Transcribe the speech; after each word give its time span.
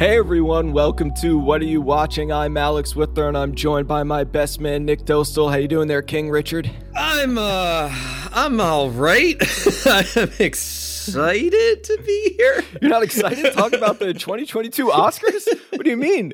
Hey 0.00 0.16
everyone, 0.16 0.72
welcome 0.72 1.12
to 1.16 1.38
What 1.38 1.60
Are 1.60 1.66
You 1.66 1.82
Watching? 1.82 2.32
I'm 2.32 2.56
Alex 2.56 2.94
Withler 2.94 3.28
and 3.28 3.36
I'm 3.36 3.54
joined 3.54 3.86
by 3.86 4.02
my 4.02 4.24
best 4.24 4.58
man 4.58 4.86
Nick 4.86 5.00
Dostal. 5.04 5.50
How 5.50 5.58
you 5.58 5.68
doing 5.68 5.88
there, 5.88 6.00
King 6.00 6.30
Richard? 6.30 6.70
I'm 6.96 7.36
uh 7.36 7.90
I'm 8.32 8.62
all 8.62 8.88
right. 8.88 9.36
I'm 9.86 10.30
excited 10.38 11.84
to 11.84 12.02
be 12.06 12.34
here. 12.38 12.64
You're 12.80 12.90
not 12.90 13.02
excited 13.02 13.44
to 13.44 13.50
talk 13.50 13.74
about 13.74 13.98
the 13.98 14.14
2022 14.14 14.86
Oscars? 14.86 15.46
What 15.68 15.84
do 15.84 15.90
you 15.90 15.98
mean? 15.98 16.32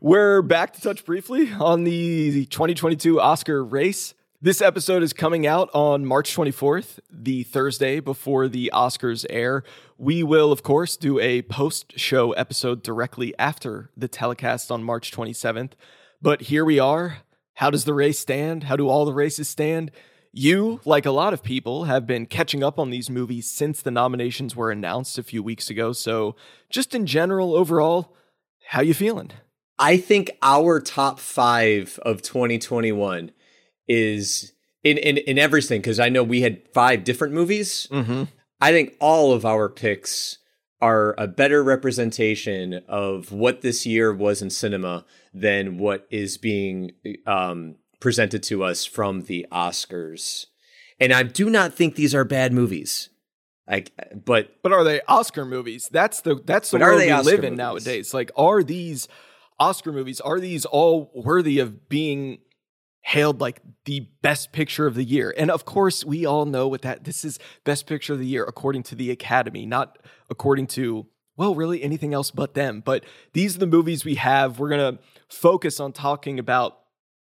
We're 0.00 0.42
back 0.42 0.72
to 0.74 0.80
touch 0.80 1.04
briefly 1.04 1.52
on 1.54 1.82
the 1.82 2.46
2022 2.46 3.20
Oscar 3.20 3.64
race. 3.64 4.14
This 4.42 4.60
episode 4.60 5.02
is 5.02 5.14
coming 5.14 5.46
out 5.46 5.70
on 5.72 6.04
March 6.04 6.36
24th, 6.36 6.98
the 7.10 7.42
Thursday 7.44 8.00
before 8.00 8.48
the 8.48 8.70
Oscars 8.74 9.24
air. 9.30 9.64
We 9.96 10.22
will, 10.22 10.52
of 10.52 10.62
course, 10.62 10.98
do 10.98 11.18
a 11.18 11.40
post 11.40 11.98
show 11.98 12.32
episode 12.32 12.82
directly 12.82 13.34
after 13.38 13.90
the 13.96 14.08
telecast 14.08 14.70
on 14.70 14.84
March 14.84 15.10
27th. 15.10 15.72
But 16.20 16.42
here 16.42 16.66
we 16.66 16.78
are. 16.78 17.22
How 17.54 17.70
does 17.70 17.86
the 17.86 17.94
race 17.94 18.18
stand? 18.18 18.64
How 18.64 18.76
do 18.76 18.90
all 18.90 19.06
the 19.06 19.14
races 19.14 19.48
stand? 19.48 19.90
You, 20.32 20.80
like 20.84 21.06
a 21.06 21.12
lot 21.12 21.32
of 21.32 21.42
people, 21.42 21.84
have 21.84 22.06
been 22.06 22.26
catching 22.26 22.62
up 22.62 22.78
on 22.78 22.90
these 22.90 23.08
movies 23.08 23.50
since 23.50 23.80
the 23.80 23.90
nominations 23.90 24.54
were 24.54 24.70
announced 24.70 25.16
a 25.16 25.22
few 25.22 25.42
weeks 25.42 25.70
ago. 25.70 25.94
So, 25.94 26.36
just 26.68 26.94
in 26.94 27.06
general, 27.06 27.56
overall, 27.56 28.14
how 28.66 28.82
you 28.82 28.92
feeling? 28.92 29.30
I 29.78 29.96
think 29.96 30.32
our 30.42 30.78
top 30.78 31.20
five 31.20 31.98
of 32.02 32.20
2021 32.20 33.32
is 33.88 34.52
in 34.82 34.98
in, 34.98 35.18
in 35.18 35.38
everything 35.38 35.80
because 35.80 36.00
I 36.00 36.08
know 36.08 36.22
we 36.22 36.42
had 36.42 36.62
five 36.72 37.04
different 37.04 37.34
movies. 37.34 37.88
Mm-hmm. 37.90 38.24
I 38.60 38.72
think 38.72 38.94
all 39.00 39.32
of 39.32 39.44
our 39.44 39.68
picks 39.68 40.38
are 40.80 41.14
a 41.18 41.26
better 41.26 41.62
representation 41.62 42.82
of 42.86 43.32
what 43.32 43.62
this 43.62 43.86
year 43.86 44.12
was 44.12 44.42
in 44.42 44.50
cinema 44.50 45.04
than 45.32 45.78
what 45.78 46.06
is 46.10 46.36
being 46.36 46.92
um, 47.26 47.76
presented 48.00 48.42
to 48.44 48.62
us 48.62 48.84
from 48.84 49.22
the 49.22 49.46
Oscars. 49.50 50.46
And 51.00 51.12
I 51.12 51.22
do 51.22 51.50
not 51.50 51.74
think 51.74 51.94
these 51.94 52.14
are 52.14 52.24
bad 52.24 52.52
movies. 52.52 53.10
Like, 53.68 53.92
but 54.24 54.62
but 54.62 54.72
are 54.72 54.84
they 54.84 55.00
Oscar 55.08 55.44
movies? 55.44 55.88
That's 55.90 56.20
the 56.20 56.36
that's 56.36 56.70
the 56.70 56.78
world 56.78 57.00
we 57.00 57.10
Oscar 57.10 57.30
live 57.30 57.40
in 57.40 57.44
movies? 57.44 57.58
nowadays. 57.58 58.14
Like, 58.14 58.30
are 58.36 58.62
these 58.62 59.08
Oscar 59.58 59.92
movies? 59.92 60.20
Are 60.20 60.38
these 60.38 60.64
all 60.64 61.10
worthy 61.14 61.58
of 61.58 61.88
being 61.88 62.38
hailed 63.06 63.40
like 63.40 63.60
the 63.84 64.00
best 64.20 64.50
picture 64.50 64.84
of 64.84 64.96
the 64.96 65.04
year. 65.04 65.32
And 65.38 65.48
of 65.48 65.64
course, 65.64 66.04
we 66.04 66.26
all 66.26 66.44
know 66.44 66.66
what 66.66 66.82
that 66.82 67.04
this 67.04 67.24
is 67.24 67.38
best 67.62 67.86
picture 67.86 68.14
of 68.14 68.18
the 68.18 68.26
year 68.26 68.42
according 68.42 68.82
to 68.84 68.96
the 68.96 69.12
Academy, 69.12 69.64
not 69.64 69.98
according 70.28 70.66
to 70.68 71.06
well, 71.36 71.54
really 71.54 71.82
anything 71.82 72.14
else 72.14 72.30
but 72.30 72.54
them. 72.54 72.82
But 72.84 73.04
these 73.32 73.54
are 73.54 73.58
the 73.58 73.66
movies 73.66 74.04
we 74.04 74.14
have. 74.16 74.58
We're 74.58 74.70
going 74.70 74.96
to 74.96 75.02
focus 75.28 75.78
on 75.78 75.92
talking 75.92 76.38
about 76.38 76.78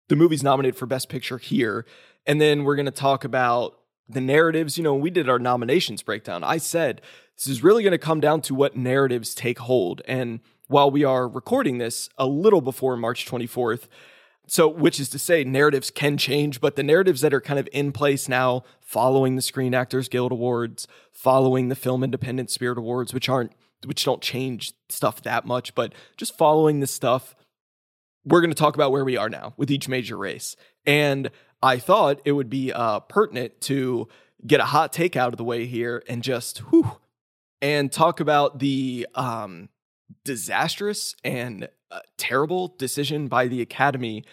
the 0.08 0.16
movies 0.16 0.42
nominated 0.42 0.76
for 0.76 0.86
best 0.86 1.08
picture 1.08 1.38
here. 1.38 1.86
And 2.26 2.40
then 2.40 2.64
we're 2.64 2.76
going 2.76 2.86
to 2.86 2.92
talk 2.92 3.24
about 3.24 3.78
the 4.08 4.20
narratives. 4.20 4.76
You 4.76 4.84
know, 4.84 4.94
we 4.94 5.10
did 5.10 5.28
our 5.28 5.38
nominations 5.38 6.02
breakdown. 6.02 6.42
I 6.42 6.56
said 6.56 7.00
this 7.36 7.46
is 7.46 7.62
really 7.62 7.82
going 7.82 7.92
to 7.92 7.98
come 7.98 8.20
down 8.20 8.40
to 8.42 8.54
what 8.54 8.74
narratives 8.74 9.34
take 9.34 9.60
hold. 9.60 10.02
And 10.08 10.40
while 10.66 10.90
we 10.90 11.04
are 11.04 11.28
recording 11.28 11.78
this 11.78 12.08
a 12.18 12.26
little 12.26 12.62
before 12.62 12.96
March 12.96 13.26
24th, 13.26 13.86
so, 14.50 14.66
which 14.66 14.98
is 14.98 15.08
to 15.10 15.18
say, 15.20 15.44
narratives 15.44 15.92
can 15.92 16.16
change, 16.16 16.60
but 16.60 16.74
the 16.74 16.82
narratives 16.82 17.20
that 17.20 17.32
are 17.32 17.40
kind 17.40 17.60
of 17.60 17.68
in 17.72 17.92
place 17.92 18.28
now, 18.28 18.64
following 18.80 19.36
the 19.36 19.42
Screen 19.42 19.74
Actors 19.76 20.08
Guild 20.08 20.32
Awards, 20.32 20.88
following 21.12 21.68
the 21.68 21.76
Film 21.76 22.02
Independent 22.02 22.50
Spirit 22.50 22.76
Awards, 22.76 23.14
which 23.14 23.28
aren't, 23.28 23.52
which 23.84 24.04
don't 24.04 24.20
change 24.20 24.72
stuff 24.88 25.22
that 25.22 25.46
much, 25.46 25.72
but 25.76 25.94
just 26.16 26.36
following 26.36 26.80
the 26.80 26.88
stuff, 26.88 27.36
we're 28.24 28.40
going 28.40 28.50
to 28.50 28.56
talk 28.56 28.74
about 28.74 28.90
where 28.90 29.04
we 29.04 29.16
are 29.16 29.28
now 29.28 29.54
with 29.56 29.70
each 29.70 29.88
major 29.88 30.16
race. 30.16 30.56
And 30.84 31.30
I 31.62 31.78
thought 31.78 32.20
it 32.24 32.32
would 32.32 32.50
be 32.50 32.72
uh, 32.72 32.98
pertinent 33.00 33.60
to 33.62 34.08
get 34.44 34.58
a 34.58 34.64
hot 34.64 34.92
take 34.92 35.14
out 35.14 35.32
of 35.32 35.36
the 35.36 35.44
way 35.44 35.66
here 35.66 36.02
and 36.08 36.24
just 36.24 36.58
whew, 36.58 36.98
and 37.62 37.92
talk 37.92 38.18
about 38.18 38.58
the 38.58 39.06
um, 39.14 39.68
disastrous 40.24 41.14
and 41.22 41.68
terrible 42.16 42.74
decision 42.78 43.28
by 43.28 43.48
the 43.48 43.60
Academy 43.60 44.24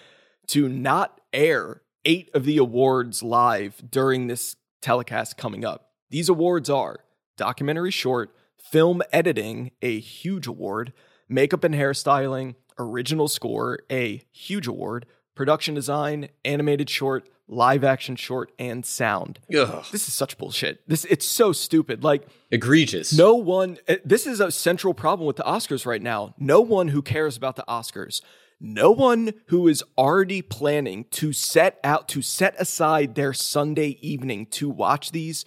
to 0.47 0.69
not 0.69 1.22
air 1.34 1.81
eight 2.06 2.29
of 2.34 2.45
the 2.45 2.57
awards 2.57 3.22
live 3.22 3.81
during 3.90 4.28
this 4.28 4.56
telecast 4.81 5.38
coming 5.38 5.66
up. 5.66 5.91
These 6.09 6.29
awards 6.29 6.69
are 6.69 7.00
documentary 7.35 7.91
short, 7.91 8.35
film 8.57 9.01
editing, 9.12 9.72
a 9.81 10.00
huge 10.00 10.47
award, 10.47 10.94
makeup 11.29 11.63
and 11.63 11.75
hairstyling, 11.75 12.56
original 12.79 13.28
score, 13.28 13.79
a 13.91 14.24
huge 14.31 14.68
award, 14.68 15.06
production 15.35 15.75
design, 15.75 16.29
animated 16.45 16.89
short, 16.89 17.29
live 17.47 17.84
action 17.84 18.16
short, 18.16 18.52
and 18.59 18.85
sound. 18.85 19.40
Ugh. 19.56 19.85
This 19.91 20.08
is 20.08 20.13
such 20.13 20.38
bullshit. 20.38 20.88
This 20.88 21.06
it's 21.06 21.25
so 21.25 21.52
stupid. 21.52 22.03
Like 22.03 22.28
egregious. 22.52 23.13
No 23.13 23.35
one. 23.35 23.78
Eh, 23.88 23.97
this 24.03 24.28
is 24.28 24.40
a 24.40 24.52
central 24.52 24.94
problem 24.94 25.25
with 25.28 25.38
the 25.38 25.44
Oscars 25.44 25.86
right 25.86 26.02
now. 26.02 26.36
No 26.38 26.62
one 26.62 26.90
who 26.90 27.02
cares 27.02 27.38
about 27.38 27.56
the 27.56 27.66
Oscars 27.68 28.22
no 28.59 28.91
one 28.91 29.34
who 29.47 29.68
is 29.68 29.84
already 29.97 30.41
planning 30.41 31.06
to 31.12 31.31
set 31.31 31.80
out 31.84 32.07
to 32.09 32.22
set 32.22 32.59
aside 32.59 33.16
their 33.16 33.34
Sunday 33.34 33.97
evening 34.02 34.47
to 34.47 34.69
watch 34.69 35.12
these, 35.12 35.46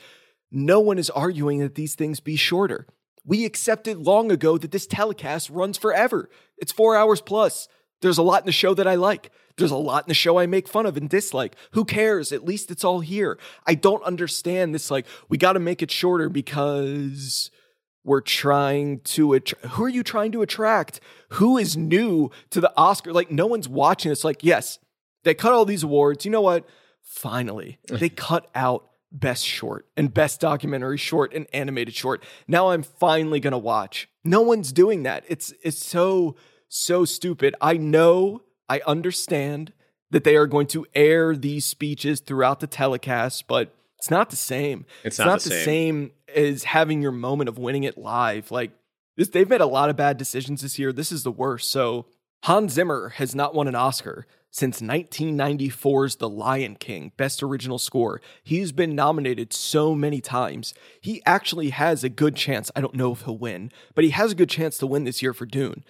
no 0.50 0.81
one 0.81 0.99
is 0.99 1.10
arguing 1.10 1.59
that 1.59 1.75
these 1.75 1.94
things 1.94 2.21
be 2.21 2.37
shorter. 2.37 2.87
We 3.25 3.44
accepted 3.44 3.99
long 3.99 4.31
ago 4.33 4.59
that 4.59 4.71
this 4.71 4.87
telecast 4.87 5.50
runs 5.50 5.77
forever. 5.77 6.31
It's 6.59 6.72
four 6.72 6.97
hours 6.97 7.21
plus. 7.21 7.69
There's 8.00 8.19
a 8.19 8.22
lot 8.22 8.43
in 8.43 8.47
the 8.47 8.53
show 8.53 8.75
that 8.75 8.89
I 8.89 8.94
like. 8.94 9.31
There's 9.60 9.71
a 9.71 9.76
lot 9.76 10.04
in 10.04 10.09
the 10.09 10.15
show 10.15 10.38
I 10.38 10.47
make 10.47 10.66
fun 10.66 10.87
of 10.87 10.97
and 10.97 11.09
dislike. 11.09 11.54
Who 11.72 11.84
cares? 11.84 12.32
At 12.32 12.44
least 12.44 12.71
it's 12.71 12.82
all 12.82 13.00
here. 13.00 13.38
I 13.66 13.75
don't 13.75 14.03
understand 14.03 14.75
this, 14.75 14.91
like, 14.91 15.06
we 15.28 15.38
got 15.38 15.53
to 15.53 15.60
make 15.60 15.82
it 15.82 15.91
shorter 15.91 16.28
because 16.28 17.50
we're 18.04 18.21
trying 18.21 19.00
to 19.00 19.34
att- 19.34 19.50
who 19.71 19.84
are 19.84 19.88
you 19.88 20.03
trying 20.03 20.32
to 20.32 20.43
attract? 20.43 21.00
Who 21.31 21.59
is 21.59 21.76
new 21.76 22.31
to 22.50 22.60
the 22.60 22.72
oscar? 22.76 23.12
Like 23.12 23.31
no 23.31 23.47
one's 23.47 23.69
watching 23.69 24.10
it's 24.10 24.25
like 24.25 24.43
yes 24.43 24.78
they 25.22 25.34
cut 25.34 25.53
all 25.53 25.65
these 25.65 25.82
awards. 25.82 26.25
You 26.25 26.31
know 26.31 26.41
what? 26.41 26.66
Finally 27.03 27.78
they 27.88 28.09
cut 28.09 28.48
out 28.54 28.87
best 29.12 29.44
short 29.44 29.87
and 29.97 30.15
best 30.15 30.41
documentary 30.41 30.97
short 30.97 31.34
and 31.34 31.47
animated 31.53 31.94
short. 31.94 32.25
Now 32.47 32.71
i'm 32.71 32.82
finally 32.82 33.41
going 33.41 33.53
to 33.53 33.59
watch. 33.59 34.09
No 34.25 34.41
one's 34.41 34.72
doing 34.72 35.03
that. 35.03 35.25
It's 35.28 35.53
it's 35.62 35.84
so 35.84 36.37
so 36.69 37.04
stupid. 37.04 37.54
I 37.60 37.77
know 37.77 38.42
i 38.70 38.81
understand 38.86 39.75
that 40.10 40.25
they 40.25 40.36
are 40.36 40.47
going 40.47 40.66
to 40.66 40.86
air 40.94 41.36
these 41.36 41.66
speeches 41.66 42.20
throughout 42.20 42.60
the 42.60 42.66
telecast 42.66 43.47
but 43.47 43.75
it's 44.00 44.10
not 44.10 44.31
the 44.31 44.36
same. 44.36 44.86
It's, 45.04 45.19
not, 45.19 45.26
not 45.26 45.41
the, 45.42 45.50
same. 45.50 45.64
same. 45.64 46.10
as 46.34 46.64
having 46.64 47.03
your 47.03 47.12
moment 47.12 47.50
of 47.50 47.59
winning 47.59 47.84
it 47.84 47.98
live. 47.98 48.50
Like 48.50 48.70
this, 49.19 49.28
they've 49.28 49.48
made 49.48 49.60
a 49.60 49.66
lot 49.66 49.91
of 49.91 49.97
bad 49.97 50.16
decisions 50.16 50.62
this 50.62 50.78
year. 50.78 50.91
This 50.91 51.12
is 51.12 51.22
the 51.22 51.30
worst. 51.30 51.70
So 51.70 52.06
Hans 52.44 52.72
Zimmer 52.72 53.10
has 53.10 53.34
not 53.34 53.54
won 53.54 53.69
an 53.69 53.75
Oscar 53.75 54.26
since 54.50 54.80
1994's 54.80 56.16
The 56.16 56.30
Lion 56.30 56.76
King, 56.76 57.12
Best 57.19 57.42
Original 57.42 57.78
Score. 57.78 58.22
He's 58.42 58.72
been 58.72 58.94
nominated 58.94 59.53
so 59.53 59.94
many 59.94 60.22
times. 60.22 60.72
He 61.03 61.20
actually 61.26 61.69
has 61.69 62.03
a 62.03 62.09
good 62.09 62.36
chance. 62.36 62.70
I 62.75 62.80
don't 62.80 62.94
know 62.94 63.12
if 63.12 63.20
he'll 63.22 63.36
win, 63.36 63.70
but 63.94 64.04
he 64.04 64.10
has 64.10 64.32
a 64.32 64.34
good 64.34 64.48
chance 64.48 64.78
to 64.78 64.86
win 64.86 65.04
this 65.04 65.20
year 65.20 65.34
for 65.34 65.44
Dune. 65.44 65.84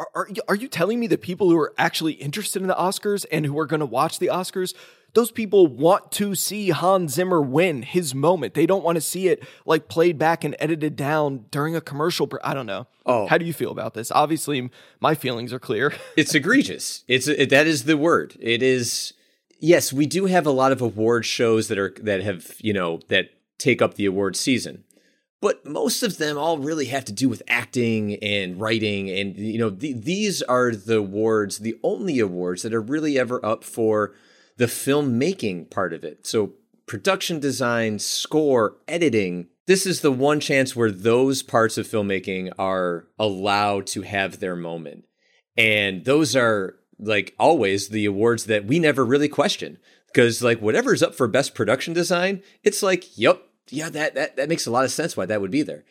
Are, 0.00 0.08
are, 0.14 0.28
are 0.48 0.54
you 0.54 0.66
telling 0.66 0.98
me 0.98 1.06
that 1.08 1.20
people 1.20 1.50
who 1.50 1.58
are 1.58 1.74
actually 1.76 2.14
interested 2.14 2.62
in 2.62 2.68
the 2.68 2.74
Oscars 2.74 3.24
and 3.30 3.46
who 3.46 3.58
are 3.58 3.66
going 3.66 3.80
to 3.80 3.86
watch 3.86 4.18
the 4.18 4.28
Oscars 4.28 4.74
those 5.14 5.30
people 5.30 5.66
want 5.66 6.12
to 6.12 6.34
see 6.34 6.70
Hans 6.70 7.14
Zimmer 7.14 7.40
win 7.40 7.82
his 7.82 8.14
moment. 8.14 8.54
They 8.54 8.66
don't 8.66 8.84
want 8.84 8.96
to 8.96 9.00
see 9.00 9.28
it 9.28 9.42
like 9.66 9.88
played 9.88 10.18
back 10.18 10.44
and 10.44 10.54
edited 10.58 10.96
down 10.96 11.46
during 11.50 11.74
a 11.74 11.80
commercial. 11.80 12.30
I 12.44 12.54
don't 12.54 12.66
know. 12.66 12.86
Oh, 13.06 13.26
how 13.26 13.38
do 13.38 13.44
you 13.44 13.52
feel 13.52 13.70
about 13.70 13.94
this? 13.94 14.10
Obviously, 14.12 14.70
my 15.00 15.14
feelings 15.14 15.52
are 15.52 15.58
clear. 15.58 15.92
it's 16.16 16.34
egregious. 16.34 17.04
It's 17.08 17.26
it, 17.26 17.50
that 17.50 17.66
is 17.66 17.84
the 17.84 17.96
word. 17.96 18.36
It 18.40 18.62
is. 18.62 19.14
Yes, 19.58 19.92
we 19.92 20.06
do 20.06 20.26
have 20.26 20.46
a 20.46 20.50
lot 20.50 20.72
of 20.72 20.80
award 20.80 21.26
shows 21.26 21.68
that 21.68 21.78
are 21.78 21.94
that 22.00 22.22
have 22.22 22.54
you 22.58 22.72
know 22.72 23.00
that 23.08 23.30
take 23.58 23.82
up 23.82 23.94
the 23.94 24.06
award 24.06 24.36
season 24.36 24.84
but 25.40 25.64
most 25.64 26.02
of 26.02 26.18
them 26.18 26.36
all 26.36 26.58
really 26.58 26.86
have 26.86 27.04
to 27.06 27.12
do 27.12 27.28
with 27.28 27.42
acting 27.48 28.16
and 28.16 28.60
writing 28.60 29.10
and 29.10 29.36
you 29.36 29.58
know 29.58 29.70
the, 29.70 29.92
these 29.92 30.42
are 30.42 30.72
the 30.72 30.98
awards 30.98 31.58
the 31.58 31.78
only 31.82 32.18
awards 32.18 32.62
that 32.62 32.74
are 32.74 32.80
really 32.80 33.18
ever 33.18 33.44
up 33.44 33.64
for 33.64 34.14
the 34.60 34.66
filmmaking 34.66 35.70
part 35.70 35.94
of 35.94 36.04
it. 36.04 36.26
So, 36.26 36.52
production 36.86 37.40
design, 37.40 37.98
score, 37.98 38.76
editing. 38.86 39.46
This 39.66 39.86
is 39.86 40.02
the 40.02 40.12
one 40.12 40.38
chance 40.38 40.76
where 40.76 40.90
those 40.90 41.42
parts 41.42 41.78
of 41.78 41.88
filmmaking 41.88 42.52
are 42.58 43.06
allowed 43.18 43.86
to 43.88 44.02
have 44.02 44.38
their 44.38 44.54
moment. 44.54 45.06
And 45.56 46.04
those 46.04 46.36
are 46.36 46.74
like 46.98 47.34
always 47.38 47.88
the 47.88 48.04
awards 48.04 48.44
that 48.44 48.66
we 48.66 48.78
never 48.78 49.02
really 49.02 49.28
question 49.28 49.78
because 50.12 50.42
like 50.42 50.60
whatever's 50.60 51.02
up 51.02 51.14
for 51.14 51.26
best 51.26 51.54
production 51.54 51.94
design, 51.94 52.42
it's 52.62 52.82
like, 52.82 53.16
yep, 53.16 53.42
yeah, 53.72 53.88
that 53.90 54.14
that 54.14 54.36
that 54.36 54.48
makes 54.48 54.66
a 54.66 54.70
lot 54.70 54.84
of 54.84 54.90
sense 54.90 55.16
why 55.16 55.26
that 55.26 55.40
would 55.40 55.50
be 55.50 55.62
there. 55.62 55.84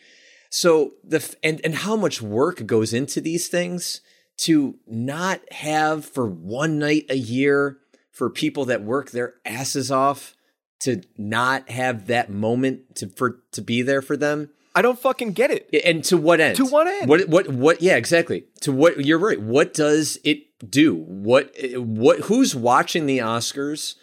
So 0.49 0.93
the 1.03 1.35
and 1.43 1.61
and 1.63 1.75
how 1.75 1.95
much 1.95 2.21
work 2.21 2.65
goes 2.65 2.93
into 2.93 3.21
these 3.21 3.47
things 3.47 4.01
to 4.39 4.75
not 4.87 5.41
have 5.51 6.05
for 6.05 6.25
one 6.25 6.79
night 6.79 7.05
a 7.09 7.17
year 7.17 7.77
for 8.11 8.29
people 8.29 8.65
that 8.65 8.81
work 8.81 9.11
their 9.11 9.35
asses 9.45 9.91
off 9.91 10.35
to 10.81 11.01
not 11.17 11.69
have 11.69 12.07
that 12.07 12.29
moment 12.29 12.95
to 12.95 13.07
for 13.09 13.41
to 13.51 13.61
be 13.61 13.81
there 13.81 14.01
for 14.01 14.17
them. 14.17 14.49
I 14.75 14.81
don't 14.81 14.99
fucking 14.99 15.33
get 15.33 15.51
it. 15.51 15.69
And 15.85 16.03
to 16.05 16.17
what 16.17 16.39
end? 16.39 16.55
To 16.57 16.65
what 16.65 16.87
end? 16.87 17.09
What 17.09 17.27
what 17.27 17.49
what 17.49 17.81
yeah, 17.81 17.95
exactly. 17.95 18.45
To 18.61 18.71
what 18.71 19.03
you're 19.05 19.19
right. 19.19 19.39
What 19.39 19.73
does 19.73 20.19
it 20.23 20.43
do? 20.69 20.95
What 20.95 21.53
what 21.75 22.21
who's 22.21 22.55
watching 22.55 23.05
the 23.05 23.19
Oscars 23.19 23.95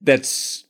that's 0.00 0.64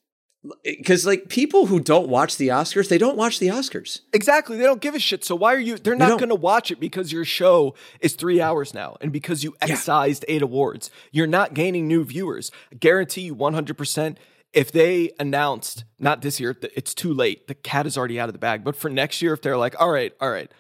because 0.65 1.05
like 1.05 1.29
people 1.29 1.67
who 1.67 1.81
don't 1.81 2.09
watch 2.09 2.37
the 2.37 2.49
Oscars, 2.49 2.89
they 2.89 2.99
don't 2.99 3.17
watch 3.17 3.39
the 3.39 3.49
Oscars. 3.49 4.01
Exactly, 4.13 4.57
they 4.57 4.65
don't 4.65 4.81
give 4.81 4.95
a 4.95 4.99
shit. 4.99 5.25
So 5.25 5.37
why 5.37 5.55
are 5.55 5.61
you? 5.61 5.77
They're 5.77 5.95
not 5.95 6.19
going 6.19 6.31
to 6.31 6.35
watch 6.35 6.71
it 6.71 6.81
because 6.81 7.13
your 7.13 7.25
show 7.25 7.75
is 8.01 8.15
three 8.15 8.41
hours 8.41 8.73
now, 8.73 8.97
and 9.01 9.13
because 9.13 9.45
you 9.45 9.55
excised 9.61 10.25
yeah. 10.27 10.37
eight 10.37 10.43
awards. 10.43 10.91
You're 11.13 11.27
not 11.27 11.55
gaining 11.55 11.87
new 11.87 12.05
viewers. 12.05 12.51
I 12.73 12.77
guarantee 12.77 13.23
you, 13.23 13.35
one 13.35 13.55
hundred 13.55 13.77
percent. 13.77 14.19
If 14.53 14.73
they 14.73 15.13
announced 15.21 15.85
not 16.01 16.23
this 16.23 16.41
year, 16.41 16.57
it's 16.75 16.93
too 16.93 17.15
late. 17.15 17.47
The 17.47 17.55
cat 17.55 17.87
is 17.87 17.97
already 17.97 18.19
out 18.19 18.29
of 18.29 18.33
the 18.33 18.41
bag. 18.41 18.65
But 18.65 18.75
for 18.75 18.89
next 18.89 19.23
year, 19.23 19.33
if 19.33 19.43
they're 19.43 19.57
like, 19.57 19.81
all 19.81 19.91
right, 19.91 20.13
all 20.21 20.31
right, 20.31 20.51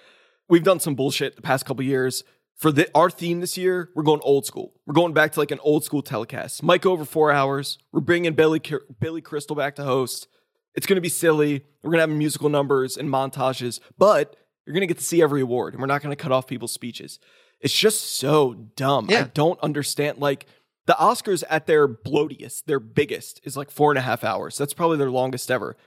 we've 0.48 0.62
done 0.62 0.78
some 0.78 0.94
bullshit 0.94 1.34
the 1.34 1.42
past 1.42 1.64
couple 1.64 1.84
years 1.84 2.22
for 2.60 2.70
the, 2.70 2.90
our 2.94 3.08
theme 3.08 3.40
this 3.40 3.56
year, 3.56 3.88
we're 3.94 4.02
going 4.02 4.20
old 4.22 4.44
school. 4.44 4.74
We're 4.84 4.92
going 4.92 5.14
back 5.14 5.32
to 5.32 5.40
like 5.40 5.50
an 5.50 5.60
old 5.62 5.82
school 5.82 6.02
telecast. 6.02 6.62
Mike 6.62 6.84
over 6.84 7.06
four 7.06 7.32
hours. 7.32 7.78
We're 7.90 8.00
bringing 8.00 8.34
Billy 8.34 8.60
Billy 9.00 9.22
Crystal 9.22 9.56
back 9.56 9.76
to 9.76 9.82
host. 9.82 10.28
It's 10.74 10.86
going 10.86 10.98
to 10.98 11.00
be 11.00 11.08
silly. 11.08 11.64
We're 11.82 11.90
going 11.90 12.06
to 12.06 12.12
have 12.12 12.16
musical 12.18 12.50
numbers 12.50 12.98
and 12.98 13.08
montages, 13.08 13.80
but 13.96 14.36
you're 14.66 14.74
going 14.74 14.82
to 14.82 14.86
get 14.86 14.98
to 14.98 15.04
see 15.04 15.22
every 15.22 15.40
award, 15.40 15.72
and 15.72 15.80
we're 15.80 15.86
not 15.86 16.02
going 16.02 16.14
to 16.14 16.22
cut 16.22 16.32
off 16.32 16.46
people's 16.46 16.72
speeches. 16.72 17.18
It's 17.60 17.74
just 17.74 18.18
so 18.18 18.52
dumb. 18.76 19.06
Yeah. 19.08 19.20
I 19.20 19.22
don't 19.32 19.58
understand. 19.60 20.18
Like 20.18 20.44
the 20.84 20.92
Oscars 20.92 21.42
at 21.48 21.66
their 21.66 21.88
bloatiest, 21.88 22.66
their 22.66 22.78
biggest, 22.78 23.40
is 23.42 23.56
like 23.56 23.70
four 23.70 23.90
and 23.90 23.98
a 23.98 24.02
half 24.02 24.22
hours. 24.22 24.58
That's 24.58 24.74
probably 24.74 24.98
their 24.98 25.10
longest 25.10 25.50
ever. 25.50 25.78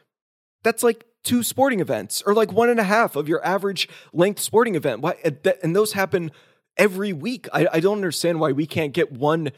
That's 0.63 0.81
like 0.81 1.05
two 1.23 1.43
sporting 1.43 1.81
events, 1.81 2.23
or 2.25 2.33
like 2.33 2.51
one 2.51 2.69
and 2.69 2.79
a 2.79 2.83
half 2.83 3.15
of 3.15 3.29
your 3.29 3.45
average 3.45 3.87
length 4.11 4.39
sporting 4.39 4.73
event. 4.73 5.01
Why? 5.01 5.17
And 5.61 5.75
those 5.75 5.93
happen 5.93 6.31
every 6.77 7.13
week. 7.13 7.47
I, 7.53 7.67
I 7.73 7.79
don't 7.79 7.97
understand 7.97 8.39
why 8.39 8.51
we 8.51 8.65
can't 8.65 8.93
get 8.93 9.11
one. 9.11 9.51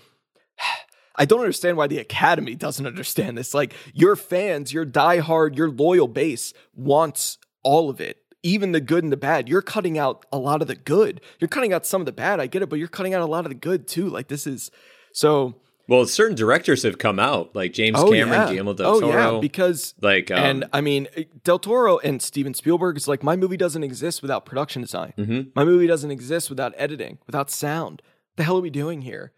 I 1.17 1.25
don't 1.25 1.39
understand 1.39 1.77
why 1.77 1.87
the 1.87 1.99
Academy 1.99 2.55
doesn't 2.55 2.85
understand 2.85 3.37
this. 3.37 3.53
Like 3.53 3.73
your 3.93 4.15
fans, 4.15 4.73
your 4.73 4.85
diehard, 4.85 5.55
your 5.55 5.69
loyal 5.69 6.09
base 6.09 6.53
wants 6.73 7.37
all 7.63 7.89
of 7.89 8.01
it, 8.01 8.17
even 8.43 8.73
the 8.73 8.81
good 8.81 9.03
and 9.03 9.13
the 9.13 9.17
bad. 9.17 9.47
You're 9.47 9.61
cutting 9.61 9.97
out 9.97 10.25
a 10.31 10.37
lot 10.37 10.61
of 10.61 10.67
the 10.67 10.75
good. 10.75 11.21
You're 11.39 11.47
cutting 11.47 11.71
out 11.71 11.85
some 11.85 12.01
of 12.01 12.05
the 12.05 12.11
bad. 12.11 12.39
I 12.41 12.47
get 12.47 12.61
it, 12.61 12.69
but 12.69 12.79
you're 12.79 12.89
cutting 12.89 13.13
out 13.13 13.21
a 13.21 13.25
lot 13.25 13.45
of 13.45 13.49
the 13.49 13.55
good 13.55 13.87
too. 13.87 14.09
Like 14.09 14.27
this 14.27 14.45
is 14.45 14.71
so. 15.13 15.61
Well, 15.87 16.05
certain 16.07 16.35
directors 16.35 16.83
have 16.83 16.97
come 16.97 17.19
out, 17.19 17.55
like 17.55 17.73
James 17.73 17.99
oh, 17.99 18.09
Cameron, 18.09 18.41
yeah. 18.41 18.49
Guillermo 18.49 18.73
del 18.73 18.99
Toro. 18.99 19.13
Oh 19.13 19.33
yeah, 19.35 19.39
because 19.39 19.93
like, 20.01 20.31
um, 20.31 20.37
and 20.37 20.65
I 20.73 20.81
mean, 20.81 21.07
Del 21.43 21.59
Toro 21.59 21.99
and 21.99 22.21
Steven 22.21 22.53
Spielberg 22.53 22.97
is 22.97 23.07
like 23.07 23.21
my 23.21 23.35
movie 23.35 23.57
doesn't 23.57 23.83
exist 23.83 24.21
without 24.21 24.45
production 24.45 24.81
design. 24.81 25.13
Mm-hmm. 25.17 25.49
My 25.55 25.63
movie 25.63 25.85
doesn't 25.85 26.09
exist 26.09 26.49
without 26.49 26.73
editing, 26.75 27.19
without 27.27 27.51
sound. 27.51 28.01
What 28.01 28.37
the 28.37 28.43
hell 28.43 28.57
are 28.57 28.61
we 28.61 28.71
doing 28.71 29.03
here? 29.03 29.33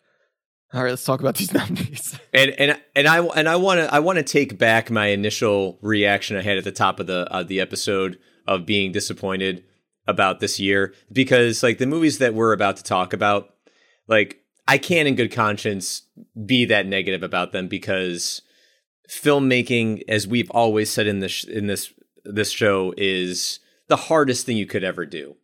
All 0.74 0.84
right, 0.84 0.90
let's 0.90 1.06
talk 1.06 1.20
about 1.20 1.36
these 1.36 1.54
nominees. 1.54 2.18
and 2.34 2.52
and 2.52 2.80
and 2.96 3.08
I 3.08 3.20
and 3.20 3.50
I 3.50 3.56
want 3.58 3.80
to 3.80 3.94
I 3.94 4.00
want 4.00 4.18
to 4.18 4.24
take 4.24 4.58
back 4.58 4.90
my 4.90 5.08
initial 5.08 5.80
reaction 5.82 6.38
I 6.38 6.42
had 6.42 6.58
at 6.58 6.64
the 6.64 6.72
top 6.72 7.00
of 7.00 7.08
the 7.08 7.28
uh, 7.32 7.44
the 7.44 7.60
episode 7.60 8.20
of 8.48 8.66
being 8.66 8.92
disappointed 8.92 9.64
about 10.08 10.40
this 10.40 10.60
year 10.60 10.94
because 11.12 11.62
like 11.62 11.78
the 11.78 11.86
movies 11.86 12.18
that 12.20 12.34
we're 12.34 12.54
about 12.54 12.78
to 12.78 12.84
talk 12.84 13.12
about, 13.12 13.54
like 14.08 14.42
I 14.68 14.78
can't, 14.78 15.08
in 15.08 15.16
good 15.16 15.32
conscience, 15.32 16.04
be 16.46 16.66
that 16.66 16.86
negative 16.86 17.24
about 17.24 17.52
them 17.52 17.68
because 17.68 18.42
filmmaking, 19.10 20.04
as 20.08 20.28
we've 20.28 20.52
always 20.52 20.90
said 20.90 21.08
in 21.08 21.20
this 21.20 21.44
in 21.44 21.68
this 21.68 21.94
this 22.26 22.52
show, 22.52 22.94
is 22.98 23.60
the 23.88 23.96
hardest 23.96 24.46
thing 24.46 24.58
you 24.58 24.66
could 24.66 24.84
ever 24.84 25.06
do. 25.06 25.38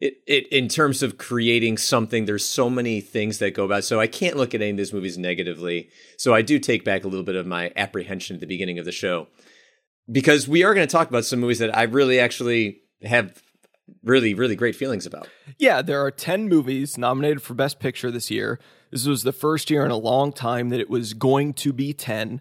It, 0.00 0.14
it 0.26 0.48
in 0.48 0.68
terms 0.68 1.02
of 1.02 1.18
creating 1.18 1.78
something, 1.78 2.24
there's 2.24 2.44
so 2.44 2.68
many 2.68 3.00
things 3.00 3.38
that 3.38 3.54
go 3.54 3.64
about. 3.64 3.84
So 3.84 4.00
I 4.00 4.08
can't 4.08 4.36
look 4.36 4.54
at 4.54 4.60
any 4.60 4.72
of 4.72 4.76
these 4.76 4.92
movies 4.92 5.16
negatively. 5.16 5.88
So 6.18 6.34
I 6.34 6.42
do 6.42 6.58
take 6.58 6.84
back 6.84 7.04
a 7.04 7.08
little 7.08 7.24
bit 7.24 7.36
of 7.36 7.46
my 7.46 7.72
apprehension 7.76 8.34
at 8.34 8.40
the 8.40 8.46
beginning 8.46 8.78
of 8.80 8.84
the 8.84 8.92
show 8.92 9.28
because 10.10 10.48
we 10.48 10.64
are 10.64 10.74
going 10.74 10.86
to 10.86 10.92
talk 10.92 11.08
about 11.08 11.24
some 11.24 11.40
movies 11.40 11.60
that 11.60 11.76
I 11.76 11.84
really 11.84 12.18
actually 12.18 12.82
have 13.02 13.42
really, 14.02 14.34
really 14.34 14.56
great 14.56 14.76
feelings 14.76 15.06
about. 15.06 15.28
Yeah, 15.58 15.82
there 15.82 16.04
are 16.04 16.10
10 16.10 16.48
movies 16.48 16.96
nominated 16.98 17.42
for 17.42 17.54
Best 17.54 17.78
Picture 17.78 18.10
this 18.10 18.30
year. 18.30 18.58
This 18.90 19.06
was 19.06 19.22
the 19.22 19.32
first 19.32 19.70
year 19.70 19.84
in 19.84 19.90
a 19.90 19.96
long 19.96 20.32
time 20.32 20.68
that 20.70 20.80
it 20.80 20.90
was 20.90 21.14
going 21.14 21.54
to 21.54 21.72
be 21.72 21.92
10. 21.92 22.40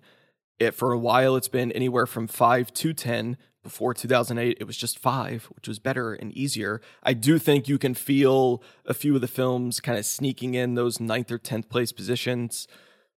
It, 0.59 0.71
for 0.71 0.91
a 0.91 0.97
while, 0.97 1.35
it's 1.35 1.47
been 1.47 1.71
anywhere 1.71 2.05
from 2.05 2.27
5 2.27 2.73
to 2.73 2.93
10. 2.93 3.37
Before 3.63 3.93
2008, 3.93 4.57
it 4.59 4.65
was 4.65 4.75
just 4.75 4.99
five, 4.99 5.45
which 5.55 5.69
was 5.69 5.79
better 5.79 6.13
and 6.13 6.33
easier. 6.33 6.81
I 7.01 7.13
do 7.13 7.39
think 7.39 7.69
you 7.69 7.77
can 7.77 7.93
feel 7.93 8.61
a 8.85 8.93
few 8.93 9.15
of 9.15 9.21
the 9.21 9.27
films 9.27 9.79
kind 9.79 9.97
of 9.97 10.05
sneaking 10.05 10.53
in 10.53 10.75
those 10.75 10.99
ninth 10.99 11.31
or 11.31 11.39
10th 11.39 11.69
place 11.69 11.93
positions. 11.93 12.67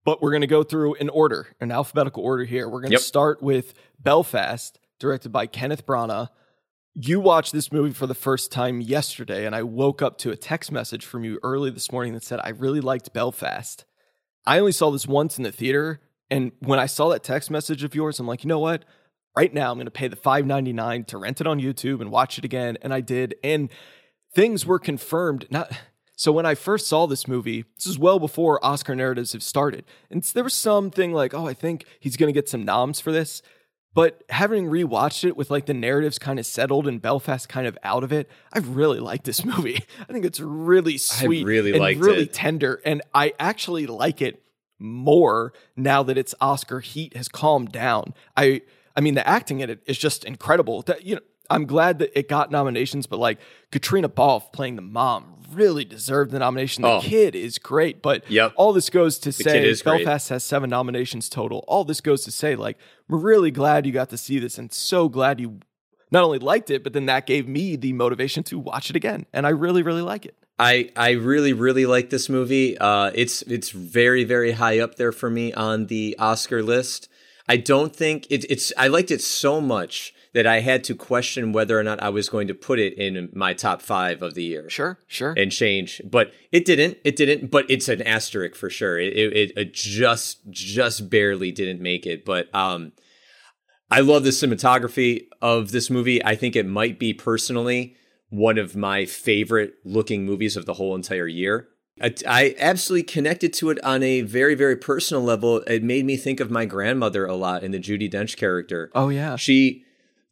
But 0.04 0.22
we're 0.22 0.30
going 0.30 0.42
to 0.42 0.48
go 0.48 0.62
through 0.62 0.94
in 0.96 1.10
order, 1.10 1.48
an 1.60 1.72
alphabetical 1.72 2.24
order 2.24 2.44
here. 2.44 2.70
We're 2.70 2.82
going 2.82 2.92
to 2.92 2.98
yep. 2.98 3.02
start 3.02 3.42
with 3.42 3.74
Belfast, 4.00 4.78
directed 5.00 5.30
by 5.30 5.48
Kenneth 5.48 5.88
Branagh 5.88 6.30
you 6.96 7.20
watched 7.20 7.52
this 7.52 7.72
movie 7.72 7.94
for 7.94 8.08
the 8.08 8.14
first 8.14 8.52
time 8.52 8.80
yesterday, 8.80 9.46
and 9.46 9.54
I 9.54 9.64
woke 9.64 10.02
up 10.02 10.18
to 10.20 10.32
a 10.32 10.38
text 10.38 10.72
message 10.72 11.06
from 11.06 11.26
you 11.26 11.40
early 11.44 11.70
this 11.70 11.92
morning 11.92 12.14
that 12.14 12.24
said, 12.24 12.40
I 12.42 12.50
really 12.50 12.80
liked 12.80 13.14
Belfast. 13.14 13.84
I 14.46 14.60
only 14.60 14.72
saw 14.72 14.90
this 14.92 15.06
once 15.06 15.38
in 15.38 15.44
the 15.44 15.52
theater. 15.52 16.00
And 16.32 16.54
when 16.60 16.80
I 16.80 16.86
saw 16.86 17.10
that 17.10 17.24
text 17.24 17.52
message 17.52 17.84
of 17.84 17.94
yours, 17.94 18.20
I'm 18.20 18.28
like, 18.28 18.44
you 18.44 18.48
know 18.48 18.60
what? 18.60 18.86
Right 19.36 19.54
now, 19.54 19.72
I'm 19.72 19.78
going 19.78 19.86
to 19.86 19.92
pay 19.92 20.08
the 20.08 20.16
$5.99 20.16 21.08
to 21.08 21.18
rent 21.18 21.42
it 21.42 21.48
on 21.48 21.60
YouTube 21.60 22.00
and 22.00 22.12
watch 22.12 22.38
it 22.38 22.46
again. 22.46 22.78
And 22.82 22.94
I 22.94 23.02
did. 23.02 23.36
And 23.44 23.70
things 24.34 24.66
were 24.66 24.80
confirmed. 24.80 25.48
Not. 25.50 25.72
So 26.16 26.32
when 26.32 26.46
I 26.46 26.56
first 26.56 26.88
saw 26.88 27.08
this 27.08 27.28
movie, 27.28 27.66
this 27.76 27.86
is 27.86 28.00
well 28.00 28.20
before 28.20 28.64
Oscar 28.66 28.96
narratives 28.96 29.34
have 29.34 29.44
started. 29.44 29.84
And 30.10 30.24
there 30.24 30.46
was 30.46 30.54
something 30.54 31.12
like, 31.12 31.34
oh, 31.34 31.46
I 31.46 31.54
think 31.54 31.86
he's 32.00 32.16
going 32.16 32.34
to 32.34 32.38
get 32.38 32.48
some 32.48 32.64
noms 32.64 33.02
for 33.02 33.12
this. 33.12 33.42
But 33.96 34.24
having 34.30 34.66
rewatched 34.66 35.24
it 35.24 35.38
with 35.38 35.50
like 35.50 35.68
the 35.68 35.74
narratives 35.74 36.20
kind 36.20 36.38
of 36.38 36.46
settled 36.46 36.86
and 36.86 37.02
Belfast 37.02 37.48
kind 37.48 37.66
of 37.66 37.78
out 37.82 38.04
of 38.04 38.12
it, 38.12 38.30
I 38.54 38.60
really 38.60 39.00
like 39.00 39.24
this 39.24 39.44
movie. 39.46 39.84
I 40.08 40.12
think 40.12 40.26
it's 40.26 40.40
really 40.40 40.98
sweet, 40.98 41.44
I 41.44 41.48
really 41.48 41.74
and 41.74 42.02
really 42.02 42.24
it. 42.24 42.34
tender, 42.34 42.82
and 42.86 43.02
I 43.14 43.34
actually 43.40 43.88
like 43.88 44.22
it 44.22 44.44
more 44.78 45.54
now 45.78 46.04
that 46.04 46.18
its 46.18 46.36
Oscar 46.42 46.82
heat 46.82 47.16
has 47.16 47.30
calmed 47.30 47.72
down. 47.72 48.14
I 48.36 48.62
I 48.98 49.02
mean 49.02 49.16
the 49.16 49.26
acting 49.26 49.62
in 49.62 49.70
it 49.70 49.82
is 49.88 49.98
just 49.98 50.26
incredible. 50.26 50.82
That 50.82 51.06
you 51.06 51.16
know 51.16 51.22
I'm 51.50 51.66
glad 51.66 52.00
that 52.00 52.18
it 52.20 52.28
got 52.28 52.52
nominations, 52.52 53.08
but 53.08 53.20
like 53.20 53.40
Caitríona 53.72 54.14
Balfe 54.14 54.52
playing 54.52 54.76
the 54.76 54.82
mom 54.82 55.38
really 55.56 55.86
deserved 55.86 56.32
the 56.32 56.40
nomination. 56.40 56.84
The 56.84 56.90
oh. 56.90 57.02
kid 57.02 57.36
is 57.36 57.58
great, 57.58 58.02
but 58.02 58.30
yep. 58.30 58.54
all 58.56 58.74
this 58.74 58.90
goes 58.90 59.18
to 59.20 59.30
the 59.30 59.34
say 59.34 59.62
Belfast 59.84 60.28
great. 60.28 60.34
has 60.34 60.44
seven 60.44 60.70
nominations 60.70 61.30
total. 61.30 61.64
All 61.68 61.84
this 61.84 62.02
goes 62.02 62.24
to 62.26 62.32
say, 62.32 62.56
like, 62.56 62.78
we're 63.08 63.18
really 63.18 63.52
glad 63.52 63.86
you 63.86 63.92
got 63.92 64.10
to 64.10 64.18
see 64.18 64.40
this 64.40 64.58
and 64.58 64.72
so 64.72 65.10
glad 65.10 65.40
you 65.40 65.60
not 66.12 66.24
only 66.24 66.40
liked 66.40 66.70
it, 66.70 66.84
but 66.84 66.94
then 66.94 67.08
that 67.08 67.26
gave 67.26 67.48
me 67.48 67.76
the 67.76 67.94
motivation 67.94 68.44
to 68.44 68.60
watch 68.60 68.90
it 68.90 68.96
again. 68.96 69.26
And 69.34 69.46
I 69.46 69.50
really, 69.50 69.82
really 69.84 70.02
like 70.02 70.26
it. 70.26 70.36
I, 70.58 70.90
I 70.96 71.12
really 71.12 71.52
really 71.52 71.86
like 71.86 72.10
this 72.10 72.30
movie. 72.30 72.78
Uh, 72.78 73.12
it's 73.14 73.42
it's 73.44 73.72
very 73.72 74.24
very 74.24 74.52
high 74.52 74.80
up 74.80 74.96
there 74.96 75.12
for 75.12 75.30
me 75.30 75.52
on 75.52 75.88
the 75.88 76.16
Oscar 76.18 76.64
list. 76.64 77.10
I 77.48 77.58
don't 77.58 77.94
think 77.94 78.26
it, 78.30 78.50
it's 78.50 78.72
I 78.78 78.88
liked 78.88 79.12
it 79.12 79.22
so 79.22 79.60
much 79.60 80.14
that 80.36 80.46
I 80.46 80.60
had 80.60 80.84
to 80.84 80.96
question 80.96 81.54
whether 81.54 81.80
or 81.80 81.84
not 81.84 82.04
I 82.04 82.10
was 82.10 82.28
going 82.28 82.50
to 82.50 82.54
put 82.54 82.78
it 82.78 82.94
in 82.98 83.30
my 83.34 83.54
top 83.54 83.82
five 83.82 84.22
of 84.22 84.34
the 84.36 84.44
year. 84.44 84.70
Sure, 84.70 85.00
sure. 85.08 85.34
And 85.38 85.50
change, 85.50 86.02
but 86.04 86.34
it 86.52 86.66
didn't. 86.66 86.98
It 87.06 87.16
didn't. 87.16 87.50
But 87.50 87.66
it's 87.72 87.88
an 87.88 88.02
asterisk 88.02 88.56
for 88.56 88.70
sure. 88.70 89.00
It, 89.00 89.16
it, 89.16 89.52
it 89.56 89.74
just 89.74 90.42
just 90.50 91.10
barely 91.10 91.54
didn't 91.54 91.82
make 91.82 92.06
it. 92.06 92.26
But 92.26 92.54
um, 92.54 92.92
I 93.90 94.02
love 94.02 94.26
the 94.26 94.32
cinematography 94.32 95.28
of 95.42 95.72
this 95.72 95.90
movie. 95.90 96.24
I 96.24 96.36
think 96.36 96.58
it 96.58 96.68
might 96.68 97.00
be 97.00 97.14
personally 97.14 97.96
one 98.30 98.58
of 98.58 98.76
my 98.76 99.06
favorite 99.06 99.76
looking 99.86 100.26
movies 100.26 100.58
of 100.58 100.66
the 100.66 100.74
whole 100.74 100.96
entire 100.96 101.28
year. 101.28 101.70
I, 102.02 102.14
I, 102.28 102.56
absolutely 102.60 103.04
connected 103.04 103.54
to 103.54 103.70
it 103.70 103.82
on 103.82 104.04
a 104.04 104.20
very, 104.20 104.54
very 104.54 104.76
personal 104.76 105.24
level. 105.24 105.60
It 105.60 105.82
made 105.82 106.04
me 106.04 106.18
think 106.18 106.42
of 106.42 106.52
my 106.52 106.66
grandmother 106.66 107.26
a 107.26 107.36
lot 107.36 107.64
in 107.64 107.72
the 107.72 107.80
Judi 107.80 108.12
Dench 108.12 108.36
character. 108.36 108.92
Oh 108.94 109.08
yeah, 109.08 109.38
she 109.38 109.85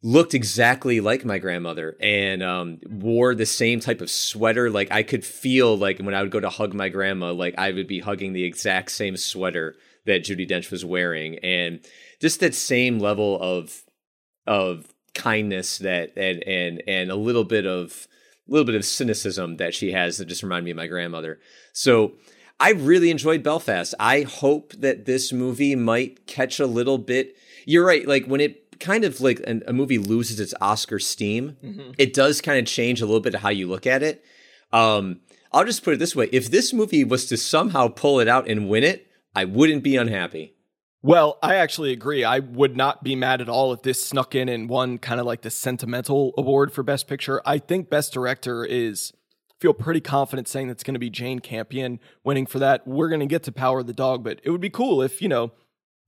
looked 0.04 0.34
exactly 0.34 1.00
like 1.00 1.24
my 1.24 1.38
grandmother 1.38 1.96
and 1.98 2.42
um, 2.42 2.78
wore 2.86 3.34
the 3.34 3.46
same 3.46 3.80
type 3.80 4.02
of 4.02 4.10
sweater. 4.10 4.68
Like 4.68 4.92
I 4.92 5.02
could 5.02 5.24
feel 5.24 5.78
like 5.78 5.98
when 5.98 6.14
I 6.14 6.20
would 6.20 6.30
go 6.30 6.40
to 6.40 6.50
hug 6.50 6.74
my 6.74 6.90
grandma, 6.90 7.32
like 7.32 7.54
I 7.56 7.72
would 7.72 7.88
be 7.88 8.00
hugging 8.00 8.34
the 8.34 8.44
exact 8.44 8.90
same 8.90 9.16
sweater 9.16 9.76
that 10.04 10.22
Judi 10.22 10.46
Dench 10.46 10.70
was 10.70 10.84
wearing, 10.84 11.38
and 11.38 11.80
just 12.20 12.40
that 12.40 12.54
same 12.54 12.98
level 12.98 13.40
of 13.40 13.82
of 14.46 14.92
kindness 15.14 15.78
that 15.78 16.12
and 16.18 16.42
and 16.46 16.82
and 16.86 17.10
a 17.10 17.16
little 17.16 17.44
bit 17.44 17.66
of 17.66 18.06
a 18.46 18.52
little 18.52 18.66
bit 18.66 18.74
of 18.74 18.84
cynicism 18.84 19.56
that 19.56 19.74
she 19.74 19.92
has 19.92 20.18
that 20.18 20.26
just 20.26 20.42
remind 20.42 20.66
me 20.66 20.70
of 20.70 20.76
my 20.76 20.86
grandmother. 20.86 21.40
So 21.72 22.12
I 22.60 22.72
really 22.72 23.10
enjoyed 23.10 23.42
Belfast. 23.42 23.94
I 23.98 24.22
hope 24.22 24.74
that 24.74 25.06
this 25.06 25.32
movie 25.32 25.74
might 25.74 26.26
catch 26.26 26.60
a 26.60 26.66
little 26.66 26.98
bit. 26.98 27.36
You're 27.64 27.86
right. 27.86 28.06
Like 28.06 28.26
when 28.26 28.42
it 28.42 28.63
kind 28.80 29.04
of 29.04 29.20
like 29.20 29.40
a 29.46 29.72
movie 29.72 29.98
loses 29.98 30.40
its 30.40 30.54
Oscar 30.60 30.98
steam, 30.98 31.56
mm-hmm. 31.62 31.92
it 31.98 32.14
does 32.14 32.40
kind 32.40 32.58
of 32.58 32.66
change 32.66 33.00
a 33.00 33.06
little 33.06 33.20
bit 33.20 33.34
of 33.34 33.40
how 33.40 33.50
you 33.50 33.68
look 33.68 33.86
at 33.86 34.02
it. 34.02 34.24
Um, 34.72 35.20
I'll 35.52 35.64
just 35.64 35.84
put 35.84 35.94
it 35.94 35.98
this 35.98 36.16
way: 36.16 36.28
if 36.32 36.50
this 36.50 36.72
movie 36.72 37.04
was 37.04 37.26
to 37.26 37.36
somehow 37.36 37.88
pull 37.88 38.20
it 38.20 38.28
out 38.28 38.48
and 38.48 38.68
win 38.68 38.84
it, 38.84 39.06
I 39.34 39.44
wouldn't 39.44 39.82
be 39.82 39.96
unhappy. 39.96 40.54
Well, 41.02 41.38
I 41.42 41.56
actually 41.56 41.92
agree. 41.92 42.24
I 42.24 42.38
would 42.38 42.78
not 42.78 43.04
be 43.04 43.14
mad 43.14 43.42
at 43.42 43.48
all 43.48 43.74
if 43.74 43.82
this 43.82 44.02
snuck 44.02 44.34
in 44.34 44.48
and 44.48 44.70
won 44.70 44.96
kind 44.96 45.20
of 45.20 45.26
like 45.26 45.42
the 45.42 45.50
sentimental 45.50 46.32
award 46.38 46.72
for 46.72 46.82
Best 46.82 47.06
Picture. 47.06 47.42
I 47.44 47.58
think 47.58 47.90
Best 47.90 48.14
Director 48.14 48.64
is 48.64 49.12
feel 49.60 49.74
pretty 49.74 50.00
confident 50.00 50.48
saying 50.48 50.68
that's 50.68 50.82
going 50.82 50.94
to 50.94 51.00
be 51.00 51.10
Jane 51.10 51.40
Campion 51.40 52.00
winning 52.24 52.46
for 52.46 52.58
that. 52.58 52.86
We're 52.86 53.08
going 53.08 53.20
to 53.20 53.26
get 53.26 53.42
to 53.44 53.52
Power 53.52 53.80
of 53.80 53.86
the 53.86 53.92
Dog, 53.92 54.24
but 54.24 54.40
it 54.44 54.50
would 54.50 54.60
be 54.60 54.70
cool 54.70 55.02
if, 55.02 55.20
you 55.22 55.28
know, 55.28 55.52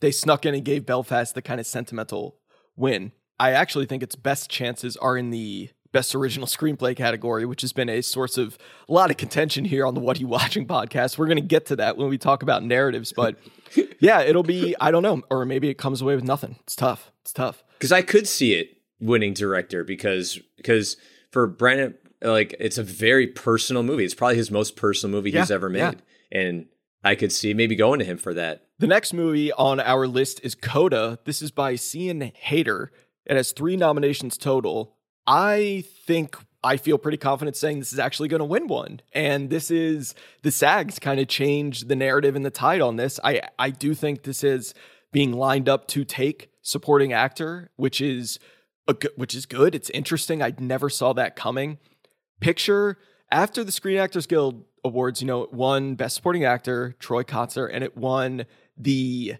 they 0.01 0.11
snuck 0.11 0.45
in 0.45 0.55
and 0.55 0.65
gave 0.65 0.87
Belfast 0.87 1.35
the 1.35 1.43
kind 1.43 1.61
of 1.61 1.67
sentimental 1.67 2.37
win. 2.77 3.13
I 3.39 3.53
actually 3.53 3.87
think 3.87 4.03
its 4.03 4.17
best 4.17 4.51
chances 4.51 4.97
are 4.97 5.17
in 5.17 5.31
the 5.31 5.71
best 5.93 6.15
original 6.15 6.47
screenplay 6.47 6.97
category, 6.97 7.47
which 7.47 7.63
has 7.63 7.73
been 7.73 7.89
a 7.89 8.03
source 8.03 8.39
of 8.39 8.59
a 8.89 8.93
lot 8.93 9.11
of 9.11 9.17
contention 9.17 9.65
here 9.65 9.87
on 9.87 9.95
the 9.95 10.01
What 10.01 10.19
Are 10.19 10.21
You 10.21 10.27
Watching 10.27 10.67
podcast. 10.67 11.19
We're 11.19 11.27
going 11.27 11.37
to 11.37 11.43
get 11.43 11.67
to 11.67 11.77
that 11.77 11.97
when 11.97 12.09
we 12.09 12.19
talk 12.19 12.43
about 12.43 12.63
narratives, 12.63 13.13
but 13.13 13.37
yeah, 13.99 14.21
it'll 14.21 14.43
be, 14.43 14.75
I 14.81 14.91
don't 14.91 15.03
know, 15.03 15.23
or 15.31 15.45
maybe 15.45 15.69
it 15.69 15.79
comes 15.79 16.03
away 16.03 16.15
with 16.15 16.25
nothing. 16.25 16.57
It's 16.65 16.77
tough. 16.77 17.11
It's 17.23 17.33
tough. 17.33 17.63
Because 17.79 17.93
I 17.93 18.03
could 18.03 18.29
see 18.29 18.55
it 18.55 18.77
winning 19.01 19.35
director 19.35 19.85
because 19.85 20.39
because 20.57 20.97
for 21.31 21.47
Brandon, 21.47 21.95
like 22.23 22.55
it's 22.59 22.79
a 22.79 22.83
very 22.83 23.27
personal 23.27 23.83
movie. 23.83 24.05
It's 24.05 24.15
probably 24.15 24.37
his 24.37 24.51
most 24.51 24.77
personal 24.77 25.17
movie 25.17 25.31
yeah, 25.31 25.41
he's 25.41 25.51
ever 25.51 25.69
made, 25.69 25.79
yeah. 26.31 26.39
and 26.39 26.67
I 27.07 27.15
could 27.15 27.31
see 27.31 27.55
maybe 27.55 27.77
going 27.77 28.01
to 28.01 28.05
him 28.05 28.19
for 28.19 28.35
that. 28.35 28.67
The 28.81 28.89
next 28.89 29.13
movie 29.13 29.53
on 29.53 29.79
our 29.79 30.09
list 30.09 30.41
is 30.43 30.57
Coda. 30.57 31.21
This 31.25 31.41
is 31.41 31.53
by 31.53 31.77
Sian 31.77 32.33
Heder. 32.35 32.91
It 33.25 33.37
has 33.37 33.53
three 33.53 33.77
nominations 33.77 34.37
total. 34.37 34.97
I 35.25 35.85
think 36.05 36.37
I 36.65 36.77
feel 36.77 36.99
pretty 36.99 37.17
confident 37.17 37.57
saying 37.57 37.79
this 37.79 37.93
is 37.93 38.01
actually 38.01 38.29
going 38.29 38.41
to 38.41 38.45
win 38.45 38.67
one. 38.67 39.01
And 39.13 39.51
this 39.51 39.71
is 39.71 40.17
the 40.43 40.51
SAGs 40.51 41.01
kind 41.01 41.21
of 41.21 41.29
changed 41.29 41.87
the 41.87 41.95
narrative 41.95 42.35
and 42.35 42.45
the 42.45 42.51
tide 42.51 42.81
on 42.81 42.97
this. 42.97 43.21
I 43.23 43.43
I 43.57 43.71
do 43.71 43.95
think 43.95 44.25
this 44.25 44.43
is 44.43 44.75
being 45.13 45.33
lined 45.33 45.69
up 45.69 45.87
to 45.89 46.05
take 46.05 46.51
supporting 46.61 47.13
actor, 47.13 47.71
which 47.77 48.01
is 48.01 48.41
a 48.89 48.95
good, 48.95 49.13
which 49.15 49.35
is 49.35 49.47
good. 49.47 49.77
It's 49.77 49.91
interesting. 49.91 50.43
I 50.43 50.55
never 50.59 50.91
saw 50.91 51.13
that 51.13 51.37
coming. 51.37 51.79
Picture 52.41 52.99
after 53.31 53.65
the 53.65 53.73
Screen 53.73 53.99
Actors 53.99 54.27
Guild 54.27 54.65
Awards, 54.85 55.21
you 55.21 55.27
know, 55.27 55.43
it 55.43 55.53
won 55.53 55.95
Best 55.95 56.17
Supporting 56.17 56.45
Actor, 56.45 56.95
Troy 56.99 57.23
Kotsur, 57.23 57.69
and 57.73 57.83
it 57.83 57.97
won 57.97 58.47
the 58.77 59.35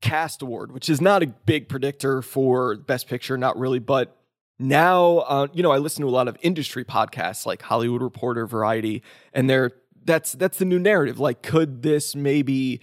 Cast 0.00 0.42
Award, 0.42 0.72
which 0.72 0.88
is 0.88 1.00
not 1.00 1.22
a 1.22 1.26
big 1.26 1.68
predictor 1.68 2.22
for 2.22 2.76
Best 2.76 3.08
Picture, 3.08 3.36
not 3.36 3.58
really, 3.58 3.78
but 3.78 4.16
now 4.62 5.20
uh, 5.20 5.46
you 5.54 5.62
know 5.62 5.70
i 5.70 5.78
listen 5.78 6.02
to 6.02 6.06
a 6.06 6.10
lot 6.10 6.28
of 6.28 6.36
industry 6.42 6.84
podcasts 6.84 7.46
like 7.46 7.62
hollywood 7.62 8.02
reporter 8.02 8.46
variety 8.46 9.02
and 9.32 9.48
they're 9.48 9.70
that's 10.04 10.32
that's 10.32 10.58
the 10.58 10.64
new 10.64 10.78
narrative. 10.78 11.18
Like 11.18 11.42
could 11.42 11.82
this 11.82 12.14
maybe 12.14 12.80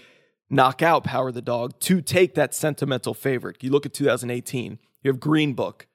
knock 0.50 0.82
out 0.82 1.04
power 1.04 1.30
of 1.30 1.34
the 1.34 1.42
dog 1.42 1.80
to 1.82 2.02
take 2.02 2.36
that 2.36 2.54
sentimental 2.54 3.14
favorite? 3.14 3.58
You 3.62 3.72
look 3.72 3.86
at 3.86 3.94
2018 3.94 4.80
you 5.04 5.12
have 5.12 5.20
green 5.20 5.54
book 5.54 5.88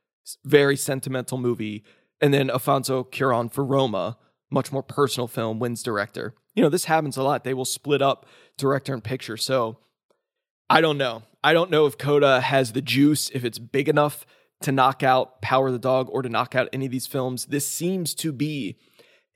very 0.44 0.76
sentimental 0.76 1.38
movie 1.38 1.82
and 2.22 2.32
then 2.32 2.48
alfonso 2.48 3.04
cuaron 3.04 3.52
for 3.52 3.64
roma 3.64 4.16
much 4.50 4.72
more 4.72 4.82
personal 4.82 5.28
film 5.28 5.58
wins 5.58 5.82
director 5.82 6.34
you 6.54 6.62
know 6.62 6.70
this 6.70 6.86
happens 6.86 7.16
a 7.16 7.22
lot 7.22 7.44
they 7.44 7.54
will 7.54 7.64
split 7.64 8.00
up 8.00 8.24
director 8.56 8.94
and 8.94 9.04
picture 9.04 9.36
so 9.36 9.76
i 10.70 10.80
don't 10.80 10.96
know 10.96 11.22
i 11.44 11.52
don't 11.52 11.70
know 11.70 11.84
if 11.84 11.98
coda 11.98 12.40
has 12.40 12.72
the 12.72 12.82
juice 12.82 13.28
if 13.30 13.44
it's 13.44 13.58
big 13.58 13.88
enough 13.88 14.24
to 14.62 14.72
knock 14.72 15.02
out 15.02 15.40
Power 15.42 15.70
the 15.70 15.78
Dog 15.78 16.08
or 16.10 16.22
to 16.22 16.28
knock 16.28 16.54
out 16.54 16.68
any 16.72 16.86
of 16.86 16.92
these 16.92 17.06
films. 17.06 17.46
This 17.46 17.68
seems 17.68 18.14
to 18.16 18.32
be 18.32 18.76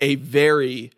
a 0.01 0.15
very 0.17 0.93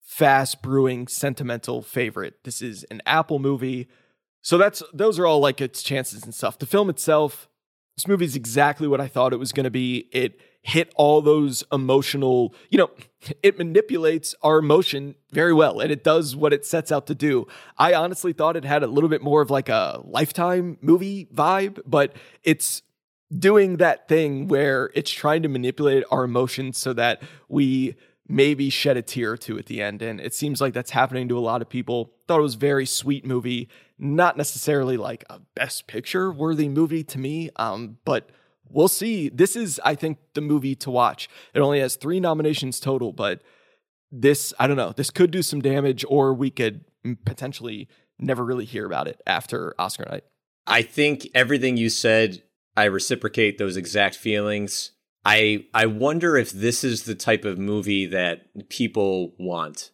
fast 0.00 0.62
brewing 0.62 1.08
sentimental 1.08 1.82
favorite. 1.82 2.34
This 2.44 2.62
is 2.62 2.84
an 2.84 3.02
Apple 3.06 3.38
movie. 3.38 3.88
So 4.42 4.58
that's 4.58 4.82
those 4.92 5.18
are 5.18 5.26
all 5.26 5.40
like 5.40 5.60
its 5.60 5.82
chances 5.82 6.24
and 6.24 6.34
stuff. 6.34 6.58
The 6.58 6.66
film 6.66 6.90
itself, 6.90 7.48
this 7.96 8.08
movie 8.08 8.24
is 8.24 8.36
exactly 8.36 8.88
what 8.88 9.00
I 9.00 9.08
thought 9.08 9.32
it 9.32 9.38
was 9.38 9.52
going 9.52 9.64
to 9.64 9.70
be. 9.70 10.08
It 10.12 10.40
hit 10.62 10.92
all 10.94 11.20
those 11.20 11.64
emotional, 11.72 12.54
you 12.70 12.78
know, 12.78 12.90
it 13.42 13.58
manipulates 13.58 14.34
our 14.42 14.58
emotion 14.58 15.16
very 15.32 15.52
well 15.52 15.80
and 15.80 15.90
it 15.90 16.04
does 16.04 16.34
what 16.36 16.52
it 16.52 16.64
sets 16.64 16.92
out 16.92 17.06
to 17.08 17.14
do. 17.14 17.46
I 17.76 17.94
honestly 17.94 18.32
thought 18.32 18.56
it 18.56 18.64
had 18.64 18.82
a 18.82 18.86
little 18.86 19.10
bit 19.10 19.22
more 19.22 19.42
of 19.42 19.50
like 19.50 19.68
a 19.68 20.00
lifetime 20.04 20.78
movie 20.80 21.26
vibe, 21.34 21.80
but 21.84 22.14
it's 22.44 22.82
doing 23.36 23.78
that 23.78 24.08
thing 24.08 24.46
where 24.46 24.90
it's 24.94 25.10
trying 25.10 25.42
to 25.42 25.48
manipulate 25.48 26.04
our 26.10 26.24
emotions 26.24 26.78
so 26.78 26.92
that 26.92 27.22
we 27.48 27.96
maybe 28.28 28.70
shed 28.70 28.96
a 28.96 29.02
tear 29.02 29.32
or 29.32 29.36
two 29.36 29.58
at 29.58 29.66
the 29.66 29.82
end. 29.82 30.00
And 30.00 30.20
it 30.20 30.32
seems 30.32 30.60
like 30.60 30.74
that's 30.74 30.90
happening 30.90 31.28
to 31.28 31.38
a 31.38 31.40
lot 31.40 31.60
of 31.60 31.68
people. 31.68 32.12
Thought 32.28 32.38
it 32.38 32.42
was 32.42 32.54
very 32.54 32.86
sweet 32.86 33.26
movie, 33.26 33.68
not 33.98 34.36
necessarily 34.36 34.96
like 34.96 35.24
a 35.28 35.40
best 35.54 35.86
picture 35.86 36.30
worthy 36.30 36.68
movie 36.68 37.04
to 37.04 37.18
me. 37.18 37.50
Um, 37.56 37.98
but 38.04 38.30
we'll 38.72 38.88
see. 38.88 39.28
This 39.28 39.56
is, 39.56 39.80
I 39.84 39.94
think, 39.94 40.18
the 40.34 40.40
movie 40.40 40.74
to 40.76 40.90
watch. 40.90 41.28
It 41.54 41.60
only 41.60 41.80
has 41.80 41.96
three 41.96 42.20
nominations 42.20 42.80
total, 42.80 43.12
but 43.12 43.42
this, 44.10 44.52
I 44.58 44.66
don't 44.66 44.76
know, 44.76 44.92
this 44.92 45.10
could 45.10 45.30
do 45.30 45.42
some 45.42 45.60
damage, 45.60 46.04
or 46.08 46.34
we 46.34 46.50
could 46.50 46.84
potentially 47.24 47.88
never 48.18 48.44
really 48.44 48.64
hear 48.64 48.86
about 48.86 49.08
it 49.08 49.20
after 49.26 49.74
Oscar 49.78 50.06
night. 50.10 50.24
I 50.66 50.82
think 50.82 51.28
everything 51.34 51.76
you 51.76 51.90
said 51.90 52.42
I 52.76 52.84
reciprocate 52.84 53.58
those 53.58 53.76
exact 53.76 54.16
feelings. 54.16 54.92
I 55.24 55.66
I 55.74 55.86
wonder 55.86 56.36
if 56.36 56.50
this 56.50 56.82
is 56.84 57.04
the 57.04 57.14
type 57.14 57.44
of 57.44 57.58
movie 57.58 58.06
that 58.06 58.68
people 58.68 59.34
want. 59.38 59.90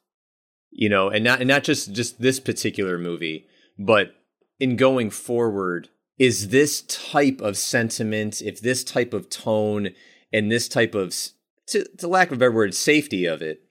You 0.70 0.88
know, 0.88 1.08
and 1.08 1.24
not 1.24 1.40
and 1.40 1.48
not 1.48 1.64
just 1.64 1.92
just 1.92 2.20
this 2.20 2.38
particular 2.38 2.98
movie, 2.98 3.46
but 3.78 4.14
in 4.60 4.76
going 4.76 5.10
forward, 5.10 5.88
is 6.18 6.48
this 6.48 6.82
type 6.82 7.40
of 7.40 7.56
sentiment, 7.56 8.42
if 8.42 8.60
this 8.60 8.84
type 8.84 9.14
of 9.14 9.30
tone 9.30 9.90
and 10.32 10.50
this 10.50 10.68
type 10.68 10.94
of 10.94 11.14
to, 11.66 11.84
to 11.98 12.08
lack 12.08 12.28
of 12.28 12.34
a 12.34 12.36
better 12.38 12.52
word, 12.52 12.74
safety 12.74 13.26
of 13.26 13.42
it, 13.42 13.62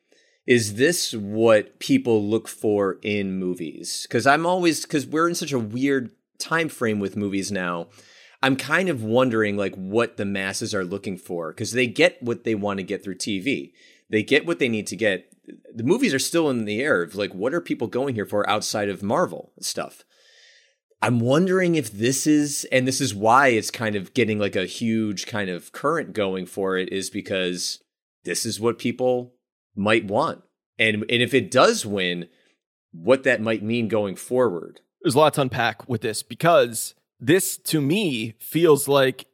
is 0.46 0.75
this 0.75 1.13
what 1.13 1.80
people 1.80 2.24
look 2.24 2.48
for 2.48 3.00
in 3.01 3.38
movies? 3.38 4.06
Because 4.08 4.27
I'm 4.27 4.46
always 4.46 4.84
because 4.84 5.06
we're 5.06 5.27
in 5.27 5.36
such 5.36 5.51
a 5.51 5.60
weird 5.60 6.12
time 6.39 6.70
frame 6.70 7.00
with 7.00 7.18
movies 7.18 7.51
now 7.51 7.88
I'm 8.42 8.56
kind 8.56 8.89
of 8.89 9.04
wondering 9.04 9.58
like 9.58 9.75
what 9.75 10.18
the 10.18 10.25
masses 10.25 10.75
are 10.75 10.86
looking 10.86 11.18
for 11.18 11.51
because 11.51 11.72
they 11.72 11.88
get 11.88 12.22
what 12.22 12.44
they 12.44 12.56
want 12.56 12.77
to 12.77 12.84
get 12.84 13.04
through 13.04 13.16
TV. 13.16 13.74
They 14.10 14.24
get 14.24 14.46
what 14.46 14.60
they 14.60 14.70
need 14.70 14.88
to 14.88 14.96
get. 14.96 15.34
The 15.74 15.84
movies 15.84 16.13
are 16.13 16.20
still 16.20 16.50
in 16.50 16.66
the 16.66 16.82
air 16.82 17.01
of 17.01 17.16
like 17.16 17.34
what 17.34 17.54
are 17.54 17.62
people 17.62 17.88
going 17.88 18.16
here 18.16 18.25
for 18.25 18.48
outside 18.50 18.89
of 18.89 19.01
Marvel 19.01 19.51
stuff. 19.60 20.04
I'm 21.01 21.20
wondering 21.20 21.75
if 21.75 21.92
this 21.92 22.25
is 22.25 22.66
and 22.72 22.88
this 22.88 23.00
is 23.00 23.13
why 23.13 23.50
it's 23.50 23.72
kind 23.72 23.96
of 23.96 24.13
getting 24.13 24.39
like 24.39 24.56
a 24.56 24.66
huge 24.66 25.27
kind 25.27 25.50
of 25.50 25.72
current 25.72 26.13
going 26.13 26.46
for 26.46 26.77
it 26.77 26.92
is 26.92 27.10
because 27.10 27.84
this 28.24 28.46
is 28.46 28.60
what 28.60 28.80
people 28.80 29.34
might 29.75 30.06
want. 30.06 30.44
And 30.80 31.06
and 31.10 31.22
if 31.22 31.34
it 31.34 31.51
does 31.51 31.86
win, 31.86 32.27
what 32.92 33.24
that 33.24 33.42
might 33.42 33.63
mean 33.63 33.88
going 33.88 34.16
forward. 34.16 34.82
There's 35.01 35.16
a 35.16 35.20
lot 35.20 35.36
to 35.36 35.42
unpack 35.42 35.88
with 35.88 36.01
this 36.01 36.24
because 36.24 36.96
this 37.20 37.58
to 37.58 37.80
me 37.82 38.36
feels 38.39 38.88
like 38.88 39.27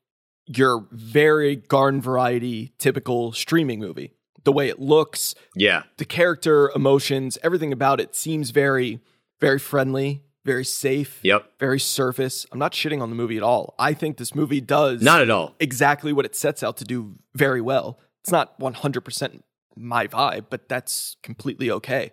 your 0.46 0.88
very 0.92 1.56
garden 1.56 2.02
variety 2.02 2.74
typical 2.78 3.32
streaming 3.32 3.80
movie. 3.80 4.14
The 4.44 4.52
way 4.52 4.68
it 4.68 4.80
looks, 4.80 5.36
yeah, 5.56 5.84
the 5.98 6.04
character, 6.04 6.70
emotions, 6.76 7.38
everything 7.42 7.72
about 7.72 8.02
it 8.02 8.14
seems 8.14 8.50
very, 8.50 9.00
very 9.40 9.58
friendly, 9.58 10.22
very 10.46 10.66
safe, 10.66 11.20
yep, 11.24 11.52
very 11.60 11.80
surface. 11.80 12.46
I'm 12.52 12.60
not 12.60 12.74
shitting 12.74 13.02
on 13.02 13.10
the 13.10 13.16
movie 13.16 13.38
at 13.38 13.44
all. 13.44 13.76
I 13.80 13.94
think 13.94 14.18
this 14.18 14.36
movie 14.36 14.62
does 14.62 15.02
not 15.02 15.22
at 15.22 15.30
all 15.30 15.56
exactly 15.60 16.14
what 16.14 16.26
it 16.26 16.36
sets 16.36 16.64
out 16.64 16.78
to 16.78 16.84
do 16.86 17.16
very 17.34 17.62
well. 17.62 18.00
It's 18.22 18.32
not 18.32 18.60
100% 18.60 19.42
my 19.76 20.08
vibe, 20.08 20.46
but 20.50 20.70
that's 20.70 21.18
completely 21.24 21.70
okay. 21.72 22.12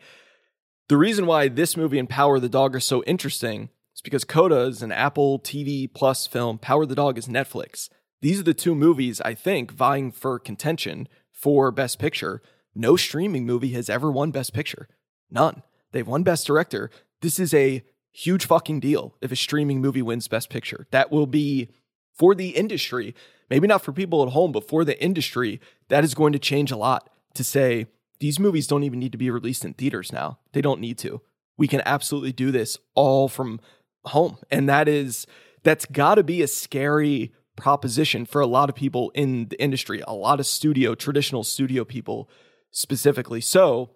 The 0.88 0.96
reason 0.96 1.26
why 1.26 1.48
this 1.48 1.76
movie 1.76 1.98
and 1.98 2.08
Power 2.08 2.36
of 2.36 2.42
the 2.42 2.48
Dog 2.48 2.74
are 2.74 2.80
so 2.80 3.04
interesting 3.04 3.68
is 3.94 4.00
because 4.02 4.24
Coda 4.24 4.62
is 4.62 4.82
an 4.82 4.90
Apple 4.90 5.38
TV 5.38 5.92
Plus 5.92 6.26
film. 6.26 6.58
Power 6.58 6.84
the 6.84 6.96
Dog 6.96 7.16
is 7.16 7.28
Netflix. 7.28 7.88
These 8.22 8.40
are 8.40 8.44
the 8.44 8.54
two 8.54 8.74
movies, 8.74 9.20
I 9.20 9.34
think, 9.34 9.70
vying 9.70 10.10
for 10.10 10.38
contention 10.38 11.08
for 11.30 11.70
Best 11.70 11.98
Picture. 11.98 12.42
No 12.74 12.96
streaming 12.96 13.46
movie 13.46 13.72
has 13.72 13.88
ever 13.88 14.10
won 14.10 14.30
Best 14.30 14.52
Picture. 14.52 14.88
None. 15.30 15.62
They've 15.92 16.06
won 16.06 16.22
Best 16.22 16.46
Director. 16.46 16.90
This 17.20 17.38
is 17.38 17.54
a 17.54 17.84
huge 18.12 18.46
fucking 18.46 18.80
deal 18.80 19.16
if 19.20 19.32
a 19.32 19.36
streaming 19.36 19.80
movie 19.80 20.02
wins 20.02 20.28
Best 20.28 20.50
Picture. 20.50 20.86
That 20.90 21.10
will 21.10 21.26
be 21.26 21.70
for 22.12 22.34
the 22.34 22.50
industry, 22.50 23.14
maybe 23.48 23.66
not 23.66 23.82
for 23.82 23.92
people 23.92 24.22
at 24.22 24.32
home, 24.32 24.52
but 24.52 24.68
for 24.68 24.84
the 24.84 25.02
industry, 25.02 25.60
that 25.88 26.04
is 26.04 26.14
going 26.14 26.32
to 26.32 26.38
change 26.38 26.70
a 26.70 26.76
lot 26.76 27.08
to 27.34 27.44
say 27.44 27.86
these 28.18 28.38
movies 28.38 28.66
don't 28.66 28.82
even 28.82 28.98
need 28.98 29.12
to 29.12 29.18
be 29.18 29.30
released 29.30 29.64
in 29.64 29.74
theaters 29.74 30.12
now. 30.12 30.38
They 30.52 30.60
don't 30.60 30.80
need 30.80 30.98
to. 30.98 31.22
We 31.56 31.68
can 31.68 31.82
absolutely 31.86 32.32
do 32.32 32.50
this 32.50 32.78
all 32.94 33.28
from 33.28 33.60
home. 34.04 34.38
And 34.50 34.68
that 34.68 34.88
is, 34.88 35.26
that's 35.62 35.86
got 35.86 36.16
to 36.16 36.22
be 36.22 36.42
a 36.42 36.48
scary 36.48 37.32
proposition 37.56 38.24
for 38.24 38.40
a 38.40 38.46
lot 38.46 38.68
of 38.68 38.74
people 38.74 39.10
in 39.14 39.48
the 39.48 39.60
industry, 39.60 40.02
a 40.06 40.14
lot 40.14 40.40
of 40.40 40.46
studio, 40.46 40.94
traditional 40.94 41.44
studio 41.44 41.84
people 41.84 42.28
specifically. 42.70 43.40
So 43.40 43.90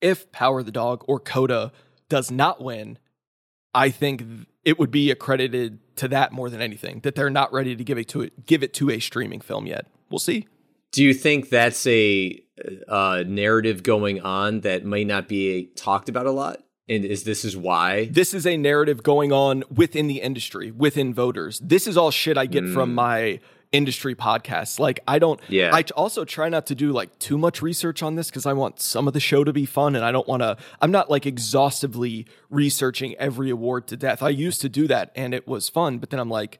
if 0.00 0.30
Power 0.32 0.62
the 0.62 0.72
Dog 0.72 1.04
or 1.06 1.20
Coda 1.20 1.72
does 2.08 2.30
not 2.30 2.62
win, 2.62 2.98
I 3.74 3.90
think 3.90 4.24
it 4.64 4.78
would 4.78 4.90
be 4.90 5.10
accredited 5.10 5.78
to 5.96 6.08
that 6.08 6.32
more 6.32 6.50
than 6.50 6.60
anything 6.60 7.00
that 7.00 7.14
they're 7.14 7.30
not 7.30 7.52
ready 7.52 7.76
to 7.76 7.84
give 7.84 7.98
it 7.98 8.08
to 8.08 8.22
it, 8.22 8.46
give 8.46 8.62
it 8.62 8.74
to 8.74 8.90
a 8.90 9.00
streaming 9.00 9.40
film 9.40 9.66
yet. 9.66 9.86
We'll 10.10 10.18
see. 10.18 10.46
Do 10.92 11.04
you 11.04 11.14
think 11.14 11.50
that's 11.50 11.86
a 11.86 12.42
uh, 12.88 13.24
narrative 13.26 13.82
going 13.82 14.20
on 14.20 14.60
that 14.60 14.84
might 14.84 15.06
not 15.06 15.28
be 15.28 15.66
talked 15.76 16.08
about 16.08 16.26
a 16.26 16.32
lot? 16.32 16.62
And 16.88 17.04
is 17.04 17.22
this 17.22 17.44
is 17.44 17.56
why 17.56 18.06
this 18.06 18.34
is 18.34 18.44
a 18.44 18.56
narrative 18.56 19.04
going 19.04 19.32
on 19.32 19.62
within 19.72 20.08
the 20.08 20.20
industry, 20.20 20.72
within 20.72 21.14
voters. 21.14 21.60
This 21.60 21.86
is 21.86 21.96
all 21.96 22.10
shit 22.10 22.36
I 22.36 22.46
get 22.46 22.64
mm. 22.64 22.74
from 22.74 22.94
my 22.94 23.38
industry 23.72 24.14
podcasts. 24.14 24.78
Like 24.78 25.00
I 25.06 25.18
don't 25.18 25.40
yeah. 25.48 25.70
I 25.72 25.84
also 25.94 26.24
try 26.24 26.48
not 26.48 26.66
to 26.66 26.74
do 26.74 26.92
like 26.92 27.16
too 27.18 27.38
much 27.38 27.62
research 27.62 28.02
on 28.02 28.16
this 28.16 28.30
cuz 28.30 28.46
I 28.46 28.52
want 28.52 28.80
some 28.80 29.06
of 29.06 29.14
the 29.14 29.20
show 29.20 29.44
to 29.44 29.52
be 29.52 29.64
fun 29.64 29.94
and 29.94 30.04
I 30.04 30.10
don't 30.10 30.26
want 30.26 30.42
to 30.42 30.56
I'm 30.80 30.90
not 30.90 31.08
like 31.10 31.26
exhaustively 31.26 32.26
researching 32.48 33.14
every 33.16 33.50
award 33.50 33.86
to 33.88 33.96
death. 33.96 34.22
I 34.22 34.30
used 34.30 34.60
to 34.62 34.68
do 34.68 34.88
that 34.88 35.12
and 35.14 35.32
it 35.34 35.46
was 35.46 35.68
fun, 35.68 35.98
but 35.98 36.10
then 36.10 36.18
I'm 36.18 36.30
like 36.30 36.58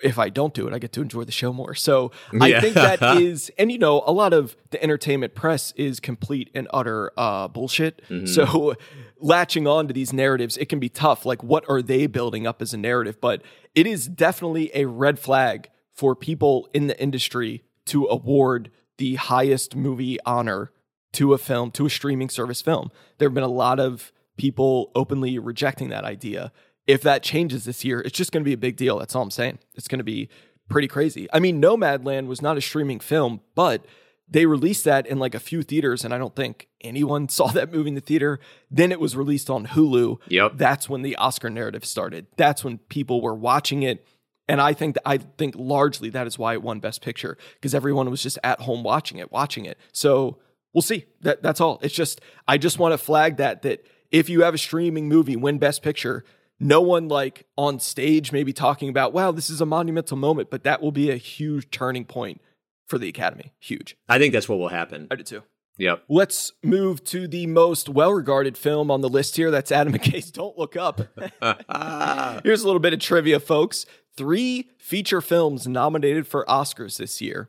if 0.00 0.18
I 0.18 0.28
don't 0.28 0.54
do 0.54 0.66
it, 0.68 0.72
I 0.72 0.78
get 0.78 0.92
to 0.92 1.02
enjoy 1.02 1.24
the 1.24 1.32
show 1.32 1.52
more. 1.52 1.74
So 1.74 2.12
yeah. 2.32 2.44
I 2.44 2.60
think 2.60 2.74
that 2.74 3.02
is, 3.20 3.50
and 3.58 3.72
you 3.72 3.78
know, 3.78 4.02
a 4.06 4.12
lot 4.12 4.32
of 4.32 4.56
the 4.70 4.82
entertainment 4.82 5.34
press 5.34 5.72
is 5.72 5.98
complete 5.98 6.50
and 6.54 6.68
utter 6.72 7.10
uh, 7.16 7.48
bullshit. 7.48 8.02
Mm-hmm. 8.08 8.26
So 8.26 8.74
latching 9.20 9.66
on 9.66 9.88
to 9.88 9.94
these 9.94 10.12
narratives, 10.12 10.56
it 10.56 10.68
can 10.68 10.78
be 10.78 10.88
tough. 10.88 11.26
Like, 11.26 11.42
what 11.42 11.64
are 11.68 11.82
they 11.82 12.06
building 12.06 12.46
up 12.46 12.62
as 12.62 12.72
a 12.72 12.76
narrative? 12.76 13.20
But 13.20 13.42
it 13.74 13.86
is 13.86 14.06
definitely 14.06 14.70
a 14.74 14.84
red 14.84 15.18
flag 15.18 15.68
for 15.98 16.14
people 16.14 16.68
in 16.72 16.86
the 16.86 17.02
industry 17.02 17.64
to 17.84 18.06
award 18.06 18.70
the 18.98 19.16
highest 19.16 19.74
movie 19.74 20.16
honor 20.24 20.70
to 21.12 21.34
a 21.34 21.38
film, 21.38 21.72
to 21.72 21.86
a 21.86 21.90
streaming 21.90 22.28
service 22.28 22.62
film. 22.62 22.92
There 23.18 23.28
have 23.28 23.34
been 23.34 23.42
a 23.42 23.48
lot 23.48 23.80
of 23.80 24.12
people 24.36 24.92
openly 24.94 25.40
rejecting 25.40 25.88
that 25.88 26.04
idea. 26.04 26.52
If 26.86 27.02
that 27.02 27.24
changes 27.24 27.64
this 27.64 27.84
year, 27.84 28.00
it's 28.00 28.16
just 28.16 28.30
going 28.30 28.42
to 28.42 28.48
be 28.48 28.52
a 28.52 28.58
big 28.58 28.76
deal. 28.76 29.00
That's 29.00 29.16
all 29.16 29.22
I'm 29.22 29.32
saying. 29.32 29.58
It's 29.74 29.88
going 29.88 29.98
to 29.98 30.04
be 30.04 30.28
pretty 30.68 30.86
crazy. 30.86 31.26
I 31.32 31.40
mean, 31.40 31.60
Nomadland 31.60 32.28
was 32.28 32.40
not 32.40 32.56
a 32.56 32.60
streaming 32.60 33.00
film, 33.00 33.40
but 33.56 33.84
they 34.30 34.46
released 34.46 34.84
that 34.84 35.04
in 35.04 35.18
like 35.18 35.34
a 35.34 35.40
few 35.40 35.64
theaters, 35.64 36.04
and 36.04 36.14
I 36.14 36.18
don't 36.18 36.36
think 36.36 36.68
anyone 36.80 37.28
saw 37.28 37.48
that 37.48 37.72
movie 37.72 37.88
in 37.88 37.96
the 37.96 38.00
theater. 38.00 38.38
Then 38.70 38.92
it 38.92 39.00
was 39.00 39.16
released 39.16 39.50
on 39.50 39.66
Hulu. 39.66 40.18
Yep. 40.28 40.52
That's 40.54 40.88
when 40.88 41.02
the 41.02 41.16
Oscar 41.16 41.50
narrative 41.50 41.84
started. 41.84 42.28
That's 42.36 42.62
when 42.62 42.78
people 42.78 43.20
were 43.20 43.34
watching 43.34 43.82
it 43.82 44.06
and 44.48 44.60
I 44.60 44.72
think 44.72 44.94
that, 44.94 45.02
I 45.06 45.18
think 45.18 45.54
largely 45.56 46.08
that 46.10 46.26
is 46.26 46.38
why 46.38 46.54
it 46.54 46.62
won 46.62 46.80
Best 46.80 47.02
Picture 47.02 47.36
because 47.54 47.74
everyone 47.74 48.10
was 48.10 48.22
just 48.22 48.38
at 48.42 48.60
home 48.60 48.82
watching 48.82 49.18
it, 49.18 49.30
watching 49.30 49.66
it. 49.66 49.78
So 49.92 50.38
we'll 50.72 50.82
see. 50.82 51.04
That 51.20 51.42
that's 51.42 51.60
all. 51.60 51.78
It's 51.82 51.94
just 51.94 52.20
I 52.46 52.56
just 52.56 52.78
want 52.78 52.92
to 52.92 52.98
flag 52.98 53.36
that 53.36 53.62
that 53.62 53.84
if 54.10 54.28
you 54.28 54.42
have 54.42 54.54
a 54.54 54.58
streaming 54.58 55.08
movie 55.08 55.36
win 55.36 55.58
Best 55.58 55.82
Picture, 55.82 56.24
no 56.58 56.80
one 56.80 57.08
like 57.08 57.46
on 57.56 57.78
stage 57.78 58.32
maybe 58.32 58.52
talking 58.52 58.88
about 58.88 59.12
wow 59.12 59.30
this 59.30 59.50
is 59.50 59.60
a 59.60 59.66
monumental 59.66 60.16
moment, 60.16 60.50
but 60.50 60.64
that 60.64 60.80
will 60.80 60.92
be 60.92 61.10
a 61.10 61.16
huge 61.16 61.70
turning 61.70 62.06
point 62.06 62.40
for 62.86 62.98
the 62.98 63.08
Academy. 63.08 63.52
Huge. 63.60 63.96
I 64.08 64.18
think 64.18 64.32
that's 64.32 64.48
what 64.48 64.58
will 64.58 64.68
happen. 64.68 65.08
I 65.10 65.16
do 65.16 65.22
too. 65.22 65.42
Yep. 65.76 66.04
Let's 66.08 66.52
move 66.64 67.04
to 67.04 67.28
the 67.28 67.46
most 67.46 67.88
well 67.88 68.12
regarded 68.12 68.58
film 68.58 68.90
on 68.90 69.00
the 69.02 69.08
list 69.08 69.36
here. 69.36 69.50
That's 69.50 69.70
Adam 69.70 69.92
McKay's 69.94 70.30
Don't 70.30 70.58
Look 70.58 70.74
Up. 70.74 71.00
Here's 72.42 72.62
a 72.62 72.66
little 72.66 72.80
bit 72.80 72.94
of 72.94 72.98
trivia, 72.98 73.40
folks 73.40 73.84
three 74.18 74.68
feature 74.78 75.20
films 75.20 75.68
nominated 75.68 76.26
for 76.26 76.44
Oscars 76.46 76.96
this 76.98 77.20
year, 77.20 77.48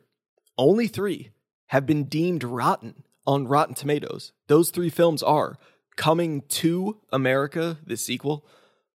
only 0.56 0.86
three 0.86 1.30
have 1.66 1.84
been 1.84 2.04
deemed 2.04 2.44
rotten 2.44 3.02
on 3.26 3.48
Rotten 3.48 3.74
Tomatoes. 3.74 4.32
Those 4.46 4.70
three 4.70 4.88
films 4.88 5.22
are 5.22 5.58
Coming 5.96 6.42
to 6.42 6.98
America, 7.12 7.78
the 7.84 7.96
sequel, 7.96 8.46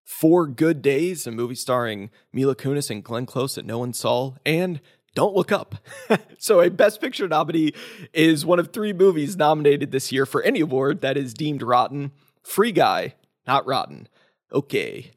Four 0.05 0.47
Good 0.47 0.83
Days, 0.83 1.27
a 1.27 1.33
movie 1.33 1.57
starring 1.57 2.11
Mila 2.33 2.55
Kunis 2.55 2.91
and 2.91 3.03
Glenn 3.03 3.27
Close 3.27 3.57
that 3.57 3.67
no 3.67 3.79
one 3.81 3.93
saw, 3.93 4.35
and 4.47 4.81
Don't 5.17 5.35
Look 5.35 5.51
Up. 5.51 5.75
so, 6.39 6.61
a 6.61 6.71
Best 6.71 7.01
Picture 7.01 7.27
nominee 7.27 7.73
is 8.13 8.47
one 8.47 8.61
of 8.61 8.73
three 8.73 8.93
movies 8.93 9.37
nominated 9.37 9.91
this 9.91 10.13
year 10.13 10.25
for 10.25 10.43
any 10.45 10.61
award 10.61 11.01
that 11.01 11.17
is 11.17 11.35
deemed 11.35 11.63
rotten. 11.63 12.13
Free 12.45 12.73
Guy, 12.73 13.17
not 13.47 13.67
rotten. 13.67 14.09
Okay 14.53 15.11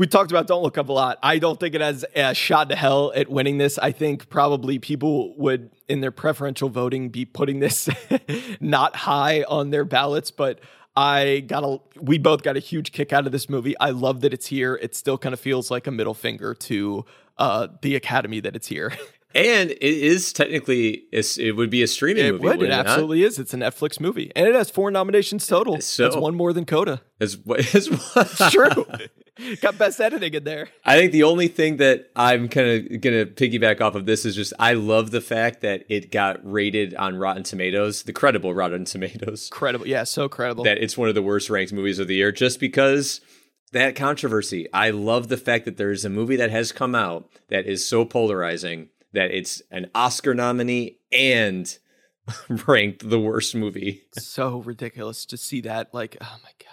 we 0.00 0.06
talked 0.06 0.30
about 0.30 0.46
Don't 0.46 0.62
Look 0.62 0.78
Up 0.78 0.88
a 0.88 0.92
lot. 0.94 1.18
I 1.22 1.38
don't 1.38 1.60
think 1.60 1.74
it 1.74 1.82
has 1.82 2.06
a 2.16 2.32
shot 2.32 2.70
to 2.70 2.74
hell 2.74 3.12
at 3.14 3.28
winning 3.28 3.58
this. 3.58 3.76
I 3.76 3.92
think 3.92 4.30
probably 4.30 4.78
people 4.78 5.36
would, 5.36 5.68
in 5.90 6.00
their 6.00 6.10
preferential 6.10 6.70
voting, 6.70 7.10
be 7.10 7.26
putting 7.26 7.60
this 7.60 7.86
not 8.60 8.96
high 8.96 9.42
on 9.42 9.68
their 9.68 9.84
ballots. 9.84 10.30
But 10.30 10.60
I 10.96 11.40
got 11.40 11.64
a, 11.64 11.80
we 12.00 12.16
both 12.16 12.42
got 12.42 12.56
a 12.56 12.60
huge 12.60 12.92
kick 12.92 13.12
out 13.12 13.26
of 13.26 13.32
this 13.32 13.50
movie. 13.50 13.78
I 13.78 13.90
love 13.90 14.22
that 14.22 14.32
it's 14.32 14.46
here. 14.46 14.74
It 14.80 14.96
still 14.96 15.18
kind 15.18 15.34
of 15.34 15.38
feels 15.38 15.70
like 15.70 15.86
a 15.86 15.90
middle 15.90 16.14
finger 16.14 16.54
to 16.54 17.04
uh, 17.36 17.68
the 17.82 17.94
Academy 17.94 18.40
that 18.40 18.56
it's 18.56 18.68
here. 18.68 18.94
And 19.34 19.70
it 19.70 19.82
is 19.82 20.32
technically 20.32 21.04
it 21.12 21.56
would 21.56 21.70
be 21.70 21.82
a 21.82 21.86
streaming 21.86 22.26
it 22.26 22.32
movie. 22.32 22.44
Would. 22.44 22.62
It 22.62 22.70
absolutely 22.70 23.22
is. 23.22 23.38
It's 23.38 23.54
a 23.54 23.56
Netflix 23.56 24.00
movie, 24.00 24.32
and 24.34 24.46
it 24.46 24.54
has 24.54 24.70
four 24.70 24.90
nominations 24.90 25.46
total. 25.46 25.80
So, 25.80 26.04
That's 26.04 26.16
one 26.16 26.34
more 26.34 26.52
than 26.52 26.64
Coda. 26.64 27.02
It's, 27.20 27.36
it's, 27.46 27.88
it's 28.16 28.50
true. 28.50 28.86
Got 29.62 29.78
best 29.78 30.00
editing 30.00 30.34
in 30.34 30.44
there. 30.44 30.68
I 30.84 30.98
think 30.98 31.12
the 31.12 31.22
only 31.22 31.48
thing 31.48 31.78
that 31.78 32.10
I'm 32.14 32.48
kind 32.48 32.68
of 32.92 33.00
gonna 33.00 33.24
piggyback 33.24 33.80
off 33.80 33.94
of 33.94 34.04
this 34.04 34.26
is 34.26 34.34
just 34.34 34.52
I 34.58 34.74
love 34.74 35.12
the 35.12 35.20
fact 35.20 35.60
that 35.62 35.84
it 35.88 36.10
got 36.10 36.38
rated 36.42 36.94
on 36.96 37.16
Rotten 37.16 37.42
Tomatoes, 37.42 38.02
the 38.02 38.12
credible 38.12 38.52
Rotten 38.52 38.84
Tomatoes. 38.84 39.48
Credible, 39.50 39.86
yeah, 39.86 40.04
so 40.04 40.28
credible. 40.28 40.64
That 40.64 40.78
it's 40.78 40.98
one 40.98 41.08
of 41.08 41.14
the 41.14 41.22
worst 41.22 41.48
ranked 41.48 41.72
movies 41.72 41.98
of 41.98 42.08
the 42.08 42.16
year, 42.16 42.32
just 42.32 42.60
because 42.60 43.20
that 43.72 43.94
controversy. 43.94 44.66
I 44.74 44.90
love 44.90 45.28
the 45.28 45.36
fact 45.36 45.64
that 45.64 45.76
there's 45.76 46.04
a 46.04 46.10
movie 46.10 46.36
that 46.36 46.50
has 46.50 46.72
come 46.72 46.94
out 46.94 47.30
that 47.48 47.66
is 47.66 47.86
so 47.86 48.04
polarizing 48.04 48.88
that 49.12 49.30
it's 49.30 49.62
an 49.70 49.90
Oscar 49.94 50.34
nominee 50.34 50.98
and 51.12 51.78
ranked 52.66 53.08
the 53.08 53.20
worst 53.20 53.54
movie. 53.54 54.02
so 54.12 54.58
ridiculous 54.58 55.24
to 55.26 55.36
see 55.36 55.60
that. 55.62 55.92
Like, 55.92 56.16
oh 56.20 56.38
my 56.42 56.50
God. 56.58 56.66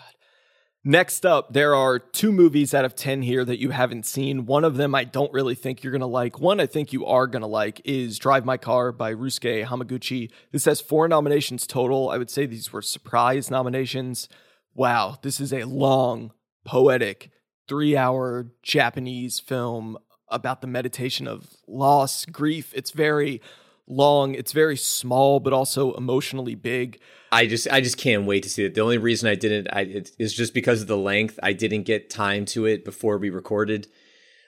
Next 0.83 1.25
up, 1.25 1.51
there 1.51 1.75
are 1.75 1.99
two 1.99 2.31
movies 2.31 2.73
out 2.73 2.85
of 2.85 2.95
10 2.95 3.21
here 3.21 3.43
that 3.43 3.59
you 3.59 3.71
haven't 3.71 4.05
seen. 4.05 4.45
One 4.45 4.63
of 4.63 4.77
them 4.77 4.95
I 4.95 5.03
don't 5.03 5.33
really 5.33 5.55
think 5.55 5.83
you're 5.83 5.91
going 5.91 5.99
to 5.99 6.07
like. 6.07 6.39
One 6.39 6.61
I 6.61 6.65
think 6.65 6.93
you 6.93 7.05
are 7.05 7.27
going 7.27 7.41
to 7.41 7.47
like 7.47 7.81
is 7.83 8.17
Drive 8.17 8.45
My 8.45 8.55
Car 8.55 8.93
by 8.93 9.13
Ryusuke 9.13 9.65
Hamaguchi. 9.65 10.31
This 10.53 10.63
has 10.63 10.79
four 10.79 11.09
nominations 11.09 11.67
total. 11.67 12.09
I 12.09 12.17
would 12.17 12.29
say 12.29 12.45
these 12.45 12.71
were 12.71 12.81
surprise 12.81 13.51
nominations. 13.51 14.29
Wow, 14.73 15.17
this 15.23 15.41
is 15.41 15.51
a 15.51 15.65
long, 15.65 16.31
poetic, 16.63 17.31
three 17.67 17.97
hour 17.97 18.51
Japanese 18.63 19.41
film 19.41 19.97
about 20.29 20.61
the 20.61 20.67
meditation 20.67 21.27
of 21.27 21.55
loss, 21.67 22.25
grief. 22.25 22.73
It's 22.75 22.91
very 22.91 23.41
long, 23.87 24.35
it's 24.35 24.51
very 24.51 24.77
small, 24.77 25.39
but 25.39 25.53
also 25.53 25.93
emotionally 25.93 26.55
big. 26.55 26.99
I 27.31 27.47
just 27.47 27.67
I 27.69 27.81
just 27.81 27.97
can't 27.97 28.25
wait 28.25 28.43
to 28.43 28.49
see 28.49 28.63
it. 28.63 28.73
The 28.73 28.81
only 28.81 28.97
reason 28.97 29.29
I 29.29 29.35
didn't 29.35 29.67
I 29.73 29.81
it 29.81 30.11
is 30.19 30.33
just 30.33 30.53
because 30.53 30.81
of 30.81 30.87
the 30.87 30.97
length. 30.97 31.39
I 31.43 31.53
didn't 31.53 31.83
get 31.83 32.09
time 32.09 32.45
to 32.47 32.65
it 32.65 32.85
before 32.85 33.17
we 33.17 33.29
recorded. 33.29 33.87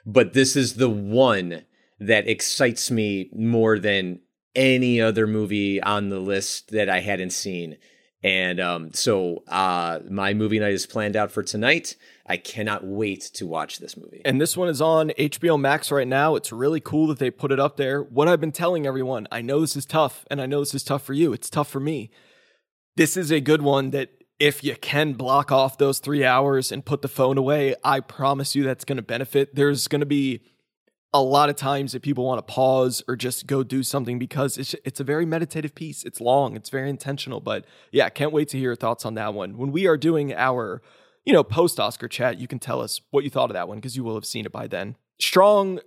But 0.06 0.34
this 0.34 0.56
is 0.56 0.76
the 0.76 0.90
one 0.90 1.66
that 2.00 2.28
excites 2.28 2.90
me 2.90 3.30
more 3.34 3.78
than 3.78 4.22
any 4.56 5.00
other 5.00 5.28
movie 5.28 5.82
on 5.82 6.10
the 6.10 6.20
list 6.20 6.72
that 6.72 6.90
I 6.90 7.02
hadn't 7.02 7.32
seen. 7.32 7.78
And 8.24 8.60
um, 8.60 8.94
so 8.94 9.44
uh, 9.48 10.00
my 10.10 10.34
movie 10.34 10.60
night 10.60 10.74
is 10.74 10.86
planned 10.86 11.16
out 11.16 11.32
for 11.32 11.44
tonight. 11.44 11.96
I 12.30 12.38
cannot 12.38 12.86
wait 12.86 13.22
to 13.34 13.48
watch 13.48 13.80
this 13.80 13.98
movie. 13.98 14.22
And 14.24 14.40
this 14.40 14.56
one 14.56 14.70
is 14.70 14.82
on 14.82 15.10
HBO 15.18 15.60
Max 15.60 15.92
right 15.92 16.08
now. 16.08 16.36
It's 16.36 16.52
really 16.52 16.80
cool 16.80 17.08
that 17.08 17.18
they 17.18 17.32
put 17.32 17.52
it 17.52 17.60
up 17.60 17.76
there. 17.76 18.04
What 18.04 18.28
I've 18.28 18.40
been 18.40 18.52
telling 18.52 18.86
everyone, 18.86 19.28
I 19.32 19.42
know 19.42 19.62
this 19.62 19.76
is 19.76 19.86
tough, 19.86 20.26
and 20.30 20.40
I 20.40 20.46
know 20.46 20.60
this 20.60 20.76
is 20.76 20.84
tough 20.84 21.02
for 21.02 21.14
you. 21.14 21.34
It's 21.34 21.50
tough 21.50 21.68
for 21.68 21.80
me. 21.80 22.12
This 22.96 23.18
is 23.18 23.32
a 23.32 23.42
good 23.42 23.64
one 23.64 23.90
that 23.90 24.12
if 24.40 24.64
you 24.64 24.76
can 24.76 25.14
block 25.14 25.52
off 25.52 25.80
those 25.80 25.98
three 25.98 26.24
hours 26.24 26.72
and 26.72 26.86
put 26.86 27.02
the 27.02 27.08
phone 27.08 27.38
away, 27.38 27.74
I 27.84 28.00
promise 28.00 28.56
you 28.56 28.64
that's 28.64 28.86
going 28.86 28.98
to 28.98 29.02
benefit. 29.02 29.56
There's 29.56 29.88
going 29.88 30.02
to 30.02 30.06
be 30.06 30.42
a 31.12 31.22
lot 31.24 31.50
of 31.50 31.56
times 31.56 31.94
that 31.94 32.04
people 32.04 32.26
want 32.26 32.46
to 32.46 32.54
pause 32.54 33.04
or 33.08 33.16
just 33.16 33.48
go 33.48 33.64
do 33.64 33.82
something 33.82 34.20
because 34.20 34.58
it's 34.60 34.76
it's 34.86 35.00
a 35.00 35.04
very 35.04 35.26
meditative 35.26 35.74
piece. 35.74 36.04
It's 36.04 36.22
long, 36.22 36.56
it's 36.56 36.70
very 36.70 36.90
intentional, 36.90 37.40
but 37.40 37.66
yeah, 37.92 38.08
can't 38.10 38.32
wait 38.32 38.50
to 38.50 38.58
hear 38.58 38.70
your 38.70 38.76
thoughts 38.76 39.06
on 39.06 39.16
that 39.16 39.34
one. 39.34 39.58
When 39.58 39.72
we 39.72 39.88
are 39.88 39.98
doing 39.98 40.34
our 40.34 40.84
you 41.26 41.34
know, 41.34 41.44
post 41.44 41.80
Oscar 41.80 42.08
chat, 42.08 42.40
you 42.40 42.48
can 42.48 42.60
tell 42.60 42.82
us 42.82 43.02
what 43.12 43.24
you 43.24 43.30
thought 43.30 43.50
of 43.50 43.54
that 43.54 43.68
one 43.68 43.78
because 43.78 43.96
you 43.96 44.04
will 44.04 44.16
have 44.16 44.26
seen 44.26 44.46
it 44.46 44.52
by 44.52 44.68
then. 44.68 44.96
Strong 45.20 45.80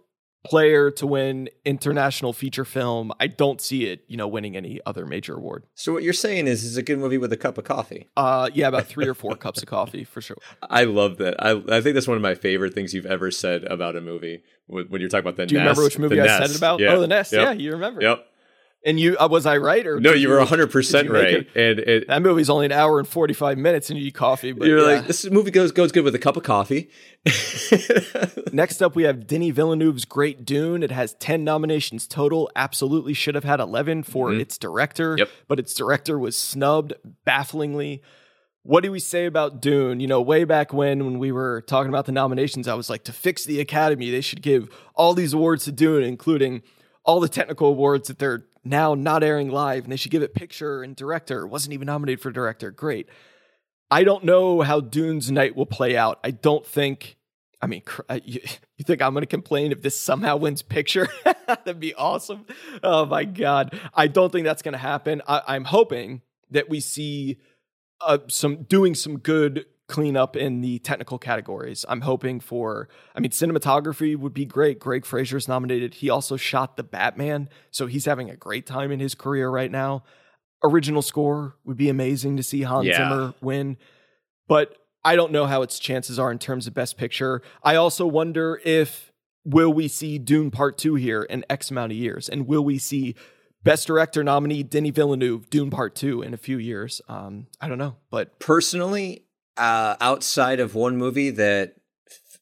player 0.44 0.90
to 0.90 1.06
win 1.06 1.48
international 1.64 2.32
feature 2.32 2.64
film. 2.64 3.12
I 3.20 3.28
don't 3.28 3.60
see 3.60 3.86
it, 3.86 4.04
you 4.08 4.16
know, 4.16 4.26
winning 4.26 4.56
any 4.56 4.80
other 4.84 5.06
major 5.06 5.36
award. 5.36 5.64
So 5.74 5.92
what 5.92 6.02
you're 6.02 6.12
saying 6.12 6.48
is, 6.48 6.66
it's 6.66 6.76
a 6.76 6.82
good 6.82 6.98
movie 6.98 7.18
with 7.18 7.32
a 7.32 7.36
cup 7.36 7.58
of 7.58 7.64
coffee. 7.64 8.08
Uh, 8.16 8.50
yeah, 8.52 8.68
about 8.68 8.86
three 8.86 9.06
or 9.06 9.14
four 9.14 9.36
cups 9.36 9.62
of 9.62 9.68
coffee 9.68 10.04
for 10.04 10.20
sure. 10.20 10.36
I 10.68 10.84
love 10.84 11.18
that. 11.18 11.36
I 11.44 11.62
I 11.68 11.80
think 11.80 11.94
that's 11.94 12.08
one 12.08 12.16
of 12.16 12.22
my 12.22 12.34
favorite 12.34 12.74
things 12.74 12.92
you've 12.92 13.06
ever 13.06 13.30
said 13.30 13.64
about 13.64 13.96
a 13.96 14.00
movie 14.00 14.42
when 14.66 15.00
you're 15.00 15.08
talking 15.08 15.20
about 15.26 15.36
the. 15.36 15.46
Do 15.46 15.54
you 15.54 15.60
nest, 15.60 15.78
remember 15.78 15.84
which 15.84 15.98
movie 15.98 16.20
I 16.20 16.24
nest. 16.24 16.42
said 16.42 16.50
it 16.50 16.56
about? 16.56 16.80
Yeah. 16.80 16.92
Oh, 16.92 17.00
the 17.00 17.06
nest. 17.06 17.32
Yep. 17.32 17.42
Yeah, 17.42 17.52
you 17.52 17.72
remember. 17.72 18.02
Yep. 18.02 18.26
And 18.84 18.98
you, 18.98 19.16
uh, 19.16 19.28
was 19.28 19.46
I 19.46 19.58
right 19.58 19.86
or 19.86 20.00
no? 20.00 20.12
You 20.12 20.28
were 20.28 20.44
hundred 20.44 20.72
percent 20.72 21.08
right. 21.08 21.46
And 21.54 21.78
it, 21.78 22.08
that 22.08 22.20
movie's 22.20 22.50
only 22.50 22.66
an 22.66 22.72
hour 22.72 22.98
and 22.98 23.06
forty 23.06 23.32
five 23.32 23.56
minutes, 23.56 23.90
and 23.90 23.98
you 23.98 24.06
eat 24.06 24.14
coffee. 24.14 24.50
But 24.50 24.66
you're 24.66 24.80
yeah. 24.80 24.96
like, 24.96 25.06
this 25.06 25.24
movie 25.30 25.52
goes 25.52 25.70
goes 25.70 25.92
good 25.92 26.02
with 26.02 26.16
a 26.16 26.18
cup 26.18 26.36
of 26.36 26.42
coffee. 26.42 26.90
Next 28.52 28.82
up, 28.82 28.96
we 28.96 29.04
have 29.04 29.28
Denis 29.28 29.52
Villeneuve's 29.52 30.04
Great 30.04 30.44
Dune. 30.44 30.82
It 30.82 30.90
has 30.90 31.14
ten 31.14 31.44
nominations 31.44 32.08
total. 32.08 32.50
Absolutely 32.56 33.14
should 33.14 33.36
have 33.36 33.44
had 33.44 33.60
eleven 33.60 34.02
for 34.02 34.30
mm-hmm. 34.30 34.40
its 34.40 34.58
director, 34.58 35.16
yep. 35.16 35.28
but 35.46 35.60
its 35.60 35.74
director 35.74 36.18
was 36.18 36.36
snubbed 36.36 36.92
bafflingly. 37.24 38.02
What 38.64 38.82
do 38.82 38.90
we 38.90 38.98
say 38.98 39.26
about 39.26 39.62
Dune? 39.62 40.00
You 40.00 40.08
know, 40.08 40.20
way 40.20 40.42
back 40.42 40.72
when 40.72 41.04
when 41.04 41.20
we 41.20 41.30
were 41.30 41.62
talking 41.62 41.88
about 41.88 42.06
the 42.06 42.12
nominations, 42.12 42.66
I 42.66 42.74
was 42.74 42.90
like, 42.90 43.04
to 43.04 43.12
fix 43.12 43.44
the 43.44 43.60
Academy, 43.60 44.10
they 44.10 44.20
should 44.20 44.42
give 44.42 44.68
all 44.96 45.14
these 45.14 45.32
awards 45.32 45.64
to 45.66 45.72
Dune, 45.72 46.02
including 46.02 46.62
all 47.04 47.20
the 47.20 47.28
technical 47.28 47.68
awards 47.68 48.08
that 48.08 48.18
they're 48.18 48.44
now 48.64 48.94
not 48.94 49.22
airing 49.22 49.50
live 49.50 49.84
and 49.84 49.92
they 49.92 49.96
should 49.96 50.12
give 50.12 50.22
it 50.22 50.34
picture 50.34 50.82
and 50.82 50.94
director. 50.94 51.46
Wasn't 51.46 51.72
even 51.72 51.86
nominated 51.86 52.20
for 52.20 52.30
director. 52.30 52.70
Great. 52.70 53.08
I 53.90 54.04
don't 54.04 54.24
know 54.24 54.62
how 54.62 54.80
Dune's 54.80 55.30
night 55.30 55.54
will 55.54 55.66
play 55.66 55.96
out. 55.96 56.18
I 56.24 56.30
don't 56.30 56.66
think. 56.66 57.16
I 57.60 57.66
mean, 57.66 57.82
you, 58.24 58.40
think 58.84 59.02
I'm 59.02 59.12
going 59.12 59.22
to 59.22 59.26
complain 59.26 59.70
if 59.70 59.82
this 59.82 60.00
somehow 60.00 60.36
wins 60.36 60.62
picture? 60.62 61.08
That'd 61.46 61.78
be 61.78 61.94
awesome. 61.94 62.46
Oh 62.82 63.04
my 63.04 63.24
god, 63.24 63.78
I 63.94 64.08
don't 64.08 64.32
think 64.32 64.44
that's 64.44 64.62
going 64.62 64.72
to 64.72 64.78
happen. 64.78 65.22
I, 65.28 65.54
am 65.54 65.64
hoping 65.64 66.22
that 66.50 66.68
we 66.68 66.80
see 66.80 67.38
uh, 68.00 68.18
some 68.28 68.64
doing 68.64 68.94
some 68.94 69.18
good 69.18 69.66
cleanup 69.88 70.36
in 70.36 70.60
the 70.60 70.78
technical 70.78 71.18
categories. 71.18 71.84
I'm 71.88 72.02
hoping 72.02 72.40
for, 72.40 72.88
I 73.14 73.20
mean, 73.20 73.30
cinematography 73.30 74.16
would 74.16 74.32
be 74.32 74.44
great. 74.44 74.78
Greig 74.78 75.04
Fraser's 75.04 75.48
nominated. 75.48 75.94
He 75.94 76.08
also 76.08 76.36
shot 76.36 76.76
The 76.76 76.82
Batman, 76.82 77.48
so 77.70 77.86
he's 77.86 78.04
having 78.04 78.30
a 78.30 78.36
great 78.36 78.66
time 78.66 78.90
in 78.90 79.00
his 79.00 79.14
career 79.14 79.50
right 79.50 79.70
now. 79.70 80.04
Original 80.64 81.02
score 81.02 81.56
would 81.64 81.76
be 81.76 81.88
amazing 81.88 82.36
to 82.36 82.42
see 82.42 82.62
Hans 82.62 82.86
yeah. 82.86 82.96
Zimmer 82.96 83.34
win, 83.40 83.76
but 84.48 84.76
I 85.04 85.16
don't 85.16 85.32
know 85.32 85.46
how 85.46 85.62
its 85.62 85.78
chances 85.78 86.18
are 86.18 86.30
in 86.30 86.38
terms 86.38 86.66
of 86.66 86.74
Best 86.74 86.96
Picture. 86.96 87.42
I 87.62 87.74
also 87.74 88.06
wonder 88.06 88.60
if 88.64 89.12
will 89.44 89.72
we 89.72 89.88
see 89.88 90.18
Dune 90.18 90.50
Part 90.50 90.78
2 90.78 90.94
here 90.94 91.22
in 91.22 91.44
X 91.50 91.70
amount 91.70 91.92
of 91.92 91.98
years? 91.98 92.28
And 92.28 92.46
will 92.46 92.64
we 92.64 92.78
see 92.78 93.14
Best 93.64 93.86
Director 93.86 94.22
nominee 94.22 94.62
Denny 94.62 94.90
Villeneuve, 94.90 95.50
Dune 95.50 95.70
Part 95.70 95.94
2 95.94 96.22
in 96.22 96.34
a 96.34 96.36
few 96.36 96.58
years? 96.58 97.00
Um, 97.08 97.48
I 97.60 97.68
don't 97.68 97.78
know. 97.78 97.96
But 98.10 98.38
personally, 98.38 99.24
uh, 99.56 99.96
outside 100.00 100.60
of 100.60 100.74
one 100.74 100.96
movie 100.96 101.30
that 101.30 101.74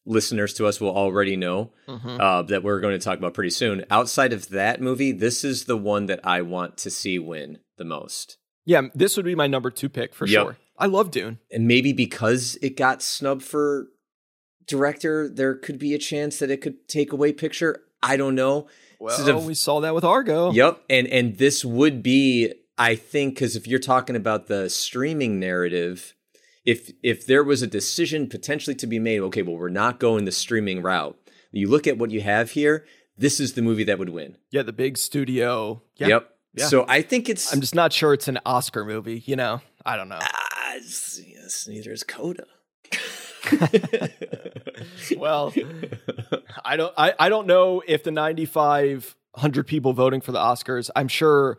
listeners 0.07 0.55
to 0.55 0.67
us 0.67 0.81
will 0.81 0.95
already 0.95 1.37
know 1.37 1.73
mm-hmm. 1.87 2.21
uh, 2.21 2.43
that 2.43 2.63
we're 2.63 2.81
going 2.81 2.99
to 2.99 3.05
talk 3.05 3.19
about 3.19 3.35
pretty 3.35 3.51
soon. 3.51 3.85
Outside 3.91 4.33
of 4.33 4.49
that 4.51 4.81
movie, 4.81 5.13
this 5.13 5.45
is 5.45 5.65
the 5.65 5.77
one 5.77 6.07
that 6.07 6.21
I 6.25 6.43
want 6.43 6.77
to 6.79 6.91
see 6.91 7.19
win 7.19 7.59
the 7.77 7.85
most. 7.85 8.39
Yeah, 8.65 8.83
this 8.95 9.17
would 9.17 9.27
be 9.27 9.35
my 9.35 9.47
number 9.47 9.71
two 9.71 9.89
pick 9.89 10.15
for 10.15 10.27
yep. 10.27 10.43
sure. 10.43 10.57
I 10.79 10.87
love 10.87 11.11
Dune. 11.11 11.39
And 11.51 11.67
maybe 11.67 11.93
because 11.93 12.57
it 12.63 12.77
got 12.77 13.03
snubbed 13.03 13.43
for 13.43 13.89
director, 14.67 15.29
there 15.29 15.55
could 15.55 15.79
be 15.79 15.95
a 15.95 15.99
chance 15.99 16.39
that 16.39 16.51
it 16.51 16.61
could 16.61 16.89
take 16.89 17.13
away 17.13 17.33
picture. 17.33 17.83
I 18.03 18.17
don't 18.17 18.35
know. 18.35 18.69
Well, 18.99 19.43
we 19.43 19.55
saw 19.55 19.81
that 19.81 19.95
with 19.95 20.05
Argo. 20.05 20.53
Yep. 20.53 20.83
And 20.89 21.07
and 21.09 21.39
this 21.39 21.65
would 21.65 22.03
be, 22.03 22.53
I 22.79 22.95
think, 22.95 23.35
because 23.35 23.57
if 23.57 23.67
you're 23.67 23.79
talking 23.79 24.17
about 24.17 24.47
the 24.47 24.71
streaming 24.71 25.39
narrative, 25.41 26.15
if 26.65 26.93
if 27.03 27.27
there 27.27 27.43
was 27.43 27.63
a 27.63 27.67
decision 27.67 28.29
potentially 28.29 28.75
to 28.77 28.87
be 28.87 28.99
made, 28.99 29.21
okay, 29.21 29.43
well, 29.43 29.57
we're 29.57 29.69
not 29.69 29.99
going 29.99 30.25
the 30.25 30.33
streaming 30.33 30.83
route. 30.83 31.17
You 31.53 31.69
look 31.69 31.87
at 31.87 31.99
what 31.99 32.11
you 32.11 32.21
have 32.21 32.53
here. 32.53 32.87
This 33.17 33.41
is 33.41 33.55
the 33.55 33.63
movie 33.63 33.85
that 33.85 33.99
would 33.99 34.11
win. 34.11 34.37
Yeah, 34.51 34.63
the 34.63 34.73
big 34.73 34.97
studio. 34.97 35.83
Yeah. 35.97 36.09
Yep. 36.09 36.31
Yeah. 36.55 36.67
So 36.67 36.85
I 36.89 37.03
think 37.03 37.29
it's. 37.29 37.53
I'm 37.53 37.61
just 37.61 37.75
not 37.75 37.93
sure 37.93 38.13
it's 38.15 38.29
an 38.29 38.39
Oscar 38.45 38.85
movie. 38.85 39.23
You 39.27 39.37
know, 39.37 39.61
I 39.85 39.97
don't 39.97 40.09
know. 40.09 40.17
Uh, 40.17 40.75
yes, 40.75 41.67
neither 41.69 41.93
is 41.93 42.03
Coda. 42.03 42.45
well, 45.17 45.53
I 46.65 46.77
don't. 46.77 46.93
I, 46.97 47.15
I 47.19 47.29
don't 47.29 47.47
know 47.47 47.83
if 47.87 48.03
the 48.03 48.11
9,500 48.11 49.67
people 49.67 49.93
voting 49.93 50.21
for 50.21 50.33
the 50.33 50.39
Oscars. 50.39 50.91
I'm 50.97 51.09
sure 51.09 51.59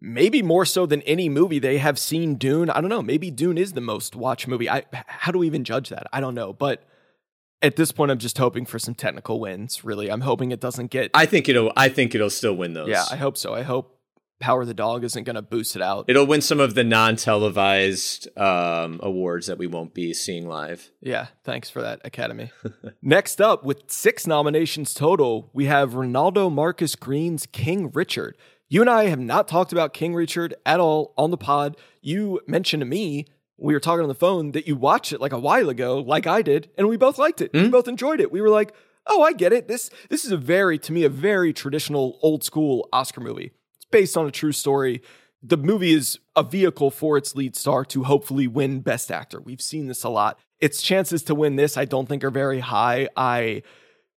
maybe 0.00 0.42
more 0.42 0.64
so 0.64 0.86
than 0.86 1.02
any 1.02 1.28
movie 1.28 1.58
they 1.58 1.78
have 1.78 1.98
seen 1.98 2.36
Dune. 2.36 2.70
I 2.70 2.80
don't 2.80 2.90
know. 2.90 3.02
Maybe 3.02 3.30
Dune 3.30 3.58
is 3.58 3.72
the 3.72 3.80
most 3.80 4.16
watched 4.16 4.48
movie. 4.48 4.68
I 4.68 4.84
how 5.06 5.32
do 5.32 5.38
we 5.38 5.46
even 5.46 5.64
judge 5.64 5.88
that? 5.90 6.06
I 6.12 6.20
don't 6.20 6.34
know, 6.34 6.52
but 6.52 6.84
at 7.62 7.76
this 7.76 7.92
point 7.92 8.10
I'm 8.10 8.18
just 8.18 8.38
hoping 8.38 8.66
for 8.66 8.78
some 8.78 8.94
technical 8.94 9.40
wins, 9.40 9.84
really. 9.84 10.10
I'm 10.10 10.22
hoping 10.22 10.50
it 10.50 10.60
doesn't 10.60 10.90
get 10.90 11.10
I 11.14 11.26
think 11.26 11.48
it'll 11.48 11.72
I 11.76 11.88
think 11.88 12.14
it'll 12.14 12.30
still 12.30 12.54
win 12.54 12.74
those. 12.74 12.88
Yeah, 12.88 13.04
I 13.10 13.16
hope 13.16 13.36
so. 13.36 13.54
I 13.54 13.62
hope 13.62 13.94
Power 14.40 14.64
the 14.64 14.74
Dog 14.74 15.04
isn't 15.04 15.24
going 15.24 15.36
to 15.36 15.42
boost 15.42 15.76
it 15.76 15.82
out. 15.82 16.06
It'll 16.08 16.26
win 16.26 16.40
some 16.40 16.60
of 16.60 16.74
the 16.74 16.84
non-televised 16.84 18.28
um, 18.36 19.00
awards 19.02 19.46
that 19.46 19.58
we 19.58 19.66
won't 19.66 19.94
be 19.94 20.12
seeing 20.12 20.48
live. 20.48 20.90
Yeah, 21.00 21.28
thanks 21.44 21.70
for 21.70 21.80
that, 21.82 22.00
Academy. 22.04 22.50
Next 23.02 23.40
up, 23.40 23.64
with 23.64 23.90
six 23.90 24.26
nominations 24.26 24.92
total, 24.92 25.50
we 25.52 25.66
have 25.66 25.94
Reinaldo 25.94 26.50
Marcus 26.50 26.96
Green's 26.96 27.46
King 27.46 27.90
Richard. 27.92 28.36
You 28.68 28.80
and 28.80 28.90
I 28.90 29.04
have 29.06 29.20
not 29.20 29.46
talked 29.46 29.72
about 29.72 29.92
King 29.92 30.14
Richard 30.14 30.54
at 30.64 30.80
all 30.80 31.12
on 31.16 31.30
the 31.30 31.36
pod. 31.36 31.76
You 32.00 32.40
mentioned 32.46 32.80
to 32.80 32.86
me 32.86 33.26
we 33.56 33.72
were 33.72 33.80
talking 33.80 34.02
on 34.02 34.08
the 34.08 34.14
phone 34.14 34.52
that 34.52 34.66
you 34.66 34.76
watched 34.76 35.12
it 35.12 35.20
like 35.20 35.32
a 35.32 35.38
while 35.38 35.68
ago, 35.68 35.98
like 35.98 36.26
I 36.26 36.42
did, 36.42 36.70
and 36.76 36.88
we 36.88 36.96
both 36.96 37.18
liked 37.18 37.40
it. 37.40 37.52
Mm-hmm. 37.52 37.66
We 37.66 37.70
both 37.70 37.88
enjoyed 37.88 38.20
it. 38.20 38.32
We 38.32 38.40
were 38.40 38.48
like, 38.48 38.74
"Oh, 39.06 39.22
I 39.22 39.32
get 39.32 39.52
it. 39.52 39.68
This 39.68 39.90
this 40.08 40.24
is 40.24 40.32
a 40.32 40.36
very 40.36 40.78
to 40.78 40.92
me 40.92 41.04
a 41.04 41.08
very 41.08 41.52
traditional 41.52 42.18
old 42.22 42.42
school 42.42 42.88
Oscar 42.92 43.20
movie. 43.20 43.52
It's 43.76 43.86
based 43.90 44.16
on 44.16 44.26
a 44.26 44.30
true 44.30 44.52
story. 44.52 45.02
The 45.42 45.56
movie 45.58 45.92
is 45.92 46.18
a 46.34 46.42
vehicle 46.42 46.90
for 46.90 47.18
its 47.18 47.36
lead 47.36 47.54
star 47.54 47.84
to 47.86 48.04
hopefully 48.04 48.48
win 48.48 48.80
best 48.80 49.10
actor. 49.12 49.40
We've 49.40 49.60
seen 49.60 49.88
this 49.88 50.02
a 50.02 50.08
lot. 50.08 50.38
Its 50.58 50.80
chances 50.80 51.22
to 51.24 51.34
win 51.34 51.56
this 51.56 51.76
I 51.76 51.84
don't 51.84 52.08
think 52.08 52.24
are 52.24 52.30
very 52.30 52.60
high. 52.60 53.08
I 53.16 53.62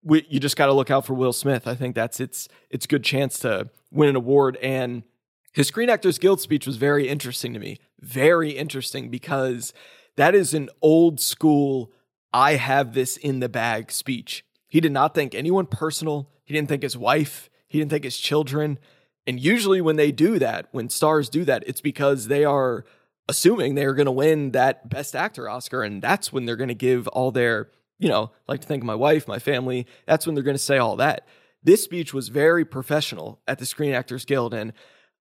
we, 0.05 0.25
you 0.29 0.39
just 0.39 0.55
got 0.55 0.67
to 0.67 0.73
look 0.73 0.91
out 0.91 1.05
for 1.05 1.13
Will 1.13 1.33
Smith. 1.33 1.67
I 1.67 1.75
think 1.75 1.95
that's 1.95 2.19
its 2.19 2.47
its 2.69 2.85
good 2.85 3.03
chance 3.03 3.39
to 3.39 3.69
win 3.91 4.07
an 4.07 4.15
award. 4.15 4.57
And 4.61 5.03
his 5.51 5.67
Screen 5.67 5.89
Actors 5.89 6.19
Guild 6.19 6.39
speech 6.39 6.65
was 6.65 6.77
very 6.77 7.09
interesting 7.09 7.53
to 7.53 7.59
me. 7.59 7.79
Very 7.99 8.51
interesting 8.51 9.09
because 9.09 9.73
that 10.15 10.35
is 10.35 10.53
an 10.53 10.69
old 10.81 11.19
school, 11.19 11.91
I 12.31 12.55
have 12.55 12.93
this 12.93 13.17
in 13.17 13.39
the 13.39 13.49
bag 13.49 13.91
speech. 13.91 14.45
He 14.69 14.79
did 14.79 14.91
not 14.91 15.15
thank 15.15 15.33
anyone 15.33 15.65
personal. 15.65 16.29
He 16.43 16.53
didn't 16.53 16.69
thank 16.69 16.83
his 16.83 16.97
wife. 16.97 17.49
He 17.67 17.79
didn't 17.79 17.91
thank 17.91 18.03
his 18.03 18.17
children. 18.17 18.77
And 19.27 19.39
usually, 19.39 19.81
when 19.81 19.95
they 19.95 20.11
do 20.11 20.37
that, 20.37 20.67
when 20.71 20.89
stars 20.89 21.29
do 21.29 21.43
that, 21.45 21.63
it's 21.65 21.81
because 21.81 22.27
they 22.27 22.45
are 22.45 22.85
assuming 23.27 23.73
they're 23.73 23.95
going 23.95 24.05
to 24.05 24.11
win 24.11 24.51
that 24.51 24.87
Best 24.87 25.15
Actor 25.15 25.49
Oscar. 25.49 25.81
And 25.81 26.01
that's 26.01 26.31
when 26.31 26.45
they're 26.45 26.55
going 26.55 26.67
to 26.67 26.75
give 26.75 27.07
all 27.07 27.31
their, 27.31 27.69
you 27.99 28.09
know, 28.09 28.31
like 28.47 28.61
to 28.61 28.67
think 28.67 28.83
of 28.83 28.87
my 28.87 28.95
wife, 28.95 29.27
my 29.27 29.39
family. 29.39 29.87
That's 30.05 30.25
when 30.25 30.35
they're 30.35 30.43
going 30.43 30.55
to 30.55 30.59
say 30.59 30.77
all 30.77 30.95
that. 30.97 31.27
This 31.63 31.83
speech 31.83 32.13
was 32.13 32.29
very 32.29 32.65
professional 32.65 33.41
at 33.47 33.59
the 33.59 33.65
Screen 33.65 33.93
Actors 33.93 34.25
Guild. 34.25 34.53
And 34.53 34.73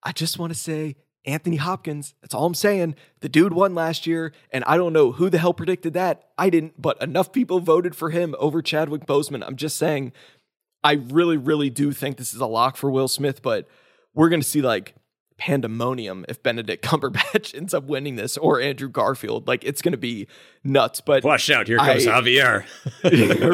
I 0.03 0.13
just 0.13 0.39
want 0.39 0.53
to 0.53 0.59
say, 0.59 0.97
Anthony 1.27 1.57
Hopkins, 1.57 2.15
that's 2.21 2.35
all 2.35 2.45
I'm 2.45 2.55
saying. 2.55 2.97
The 3.21 3.31
dude 3.31 3.55
won 3.55 3.75
last 3.75 4.07
year, 4.07 4.33
and 4.51 4.63
I 4.65 4.77
don't 4.77 4.93
know 4.93 5.13
who 5.13 5.31
the 5.31 5.39
hell 5.39 5.55
predicted 5.55 5.95
that. 5.95 6.29
I 6.37 6.51
didn't, 6.51 6.81
but 6.81 7.01
enough 7.03 7.33
people 7.33 7.61
voted 7.61 7.97
for 7.97 8.11
him 8.11 8.35
over 8.39 8.61
Chadwick 8.61 9.07
Boseman. 9.07 9.43
I'm 9.47 9.57
just 9.57 9.77
saying, 9.77 10.13
I 10.83 10.93
really, 10.93 11.39
really 11.39 11.71
do 11.71 11.93
think 11.93 12.19
this 12.19 12.35
is 12.35 12.41
a 12.41 12.47
lock 12.47 12.77
for 12.77 12.91
Will 12.91 13.09
Smith, 13.09 13.41
but 13.41 13.67
we're 14.13 14.29
going 14.29 14.43
to 14.43 14.47
see 14.47 14.61
like 14.61 14.95
pandemonium 15.37 16.25
if 16.29 16.43
Benedict 16.43 16.85
Cumberbatch 16.89 17.55
ends 17.55 17.75
up 17.75 17.85
winning 17.85 18.17
this 18.17 18.37
or 18.37 18.61
Andrew 18.61 18.89
Garfield. 18.89 19.47
Like 19.49 19.65
it's 19.65 19.83
going 19.83 19.93
to 19.93 19.99
be 19.99 20.27
nuts. 20.63 21.01
But 21.01 21.25
watch 21.25 21.51
out! 21.51 21.67
Here 21.67 21.79
comes 21.79 22.07
I, 22.07 22.21
Javier. 22.23 22.65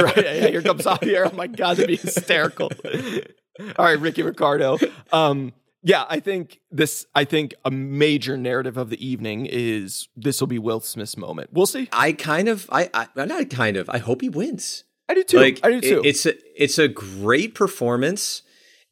right? 0.03 0.17
Yeah, 0.17 0.49
here 0.49 0.63
comes 0.63 0.85
Javier. 0.85 1.31
Oh 1.33 1.37
my 1.37 1.47
god, 1.47 1.77
that'd 1.77 1.89
be 1.89 1.97
hysterical. 1.97 2.71
All 3.77 3.85
right, 3.85 3.99
Ricky 3.99 4.23
Ricardo. 4.23 4.79
Um, 5.13 5.53
yeah, 5.83 6.05
I 6.09 6.21
think 6.21 6.61
this. 6.71 7.07
I 7.15 7.25
think 7.25 7.55
a 7.65 7.71
major 7.71 8.37
narrative 8.37 8.77
of 8.77 8.91
the 8.91 9.07
evening 9.07 9.47
is 9.47 10.09
this 10.17 10.41
will 10.41 10.49
be 10.49 10.59
Will 10.59 10.81
Smith's 10.81 11.17
moment. 11.17 11.51
We'll 11.53 11.67
see. 11.67 11.89
I 11.93 12.13
kind 12.13 12.49
of, 12.49 12.69
I, 12.71 12.91
I 12.93 13.09
not 13.25 13.51
kind 13.51 13.77
of. 13.77 13.89
I 13.89 13.99
hope 13.99 14.21
he 14.21 14.29
wins. 14.29 14.85
I 15.09 15.15
do 15.15 15.25
too. 15.25 15.39
Like, 15.39 15.61
I 15.63 15.71
do 15.71 15.81
too. 15.81 16.01
It, 16.01 16.07
it's 16.07 16.27
a, 16.27 16.35
it's 16.63 16.79
a 16.79 16.87
great 16.87 17.55
performance 17.55 18.43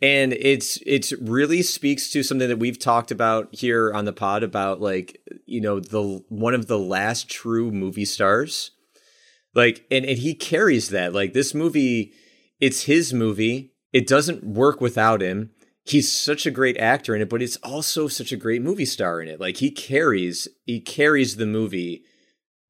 and 0.00 0.32
it's 0.32 0.78
it's 0.86 1.12
really 1.14 1.62
speaks 1.62 2.10
to 2.10 2.22
something 2.22 2.48
that 2.48 2.58
we've 2.58 2.78
talked 2.78 3.10
about 3.10 3.48
here 3.52 3.92
on 3.92 4.04
the 4.04 4.12
pod 4.12 4.42
about 4.42 4.80
like 4.80 5.20
you 5.46 5.60
know 5.60 5.80
the 5.80 6.22
one 6.28 6.54
of 6.54 6.66
the 6.66 6.78
last 6.78 7.28
true 7.28 7.70
movie 7.70 8.04
stars 8.04 8.70
like 9.54 9.84
and 9.90 10.04
and 10.04 10.18
he 10.18 10.34
carries 10.34 10.90
that 10.90 11.12
like 11.12 11.32
this 11.32 11.54
movie 11.54 12.12
it's 12.60 12.84
his 12.84 13.14
movie. 13.14 13.72
It 13.92 14.06
doesn't 14.06 14.44
work 14.44 14.80
without 14.80 15.22
him. 15.22 15.50
He's 15.84 16.14
such 16.14 16.44
a 16.44 16.50
great 16.50 16.76
actor 16.76 17.14
in 17.14 17.22
it, 17.22 17.30
but 17.30 17.40
it's 17.40 17.56
also 17.58 18.08
such 18.08 18.32
a 18.32 18.36
great 18.36 18.62
movie 18.62 18.84
star 18.84 19.20
in 19.20 19.28
it. 19.28 19.40
Like 19.40 19.58
he 19.58 19.70
carries 19.70 20.48
he 20.66 20.80
carries 20.80 21.36
the 21.36 21.46
movie. 21.46 22.02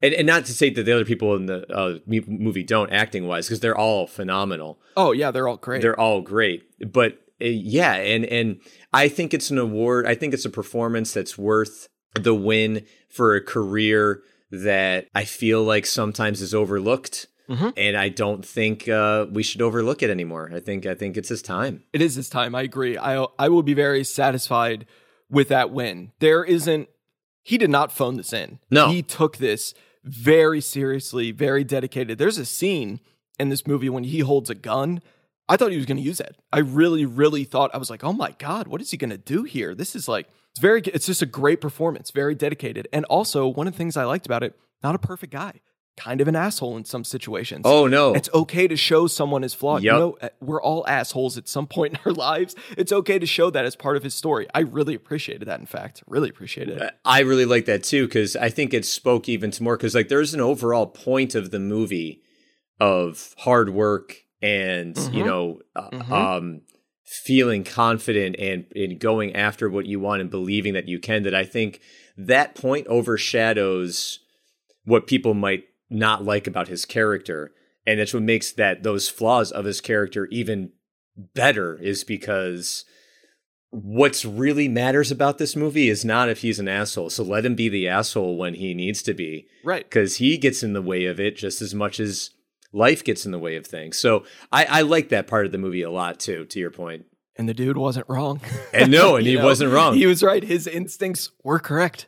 And, 0.00 0.14
and 0.14 0.26
not 0.26 0.44
to 0.46 0.52
say 0.52 0.70
that 0.70 0.84
the 0.84 0.92
other 0.92 1.04
people 1.04 1.34
in 1.34 1.46
the 1.46 1.70
uh, 1.72 1.98
movie 2.06 2.62
don't 2.62 2.92
acting 2.92 3.26
wise 3.26 3.46
because 3.46 3.60
they're 3.60 3.76
all 3.76 4.06
phenomenal. 4.06 4.80
Oh 4.96 5.12
yeah, 5.12 5.30
they're 5.30 5.48
all 5.48 5.56
great. 5.56 5.82
They're 5.82 5.98
all 5.98 6.20
great. 6.20 6.64
But 6.92 7.18
uh, 7.40 7.46
yeah, 7.46 7.94
and 7.94 8.24
and 8.24 8.60
I 8.92 9.08
think 9.08 9.34
it's 9.34 9.50
an 9.50 9.58
award. 9.58 10.06
I 10.06 10.14
think 10.14 10.34
it's 10.34 10.44
a 10.44 10.50
performance 10.50 11.12
that's 11.12 11.36
worth 11.36 11.88
the 12.14 12.34
win 12.34 12.84
for 13.08 13.34
a 13.34 13.40
career 13.40 14.22
that 14.50 15.08
I 15.14 15.24
feel 15.24 15.62
like 15.62 15.86
sometimes 15.86 16.40
is 16.40 16.54
overlooked. 16.54 17.26
Mm-hmm. 17.48 17.70
And 17.78 17.96
I 17.96 18.10
don't 18.10 18.44
think 18.44 18.88
uh, 18.88 19.24
we 19.30 19.42
should 19.42 19.62
overlook 19.62 20.02
it 20.02 20.10
anymore. 20.10 20.50
I 20.54 20.60
think 20.60 20.84
I 20.84 20.94
think 20.94 21.16
it's 21.16 21.30
his 21.30 21.40
time. 21.40 21.82
It 21.92 22.02
is 22.02 22.14
his 22.14 22.28
time. 22.28 22.54
I 22.54 22.62
agree. 22.62 22.98
I 22.98 23.24
I 23.38 23.48
will 23.48 23.62
be 23.62 23.74
very 23.74 24.04
satisfied 24.04 24.86
with 25.30 25.48
that 25.48 25.70
win. 25.70 26.12
There 26.18 26.44
isn't. 26.44 26.88
He 27.42 27.56
did 27.56 27.70
not 27.70 27.90
phone 27.90 28.16
this 28.16 28.34
in. 28.34 28.58
No, 28.70 28.90
he 28.90 29.02
took 29.02 29.38
this 29.38 29.72
very 30.04 30.60
seriously, 30.60 31.30
very 31.30 31.64
dedicated. 31.64 32.18
There's 32.18 32.38
a 32.38 32.46
scene 32.46 33.00
in 33.38 33.48
this 33.48 33.66
movie 33.66 33.88
when 33.88 34.04
he 34.04 34.20
holds 34.20 34.50
a 34.50 34.54
gun. 34.54 35.00
I 35.48 35.56
thought 35.56 35.70
he 35.70 35.76
was 35.76 35.86
going 35.86 35.96
to 35.96 36.02
use 36.02 36.20
it. 36.20 36.36
I 36.52 36.58
really, 36.58 37.06
really 37.06 37.44
thought 37.44 37.70
I 37.74 37.78
was 37.78 37.90
like, 37.90 38.04
oh 38.04 38.12
my 38.12 38.34
god, 38.38 38.68
what 38.68 38.80
is 38.80 38.90
he 38.90 38.96
going 38.96 39.10
to 39.10 39.18
do 39.18 39.44
here? 39.44 39.74
This 39.74 39.96
is 39.96 40.08
like 40.08 40.28
it's 40.50 40.60
very. 40.60 40.80
It's 40.82 41.06
just 41.06 41.22
a 41.22 41.26
great 41.26 41.60
performance, 41.60 42.10
very 42.10 42.34
dedicated, 42.34 42.88
and 42.92 43.04
also 43.06 43.46
one 43.46 43.66
of 43.66 43.74
the 43.74 43.78
things 43.78 43.96
I 43.96 44.04
liked 44.04 44.26
about 44.26 44.42
it, 44.42 44.58
not 44.82 44.94
a 44.94 44.98
perfect 44.98 45.32
guy 45.32 45.60
kind 45.98 46.20
of 46.20 46.28
an 46.28 46.36
asshole 46.36 46.76
in 46.76 46.84
some 46.84 47.04
situations. 47.04 47.62
Oh 47.64 47.86
no. 47.86 48.14
It's 48.14 48.30
okay 48.32 48.68
to 48.68 48.76
show 48.76 49.06
someone 49.06 49.44
is 49.44 49.52
flawed. 49.52 49.82
Yep. 49.82 49.92
You 49.92 49.98
know, 49.98 50.18
uh, 50.22 50.28
we're 50.40 50.62
all 50.62 50.86
assholes 50.86 51.36
at 51.36 51.48
some 51.48 51.66
point 51.66 51.94
in 51.94 52.00
our 52.06 52.12
lives. 52.12 52.54
It's 52.76 52.92
okay 52.92 53.18
to 53.18 53.26
show 53.26 53.50
that 53.50 53.64
as 53.64 53.76
part 53.76 53.96
of 53.96 54.02
his 54.02 54.14
story. 54.14 54.46
I 54.54 54.60
really 54.60 54.94
appreciated 54.94 55.48
that 55.48 55.60
in 55.60 55.66
fact. 55.66 56.02
Really 56.06 56.30
appreciated 56.30 56.78
it. 56.78 56.94
I 57.04 57.20
really 57.20 57.44
like 57.44 57.66
that 57.66 57.82
too 57.82 58.06
cuz 58.08 58.36
I 58.36 58.48
think 58.48 58.72
it 58.72 58.84
spoke 58.84 59.28
even 59.28 59.50
to 59.50 59.62
more 59.62 59.76
cuz 59.76 59.94
like 59.94 60.08
there's 60.08 60.34
an 60.34 60.40
overall 60.40 60.86
point 60.86 61.34
of 61.34 61.50
the 61.50 61.58
movie 61.58 62.22
of 62.80 63.34
hard 63.38 63.70
work 63.70 64.22
and, 64.40 64.94
mm-hmm. 64.94 65.14
you 65.14 65.24
know, 65.24 65.60
uh, 65.74 65.90
mm-hmm. 65.90 66.12
um 66.12 66.60
feeling 67.04 67.64
confident 67.64 68.36
and 68.38 68.66
in 68.76 68.98
going 68.98 69.34
after 69.34 69.68
what 69.70 69.86
you 69.86 69.98
want 69.98 70.20
and 70.20 70.30
believing 70.30 70.74
that 70.74 70.88
you 70.88 70.98
can 70.98 71.22
that 71.22 71.34
I 71.34 71.42
think 71.42 71.80
that 72.18 72.54
point 72.54 72.86
overshadows 72.86 74.20
what 74.84 75.06
people 75.06 75.34
might 75.34 75.64
not 75.90 76.24
like 76.24 76.46
about 76.46 76.68
his 76.68 76.84
character. 76.84 77.52
And 77.86 78.00
that's 78.00 78.14
what 78.14 78.22
makes 78.22 78.52
that 78.52 78.82
those 78.82 79.08
flaws 79.08 79.50
of 79.50 79.64
his 79.64 79.80
character 79.80 80.26
even 80.26 80.72
better 81.16 81.76
is 81.76 82.04
because 82.04 82.84
what's 83.70 84.24
really 84.24 84.68
matters 84.68 85.10
about 85.10 85.38
this 85.38 85.54
movie 85.54 85.88
is 85.88 86.04
not 86.04 86.28
if 86.28 86.40
he's 86.40 86.58
an 86.58 86.68
asshole. 86.68 87.10
So 87.10 87.22
let 87.22 87.44
him 87.44 87.54
be 87.54 87.68
the 87.68 87.88
asshole 87.88 88.36
when 88.36 88.54
he 88.54 88.74
needs 88.74 89.02
to 89.02 89.14
be. 89.14 89.46
Right. 89.64 89.84
Because 89.84 90.16
he 90.16 90.38
gets 90.38 90.62
in 90.62 90.72
the 90.72 90.82
way 90.82 91.04
of 91.06 91.20
it 91.20 91.36
just 91.36 91.60
as 91.60 91.74
much 91.74 92.00
as 92.00 92.30
life 92.72 93.04
gets 93.04 93.26
in 93.26 93.32
the 93.32 93.38
way 93.38 93.56
of 93.56 93.66
things. 93.66 93.98
So 93.98 94.24
i 94.52 94.64
i 94.64 94.80
like 94.82 95.08
that 95.08 95.26
part 95.26 95.46
of 95.46 95.52
the 95.52 95.58
movie 95.58 95.82
a 95.82 95.90
lot 95.90 96.20
too 96.20 96.44
to 96.46 96.58
your 96.60 96.70
point. 96.70 97.06
And 97.36 97.48
the 97.48 97.54
dude 97.54 97.76
wasn't 97.76 98.08
wrong. 98.08 98.40
And 98.72 98.90
no 98.90 99.16
and 99.16 99.26
he 99.26 99.36
know, 99.36 99.44
wasn't 99.44 99.72
wrong. 99.72 99.94
he 99.94 100.06
was 100.06 100.22
right. 100.22 100.42
His 100.42 100.66
instincts 100.66 101.30
were 101.44 101.58
correct. 101.58 102.06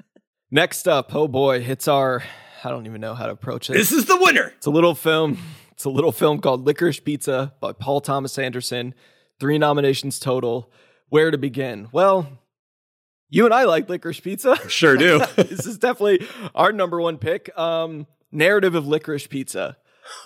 Next 0.50 0.86
up 0.86 1.14
oh 1.14 1.28
boy 1.28 1.58
it's 1.58 1.88
our 1.88 2.22
I 2.64 2.70
don't 2.70 2.86
even 2.86 3.00
know 3.00 3.14
how 3.14 3.26
to 3.26 3.32
approach 3.32 3.70
it. 3.70 3.74
This 3.74 3.92
is 3.92 4.06
the 4.06 4.16
winner. 4.16 4.52
It's 4.56 4.66
a 4.66 4.70
little 4.70 4.94
film. 4.94 5.38
It's 5.72 5.84
a 5.84 5.90
little 5.90 6.12
film 6.12 6.40
called 6.40 6.64
Licorice 6.64 7.00
Pizza 7.00 7.54
by 7.60 7.72
Paul 7.72 8.00
Thomas 8.00 8.38
Anderson. 8.38 8.94
Three 9.40 9.58
nominations 9.58 10.18
total. 10.18 10.70
Where 11.08 11.30
to 11.30 11.38
begin? 11.38 11.88
Well, 11.92 12.38
you 13.28 13.44
and 13.44 13.52
I 13.54 13.64
like 13.64 13.88
Licorice 13.88 14.22
Pizza. 14.22 14.56
Sure 14.68 14.96
do. 14.96 15.18
this 15.36 15.66
is 15.66 15.78
definitely 15.78 16.26
our 16.54 16.72
number 16.72 17.00
one 17.00 17.18
pick. 17.18 17.56
Um, 17.58 18.06
narrative 18.30 18.74
of 18.74 18.86
Licorice 18.86 19.28
Pizza. 19.28 19.76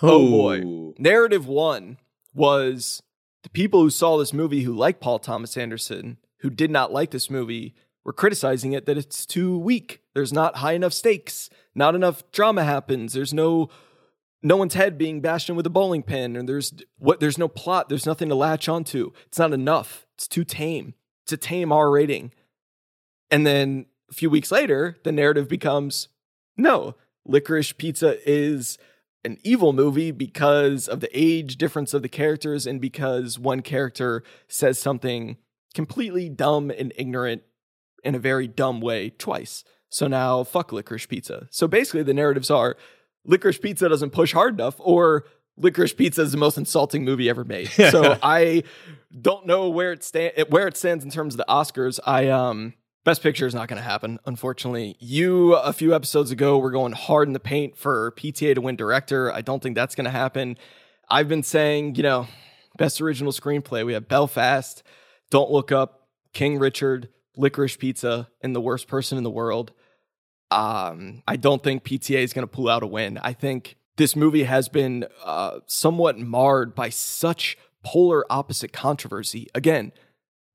Oh, 0.01 0.09
oh 0.09 0.29
boy. 0.29 0.93
Narrative 0.99 1.47
one 1.47 1.97
was 2.33 3.01
the 3.43 3.49
people 3.49 3.81
who 3.81 3.89
saw 3.89 4.17
this 4.17 4.33
movie 4.33 4.63
who 4.63 4.73
like 4.73 4.99
Paul 4.99 5.19
Thomas 5.19 5.57
Anderson, 5.57 6.17
who 6.39 6.49
did 6.49 6.69
not 6.69 6.91
like 6.91 7.11
this 7.11 7.29
movie, 7.29 7.75
were 8.07 8.13
criticizing 8.13 8.71
it 8.71 8.85
that 8.85 8.97
it's 8.97 9.25
too 9.25 9.59
weak. 9.59 10.01
There's 10.15 10.31
not 10.31 10.55
high 10.55 10.71
enough 10.71 10.93
stakes. 10.93 11.49
Not 11.75 11.93
enough 11.93 12.23
drama 12.31 12.63
happens. 12.63 13.13
There's 13.13 13.33
no 13.33 13.69
no 14.41 14.55
one's 14.55 14.75
head 14.75 14.97
being 14.97 15.19
bashed 15.19 15.49
in 15.49 15.55
with 15.55 15.65
a 15.65 15.69
bowling 15.69 16.03
pin, 16.03 16.35
and 16.35 16.47
there's 16.47 16.73
what 16.97 17.19
there's 17.19 17.37
no 17.37 17.49
plot. 17.49 17.89
There's 17.89 18.05
nothing 18.05 18.29
to 18.29 18.35
latch 18.35 18.69
onto. 18.69 19.11
It's 19.25 19.37
not 19.37 19.51
enough. 19.51 20.07
It's 20.15 20.27
too 20.27 20.45
tame. 20.45 20.93
It's 21.25 21.33
a 21.33 21.37
tame 21.37 21.71
R 21.71 21.91
rating. 21.91 22.31
And 23.29 23.45
then 23.45 23.87
a 24.09 24.13
few 24.13 24.29
weeks 24.29 24.51
later, 24.51 24.97
the 25.03 25.11
narrative 25.11 25.49
becomes 25.49 26.07
no, 26.55 26.95
Licorice 27.27 27.77
Pizza 27.77 28.17
is 28.27 28.77
an 29.25 29.37
evil 29.43 29.73
movie 29.73 30.11
because 30.11 30.87
of 30.87 31.01
the 31.01 31.09
age 31.13 31.57
difference 31.57 31.93
of 31.93 32.03
the 32.03 32.09
characters 32.09 32.65
and 32.65 32.79
because 32.79 33.37
one 33.37 33.61
character 33.61 34.23
says 34.47 34.79
something 34.79 35.35
completely 35.73 36.29
dumb 36.29 36.71
and 36.71 36.93
ignorant 36.95 37.43
in 38.07 38.15
a 38.15 38.19
very 38.19 38.47
dumb 38.47 38.81
way 38.81 39.09
twice. 39.09 39.63
So 39.89 40.07
now 40.07 40.43
fuck 40.43 40.71
licorice 40.71 41.05
pizza. 41.05 41.47
So 41.51 41.67
basically 41.67 42.03
the 42.03 42.13
narratives 42.13 42.49
are 42.49 42.77
licorice 43.25 43.59
pizza 43.59 43.89
doesn't 43.89 44.11
push 44.11 44.33
hard 44.33 44.55
enough 44.55 44.75
or 44.79 45.25
licorice 45.57 45.93
pizza 45.93 46.21
is 46.21 46.31
the 46.31 46.37
most 46.37 46.57
insulting 46.57 47.03
movie 47.03 47.29
ever 47.29 47.43
made. 47.43 47.67
so 47.91 48.17
I 48.23 48.63
don't 49.21 49.45
know 49.45 49.69
where 49.69 49.91
it 49.91 50.03
stand 50.03 50.33
where 50.49 50.67
it 50.67 50.77
stands 50.77 51.03
in 51.03 51.11
terms 51.11 51.33
of 51.33 51.37
the 51.37 51.45
Oscars. 51.47 51.99
I 52.05 52.29
um 52.29 52.73
Best 53.03 53.23
Picture 53.23 53.47
is 53.47 53.55
not 53.55 53.69
going 53.69 53.81
to 53.81 53.87
happen, 53.87 54.19
unfortunately. 54.25 54.97
You, 54.99 55.53
a 55.53 55.71
few 55.71 55.95
episodes 55.95 56.29
ago, 56.29 56.57
were 56.57 56.71
going 56.71 56.91
hard 56.91 57.29
in 57.29 57.33
the 57.33 57.39
paint 57.39 57.77
for 57.77 58.11
PTA 58.17 58.53
to 58.55 58.59
win 58.59 58.75
director. 58.75 59.31
I 59.31 59.39
don't 59.39 59.63
think 59.63 59.75
that's 59.75 59.95
going 59.95 60.03
to 60.03 60.11
happen. 60.11 60.57
I've 61.09 61.29
been 61.29 61.41
saying, 61.41 61.95
you 61.95 62.03
know, 62.03 62.27
best 62.77 62.99
original 62.99 63.31
screenplay. 63.31 63.85
We 63.85 63.93
have 63.93 64.09
Belfast, 64.09 64.83
Don't 65.31 65.49
Look 65.49 65.71
Up, 65.71 66.09
King 66.33 66.59
Richard, 66.59 67.07
licorice 67.37 67.77
pizza 67.77 68.29
and 68.41 68.55
the 68.55 68.61
worst 68.61 68.87
person 68.87 69.17
in 69.17 69.23
the 69.23 69.29
world. 69.29 69.71
Um, 70.49 71.23
I 71.27 71.35
don't 71.35 71.63
think 71.63 71.83
PTA 71.83 72.23
is 72.23 72.33
going 72.33 72.47
to 72.47 72.53
pull 72.53 72.69
out 72.69 72.83
a 72.83 72.87
win. 72.87 73.19
I 73.21 73.33
think 73.33 73.77
this 73.97 74.15
movie 74.15 74.43
has 74.43 74.69
been 74.69 75.05
uh, 75.23 75.59
somewhat 75.65 76.17
marred 76.17 76.73
by 76.73 76.89
such 76.89 77.57
polar 77.83 78.25
opposite 78.31 78.71
controversy. 78.71 79.47
Again, 79.53 79.91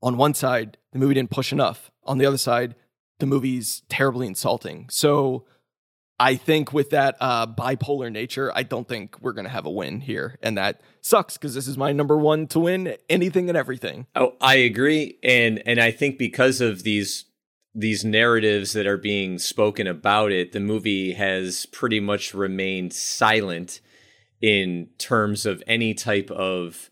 on 0.03 0.17
one 0.17 0.35
side, 0.35 0.79
the 0.93 0.99
movie 0.99 1.15
didn't 1.15 1.31
push 1.31 1.53
enough. 1.53 1.91
On 2.05 2.19
the 2.19 2.27
other 2.27 2.39
side, 2.39 2.75
the 3.19 3.27
movie's 3.27 3.83
terribly 3.89 4.27
insulting. 4.27 4.89
So 4.91 5.45
I 6.23 6.37
think 6.37 6.73
with 6.73 6.91
that 6.91 7.17
uh, 7.19 7.49
bipolar 7.49 8.11
nature, 8.13 8.53
I 8.55 8.63
don't 8.63 8.87
think 8.87 9.21
we're 9.21 9.33
going 9.33 9.45
to 9.45 9.51
have 9.51 9.67
a 9.67 9.71
win 9.71 10.01
here. 10.01 10.39
And 10.41 10.57
that 10.57 10.81
sucks 11.01 11.37
because 11.37 11.53
this 11.53 11.67
is 11.67 11.77
my 11.77 11.91
number 11.91 12.17
one 12.17 12.47
to 12.49 12.61
win 12.61 12.95
anything 13.11 13.49
and 13.49 13.59
everything. 13.59 14.07
Oh, 14.15 14.37
I 14.41 14.55
agree. 14.55 15.19
And, 15.25 15.61
and 15.67 15.81
I 15.81 15.91
think 15.91 16.19
because 16.19 16.61
of 16.61 16.85
these, 16.85 17.25
these 17.75 18.05
narratives 18.05 18.73
that 18.75 18.87
are 18.87 18.97
being 18.97 19.41
spoken 19.41 19.89
about 19.89 20.31
it, 20.31 20.53
the 20.53 20.61
movie 20.61 21.15
has 21.15 21.67
pretty 21.67 21.99
much 21.99 22.35
remained 22.35 22.93
silent 22.93 23.81
in 24.41 24.91
terms 24.99 25.45
of 25.45 25.61
any 25.67 25.93
type 25.93 26.31
of 26.31 26.89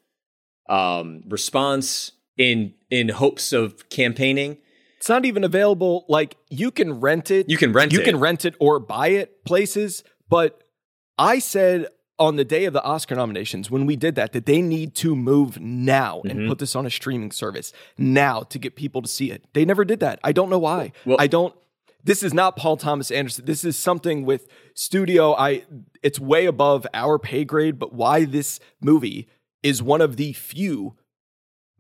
um, 0.69 1.23
response 1.29 2.11
in, 2.37 2.75
in 2.91 3.11
hopes 3.11 3.53
of 3.53 3.91
campaigning 3.91 4.59
it's 5.01 5.09
not 5.09 5.25
even 5.25 5.45
available. 5.45 6.05
Like 6.09 6.37
you 6.51 6.71
can 6.71 7.01
rent 7.01 7.31
it. 7.31 7.49
You 7.49 7.57
can 7.57 7.73
rent 7.73 7.93
you 7.93 8.01
it. 8.01 8.07
You 8.07 8.13
can 8.13 8.21
rent 8.21 8.45
it 8.45 8.55
or 8.61 8.79
buy 8.79 9.09
it 9.09 9.47
places. 9.47 10.05
But 10.29 10.63
I 11.19 11.39
said 11.39 11.87
on 12.19 12.37
the 12.37 12.45
day 12.45 12.67
of 12.67 12.75
the 12.75 12.83
Oscar 12.83 13.15
nominations 13.15 13.71
when 13.71 13.87
we 13.87 13.97
did 13.97 14.15
that 14.17 14.33
that 14.33 14.45
they 14.45 14.61
need 14.61 14.95
to 14.97 15.17
move 15.17 15.59
now 15.59 16.21
and 16.25 16.41
mm-hmm. 16.41 16.49
put 16.49 16.59
this 16.59 16.77
on 16.77 16.85
a 16.85 16.91
streaming 16.91 17.33
service 17.33 17.73
now 17.97 18.43
to 18.43 18.59
get 18.59 18.77
people 18.77 19.01
to 19.01 19.09
see 19.09 19.31
it. 19.31 19.43
They 19.55 19.65
never 19.65 19.87
did 19.87 20.01
that. 20.01 20.21
I 20.23 20.33
don't 20.33 20.51
know 20.51 20.59
why. 20.59 20.93
Well, 21.07 21.17
I 21.19 21.29
don't 21.29 21.55
this 22.05 22.23
is 22.23 22.35
not 22.35 22.57
Paul 22.57 22.77
Thomas 22.77 23.11
Anderson. 23.11 23.47
This 23.47 23.65
is 23.65 23.79
something 23.79 24.27
with 24.27 24.49
studio 24.75 25.35
I 25.35 25.65
it's 26.03 26.21
way 26.21 26.45
above 26.45 26.87
our 26.93 27.19
pay 27.19 27.47
grade, 27.47 27.79
but 27.79 27.95
why 27.95 28.27
this 28.27 28.61
movie 28.83 29.29
is 29.63 29.83
one 29.83 30.03
of 30.03 30.17
the 30.17 30.35
few 30.35 30.97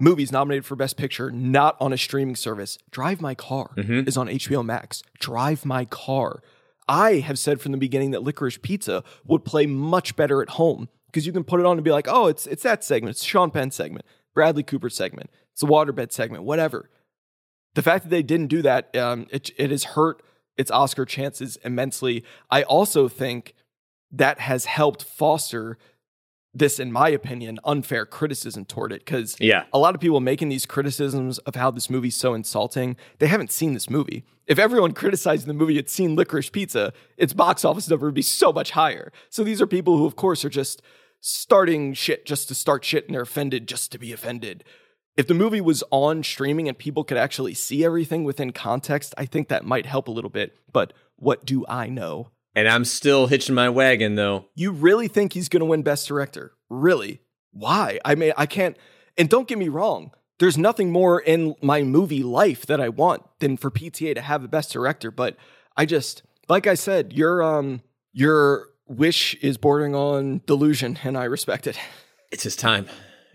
movies 0.01 0.33
nominated 0.33 0.65
for 0.65 0.77
Best 0.77 0.97
Picture 0.97 1.31
not 1.31 1.77
on 1.81 1.93
a 1.93 1.99
streaming 1.99 2.37
service. 2.37 2.79
Drive 2.91 3.21
My 3.21 3.35
Car 3.35 3.71
mm-hmm. 3.77 4.09
is 4.09 4.17
on 4.17 4.29
HBO 4.29 4.65
Max. 4.65 5.03
Drive 5.19 5.65
My 5.65 5.85
Car. 5.85 6.43
I 6.89 7.17
have 7.21 7.39
said 7.39 7.61
from 7.61 7.73
the 7.73 7.79
beginning 7.79 8.11
that 8.11 8.23
Licorice 8.23 8.61
Pizza 8.61 9.05
would 9.25 9.45
play 9.45 9.67
much 9.67 10.17
better 10.17 10.43
at 10.43 10.51
home 10.51 10.89
because 11.07 11.27
you 11.27 11.33
can 11.33 11.45
put 11.45 11.61
it 11.61 11.67
on 11.67 11.77
and 11.77 11.85
be 11.85 11.93
like, 11.93 12.09
oh, 12.09 12.27
it's 12.27 12.47
it's 12.47 12.63
that 12.63 12.83
segment, 12.83 13.11
it's 13.17 13.25
Sean 13.25 13.51
Penn 13.51 13.71
segment, 13.71 14.05
Bradley 14.35 14.63
Cooper 14.63 14.91
segment, 14.91 15.31
it's 15.53 15.61
the 15.61 15.67
waterbed 15.67 16.13
segment, 16.13 16.45
whatever. 16.45 16.91
The 17.75 17.83
fact 17.83 18.05
that 18.05 18.11
they 18.11 18.25
didn't 18.25 18.49
do 18.49 18.63
that, 18.63 18.95
um, 18.97 19.29
it, 19.31 19.51
it 19.57 19.71
has 19.71 19.85
hurt 19.85 20.23
its 20.57 20.71
Oscar 20.71 21.05
chances 21.05 21.57
immensely. 21.65 22.25
I 22.51 22.65
also 22.65 23.07
think 23.07 23.55
that 24.11 24.41
has 24.41 24.65
helped 24.65 25.05
foster 25.05 25.79
this, 26.53 26.81
in 26.81 26.91
my 26.91 27.09
opinion, 27.09 27.59
unfair 27.65 28.05
criticism 28.05 28.65
toward 28.65 28.93
it 28.93 29.05
because 29.05 29.37
yeah. 29.39 29.65
a 29.73 29.79
lot 29.79 29.95
of 29.95 30.01
people 30.01 30.21
making 30.21 30.49
these 30.49 30.67
criticisms 30.67 31.39
of 31.39 31.55
how 31.55 31.71
this 31.71 31.89
movie's 31.89 32.17
so 32.17 32.35
insulting, 32.35 32.97
they 33.19 33.29
haven't 33.29 33.53
seen 33.53 33.73
this 33.73 33.89
movie. 33.89 34.25
If 34.47 34.59
everyone 34.59 34.93
criticizing 34.95 35.47
the 35.47 35.55
movie 35.55 35.77
had 35.77 35.89
seen 35.89 36.17
Licorice 36.17 36.51
Pizza, 36.51 36.93
its 37.17 37.33
box 37.33 37.65
office 37.65 37.89
number 37.89 38.07
would 38.07 38.15
be 38.15 38.23
so 38.23 38.53
much 38.53 38.73
higher. 38.73 39.13
So 39.29 39.45
these 39.45 39.63
are 39.63 39.67
people 39.67 39.97
who, 39.97 40.07
of 40.07 40.17
course, 40.17 40.45
are 40.45 40.51
just 40.51 40.83
starting 41.21 41.95
shit 41.95 42.27
just 42.27 42.49
to 42.49 42.55
start 42.55 42.85
shit 42.85 43.07
and 43.07 43.15
they're 43.15 43.23
offended 43.23 43.69
just 43.69 43.93
to 43.93 43.99
be 43.99 44.13
offended. 44.13 44.65
If 45.17 45.27
the 45.27 45.35
movie 45.35 45.61
was 45.61 45.85
on 45.91 46.23
streaming 46.23 46.67
and 46.67 46.79
people 46.79 47.05
could 47.05 47.19
actually 47.19 47.55
see 47.55 47.85
everything 47.85 48.25
within 48.25 48.53
context, 48.53 49.15
I 49.19 49.27
think 49.27 49.49
that 49.49 49.65
might 49.65 49.87
help 49.87 50.09
a 50.09 50.13
little 50.13 50.31
bit. 50.31 50.57
But 50.73 50.93
what 51.17 51.45
do 51.45 51.65
I 51.69 51.89
know? 51.89 52.31
And 52.55 52.69
I'm 52.69 52.85
still 52.85 53.27
hitching 53.27 53.55
my 53.55 53.69
wagon 53.69 54.17
though. 54.17 54.47
You 54.55 54.73
really 54.73 55.09
think 55.09 55.33
he's 55.33 55.49
going 55.49 55.61
to 55.61 55.67
win 55.67 55.83
Best 55.83 56.09
Director? 56.09 56.53
Really? 56.69 57.21
Why? 57.53 57.99
I 58.05 58.15
mean, 58.15 58.33
I 58.37 58.47
can't. 58.47 58.77
And 59.17 59.29
don't 59.29 59.49
get 59.49 59.59
me 59.59 59.69
wrong, 59.69 60.13
there's 60.39 60.59
nothing 60.59 60.91
more 60.91 61.21
in 61.21 61.55
my 61.63 61.83
movie 61.83 62.23
life 62.23 62.67
that 62.67 62.81
I 62.81 62.89
want 62.89 63.23
than 63.41 63.57
for 63.57 63.71
PTA 63.71 64.15
to 64.15 64.21
have 64.21 64.43
a 64.43 64.49
Best 64.49 64.73
Director. 64.73 65.11
But 65.11 65.37
I 65.77 65.87
just, 65.87 66.23
like 66.49 66.67
I 66.67 66.75
said, 66.75 67.13
your 67.13 67.43
um, 67.43 67.83
your 68.13 68.69
wish 68.87 69.35
is 69.37 69.57
bordering 69.57 69.95
on 69.95 70.41
delusion, 70.47 70.99
and 71.05 71.17
I 71.17 71.25
respect 71.25 71.67
it. 71.67 71.79
It's 72.33 72.43
his 72.43 72.57
time. 72.57 72.87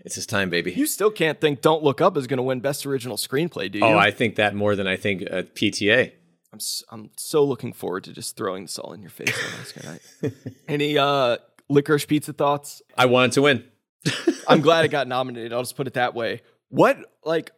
It's 0.04 0.14
his 0.14 0.26
time, 0.26 0.50
baby. 0.50 0.72
You 0.72 0.86
still 0.86 1.10
can't 1.10 1.40
think 1.40 1.62
"Don't 1.62 1.82
Look 1.82 2.00
Up" 2.00 2.16
is 2.16 2.26
going 2.26 2.38
to 2.38 2.42
win 2.42 2.60
Best 2.60 2.86
Original 2.86 3.16
Screenplay, 3.16 3.70
do 3.70 3.78
you? 3.78 3.84
Oh, 3.84 3.96
I 3.96 4.10
think 4.10 4.36
that 4.36 4.54
more 4.54 4.76
than 4.76 4.86
I 4.86 4.96
think 4.96 5.22
uh, 5.22 5.42
PTA. 5.42 6.12
I'm 6.52 6.58
I'm 6.90 7.10
so 7.16 7.44
looking 7.44 7.72
forward 7.72 8.04
to 8.04 8.12
just 8.12 8.36
throwing 8.36 8.64
this 8.64 8.78
all 8.78 8.92
in 8.92 9.00
your 9.00 9.10
face 9.10 9.36
on 9.36 9.60
Oscar 9.60 9.86
night. 9.86 10.32
Any 10.68 10.98
uh 10.98 11.38
licorice 11.68 12.06
pizza 12.06 12.32
thoughts? 12.32 12.82
I 12.96 13.06
wanted 13.06 13.32
to 13.32 13.42
win. 13.42 13.64
I'm 14.48 14.60
glad 14.60 14.84
it 14.84 14.88
got 14.88 15.08
nominated. 15.08 15.52
I'll 15.52 15.62
just 15.62 15.76
put 15.76 15.86
it 15.86 15.94
that 15.94 16.14
way. 16.14 16.42
What 16.68 16.98
like 17.24 17.50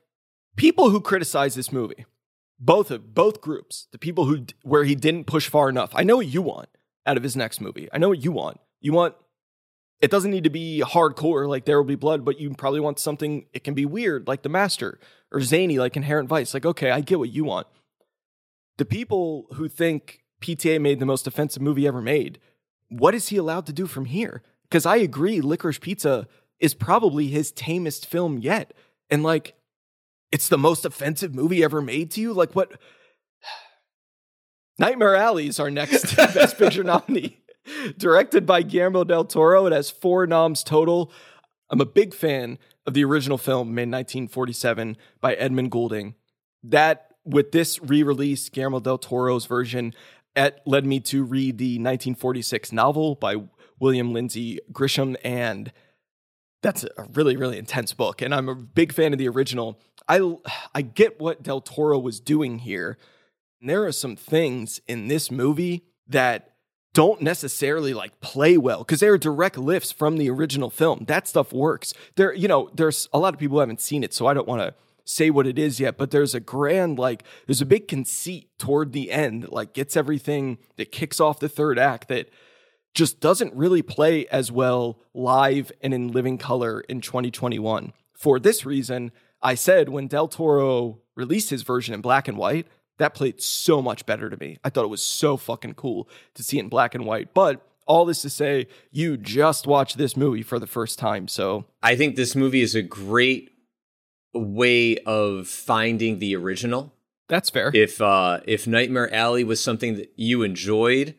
people 0.56 0.90
who 0.90 1.00
criticize 1.00 1.54
this 1.54 1.72
movie, 1.72 2.06
both 2.58 2.90
of 2.90 3.14
both 3.14 3.40
groups, 3.40 3.88
the 3.92 3.98
people 3.98 4.24
who 4.24 4.46
where 4.62 4.84
he 4.84 4.94
didn't 4.94 5.24
push 5.24 5.48
far 5.48 5.68
enough. 5.68 5.90
I 5.94 6.02
know 6.02 6.16
what 6.16 6.26
you 6.26 6.42
want 6.42 6.68
out 7.06 7.16
of 7.16 7.22
his 7.22 7.36
next 7.36 7.60
movie. 7.60 7.88
I 7.92 7.98
know 7.98 8.08
what 8.08 8.22
you 8.22 8.32
want. 8.32 8.60
You 8.80 8.92
want 8.92 9.14
it 10.00 10.10
doesn't 10.10 10.30
need 10.30 10.44
to 10.44 10.50
be 10.50 10.82
hardcore 10.84 11.48
like 11.48 11.64
There 11.64 11.76
Will 11.78 11.88
Be 11.88 11.96
Blood, 11.96 12.24
but 12.24 12.38
you 12.38 12.54
probably 12.54 12.80
want 12.80 13.00
something 13.00 13.46
it 13.52 13.64
can 13.64 13.74
be 13.74 13.84
weird 13.84 14.28
like 14.28 14.42
The 14.42 14.48
Master 14.48 14.98
or 15.32 15.40
zany 15.40 15.78
like 15.78 15.96
Inherent 15.96 16.28
Vice. 16.28 16.54
Like 16.54 16.64
okay, 16.66 16.90
I 16.90 17.00
get 17.00 17.18
what 17.18 17.30
you 17.30 17.44
want 17.44 17.66
the 18.78 18.84
people 18.84 19.46
who 19.54 19.68
think 19.68 20.22
PTA 20.40 20.80
made 20.80 21.00
the 21.00 21.06
most 21.06 21.26
offensive 21.26 21.60
movie 21.60 21.86
ever 21.86 22.00
made, 22.00 22.38
what 22.88 23.14
is 23.14 23.28
he 23.28 23.36
allowed 23.36 23.66
to 23.66 23.72
do 23.72 23.86
from 23.86 24.06
here? 24.06 24.42
Because 24.62 24.86
I 24.86 24.96
agree, 24.96 25.40
Licorice 25.40 25.80
Pizza 25.80 26.26
is 26.58 26.74
probably 26.74 27.28
his 27.28 27.52
tamest 27.52 28.06
film 28.06 28.38
yet. 28.38 28.72
And 29.10 29.22
like, 29.22 29.54
it's 30.30 30.48
the 30.48 30.58
most 30.58 30.84
offensive 30.84 31.34
movie 31.34 31.62
ever 31.62 31.82
made 31.82 32.10
to 32.12 32.20
you? 32.20 32.32
Like, 32.32 32.54
what? 32.54 32.72
Nightmare 34.78 35.16
Alley 35.16 35.48
is 35.48 35.60
our 35.60 35.70
next 35.70 36.16
Best 36.16 36.58
Picture 36.58 36.84
nominee. 36.84 37.42
Directed 37.98 38.46
by 38.46 38.62
Guillermo 38.62 39.04
del 39.04 39.24
Toro, 39.24 39.66
it 39.66 39.72
has 39.72 39.90
four 39.90 40.26
noms 40.26 40.62
total. 40.62 41.12
I'm 41.68 41.80
a 41.80 41.86
big 41.86 42.14
fan 42.14 42.58
of 42.86 42.94
the 42.94 43.04
original 43.04 43.38
film 43.38 43.74
made 43.74 43.84
in 43.84 43.90
1947 43.90 44.96
by 45.20 45.34
Edmund 45.34 45.70
Goulding. 45.70 46.14
That 46.62 47.07
with 47.28 47.52
this 47.52 47.80
re-release, 47.82 48.48
Guillermo 48.48 48.80
del 48.80 48.98
Toro's 48.98 49.46
version, 49.46 49.94
it 50.34 50.60
led 50.66 50.86
me 50.86 51.00
to 51.00 51.24
read 51.24 51.58
the 51.58 51.74
1946 51.74 52.72
novel 52.72 53.14
by 53.14 53.36
William 53.78 54.12
Lindsay 54.12 54.58
Gresham, 54.72 55.16
and 55.22 55.72
that's 56.62 56.84
a 56.84 57.06
really, 57.12 57.36
really 57.36 57.58
intense 57.58 57.92
book. 57.92 58.20
And 58.22 58.34
I'm 58.34 58.48
a 58.48 58.54
big 58.54 58.92
fan 58.92 59.12
of 59.12 59.18
the 59.18 59.28
original. 59.28 59.78
I 60.08 60.36
I 60.74 60.82
get 60.82 61.20
what 61.20 61.42
del 61.42 61.60
Toro 61.60 61.98
was 61.98 62.20
doing 62.20 62.60
here. 62.60 62.98
And 63.60 63.70
there 63.70 63.84
are 63.84 63.92
some 63.92 64.16
things 64.16 64.80
in 64.88 65.08
this 65.08 65.30
movie 65.30 65.84
that 66.08 66.54
don't 66.94 67.20
necessarily 67.20 67.94
like 67.94 68.20
play 68.20 68.56
well 68.56 68.78
because 68.78 69.00
they 69.00 69.08
are 69.08 69.18
direct 69.18 69.58
lifts 69.58 69.92
from 69.92 70.16
the 70.16 70.30
original 70.30 70.70
film. 70.70 71.04
That 71.06 71.28
stuff 71.28 71.52
works. 71.52 71.92
There, 72.16 72.32
you 72.32 72.48
know, 72.48 72.70
there's 72.74 73.08
a 73.12 73.18
lot 73.18 73.34
of 73.34 73.40
people 73.40 73.56
who 73.56 73.60
haven't 73.60 73.80
seen 73.80 74.02
it, 74.02 74.14
so 74.14 74.26
I 74.26 74.34
don't 74.34 74.48
want 74.48 74.62
to 74.62 74.74
say 75.08 75.30
what 75.30 75.46
it 75.46 75.58
is 75.58 75.80
yet, 75.80 75.96
but 75.96 76.10
there's 76.10 76.34
a 76.34 76.40
grand, 76.40 76.98
like, 76.98 77.24
there's 77.46 77.62
a 77.62 77.66
big 77.66 77.88
conceit 77.88 78.50
toward 78.58 78.92
the 78.92 79.10
end 79.10 79.42
that, 79.42 79.52
like, 79.52 79.72
gets 79.72 79.96
everything 79.96 80.58
that 80.76 80.92
kicks 80.92 81.18
off 81.18 81.40
the 81.40 81.48
third 81.48 81.78
act 81.78 82.08
that 82.08 82.28
just 82.94 83.18
doesn't 83.18 83.54
really 83.54 83.80
play 83.80 84.26
as 84.26 84.52
well 84.52 85.00
live 85.14 85.72
and 85.80 85.94
in 85.94 86.08
living 86.08 86.36
color 86.36 86.80
in 86.80 87.00
2021. 87.00 87.92
For 88.12 88.38
this 88.38 88.66
reason, 88.66 89.12
I 89.40 89.54
said 89.54 89.88
when 89.88 90.08
Del 90.08 90.28
Toro 90.28 90.98
released 91.14 91.50
his 91.50 91.62
version 91.62 91.94
in 91.94 92.00
black 92.00 92.28
and 92.28 92.36
white, 92.36 92.66
that 92.98 93.14
played 93.14 93.40
so 93.40 93.80
much 93.80 94.04
better 94.04 94.28
to 94.28 94.36
me. 94.36 94.58
I 94.64 94.70
thought 94.70 94.84
it 94.84 94.88
was 94.90 95.02
so 95.02 95.36
fucking 95.36 95.74
cool 95.74 96.08
to 96.34 96.42
see 96.42 96.58
it 96.58 96.64
in 96.64 96.68
black 96.68 96.94
and 96.94 97.06
white. 97.06 97.32
But 97.32 97.64
all 97.86 98.04
this 98.04 98.22
to 98.22 98.30
say, 98.30 98.66
you 98.90 99.16
just 99.16 99.66
watched 99.66 99.96
this 99.96 100.16
movie 100.16 100.42
for 100.42 100.58
the 100.58 100.66
first 100.66 100.98
time. 100.98 101.28
So 101.28 101.64
I 101.82 101.96
think 101.96 102.16
this 102.16 102.34
movie 102.34 102.60
is 102.60 102.74
a 102.74 102.82
great 102.82 103.50
way 104.34 104.96
of 104.98 105.48
finding 105.48 106.18
the 106.18 106.36
original. 106.36 106.94
That's 107.28 107.50
fair. 107.50 107.70
If 107.74 108.00
uh 108.00 108.40
if 108.46 108.66
Nightmare 108.66 109.12
Alley 109.12 109.44
was 109.44 109.62
something 109.62 109.96
that 109.96 110.12
you 110.16 110.42
enjoyed 110.42 111.14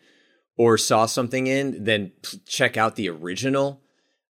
or 0.58 0.78
saw 0.78 1.06
something 1.06 1.48
in, 1.48 1.84
then 1.84 2.12
check 2.46 2.78
out 2.78 2.96
the 2.96 3.10
original. 3.10 3.82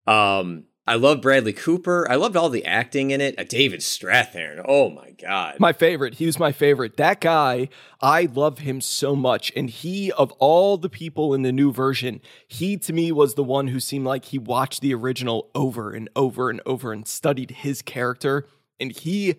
Um 0.06 0.64
I 0.86 0.96
love 0.96 1.22
Bradley 1.22 1.54
Cooper. 1.54 2.06
I 2.10 2.16
loved 2.16 2.36
all 2.36 2.50
the 2.50 2.66
acting 2.66 3.10
in 3.10 3.22
it. 3.22 3.38
Uh, 3.38 3.44
David 3.44 3.80
Strathairn. 3.80 4.62
Oh 4.68 4.90
my 4.90 5.12
god. 5.12 5.56
My 5.58 5.72
favorite. 5.72 6.14
He 6.14 6.26
was 6.26 6.38
my 6.38 6.52
favorite. 6.52 6.98
That 6.98 7.22
guy, 7.22 7.70
I 8.02 8.26
love 8.26 8.58
him 8.58 8.82
so 8.82 9.16
much 9.16 9.50
and 9.56 9.70
he 9.70 10.12
of 10.12 10.30
all 10.32 10.76
the 10.76 10.90
people 10.90 11.32
in 11.32 11.40
the 11.42 11.52
new 11.52 11.72
version, 11.72 12.20
he 12.46 12.76
to 12.76 12.92
me 12.92 13.10
was 13.10 13.34
the 13.34 13.42
one 13.42 13.68
who 13.68 13.80
seemed 13.80 14.04
like 14.04 14.26
he 14.26 14.38
watched 14.38 14.82
the 14.82 14.94
original 14.94 15.50
over 15.54 15.90
and 15.90 16.08
over 16.14 16.50
and 16.50 16.60
over 16.66 16.92
and 16.92 17.08
studied 17.08 17.50
his 17.50 17.80
character 17.80 18.46
and 18.80 18.92
he 18.92 19.36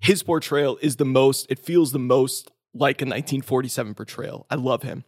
his 0.00 0.22
portrayal 0.22 0.78
is 0.80 0.96
the 0.96 1.04
most 1.04 1.46
it 1.50 1.58
feels 1.58 1.92
the 1.92 1.98
most 1.98 2.50
like 2.74 3.00
a 3.00 3.04
1947 3.04 3.94
portrayal. 3.94 4.46
I 4.50 4.54
love 4.54 4.82
him. 4.82 5.04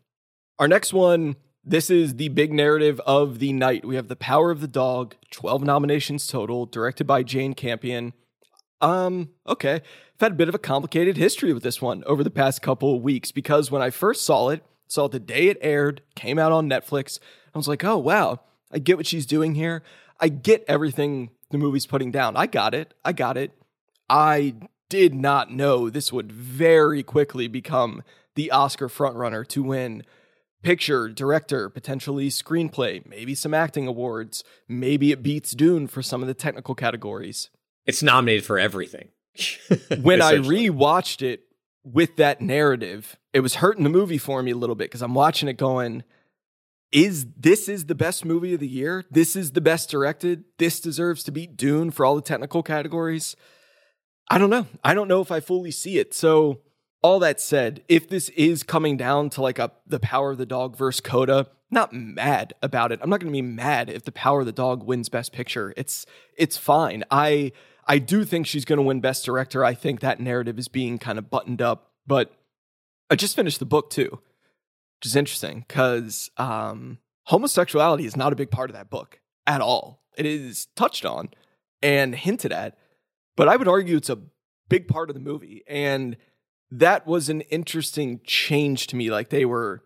Our 0.58 0.68
next 0.68 0.92
one, 0.92 1.36
this 1.64 1.90
is 1.90 2.16
the 2.16 2.28
big 2.28 2.52
narrative 2.52 3.00
of 3.06 3.38
the 3.38 3.52
night. 3.52 3.84
We 3.84 3.96
have 3.96 4.08
The 4.08 4.16
Power 4.16 4.50
of 4.50 4.60
the 4.60 4.68
Dog, 4.68 5.14
12 5.30 5.62
nominations 5.62 6.26
total, 6.26 6.66
directed 6.66 7.06
by 7.06 7.22
Jane 7.22 7.54
Campion. 7.54 8.12
Um, 8.80 9.30
okay. 9.46 9.74
I've 9.74 10.20
had 10.20 10.32
a 10.32 10.36
bit 10.36 10.48
of 10.48 10.54
a 10.54 10.58
complicated 10.58 11.16
history 11.16 11.52
with 11.52 11.62
this 11.62 11.80
one 11.80 12.02
over 12.06 12.24
the 12.24 12.30
past 12.30 12.62
couple 12.62 12.96
of 12.96 13.02
weeks 13.02 13.30
because 13.30 13.70
when 13.70 13.82
I 13.82 13.90
first 13.90 14.24
saw 14.24 14.48
it, 14.48 14.64
saw 14.86 15.06
it 15.06 15.12
the 15.12 15.20
day 15.20 15.48
it 15.48 15.58
aired, 15.60 16.02
came 16.14 16.38
out 16.38 16.52
on 16.52 16.68
Netflix, 16.68 17.18
I 17.54 17.58
was 17.58 17.68
like, 17.68 17.84
oh 17.84 17.98
wow, 17.98 18.40
I 18.72 18.78
get 18.78 18.96
what 18.96 19.06
she's 19.06 19.26
doing 19.26 19.54
here. 19.54 19.82
I 20.18 20.28
get 20.28 20.64
everything 20.68 21.30
the 21.50 21.58
movie's 21.58 21.86
putting 21.86 22.10
down. 22.10 22.36
I 22.36 22.46
got 22.46 22.74
it. 22.74 22.94
I 23.04 23.12
got 23.12 23.36
it. 23.36 23.52
I 24.08 24.54
did 24.88 25.14
not 25.14 25.52
know 25.52 25.88
this 25.88 26.12
would 26.12 26.32
very 26.32 27.02
quickly 27.02 27.48
become 27.48 28.02
the 28.34 28.50
Oscar 28.50 28.88
frontrunner 28.88 29.46
to 29.48 29.62
win 29.62 30.04
picture, 30.62 31.08
director, 31.08 31.68
potentially 31.68 32.28
screenplay, 32.28 33.04
maybe 33.06 33.34
some 33.34 33.54
acting 33.54 33.86
awards. 33.86 34.44
Maybe 34.68 35.12
it 35.12 35.22
beats 35.22 35.52
Dune 35.52 35.86
for 35.86 36.02
some 36.02 36.22
of 36.22 36.28
the 36.28 36.34
technical 36.34 36.74
categories. 36.74 37.50
It's 37.86 38.02
nominated 38.02 38.44
for 38.44 38.58
everything. 38.58 39.08
when 40.02 40.20
I 40.20 40.34
rewatched 40.34 41.22
it 41.22 41.44
with 41.84 42.16
that 42.16 42.40
narrative, 42.40 43.16
it 43.32 43.40
was 43.40 43.56
hurting 43.56 43.84
the 43.84 43.90
movie 43.90 44.18
for 44.18 44.42
me 44.42 44.50
a 44.50 44.56
little 44.56 44.76
bit 44.76 44.90
because 44.90 45.02
I'm 45.02 45.14
watching 45.14 45.48
it 45.48 45.56
going, 45.56 46.02
is 46.92 47.26
this 47.36 47.68
is 47.68 47.86
the 47.86 47.94
best 47.94 48.24
movie 48.24 48.54
of 48.54 48.60
the 48.60 48.68
year? 48.68 49.04
This 49.10 49.36
is 49.36 49.52
the 49.52 49.60
best 49.60 49.90
directed. 49.90 50.44
This 50.58 50.80
deserves 50.80 51.22
to 51.24 51.32
beat 51.32 51.56
Dune 51.56 51.90
for 51.90 52.04
all 52.04 52.16
the 52.16 52.22
technical 52.22 52.62
categories. 52.62 53.36
I 54.28 54.38
don't 54.38 54.50
know. 54.50 54.66
I 54.82 54.94
don't 54.94 55.08
know 55.08 55.20
if 55.20 55.30
I 55.30 55.40
fully 55.40 55.70
see 55.70 55.98
it. 55.98 56.14
So, 56.14 56.60
all 57.02 57.18
that 57.20 57.40
said, 57.40 57.82
if 57.88 58.08
this 58.08 58.28
is 58.30 58.62
coming 58.62 58.96
down 58.96 59.30
to 59.30 59.42
like 59.42 59.58
a 59.58 59.72
the 59.86 60.00
power 60.00 60.32
of 60.32 60.38
the 60.38 60.46
dog 60.46 60.76
versus 60.76 61.00
Coda, 61.00 61.46
not 61.70 61.92
mad 61.92 62.54
about 62.62 62.92
it. 62.92 62.98
I'm 63.02 63.10
not 63.10 63.20
going 63.20 63.32
to 63.32 63.36
be 63.36 63.42
mad 63.42 63.88
if 63.88 64.04
the 64.04 64.12
power 64.12 64.40
of 64.40 64.46
the 64.46 64.52
dog 64.52 64.82
wins 64.82 65.08
best 65.08 65.32
picture. 65.32 65.72
It's 65.76 66.06
it's 66.36 66.56
fine. 66.56 67.04
I 67.10 67.52
I 67.86 67.98
do 67.98 68.24
think 68.24 68.46
she's 68.46 68.64
going 68.64 68.78
to 68.78 68.82
win 68.82 69.00
best 69.00 69.24
director. 69.24 69.64
I 69.64 69.74
think 69.74 70.00
that 70.00 70.20
narrative 70.20 70.58
is 70.58 70.68
being 70.68 70.98
kind 70.98 71.18
of 71.18 71.30
buttoned 71.30 71.62
up, 71.62 71.92
but 72.06 72.32
I 73.08 73.16
just 73.16 73.36
finished 73.36 73.60
the 73.60 73.66
book 73.66 73.90
too 73.90 74.20
which 75.00 75.06
is 75.06 75.16
interesting 75.16 75.64
because 75.66 76.30
um, 76.36 76.98
homosexuality 77.24 78.04
is 78.04 78.18
not 78.18 78.34
a 78.34 78.36
big 78.36 78.50
part 78.50 78.68
of 78.68 78.76
that 78.76 78.90
book 78.90 79.18
at 79.46 79.62
all. 79.62 80.02
It 80.18 80.26
is 80.26 80.66
touched 80.76 81.06
on 81.06 81.30
and 81.80 82.14
hinted 82.14 82.52
at, 82.52 82.76
but 83.34 83.48
I 83.48 83.56
would 83.56 83.66
argue 83.66 83.96
it's 83.96 84.10
a 84.10 84.18
big 84.68 84.88
part 84.88 85.08
of 85.08 85.14
the 85.14 85.20
movie. 85.20 85.62
And 85.66 86.18
that 86.70 87.06
was 87.06 87.30
an 87.30 87.40
interesting 87.42 88.20
change 88.24 88.88
to 88.88 88.96
me. 88.96 89.10
Like 89.10 89.30
they 89.30 89.46
were 89.46 89.82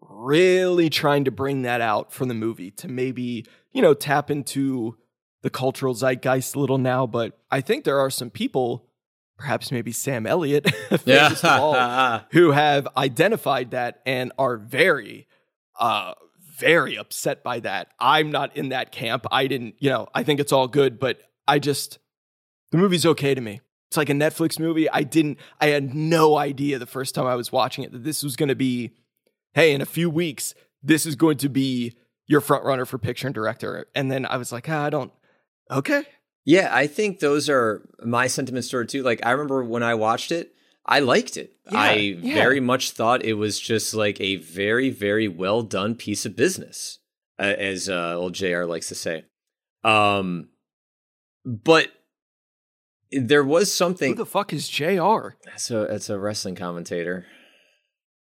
really 0.00 0.90
trying 0.90 1.24
to 1.26 1.30
bring 1.30 1.62
that 1.62 1.80
out 1.80 2.12
from 2.12 2.26
the 2.26 2.34
movie 2.34 2.72
to 2.72 2.88
maybe, 2.88 3.46
you 3.70 3.82
know, 3.82 3.94
tap 3.94 4.32
into 4.32 4.96
the 5.42 5.50
cultural 5.50 5.94
zeitgeist 5.94 6.56
a 6.56 6.58
little 6.58 6.78
now. 6.78 7.06
But 7.06 7.38
I 7.52 7.60
think 7.60 7.84
there 7.84 8.00
are 8.00 8.10
some 8.10 8.30
people, 8.30 8.88
perhaps 9.36 9.72
maybe 9.72 9.92
Sam 9.92 10.26
Elliott, 10.26 10.70
all, 11.44 12.20
who 12.30 12.52
have 12.52 12.88
identified 12.96 13.72
that 13.72 14.00
and 14.06 14.32
are 14.38 14.56
very, 14.56 15.26
uh, 15.78 16.14
very 16.58 16.96
upset 16.96 17.42
by 17.42 17.60
that. 17.60 17.88
I'm 17.98 18.30
not 18.30 18.56
in 18.56 18.68
that 18.70 18.92
camp. 18.92 19.26
I 19.30 19.46
didn't, 19.46 19.74
you 19.78 19.90
know, 19.90 20.08
I 20.14 20.22
think 20.22 20.40
it's 20.40 20.52
all 20.52 20.68
good, 20.68 20.98
but 20.98 21.18
I 21.48 21.58
just, 21.58 21.98
the 22.70 22.78
movie's 22.78 23.04
okay 23.06 23.34
to 23.34 23.40
me. 23.40 23.60
It's 23.88 23.96
like 23.96 24.10
a 24.10 24.14
Netflix 24.14 24.58
movie. 24.58 24.88
I 24.90 25.02
didn't, 25.02 25.38
I 25.60 25.68
had 25.68 25.94
no 25.94 26.36
idea 26.36 26.78
the 26.78 26.86
first 26.86 27.14
time 27.14 27.26
I 27.26 27.34
was 27.34 27.52
watching 27.52 27.84
it 27.84 27.92
that 27.92 28.04
this 28.04 28.22
was 28.22 28.36
going 28.36 28.48
to 28.48 28.54
be, 28.54 28.92
hey, 29.52 29.72
in 29.72 29.80
a 29.80 29.86
few 29.86 30.10
weeks, 30.10 30.54
this 30.82 31.06
is 31.06 31.16
going 31.16 31.36
to 31.38 31.48
be 31.48 31.96
your 32.26 32.40
front 32.40 32.64
runner 32.64 32.84
for 32.84 32.98
picture 32.98 33.26
and 33.26 33.34
director. 33.34 33.86
And 33.94 34.10
then 34.10 34.26
I 34.26 34.36
was 34.36 34.52
like, 34.52 34.68
ah, 34.68 34.84
I 34.84 34.90
don't, 34.90 35.12
okay. 35.70 36.04
Yeah, 36.44 36.68
I 36.70 36.86
think 36.86 37.20
those 37.20 37.48
are 37.48 37.88
my 38.04 38.26
sentiments 38.26 38.68
toward 38.68 38.88
too. 38.88 39.02
Like 39.02 39.24
I 39.24 39.30
remember 39.30 39.64
when 39.64 39.82
I 39.82 39.94
watched 39.94 40.30
it, 40.30 40.54
I 40.84 41.00
liked 41.00 41.36
it. 41.36 41.52
Yeah, 41.70 41.78
I 41.78 41.94
yeah. 41.94 42.34
very 42.34 42.60
much 42.60 42.90
thought 42.90 43.24
it 43.24 43.34
was 43.34 43.58
just 43.58 43.94
like 43.94 44.20
a 44.20 44.36
very, 44.36 44.90
very 44.90 45.28
well 45.28 45.62
done 45.62 45.94
piece 45.94 46.26
of 46.26 46.36
business, 46.36 46.98
uh, 47.38 47.42
as 47.42 47.88
uh, 47.88 48.14
old 48.16 48.34
Jr. 48.34 48.64
likes 48.64 48.88
to 48.88 48.94
say. 48.94 49.24
Um, 49.82 50.50
but 51.44 51.88
there 53.10 53.44
was 53.44 53.72
something. 53.72 54.10
Who 54.10 54.16
the 54.16 54.26
fuck 54.26 54.52
is 54.52 54.68
Jr. 54.68 55.28
That's 55.44 55.70
a 55.70 55.86
that's 55.90 56.10
a 56.10 56.18
wrestling 56.18 56.56
commentator, 56.56 57.24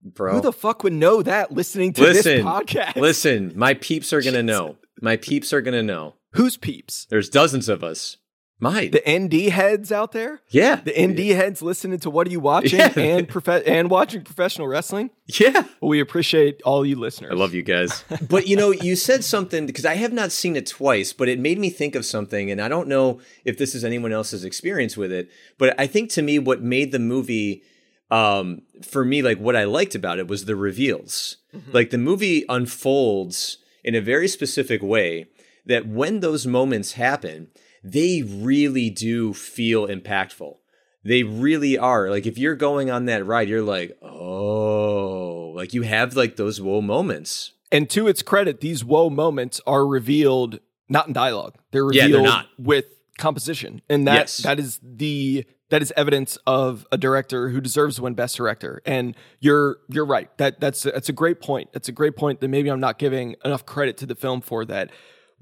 bro. 0.02 0.36
Who 0.36 0.42
the 0.42 0.54
fuck 0.54 0.84
would 0.84 0.94
know 0.94 1.22
that 1.24 1.52
listening 1.52 1.92
to 1.94 2.02
listen, 2.04 2.38
this 2.38 2.46
podcast? 2.46 2.96
Listen, 2.96 3.52
my 3.56 3.74
peeps 3.74 4.14
are 4.14 4.22
gonna 4.22 4.44
know. 4.44 4.78
My 5.02 5.18
peeps 5.18 5.52
are 5.52 5.62
gonna 5.62 5.84
know. 5.84 6.16
Who's 6.36 6.58
peeps? 6.58 7.06
There's 7.10 7.30
dozens 7.30 7.70
of 7.70 7.84
us. 7.84 8.18
Mine. 8.58 8.92
The 8.92 9.04
ND 9.08 9.52
heads 9.52 9.92
out 9.92 10.14
there? 10.14 10.42
Yeah. 10.50 10.76
The 10.76 10.94
ND 11.08 11.20
heads 11.36 11.62
listening 11.62 12.00
to 12.00 12.10
what 12.10 12.26
are 12.26 12.30
you 12.30 12.40
watching 12.40 12.80
yeah. 12.80 12.94
and 12.96 13.28
prof- 13.28 13.64
and 13.68 13.90
watching 13.90 14.24
professional 14.24 14.68
wrestling? 14.68 15.10
Yeah. 15.28 15.66
Well, 15.82 15.90
we 15.90 16.00
appreciate 16.00 16.62
all 16.64 16.86
you 16.86 16.96
listeners. 16.96 17.32
I 17.32 17.36
love 17.36 17.54
you 17.54 17.64
guys. 17.64 18.06
but 18.30 18.48
you 18.48 18.56
know, 18.56 18.72
you 18.72 18.96
said 18.96 19.26
something 19.26 19.66
because 19.66 19.86
I 19.86 19.96
have 19.96 20.14
not 20.14 20.32
seen 20.32 20.56
it 20.56 20.68
twice, 20.68 21.12
but 21.12 21.28
it 21.28 21.38
made 21.38 21.60
me 21.60 21.70
think 21.70 21.96
of 21.96 22.06
something 22.06 22.50
and 22.50 22.62
I 22.62 22.70
don't 22.70 22.88
know 22.88 23.20
if 23.44 23.58
this 23.58 23.76
is 23.76 23.84
anyone 23.84 24.14
else's 24.14 24.46
experience 24.46 24.96
with 24.96 25.12
it, 25.12 25.30
but 25.58 25.78
I 25.78 25.86
think 25.86 26.10
to 26.12 26.22
me 26.22 26.40
what 26.40 26.62
made 26.62 26.92
the 26.94 27.00
movie 27.00 27.64
um 28.12 28.62
for 28.84 29.04
me 29.04 29.22
like 29.22 29.40
what 29.40 29.56
I 29.56 29.66
liked 29.66 29.96
about 29.96 30.18
it 30.18 30.30
was 30.30 30.46
the 30.46 30.56
reveals. 30.56 31.38
Mm-hmm. 31.54 31.72
Like 31.72 31.90
the 31.90 31.98
movie 31.98 32.46
unfolds 32.48 33.58
in 33.84 33.96
a 33.96 34.02
very 34.02 34.30
specific 34.30 34.82
way 34.82 35.28
that 35.66 35.88
when 35.88 36.20
those 36.20 36.46
moments 36.46 36.94
happen, 36.94 37.50
they 37.84 38.24
really 38.24 38.90
do 38.90 39.34
feel 39.34 39.88
impactful. 39.88 40.58
They 41.04 41.24
really 41.24 41.78
are. 41.78 42.10
Like 42.10 42.26
if 42.26 42.38
you're 42.38 42.56
going 42.56 42.90
on 42.90 43.06
that 43.06 43.26
ride, 43.26 43.48
you're 43.48 43.62
like, 43.62 43.96
oh, 44.02 45.54
like 45.56 45.74
you 45.74 45.84
have 45.84 46.16
like 46.16 46.36
those 46.36 46.60
whoa 46.60 46.82
moments. 46.82 47.52
And 47.72 47.90
to 47.92 48.08
its 48.08 48.22
credit, 48.22 48.60
these 48.62 48.84
whoa 48.84 49.10
moments 49.10 49.62
are 49.68 49.86
revealed 49.86 50.60
not 50.90 51.08
in 51.08 51.14
dialogue. 51.14 51.56
They're 51.72 51.86
revealed 51.86 52.10
yeah, 52.10 52.18
they're 52.18 52.26
not. 52.26 52.48
with 52.58 52.86
composition. 53.18 53.82
And 53.90 54.08
that 54.08 54.16
yes. 54.16 54.38
that 54.38 54.60
is 54.60 54.80
the 54.84 55.46
that 55.70 55.82
is 55.82 55.94
evidence 55.98 56.38
of 56.46 56.86
a 56.92 56.98
director 56.98 57.50
who 57.50 57.60
deserves 57.60 57.98
to 57.98 58.04
win 58.04 58.14
best 58.14 58.38
director. 58.38 58.82
And 58.86 59.16
you're 59.40 59.78
you're 59.90 60.06
right. 60.06 60.36
That 60.38 60.60
that's 60.60 60.84
that's 60.84 61.10
a 61.10 61.14
great 61.14 61.42
point. 61.42 61.72
That's 61.74 61.90
a 61.90 61.92
great 61.92 62.16
point 62.16 62.40
that 62.42 62.48
maybe 62.48 62.70
I'm 62.70 62.80
not 62.80 62.98
giving 62.98 63.36
enough 63.44 63.66
credit 63.66 63.98
to 63.98 64.06
the 64.06 64.16
film 64.16 64.42
for 64.42 64.66
that 64.66 64.92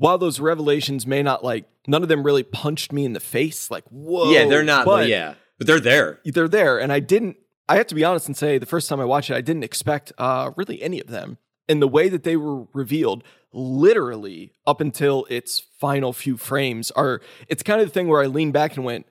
while 0.04 0.18
those 0.18 0.42
revelations 0.42 1.08
may 1.08 1.24
not 1.24 1.46
like 1.46 1.64
none 1.88 2.04
of 2.04 2.10
them 2.10 2.24
really 2.24 2.44
punched 2.44 2.92
me 2.92 3.06
in 3.06 3.14
the 3.14 3.22
face 3.22 3.72
like 3.72 3.86
whoa 3.90 4.32
yeah 4.32 4.46
they're 4.46 4.62
not 4.62 4.86
but 4.86 5.08
yeah. 5.08 5.36
But 5.58 5.68
they're 5.68 5.80
there. 5.80 6.20
They're 6.26 6.50
there 6.50 6.78
and 6.78 6.92
i 6.92 7.00
didn't 7.00 7.38
i 7.70 7.78
have 7.78 7.88
to 7.88 7.96
be 7.96 8.04
honest 8.04 8.28
and 8.28 8.36
say 8.36 8.58
the 8.58 8.66
first 8.66 8.90
time 8.90 9.00
i 9.00 9.06
watched 9.06 9.30
it 9.30 9.36
i 9.36 9.42
didn't 9.42 9.64
expect 9.64 10.12
uh 10.18 10.52
really 10.58 10.82
any 10.82 11.00
of 11.00 11.08
them. 11.08 11.38
And 11.70 11.82
the 11.82 11.88
way 11.88 12.10
that 12.10 12.24
they 12.24 12.36
were 12.36 12.66
revealed 12.74 13.24
literally 13.54 14.52
up 14.68 14.82
until 14.82 15.26
its 15.30 15.62
final 15.80 16.12
few 16.12 16.36
frames 16.36 16.92
are 16.92 17.22
it's 17.48 17.64
kind 17.64 17.80
of 17.80 17.88
the 17.88 17.94
thing 17.94 18.10
where 18.10 18.22
i 18.22 18.26
leaned 18.26 18.52
back 18.52 18.76
and 18.76 18.84
went 18.84 19.06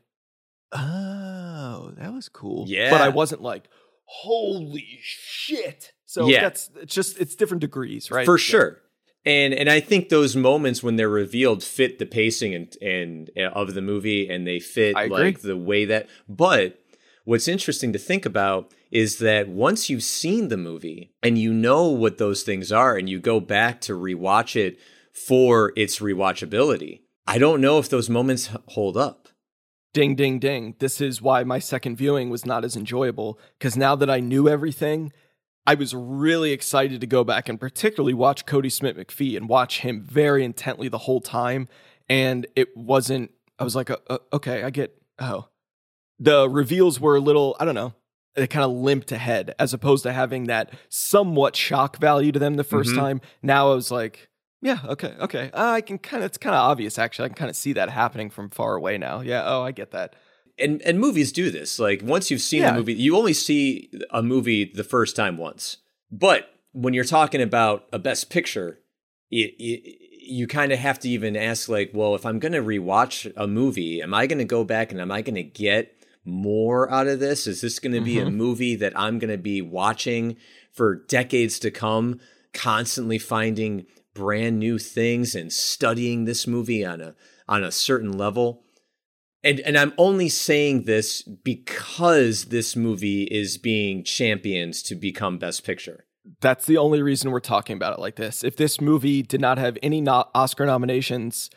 oh 0.73 1.93
that 1.97 2.13
was 2.13 2.29
cool. 2.29 2.67
Yeah 2.69 2.91
but 2.91 3.01
i 3.01 3.09
wasn't 3.09 3.41
like 3.41 3.65
holy 4.05 4.99
shit. 5.01 5.93
So 6.05 6.27
yeah. 6.27 6.43
that's 6.43 6.69
it's 6.83 6.95
just 6.95 7.19
it's 7.19 7.35
different 7.35 7.63
degrees 7.63 8.11
right? 8.11 8.27
For 8.27 8.37
sure 8.37 8.83
and 9.25 9.55
and 9.55 9.69
I 9.69 9.81
think 9.81 10.09
those 10.09 10.35
moments 10.37 10.83
when 10.83 10.97
they're 10.97 11.09
revealed 11.09 11.63
fit 11.63 11.99
the 11.99 12.07
pacing 12.07 12.55
and 12.55 12.77
and 12.83 13.31
uh, 13.37 13.51
of 13.51 13.75
the 13.75 13.83
movie 13.83 14.29
and 14.29 14.47
they 14.47 14.61
fit 14.61 14.95
like 14.95 15.41
the 15.41 15.57
way 15.57 15.85
that 15.85 16.09
but 16.29 16.79
what's 17.25 17.49
interesting 17.49 17.93
to 17.93 17.99
think 17.99 18.27
about 18.27 18.73
is 18.91 19.19
that 19.19 19.49
once 19.49 19.89
you've 19.89 20.03
seen 20.03 20.49
the 20.49 20.57
movie 20.57 21.13
and 21.23 21.39
you 21.39 21.53
know 21.53 21.87
what 21.89 22.19
those 22.19 22.43
things 22.43 22.73
are 22.73 22.97
and 22.97 23.09
you 23.09 23.21
go 23.21 23.41
back 23.41 23.81
to 23.83 23.93
rewatch 23.93 24.57
it 24.57 24.79
for 25.13 25.73
its 25.77 25.99
rewatchability 26.01 27.01
I 27.27 27.39
don't 27.39 27.61
know 27.61 27.79
if 27.79 27.89
those 27.89 28.11
moments 28.11 28.51
hold 28.69 28.97
up. 28.97 29.29
Ding 29.95 30.17
ding 30.17 30.39
ding. 30.39 30.75
This 30.79 31.01
is 31.01 31.23
why 31.23 31.45
my 31.45 31.59
second 31.59 31.97
viewing 31.97 32.31
was 32.31 32.47
not 32.47 32.65
as 32.65 32.77
enjoyable 32.77 33.39
cuz 33.61 33.77
now 33.77 33.95
that 33.97 34.11
I 34.11 34.21
knew 34.21 34.49
everything 34.49 35.13
I 35.67 35.75
was 35.75 35.95
really 35.95 36.53
excited 36.53 37.01
to 37.01 37.07
go 37.07 37.23
back 37.23 37.49
and 37.49 37.59
particularly 37.59 38.15
watch 38.15 38.47
Kodi 38.47 38.71
Smit-McPhee 38.71 39.37
and 39.37 39.49
watch 39.49 39.81
him 39.81 40.03
very 40.03 40.45
intently 40.45 40.89
the 40.89 40.99
whole 40.99 41.21
time. 41.21 41.69
And 42.09 42.47
it 42.57 42.77
wasn't, 42.77 43.31
I 43.59 43.65
was 43.65 43.77
like, 43.77 43.91
uh, 43.91 43.99
uh, 44.11 44.19
okay, 44.33 44.65
I 44.65 44.71
get, 44.71 45.01
oh. 45.19 45.49
The 46.19 46.49
reveals 46.49 47.01
were 47.01 47.17
a 47.17 47.21
little, 47.21 47.57
I 47.59 47.65
don't 47.65 47.75
know, 47.75 47.95
they 48.35 48.47
kind 48.47 48.65
of 48.65 48.71
limped 48.73 49.13
ahead 49.13 49.55
as 49.59 49.73
opposed 49.73 50.03
to 50.05 50.13
having 50.13 50.45
that 50.45 50.73
somewhat 50.89 51.57
shock 51.57 51.99
value 51.99 52.33
to 52.33 52.39
them 52.39 52.55
the 52.55 52.65
1st 52.65 52.85
mm-hmm. 52.85 52.99
time. 52.99 53.21
Now 53.43 53.73
I 53.73 53.75
was 53.75 53.91
like, 53.91 54.29
yeah, 54.61 54.79
okay, 54.85 55.15
okay. 55.21 55.51
Uh, 55.53 55.71
I 55.71 55.81
can 55.81 55.99
kind 55.99 56.23
of, 56.23 56.29
it's 56.29 56.39
kind 56.39 56.55
of 56.55 56.61
obvious 56.61 56.99
actually. 56.99 57.27
I 57.27 57.29
can 57.29 57.37
kind 57.37 57.51
of 57.51 57.57
see 57.57 57.73
that 57.75 57.91
happening 57.91 58.31
from 58.31 58.51
far 58.51 58.75
away 58.75 58.99
now. 58.99 59.21
Yeah, 59.21 59.43
oh, 59.45 59.63
I 59.63 59.73
get 59.73 59.91
that 59.93 60.15
and 60.59 60.83
and 60.83 60.99
movies 60.99 61.33
do 61.33 61.51
this. 61.51 61.79
Like 61.79 62.03
once 62.03 62.31
you've 62.31 62.41
seen 62.41 62.63
yeah. 62.63 62.73
the 62.73 62.79
movie, 62.79 62.95
you 62.95 63.17
only 63.17 63.33
see 63.33 63.91
a 64.11 64.23
movie 64.23 64.71
the 64.73 64.85
first 64.85 65.17
time 65.17 65.37
once. 65.37 65.79
But 66.11 66.51
when 66.73 66.95
you're 66.95 67.05
talking 67.05 67.41
about 67.41 67.87
a 67.93 67.99
best 67.99 68.31
picture, 68.31 68.81
it, 69.31 69.55
it, 69.59 69.99
you 70.25 70.47
kind 70.47 70.73
of 70.73 70.79
have 70.79 70.99
to 71.01 71.09
even 71.09 71.37
ask 71.37 71.69
like, 71.69 71.91
well, 71.93 72.15
if 72.15 72.25
I'm 72.25 72.39
going 72.39 72.53
to 72.53 72.63
rewatch 72.63 73.33
a 73.37 73.47
movie, 73.47 74.03
am 74.03 74.15
I 74.15 74.27
going 74.27 74.39
to 74.39 74.45
go 74.45 74.65
back 74.65 74.93
and 74.93 75.01
am 75.01 75.11
I 75.11 75.23
going 75.23 75.35
to 75.35 75.43
get 75.43 75.97
more 76.25 76.91
out 76.91 77.09
of 77.09 77.21
this? 77.21 77.47
Is 77.47 77.61
this 77.61 77.79
going 77.79 77.95
to 77.95 78.01
be 78.01 78.17
mm-hmm. 78.17 78.29
a 78.29 78.31
movie 78.31 78.77
that 78.77 78.99
I'm 78.99 79.19
going 79.19 79.31
to 79.31 79.39
be 79.39 79.61
watching 79.61 80.37
for 80.73 80.95
decades 80.95 81.59
to 81.61 81.71
come, 81.71 82.21
constantly 82.53 83.19
finding 83.19 83.87
brand 84.15 84.59
new 84.59 84.79
things 84.79 85.35
and 85.35 85.53
studying 85.53 86.25
this 86.25 86.47
movie 86.47 86.85
on 86.85 87.01
a 87.01 87.15
on 87.49 87.65
a 87.65 87.73
certain 87.73 88.13
level? 88.17 88.63
And 89.45 89.61
and 89.61 89.77
I'm 89.77 89.93
only 89.99 90.29
saying 90.29 90.85
this 90.85 91.23
because 91.23 92.47
this 92.47 92.77
movie 92.77 93.25
is 93.25 93.59
being 93.59 94.05
championed 94.05 94.75
to 94.75 94.95
become 94.95 95.39
best 95.39 95.65
picture. 95.65 96.05
That's 96.41 96.67
the 96.67 96.77
only 96.77 97.03
reason 97.03 97.31
we're 97.31 97.41
talking 97.41 97.77
about 97.77 97.95
it 97.95 98.01
like 98.01 98.17
this. 98.17 98.45
If 98.45 98.57
this 98.57 98.81
movie 98.81 99.23
did 99.23 99.41
not 99.41 99.59
have 99.59 99.77
any 99.83 100.01
no- 100.01 100.29
Oscar 100.35 100.67
nominations, 100.67 101.51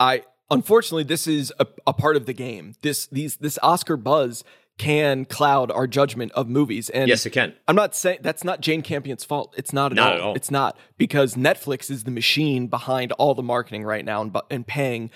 I 0.00 0.22
unfortunately 0.50 1.04
this 1.04 1.26
is 1.26 1.52
a, 1.58 1.66
a 1.86 1.92
part 1.92 2.16
of 2.16 2.26
the 2.26 2.32
game. 2.32 2.74
This 2.82 3.06
these 3.06 3.36
this 3.36 3.58
Oscar 3.62 3.96
buzz 3.96 4.44
can 4.78 5.24
cloud 5.24 5.70
our 5.72 5.86
judgment 5.86 6.32
of 6.32 6.48
movies. 6.48 6.88
And 6.88 7.08
yes, 7.08 7.26
it 7.26 7.30
can. 7.30 7.52
I'm 7.66 7.76
not 7.76 7.94
saying 7.94 8.20
that's 8.22 8.44
not 8.44 8.60
Jane 8.60 8.80
Campion's 8.80 9.24
fault. 9.24 9.52
It's 9.58 9.72
not 9.72 9.92
at, 9.92 9.96
not 9.96 10.12
all. 10.12 10.14
at 10.14 10.20
all. 10.20 10.34
It's 10.34 10.50
not 10.50 10.78
because 10.96 11.34
Netflix 11.34 11.90
is 11.90 12.04
the 12.04 12.10
machine 12.10 12.68
behind 12.68 13.12
all 13.12 13.34
the 13.34 13.42
marketing 13.42 13.84
right 13.84 14.04
now 14.04 14.22
and, 14.22 14.34
and 14.50 14.66
paying 14.66 15.10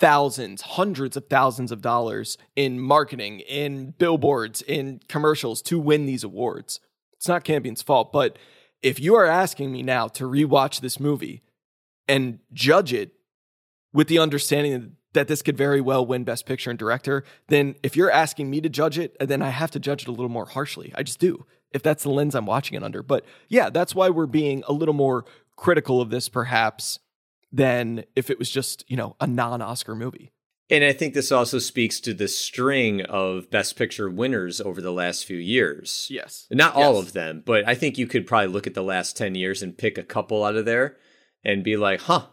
thousands, 0.00 0.62
hundreds 0.62 1.16
of 1.16 1.26
thousands 1.28 1.72
of 1.72 1.82
dollars 1.82 2.38
in 2.54 2.78
marketing, 2.78 3.40
in 3.40 3.94
billboards, 3.98 4.62
in 4.62 5.00
commercials 5.08 5.60
to 5.62 5.78
win 5.78 6.06
these 6.06 6.24
awards. 6.24 6.80
It's 7.14 7.28
not 7.28 7.44
Campion's 7.44 7.82
fault, 7.82 8.12
but 8.12 8.38
if 8.82 9.00
you 9.00 9.16
are 9.16 9.26
asking 9.26 9.72
me 9.72 9.82
now 9.82 10.06
to 10.08 10.24
rewatch 10.24 10.80
this 10.80 11.00
movie 11.00 11.42
and 12.06 12.38
judge 12.52 12.92
it 12.92 13.12
with 13.92 14.06
the 14.06 14.20
understanding 14.20 14.96
that 15.14 15.26
this 15.26 15.42
could 15.42 15.56
very 15.56 15.80
well 15.80 16.06
win 16.06 16.22
Best 16.22 16.46
Picture 16.46 16.70
and 16.70 16.78
Director, 16.78 17.24
then 17.48 17.74
if 17.82 17.96
you're 17.96 18.10
asking 18.10 18.50
me 18.50 18.60
to 18.60 18.68
judge 18.68 18.98
it, 18.98 19.16
then 19.20 19.42
I 19.42 19.48
have 19.48 19.72
to 19.72 19.80
judge 19.80 20.02
it 20.02 20.08
a 20.08 20.12
little 20.12 20.28
more 20.28 20.46
harshly. 20.46 20.92
I 20.94 21.02
just 21.02 21.18
do, 21.18 21.44
if 21.72 21.82
that's 21.82 22.04
the 22.04 22.10
lens 22.10 22.36
I'm 22.36 22.46
watching 22.46 22.76
it 22.76 22.84
under. 22.84 23.02
But 23.02 23.24
yeah, 23.48 23.68
that's 23.70 23.94
why 23.94 24.10
we're 24.10 24.26
being 24.26 24.62
a 24.68 24.72
little 24.72 24.94
more 24.94 25.24
critical 25.56 26.00
of 26.00 26.10
this, 26.10 26.28
perhaps, 26.28 27.00
than 27.52 28.04
if 28.14 28.30
it 28.30 28.38
was 28.38 28.50
just, 28.50 28.84
you 28.88 28.96
know, 28.96 29.16
a 29.20 29.26
non 29.26 29.62
Oscar 29.62 29.94
movie. 29.94 30.32
And 30.70 30.84
I 30.84 30.92
think 30.92 31.14
this 31.14 31.32
also 31.32 31.58
speaks 31.58 31.98
to 32.00 32.12
the 32.12 32.28
string 32.28 33.00
of 33.02 33.50
Best 33.50 33.76
Picture 33.76 34.10
winners 34.10 34.60
over 34.60 34.82
the 34.82 34.92
last 34.92 35.24
few 35.24 35.38
years. 35.38 36.06
Yes. 36.10 36.46
Not 36.50 36.74
all 36.74 36.98
of 36.98 37.14
them, 37.14 37.42
but 37.44 37.66
I 37.66 37.74
think 37.74 37.96
you 37.96 38.06
could 38.06 38.26
probably 38.26 38.48
look 38.48 38.66
at 38.66 38.74
the 38.74 38.82
last 38.82 39.16
10 39.16 39.34
years 39.34 39.62
and 39.62 39.78
pick 39.78 39.96
a 39.96 40.02
couple 40.02 40.44
out 40.44 40.56
of 40.56 40.66
there 40.66 40.98
and 41.42 41.64
be 41.64 41.78
like, 41.78 42.02
huh, 42.02 42.26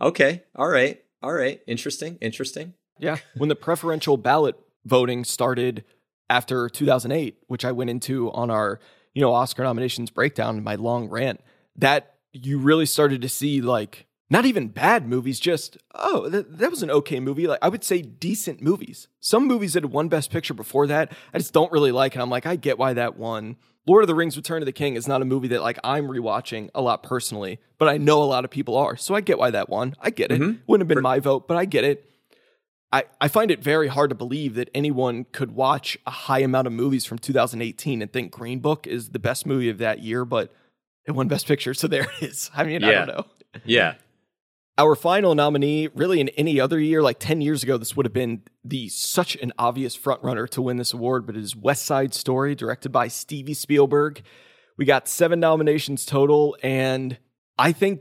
okay, 0.00 0.42
all 0.56 0.68
right, 0.68 1.02
all 1.22 1.32
right, 1.32 1.60
interesting, 1.68 2.18
interesting. 2.20 2.74
Yeah. 2.98 3.18
When 3.36 3.48
the 3.48 3.54
preferential 3.54 4.16
ballot 4.16 4.56
voting 4.84 5.22
started 5.22 5.84
after 6.28 6.68
2008, 6.68 7.38
which 7.46 7.64
I 7.64 7.70
went 7.70 7.90
into 7.90 8.30
on 8.32 8.50
our, 8.50 8.80
you 9.14 9.22
know, 9.22 9.32
Oscar 9.32 9.62
nominations 9.62 10.10
breakdown, 10.10 10.64
my 10.64 10.74
long 10.74 11.08
rant, 11.08 11.40
that 11.76 12.16
you 12.32 12.58
really 12.58 12.86
started 12.86 13.22
to 13.22 13.28
see 13.28 13.60
like 13.60 14.06
not 14.32 14.46
even 14.46 14.68
bad 14.68 15.06
movies, 15.06 15.38
just, 15.38 15.76
oh, 15.94 16.30
that, 16.30 16.56
that 16.56 16.70
was 16.70 16.82
an 16.82 16.90
okay 16.90 17.20
movie. 17.20 17.46
Like, 17.46 17.58
I 17.60 17.68
would 17.68 17.84
say 17.84 18.00
decent 18.00 18.62
movies. 18.62 19.06
Some 19.20 19.46
movies 19.46 19.74
that 19.74 19.82
had 19.82 19.92
won 19.92 20.08
Best 20.08 20.30
Picture 20.30 20.54
before 20.54 20.86
that, 20.86 21.12
I 21.34 21.38
just 21.38 21.52
don't 21.52 21.70
really 21.70 21.92
like. 21.92 22.14
And 22.14 22.22
I'm 22.22 22.30
like, 22.30 22.46
I 22.46 22.56
get 22.56 22.78
why 22.78 22.94
that 22.94 23.18
won. 23.18 23.56
Lord 23.86 24.04
of 24.04 24.06
the 24.06 24.14
Rings 24.14 24.38
Return 24.38 24.62
of 24.62 24.66
the 24.66 24.72
King 24.72 24.94
is 24.94 25.06
not 25.06 25.20
a 25.20 25.26
movie 25.26 25.48
that 25.48 25.60
like 25.60 25.78
I'm 25.84 26.06
rewatching 26.06 26.70
a 26.74 26.80
lot 26.80 27.02
personally, 27.02 27.58
but 27.76 27.88
I 27.90 27.98
know 27.98 28.22
a 28.22 28.24
lot 28.24 28.46
of 28.46 28.50
people 28.50 28.74
are. 28.74 28.96
So 28.96 29.14
I 29.14 29.20
get 29.20 29.38
why 29.38 29.50
that 29.50 29.68
won. 29.68 29.96
I 30.00 30.08
get 30.08 30.32
it. 30.32 30.40
Mm-hmm. 30.40 30.60
Wouldn't 30.66 30.88
have 30.88 30.94
been 30.94 31.02
my 31.02 31.18
vote, 31.18 31.46
but 31.46 31.58
I 31.58 31.66
get 31.66 31.84
it. 31.84 32.08
I, 32.90 33.04
I 33.20 33.28
find 33.28 33.50
it 33.50 33.62
very 33.62 33.88
hard 33.88 34.08
to 34.10 34.16
believe 34.16 34.54
that 34.54 34.70
anyone 34.74 35.26
could 35.32 35.50
watch 35.54 35.98
a 36.06 36.10
high 36.10 36.38
amount 36.38 36.68
of 36.68 36.72
movies 36.72 37.04
from 37.04 37.18
2018 37.18 38.00
and 38.00 38.10
think 38.10 38.32
Green 38.32 38.60
Book 38.60 38.86
is 38.86 39.10
the 39.10 39.18
best 39.18 39.44
movie 39.44 39.68
of 39.68 39.76
that 39.78 39.98
year, 39.98 40.24
but 40.24 40.54
it 41.06 41.12
won 41.12 41.28
Best 41.28 41.46
Picture. 41.46 41.74
So 41.74 41.86
there 41.86 42.06
it 42.20 42.28
is. 42.30 42.50
I 42.56 42.64
mean, 42.64 42.80
yeah. 42.80 42.88
I 42.88 42.92
don't 42.92 43.08
know. 43.08 43.26
Yeah. 43.66 43.94
Our 44.82 44.96
final 44.96 45.36
nominee, 45.36 45.90
really 45.94 46.18
in 46.18 46.28
any 46.30 46.58
other 46.58 46.80
year, 46.80 47.02
like 47.02 47.20
10 47.20 47.40
years 47.40 47.62
ago, 47.62 47.78
this 47.78 47.94
would 47.94 48.04
have 48.04 48.12
been 48.12 48.42
the 48.64 48.88
such 48.88 49.36
an 49.36 49.52
obvious 49.56 49.96
frontrunner 49.96 50.48
to 50.48 50.60
win 50.60 50.76
this 50.76 50.92
award, 50.92 51.24
but 51.24 51.36
it 51.36 51.40
is 51.44 51.54
West 51.54 51.86
Side 51.86 52.12
Story, 52.12 52.56
directed 52.56 52.90
by 52.90 53.06
Stevie 53.06 53.54
Spielberg. 53.54 54.22
We 54.76 54.84
got 54.84 55.06
seven 55.06 55.38
nominations 55.38 56.04
total, 56.04 56.56
and 56.64 57.18
I 57.56 57.70
think 57.70 58.00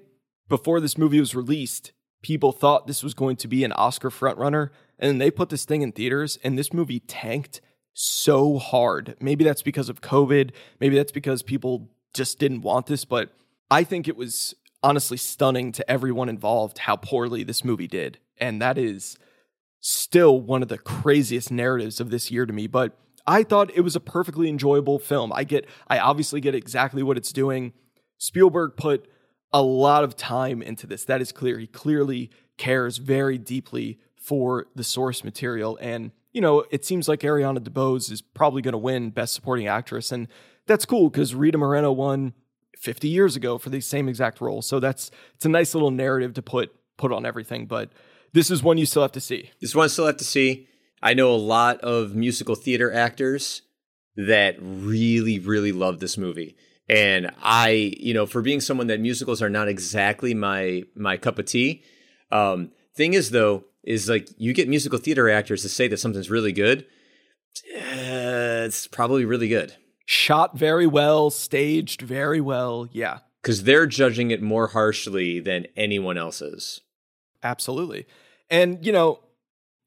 before 0.50 0.80
this 0.80 0.98
movie 0.98 1.20
was 1.20 1.36
released, 1.36 1.92
people 2.24 2.52
thought 2.52 2.88
this 2.88 3.04
was 3.04 3.14
going 3.14 3.36
to 3.36 3.48
be 3.48 3.64
an 3.64 3.74
Oscar 3.74 4.10
frontrunner, 4.10 4.72
and 4.98 5.08
then 5.08 5.18
they 5.20 5.30
put 5.30 5.50
this 5.50 5.66
thing 5.66 5.84
in 5.84 5.92
theaters, 5.92 6.40
and 6.44 6.58
this 6.58 6.74
movie 6.74 7.00
tanked 7.00 7.62
so 7.94 8.58
hard. 8.58 9.16
Maybe 9.20 9.44
that's 9.44 9.62
because 9.62 9.88
of 9.88 10.02
COVID, 10.02 10.50
maybe 10.80 10.96
that's 10.96 11.12
because 11.12 11.44
people 11.44 11.92
just 12.16 12.40
didn't 12.40 12.62
want 12.62 12.88
this, 12.88 13.06
but 13.06 13.30
I 13.70 13.84
think 13.84 14.08
it 14.08 14.18
was 14.18 14.56
honestly 14.84 15.18
stunning 15.18 15.72
to 15.74 15.90
everyone 15.90 16.30
involved 16.30 16.80
how 16.80 16.96
poorly 16.96 17.44
this 17.44 17.64
movie 17.64 17.88
did. 17.88 18.20
And 18.38 18.62
that 18.62 18.78
is 18.78 19.18
still 19.80 20.40
one 20.40 20.62
of 20.62 20.70
the 20.70 20.78
craziest 20.78 21.52
narratives 21.52 22.00
of 22.00 22.10
this 22.10 22.32
year 22.32 22.46
to 22.46 22.54
me. 22.54 22.68
But 22.68 22.98
I 23.28 23.44
thought 23.44 23.72
it 23.76 23.82
was 23.82 23.96
a 23.96 24.00
perfectly 24.00 24.50
enjoyable 24.50 25.00
film. 25.00 25.32
I 25.34 25.44
get, 25.44 25.68
I 25.88 26.00
obviously 26.00 26.42
get 26.42 26.56
exactly 26.56 27.04
what 27.04 27.18
it's 27.18 27.32
doing. 27.32 27.74
Spielberg 28.18 28.76
put 28.76 29.08
a 29.54 29.62
lot 29.62 30.04
of 30.04 30.16
time 30.16 30.62
into 30.62 30.88
this. 30.88 31.06
That 31.06 31.22
is 31.22 31.32
clear. 31.32 31.60
He 31.60 31.68
clearly 31.68 32.32
cares 32.58 32.98
very 32.98 33.38
deeply 33.38 34.00
for 34.16 34.68
the 34.76 34.84
source 34.84 35.24
material. 35.24 35.78
And, 35.82 36.12
you 36.32 36.42
know, 36.42 36.64
it 36.72 36.86
seems 36.86 37.08
like 37.08 37.22
Ariana 37.22 37.60
DeBose 37.60 38.12
is 38.12 38.22
probably 38.22 38.62
going 38.62 38.74
to 38.74 38.78
win 38.78 39.10
Best 39.10 39.34
Supporting 39.34 39.68
Actress. 39.68 40.12
And 40.12 40.28
that's 40.68 40.86
cool 40.86 41.10
because 41.10 41.36
Rita 41.36 41.58
Moreno 41.58 41.92
won 41.92 42.34
50 42.82 43.08
years 43.08 43.36
ago 43.36 43.58
for 43.58 43.70
the 43.70 43.80
same 43.80 44.10
exact 44.10 44.42
role. 44.42 44.62
So 44.62 44.80
that's 44.80 45.12
it's 45.36 45.46
a 45.46 45.50
nice 45.50 45.74
little 45.74 45.92
narrative 45.92 46.34
to 46.34 46.42
put 46.42 46.74
put 46.98 47.12
on 47.12 47.26
everything, 47.26 47.68
but 47.68 47.92
this 48.34 48.50
is 48.50 48.64
one 48.64 48.78
you 48.78 48.86
still 48.86 49.04
have 49.04 49.12
to 49.14 49.22
see. 49.22 49.52
This 49.62 49.76
one 49.76 49.86
I 49.86 49.88
still 49.88 50.08
have 50.08 50.18
to 50.18 50.26
see. 50.26 50.68
I 51.02 51.14
know 51.14 51.32
a 51.32 51.38
lot 51.38 51.80
of 51.82 52.16
musical 52.16 52.56
theater 52.56 52.92
actors 52.92 53.62
that 54.16 54.56
really 54.60 55.40
really 55.40 55.72
love 55.72 56.00
this 56.00 56.18
movie. 56.18 56.56
And 56.90 57.32
I, 57.42 57.94
you 57.98 58.14
know, 58.14 58.26
for 58.26 58.42
being 58.42 58.60
someone 58.60 58.88
that 58.88 59.00
musicals 59.00 59.42
are 59.42 59.50
not 59.50 59.68
exactly 59.68 60.34
my 60.34 60.84
my 60.96 61.18
cup 61.18 61.38
of 61.38 61.46
tea, 61.46 61.84
um 62.32 62.72
thing 62.96 63.14
is 63.14 63.30
though 63.30 63.66
is 63.84 64.10
like 64.10 64.28
you 64.38 64.54
get 64.54 64.68
musical 64.68 65.00
theater 65.00 65.30
actors 65.30 65.62
to 65.62 65.70
say 65.70 65.88
that 65.88 65.98
something's 65.98 66.32
really 66.32 66.52
good, 66.52 66.82
uh, 67.76 68.66
it's 68.66 68.88
probably 68.88 69.24
really 69.24 69.48
good 69.48 69.76
shot 70.12 70.58
very 70.58 70.86
well, 70.86 71.30
staged 71.30 72.02
very 72.02 72.42
well. 72.42 72.86
Yeah. 72.92 73.20
Because 73.42 73.64
they're 73.64 73.88
judging 73.88 74.30
it 74.30 74.42
more 74.42 74.68
harshly 74.68 75.40
than 75.40 75.68
anyone 75.78 76.18
else's. 76.18 76.82
Absolutely. 77.42 78.06
And, 78.50 78.86
you 78.86 78.92
know, 78.92 79.22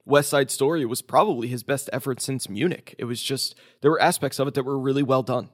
West 0.06 0.30
Side 0.30 0.50
Story 0.50 0.86
was 0.86 1.02
probably 1.02 1.48
his 1.48 1.62
best 1.62 1.90
effort 1.92 2.22
since 2.22 2.48
Munich. 2.48 2.94
It 2.98 3.04
was 3.04 3.22
just, 3.22 3.54
there 3.82 3.90
were 3.90 4.00
aspects 4.00 4.38
of 4.38 4.48
it 4.48 4.54
that 4.54 4.64
were 4.64 4.78
really 4.78 5.02
well 5.02 5.22
done. 5.22 5.50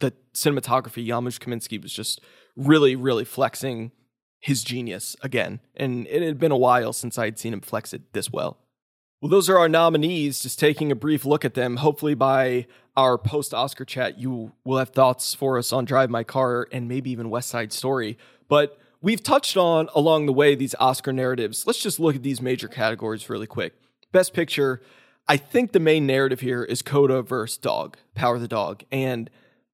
The 0.00 0.12
cinematography, 0.34 1.06
Janusz 1.06 1.38
Kaminski 1.38 1.80
was 1.80 1.92
just 1.92 2.20
really, 2.56 2.96
really 2.96 3.24
flexing 3.24 3.92
his 4.40 4.64
genius 4.64 5.14
again. 5.22 5.60
And 5.76 6.08
it 6.08 6.22
had 6.22 6.40
been 6.40 6.50
a 6.50 6.56
while 6.56 6.92
since 6.92 7.18
I 7.18 7.26
had 7.26 7.38
seen 7.38 7.52
him 7.52 7.60
flex 7.60 7.94
it 7.94 8.12
this 8.14 8.32
well. 8.32 8.58
Well, 9.22 9.30
those 9.30 9.48
are 9.48 9.56
our 9.56 9.68
nominees. 9.68 10.40
Just 10.40 10.58
taking 10.58 10.90
a 10.90 10.96
brief 10.96 11.24
look 11.24 11.44
at 11.44 11.54
them. 11.54 11.76
Hopefully, 11.76 12.14
by 12.14 12.66
our 12.96 13.16
post 13.16 13.54
Oscar 13.54 13.84
chat, 13.84 14.18
you 14.18 14.50
will 14.64 14.78
have 14.78 14.88
thoughts 14.88 15.32
for 15.32 15.58
us 15.58 15.72
on 15.72 15.84
Drive 15.84 16.10
My 16.10 16.24
Car 16.24 16.66
and 16.72 16.88
maybe 16.88 17.12
even 17.12 17.30
West 17.30 17.48
Side 17.48 17.72
Story. 17.72 18.18
But 18.48 18.80
we've 19.00 19.22
touched 19.22 19.56
on 19.56 19.88
along 19.94 20.26
the 20.26 20.32
way 20.32 20.56
these 20.56 20.74
Oscar 20.80 21.12
narratives. 21.12 21.68
Let's 21.68 21.80
just 21.80 22.00
look 22.00 22.16
at 22.16 22.24
these 22.24 22.42
major 22.42 22.66
categories 22.66 23.30
really 23.30 23.46
quick. 23.46 23.74
Best 24.10 24.34
Picture. 24.34 24.82
I 25.28 25.36
think 25.36 25.70
the 25.70 25.78
main 25.78 26.04
narrative 26.04 26.40
here 26.40 26.64
is 26.64 26.82
Coda 26.82 27.22
versus 27.22 27.58
Dog, 27.58 27.98
Power 28.16 28.40
the 28.40 28.48
Dog. 28.48 28.82
And 28.90 29.30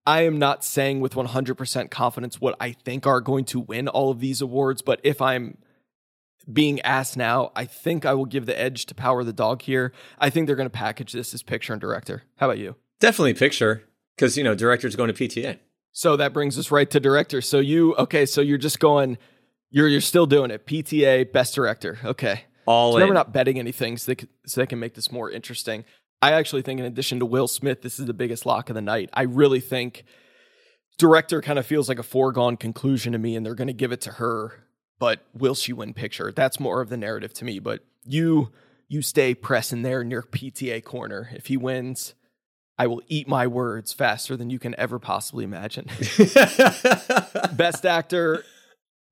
I 0.06 0.24
am 0.24 0.38
not 0.38 0.62
saying 0.62 1.00
with 1.00 1.14
100% 1.14 1.90
confidence 1.90 2.38
what 2.38 2.54
I 2.60 2.72
think 2.72 3.06
are 3.06 3.22
going 3.22 3.46
to 3.46 3.60
win 3.60 3.88
all 3.88 4.10
of 4.10 4.20
these 4.20 4.42
awards, 4.42 4.82
but 4.82 5.00
if 5.02 5.22
I'm 5.22 5.56
being 6.50 6.80
asked 6.80 7.16
now, 7.16 7.52
I 7.54 7.64
think 7.64 8.06
I 8.06 8.14
will 8.14 8.24
give 8.24 8.46
the 8.46 8.58
edge 8.58 8.86
to 8.86 8.94
Power 8.94 9.24
the 9.24 9.32
Dog 9.32 9.62
here. 9.62 9.92
I 10.18 10.30
think 10.30 10.46
they're 10.46 10.56
going 10.56 10.66
to 10.66 10.70
package 10.70 11.12
this 11.12 11.34
as 11.34 11.42
picture 11.42 11.72
and 11.72 11.80
director. 11.80 12.22
How 12.36 12.46
about 12.46 12.58
you? 12.58 12.76
Definitely 13.00 13.34
picture, 13.34 13.84
because 14.16 14.36
you 14.36 14.44
know 14.44 14.54
director's 14.54 14.96
going 14.96 15.12
to 15.12 15.28
PTA. 15.28 15.58
So 15.92 16.16
that 16.16 16.32
brings 16.32 16.58
us 16.58 16.70
right 16.70 16.88
to 16.90 17.00
director. 17.00 17.40
So 17.40 17.58
you 17.58 17.94
okay? 17.96 18.26
So 18.26 18.40
you're 18.40 18.58
just 18.58 18.80
going, 18.80 19.18
you're 19.70 19.88
you're 19.88 20.00
still 20.00 20.26
doing 20.26 20.50
it. 20.50 20.66
PTA, 20.66 21.32
best 21.32 21.54
director. 21.54 21.98
Okay. 22.04 22.42
All 22.66 22.92
so 22.92 22.98
in. 22.98 23.08
we're 23.08 23.14
not 23.14 23.32
betting 23.32 23.58
anything, 23.58 23.96
so 23.96 24.12
they, 24.12 24.16
can, 24.16 24.28
so 24.44 24.60
they 24.60 24.66
can 24.66 24.78
make 24.78 24.94
this 24.94 25.10
more 25.10 25.30
interesting. 25.30 25.84
I 26.20 26.32
actually 26.32 26.62
think, 26.62 26.80
in 26.80 26.86
addition 26.86 27.18
to 27.20 27.26
Will 27.26 27.48
Smith, 27.48 27.80
this 27.80 27.98
is 27.98 28.06
the 28.06 28.12
biggest 28.12 28.44
lock 28.44 28.68
of 28.68 28.74
the 28.74 28.82
night. 28.82 29.08
I 29.14 29.22
really 29.22 29.60
think 29.60 30.04
director 30.98 31.40
kind 31.40 31.58
of 31.58 31.64
feels 31.64 31.88
like 31.88 31.98
a 31.98 32.02
foregone 32.02 32.56
conclusion 32.56 33.12
to 33.12 33.18
me, 33.18 33.36
and 33.36 33.46
they're 33.46 33.54
going 33.54 33.68
to 33.68 33.72
give 33.72 33.92
it 33.92 34.02
to 34.02 34.12
her 34.12 34.64
but 34.98 35.20
will 35.34 35.54
she 35.54 35.72
win 35.72 35.94
picture? 35.94 36.32
That's 36.32 36.58
more 36.58 36.80
of 36.80 36.88
the 36.88 36.96
narrative 36.96 37.32
to 37.34 37.44
me. 37.44 37.58
But 37.58 37.84
you 38.04 38.50
you 38.88 39.02
stay 39.02 39.34
pressing 39.34 39.82
there 39.82 40.00
in 40.00 40.10
your 40.10 40.22
PTA 40.22 40.82
corner. 40.82 41.30
If 41.34 41.46
he 41.46 41.56
wins, 41.56 42.14
I 42.78 42.86
will 42.86 43.02
eat 43.08 43.28
my 43.28 43.46
words 43.46 43.92
faster 43.92 44.36
than 44.36 44.50
you 44.50 44.58
can 44.58 44.74
ever 44.78 44.98
possibly 44.98 45.44
imagine. 45.44 45.86
Best 47.52 47.84
actor. 47.84 48.44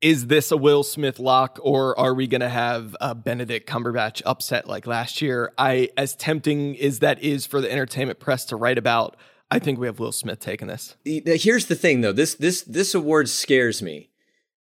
Is 0.03 0.26
this 0.26 0.51
a 0.51 0.57
Will 0.57 0.82
Smith 0.82 1.18
lock, 1.18 1.59
or 1.62 1.99
are 1.99 2.12
we 2.14 2.26
going 2.26 2.43
to 2.43 2.51
have 2.51 2.95
a 3.01 3.14
Benedict 3.14 3.68
Cumberbatch 3.68 4.20
upset 4.26 4.68
like 4.68 4.87
last 4.87 5.22
year? 5.22 5.53
I, 5.57 5.89
as 5.97 6.14
tempting 6.14 6.78
as 6.78 6.99
that 6.99 7.22
is 7.22 7.47
for 7.47 7.62
the 7.62 7.72
entertainment 7.72 8.20
press 8.20 8.45
to 8.47 8.57
write 8.57 8.76
about, 8.76 9.16
I 9.51 9.59
think 9.59 9.78
we 9.78 9.87
have 9.87 9.99
Will 9.99 10.12
Smith 10.12 10.39
taking 10.39 10.68
this. 10.68 10.97
Here's 11.05 11.66
the 11.66 11.74
thing, 11.74 12.03
though 12.03 12.12
this 12.12 12.34
this 12.34 12.62
this 12.62 12.95
award 12.95 13.28
scares 13.28 13.82
me 13.82 14.11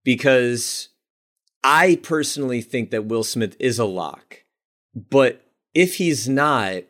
because 0.04 0.88
I 1.66 1.96
personally 1.96 2.62
think 2.62 2.92
that 2.92 3.06
Will 3.06 3.24
Smith 3.24 3.56
is 3.58 3.80
a 3.80 3.84
lock. 3.84 4.44
But 4.94 5.42
if 5.74 5.96
he's 5.96 6.28
not, 6.28 6.84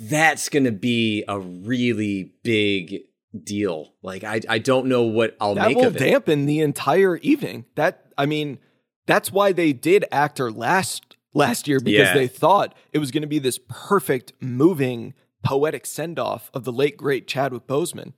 that's 0.00 0.48
going 0.48 0.64
to 0.64 0.72
be 0.72 1.24
a 1.28 1.38
really 1.38 2.34
big 2.42 3.02
deal. 3.44 3.94
Like 4.02 4.24
I 4.24 4.40
I 4.48 4.58
don't 4.58 4.86
know 4.86 5.04
what 5.04 5.36
I'll 5.40 5.54
that 5.54 5.68
make 5.68 5.76
will 5.76 5.86
of 5.86 5.96
it. 5.96 6.00
dampen 6.00 6.46
the 6.46 6.60
entire 6.60 7.16
evening. 7.18 7.64
That 7.76 8.12
I 8.18 8.26
mean, 8.26 8.58
that's 9.06 9.30
why 9.30 9.52
they 9.52 9.72
did 9.72 10.04
actor 10.10 10.50
last 10.50 11.16
last 11.32 11.68
year 11.68 11.78
because 11.78 12.08
yeah. 12.08 12.14
they 12.14 12.26
thought 12.26 12.74
it 12.92 12.98
was 12.98 13.12
going 13.12 13.22
to 13.22 13.28
be 13.28 13.38
this 13.38 13.60
perfect, 13.68 14.32
moving, 14.40 15.14
poetic 15.44 15.86
send 15.86 16.18
off 16.18 16.50
of 16.52 16.64
the 16.64 16.72
late 16.72 16.96
great 16.96 17.28
Chadwick 17.28 17.68
Boseman. 17.68 18.14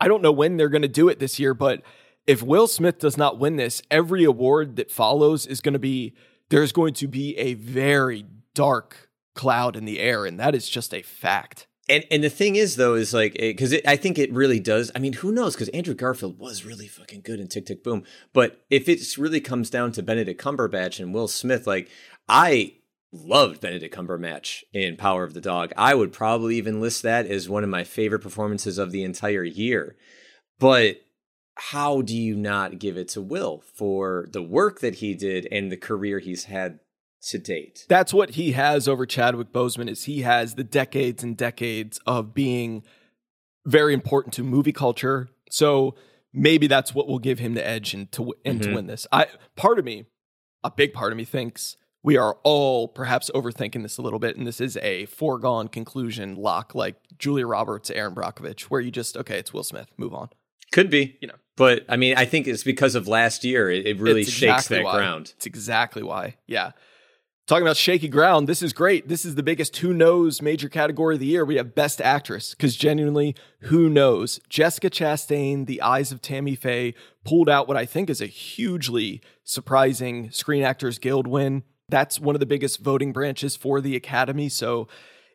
I 0.00 0.06
don't 0.06 0.22
know 0.22 0.32
when 0.32 0.56
they're 0.56 0.68
going 0.68 0.82
to 0.82 0.88
do 0.88 1.08
it 1.08 1.18
this 1.18 1.40
year, 1.40 1.54
but 1.54 1.82
if 2.26 2.42
Will 2.42 2.66
Smith 2.66 2.98
does 2.98 3.16
not 3.16 3.38
win 3.38 3.56
this, 3.56 3.82
every 3.90 4.24
award 4.24 4.76
that 4.76 4.90
follows 4.90 5.46
is 5.46 5.60
going 5.60 5.74
to 5.74 5.78
be 5.78 6.14
there's 6.50 6.72
going 6.72 6.94
to 6.94 7.08
be 7.08 7.36
a 7.36 7.54
very 7.54 8.26
dark 8.54 9.10
cloud 9.34 9.76
in 9.76 9.84
the 9.84 9.98
air, 9.98 10.24
and 10.26 10.38
that 10.38 10.54
is 10.54 10.68
just 10.68 10.94
a 10.94 11.02
fact. 11.02 11.66
And 11.88 12.04
and 12.10 12.24
the 12.24 12.30
thing 12.30 12.56
is 12.56 12.76
though 12.76 12.94
is 12.94 13.12
like 13.12 13.34
because 13.34 13.74
I 13.86 13.96
think 13.96 14.18
it 14.18 14.32
really 14.32 14.60
does. 14.60 14.90
I 14.94 14.98
mean, 14.98 15.14
who 15.14 15.32
knows? 15.32 15.54
Because 15.54 15.68
Andrew 15.70 15.94
Garfield 15.94 16.38
was 16.38 16.64
really 16.64 16.86
fucking 16.86 17.22
good 17.22 17.40
in 17.40 17.48
Tick 17.48 17.66
Tick 17.66 17.84
Boom. 17.84 18.04
But 18.32 18.64
if 18.70 18.88
it 18.88 19.02
really 19.18 19.40
comes 19.40 19.68
down 19.68 19.92
to 19.92 20.02
Benedict 20.02 20.40
Cumberbatch 20.40 20.98
and 20.98 21.12
Will 21.12 21.28
Smith, 21.28 21.66
like 21.66 21.90
I 22.28 22.74
loved 23.12 23.60
Benedict 23.60 23.94
Cumberbatch 23.94 24.64
in 24.72 24.96
Power 24.96 25.24
of 25.24 25.34
the 25.34 25.40
Dog. 25.40 25.72
I 25.76 25.94
would 25.94 26.12
probably 26.12 26.56
even 26.56 26.80
list 26.80 27.02
that 27.02 27.26
as 27.26 27.48
one 27.48 27.62
of 27.62 27.70
my 27.70 27.84
favorite 27.84 28.22
performances 28.22 28.78
of 28.78 28.90
the 28.90 29.04
entire 29.04 29.44
year. 29.44 29.94
But 30.58 30.96
how 31.56 32.02
do 32.02 32.16
you 32.16 32.36
not 32.36 32.78
give 32.78 32.96
it 32.96 33.08
to 33.08 33.20
Will 33.20 33.62
for 33.74 34.26
the 34.32 34.42
work 34.42 34.80
that 34.80 34.96
he 34.96 35.14
did 35.14 35.46
and 35.52 35.70
the 35.70 35.76
career 35.76 36.18
he's 36.18 36.44
had 36.44 36.80
to 37.28 37.38
date? 37.38 37.86
That's 37.88 38.12
what 38.12 38.30
he 38.30 38.52
has 38.52 38.88
over 38.88 39.06
Chadwick 39.06 39.52
Boseman 39.52 39.88
is 39.88 40.04
he 40.04 40.22
has 40.22 40.54
the 40.54 40.64
decades 40.64 41.22
and 41.22 41.36
decades 41.36 42.00
of 42.06 42.34
being 42.34 42.82
very 43.66 43.94
important 43.94 44.34
to 44.34 44.42
movie 44.42 44.72
culture. 44.72 45.28
So 45.50 45.94
maybe 46.32 46.66
that's 46.66 46.94
what 46.94 47.06
will 47.06 47.18
give 47.18 47.38
him 47.38 47.54
the 47.54 47.66
edge 47.66 47.94
and 47.94 48.10
to 48.12 48.34
and 48.44 48.60
mm-hmm. 48.60 48.70
to 48.70 48.74
win 48.74 48.86
this. 48.86 49.06
I 49.12 49.28
part 49.56 49.78
of 49.78 49.84
me, 49.84 50.06
a 50.62 50.70
big 50.70 50.92
part 50.92 51.12
of 51.12 51.18
me 51.18 51.24
thinks 51.24 51.76
we 52.02 52.16
are 52.18 52.36
all 52.42 52.88
perhaps 52.88 53.30
overthinking 53.34 53.82
this 53.82 53.96
a 53.96 54.02
little 54.02 54.18
bit, 54.18 54.36
and 54.36 54.46
this 54.46 54.60
is 54.60 54.76
a 54.78 55.06
foregone 55.06 55.68
conclusion 55.68 56.34
lock 56.36 56.74
like 56.74 56.96
Julia 57.18 57.46
Roberts, 57.46 57.90
Erin 57.90 58.14
Brockovich, 58.14 58.62
where 58.64 58.80
you 58.80 58.90
just 58.90 59.16
okay, 59.16 59.38
it's 59.38 59.54
Will 59.54 59.64
Smith, 59.64 59.88
move 59.96 60.12
on. 60.12 60.28
Could 60.72 60.90
be, 60.90 61.16
you 61.20 61.28
know, 61.28 61.34
but 61.56 61.84
I 61.88 61.96
mean, 61.96 62.16
I 62.16 62.24
think 62.24 62.46
it's 62.46 62.64
because 62.64 62.94
of 62.94 63.06
last 63.06 63.44
year. 63.44 63.70
It, 63.70 63.86
it 63.86 64.00
really 64.00 64.22
it's 64.22 64.30
shakes 64.30 64.66
exactly 64.66 64.76
that 64.78 64.84
why. 64.84 64.96
ground. 64.96 65.32
It's 65.36 65.46
exactly 65.46 66.02
why. 66.02 66.36
Yeah. 66.46 66.72
Talking 67.46 67.66
about 67.66 67.76
shaky 67.76 68.08
ground, 68.08 68.48
this 68.48 68.62
is 68.62 68.72
great. 68.72 69.08
This 69.08 69.26
is 69.26 69.34
the 69.34 69.42
biggest 69.42 69.76
who 69.76 69.92
knows 69.92 70.40
major 70.40 70.70
category 70.70 71.16
of 71.16 71.20
the 71.20 71.26
year. 71.26 71.44
We 71.44 71.56
have 71.56 71.74
best 71.74 72.00
actress 72.00 72.54
because 72.54 72.74
genuinely, 72.74 73.36
who 73.64 73.90
knows? 73.90 74.40
Jessica 74.48 74.88
Chastain, 74.88 75.66
The 75.66 75.82
Eyes 75.82 76.10
of 76.10 76.22
Tammy 76.22 76.54
Faye, 76.54 76.94
pulled 77.22 77.50
out 77.50 77.68
what 77.68 77.76
I 77.76 77.84
think 77.84 78.08
is 78.08 78.22
a 78.22 78.26
hugely 78.26 79.20
surprising 79.44 80.30
Screen 80.30 80.62
Actors 80.62 80.98
Guild 80.98 81.26
win. 81.26 81.64
That's 81.90 82.18
one 82.18 82.34
of 82.34 82.40
the 82.40 82.46
biggest 82.46 82.80
voting 82.80 83.12
branches 83.12 83.56
for 83.56 83.82
the 83.82 83.94
Academy. 83.94 84.48
So 84.48 84.88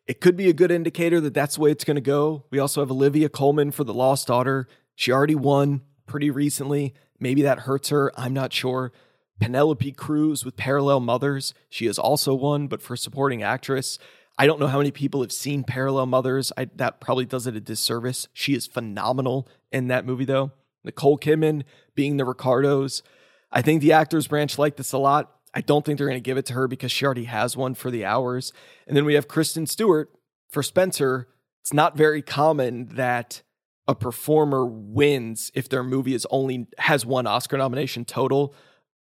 it 0.08 0.20
could 0.20 0.36
be 0.36 0.48
a 0.48 0.52
good 0.52 0.72
indicator 0.72 1.20
that 1.20 1.32
that's 1.32 1.54
the 1.54 1.60
way 1.60 1.70
it's 1.70 1.84
going 1.84 1.94
to 1.94 2.00
go. 2.00 2.44
We 2.50 2.58
also 2.58 2.80
have 2.80 2.90
Olivia 2.90 3.28
Colman 3.28 3.70
for 3.70 3.84
The 3.84 3.94
Lost 3.94 4.26
Daughter. 4.26 4.66
She 4.96 5.12
already 5.12 5.36
won 5.36 5.82
pretty 6.10 6.28
recently. 6.28 6.92
Maybe 7.20 7.40
that 7.42 7.60
hurts 7.60 7.90
her. 7.90 8.10
I'm 8.18 8.34
not 8.34 8.52
sure. 8.52 8.90
Penelope 9.38 9.92
Cruz 9.92 10.44
with 10.44 10.56
Parallel 10.56 10.98
Mothers. 10.98 11.54
She 11.68 11.86
has 11.86 12.00
also 12.00 12.34
won, 12.34 12.66
but 12.66 12.82
for 12.82 12.96
supporting 12.96 13.44
actress. 13.44 13.96
I 14.36 14.46
don't 14.46 14.58
know 14.58 14.66
how 14.66 14.78
many 14.78 14.90
people 14.90 15.20
have 15.20 15.30
seen 15.30 15.62
Parallel 15.62 16.06
Mothers. 16.06 16.52
I, 16.56 16.64
that 16.74 17.00
probably 17.00 17.26
does 17.26 17.46
it 17.46 17.54
a 17.54 17.60
disservice. 17.60 18.26
She 18.32 18.54
is 18.54 18.66
phenomenal 18.66 19.46
in 19.70 19.86
that 19.86 20.04
movie, 20.04 20.24
though. 20.24 20.50
Nicole 20.82 21.16
Kidman 21.16 21.62
being 21.94 22.16
the 22.16 22.24
Ricardos. 22.24 23.04
I 23.52 23.62
think 23.62 23.80
the 23.80 23.92
actors 23.92 24.26
branch 24.26 24.58
like 24.58 24.76
this 24.76 24.92
a 24.92 24.98
lot. 24.98 25.32
I 25.54 25.60
don't 25.60 25.84
think 25.86 25.96
they're 25.96 26.08
going 26.08 26.16
to 26.16 26.20
give 26.20 26.38
it 26.38 26.46
to 26.46 26.54
her 26.54 26.66
because 26.66 26.90
she 26.90 27.04
already 27.04 27.24
has 27.24 27.56
one 27.56 27.74
for 27.74 27.92
the 27.92 28.04
hours. 28.04 28.52
And 28.88 28.96
then 28.96 29.04
we 29.04 29.14
have 29.14 29.28
Kristen 29.28 29.66
Stewart 29.66 30.10
for 30.48 30.64
Spencer. 30.64 31.28
It's 31.60 31.72
not 31.72 31.96
very 31.96 32.20
common 32.20 32.86
that 32.96 33.42
a 33.90 33.94
performer 33.96 34.64
wins 34.64 35.50
if 35.52 35.68
their 35.68 35.82
movie 35.82 36.14
is 36.14 36.24
only 36.30 36.68
has 36.78 37.04
one 37.04 37.26
Oscar 37.26 37.58
nomination 37.58 38.04
total. 38.04 38.54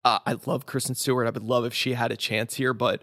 Uh, 0.06 0.20
I 0.24 0.36
love 0.46 0.68
Kristen 0.68 0.94
Stewart. 0.94 1.26
I 1.26 1.32
would 1.32 1.42
love 1.42 1.66
if 1.66 1.74
she 1.74 1.94
had 1.94 2.12
a 2.12 2.16
chance 2.16 2.54
here, 2.54 2.76
but 2.76 3.02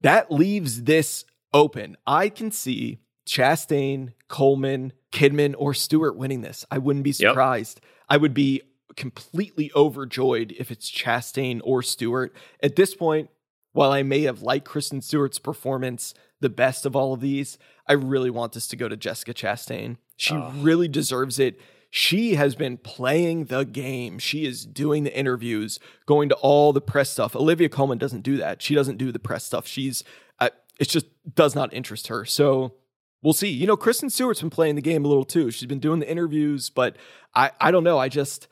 that 0.00 0.32
leaves 0.32 0.84
this 0.84 1.26
open. 1.52 1.98
I 2.06 2.30
can 2.30 2.50
see 2.50 3.00
Chastain, 3.28 4.14
Colman, 4.28 4.94
Kidman, 5.12 5.54
or 5.58 5.74
Stewart 5.74 6.16
winning 6.16 6.40
this. 6.40 6.64
I 6.70 6.78
wouldn't 6.78 7.04
be 7.04 7.12
surprised. 7.12 7.80
Yep. 7.82 7.90
I 8.08 8.16
would 8.16 8.32
be 8.32 8.62
completely 8.96 9.70
overjoyed 9.76 10.54
if 10.58 10.70
it's 10.70 10.90
Chastain 10.90 11.60
or 11.64 11.82
Stewart. 11.82 12.34
At 12.62 12.76
this 12.76 12.94
point, 12.94 13.28
while 13.72 13.92
I 13.92 14.02
may 14.02 14.22
have 14.22 14.40
liked 14.40 14.64
Kristen 14.64 15.02
Stewart's 15.02 15.38
performance 15.38 16.14
the 16.40 16.48
best 16.48 16.86
of 16.86 16.96
all 16.96 17.12
of 17.12 17.20
these, 17.20 17.58
I 17.86 17.92
really 17.92 18.30
want 18.30 18.54
this 18.54 18.66
to 18.68 18.76
go 18.76 18.88
to 18.88 18.96
Jessica 18.96 19.34
Chastain. 19.34 19.98
She 20.16 20.34
oh. 20.34 20.52
really 20.56 20.88
deserves 20.88 21.38
it 21.38 21.60
she 21.96 22.34
has 22.34 22.56
been 22.56 22.76
playing 22.76 23.44
the 23.44 23.64
game. 23.64 24.18
She 24.18 24.44
is 24.46 24.66
doing 24.66 25.04
the 25.04 25.16
interviews, 25.16 25.78
going 26.06 26.28
to 26.28 26.34
all 26.34 26.72
the 26.72 26.80
press 26.80 27.08
stuff. 27.08 27.36
Olivia 27.36 27.68
Colman 27.68 27.98
doesn't 27.98 28.22
do 28.22 28.36
that. 28.38 28.60
She 28.60 28.74
doesn't 28.74 28.96
do 28.96 29.12
the 29.12 29.20
press 29.20 29.44
stuff. 29.44 29.64
She's, 29.64 30.02
uh, 30.40 30.48
it 30.80 30.88
just 30.88 31.06
does 31.36 31.54
not 31.54 31.72
interest 31.72 32.08
her. 32.08 32.24
So 32.24 32.74
we'll 33.22 33.32
see. 33.32 33.48
You 33.48 33.68
know, 33.68 33.76
Kristen 33.76 34.10
Stewart's 34.10 34.40
been 34.40 34.50
playing 34.50 34.74
the 34.74 34.82
game 34.82 35.04
a 35.04 35.08
little 35.08 35.24
too. 35.24 35.52
She's 35.52 35.68
been 35.68 35.78
doing 35.78 36.00
the 36.00 36.10
interviews, 36.10 36.68
but 36.68 36.96
I, 37.32 37.52
I 37.60 37.70
don't 37.70 37.84
know. 37.84 37.98
I 37.98 38.08
just, 38.08 38.48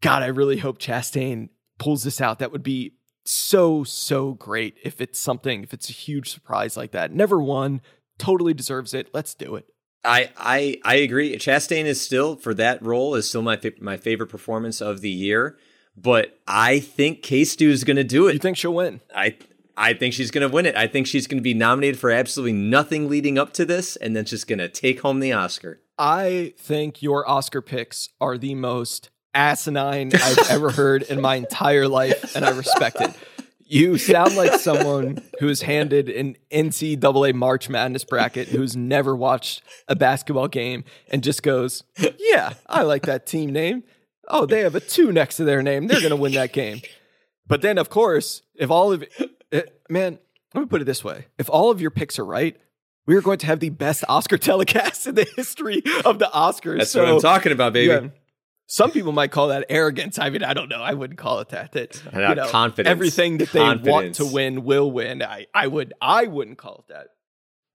God, 0.00 0.22
I 0.22 0.28
really 0.28 0.56
hope 0.56 0.78
Chastain 0.78 1.50
pulls 1.78 2.02
this 2.02 2.22
out. 2.22 2.38
That 2.38 2.50
would 2.50 2.62
be 2.62 2.94
so, 3.26 3.84
so 3.84 4.32
great 4.32 4.78
if 4.82 5.02
it's 5.02 5.20
something, 5.20 5.62
if 5.62 5.74
it's 5.74 5.90
a 5.90 5.92
huge 5.92 6.30
surprise 6.30 6.78
like 6.78 6.92
that. 6.92 7.12
Never 7.12 7.42
won, 7.42 7.82
totally 8.16 8.54
deserves 8.54 8.94
it. 8.94 9.10
Let's 9.12 9.34
do 9.34 9.54
it. 9.56 9.66
I 10.04 10.30
I 10.36 10.80
I 10.84 10.94
agree. 10.96 11.36
Chastain 11.36 11.84
is 11.84 12.00
still 12.00 12.36
for 12.36 12.54
that 12.54 12.82
role 12.82 13.14
is 13.14 13.28
still 13.28 13.42
my 13.42 13.58
my 13.80 13.96
favorite 13.96 14.28
performance 14.28 14.80
of 14.80 15.00
the 15.00 15.10
year. 15.10 15.58
But 15.96 16.38
I 16.46 16.80
think 16.80 17.22
K 17.22 17.44
Stu 17.44 17.68
is 17.70 17.84
going 17.84 17.96
to 17.96 18.04
do 18.04 18.28
it. 18.28 18.34
You 18.34 18.38
think 18.38 18.56
she'll 18.56 18.74
win? 18.74 19.00
I 19.14 19.36
I 19.76 19.94
think 19.94 20.14
she's 20.14 20.30
going 20.30 20.48
to 20.48 20.54
win 20.54 20.66
it. 20.66 20.76
I 20.76 20.86
think 20.86 21.06
she's 21.06 21.26
going 21.26 21.38
to 21.38 21.42
be 21.42 21.54
nominated 21.54 21.98
for 21.98 22.10
absolutely 22.10 22.52
nothing 22.52 23.08
leading 23.08 23.38
up 23.38 23.52
to 23.54 23.64
this, 23.64 23.96
and 23.96 24.14
then 24.14 24.24
just 24.24 24.46
going 24.46 24.58
to 24.58 24.68
take 24.68 25.00
home 25.00 25.20
the 25.20 25.32
Oscar. 25.32 25.80
I 25.98 26.54
think 26.58 27.02
your 27.02 27.28
Oscar 27.28 27.60
picks 27.60 28.08
are 28.20 28.38
the 28.38 28.54
most 28.54 29.10
asinine 29.34 30.12
I've 30.14 30.50
ever 30.50 30.70
heard 30.70 31.02
in 31.02 31.20
my 31.20 31.36
entire 31.36 31.88
life, 31.88 32.34
and 32.34 32.44
I 32.44 32.50
respect 32.50 33.00
it. 33.00 33.14
You 33.70 33.98
sound 33.98 34.34
like 34.34 34.58
someone 34.58 35.22
who's 35.38 35.62
handed 35.62 36.08
an 36.08 36.36
NCAA 36.50 37.34
March 37.34 37.68
Madness 37.68 38.02
bracket 38.02 38.48
who's 38.48 38.76
never 38.76 39.14
watched 39.14 39.62
a 39.86 39.94
basketball 39.94 40.48
game 40.48 40.82
and 41.08 41.22
just 41.22 41.44
goes, 41.44 41.84
Yeah, 42.18 42.54
I 42.66 42.82
like 42.82 43.04
that 43.06 43.26
team 43.26 43.52
name. 43.52 43.84
Oh, 44.26 44.44
they 44.44 44.62
have 44.62 44.74
a 44.74 44.80
two 44.80 45.12
next 45.12 45.36
to 45.36 45.44
their 45.44 45.62
name. 45.62 45.86
They're 45.86 46.00
going 46.00 46.10
to 46.10 46.16
win 46.16 46.32
that 46.32 46.52
game. 46.52 46.80
But 47.46 47.62
then, 47.62 47.78
of 47.78 47.90
course, 47.90 48.42
if 48.56 48.72
all 48.72 48.92
of 48.92 49.04
it, 49.04 49.12
eh, 49.52 49.62
man, 49.88 50.18
let 50.52 50.62
me 50.62 50.66
put 50.66 50.82
it 50.82 50.84
this 50.84 51.04
way 51.04 51.26
if 51.38 51.48
all 51.48 51.70
of 51.70 51.80
your 51.80 51.92
picks 51.92 52.18
are 52.18 52.24
right, 52.24 52.56
we 53.06 53.14
are 53.14 53.22
going 53.22 53.38
to 53.38 53.46
have 53.46 53.60
the 53.60 53.70
best 53.70 54.02
Oscar 54.08 54.36
telecast 54.38 55.06
in 55.06 55.14
the 55.14 55.26
history 55.36 55.80
of 56.04 56.18
the 56.18 56.28
Oscars. 56.34 56.78
That's 56.78 56.90
so, 56.90 57.04
what 57.04 57.12
I'm 57.14 57.20
talking 57.20 57.52
about, 57.52 57.72
baby. 57.72 57.92
Yeah, 57.92 58.10
some 58.70 58.92
people 58.92 59.10
might 59.10 59.32
call 59.32 59.48
that 59.48 59.66
arrogance. 59.68 60.16
I 60.16 60.30
mean, 60.30 60.44
I 60.44 60.54
don't 60.54 60.68
know. 60.68 60.80
I 60.80 60.94
wouldn't 60.94 61.18
call 61.18 61.40
it 61.40 61.48
that. 61.48 61.72
That 61.72 62.00
you 62.14 62.34
know, 62.36 62.48
confidence. 62.48 62.88
Everything 62.88 63.38
that 63.38 63.48
confidence. 63.48 63.84
they 63.84 63.90
want 63.90 64.14
to 64.14 64.26
win 64.26 64.64
will 64.64 64.88
win. 64.92 65.24
I, 65.24 65.46
I 65.52 65.66
would 65.66 65.92
I 66.00 66.26
wouldn't 66.26 66.56
call 66.56 66.84
it 66.86 66.92
that. 66.92 67.08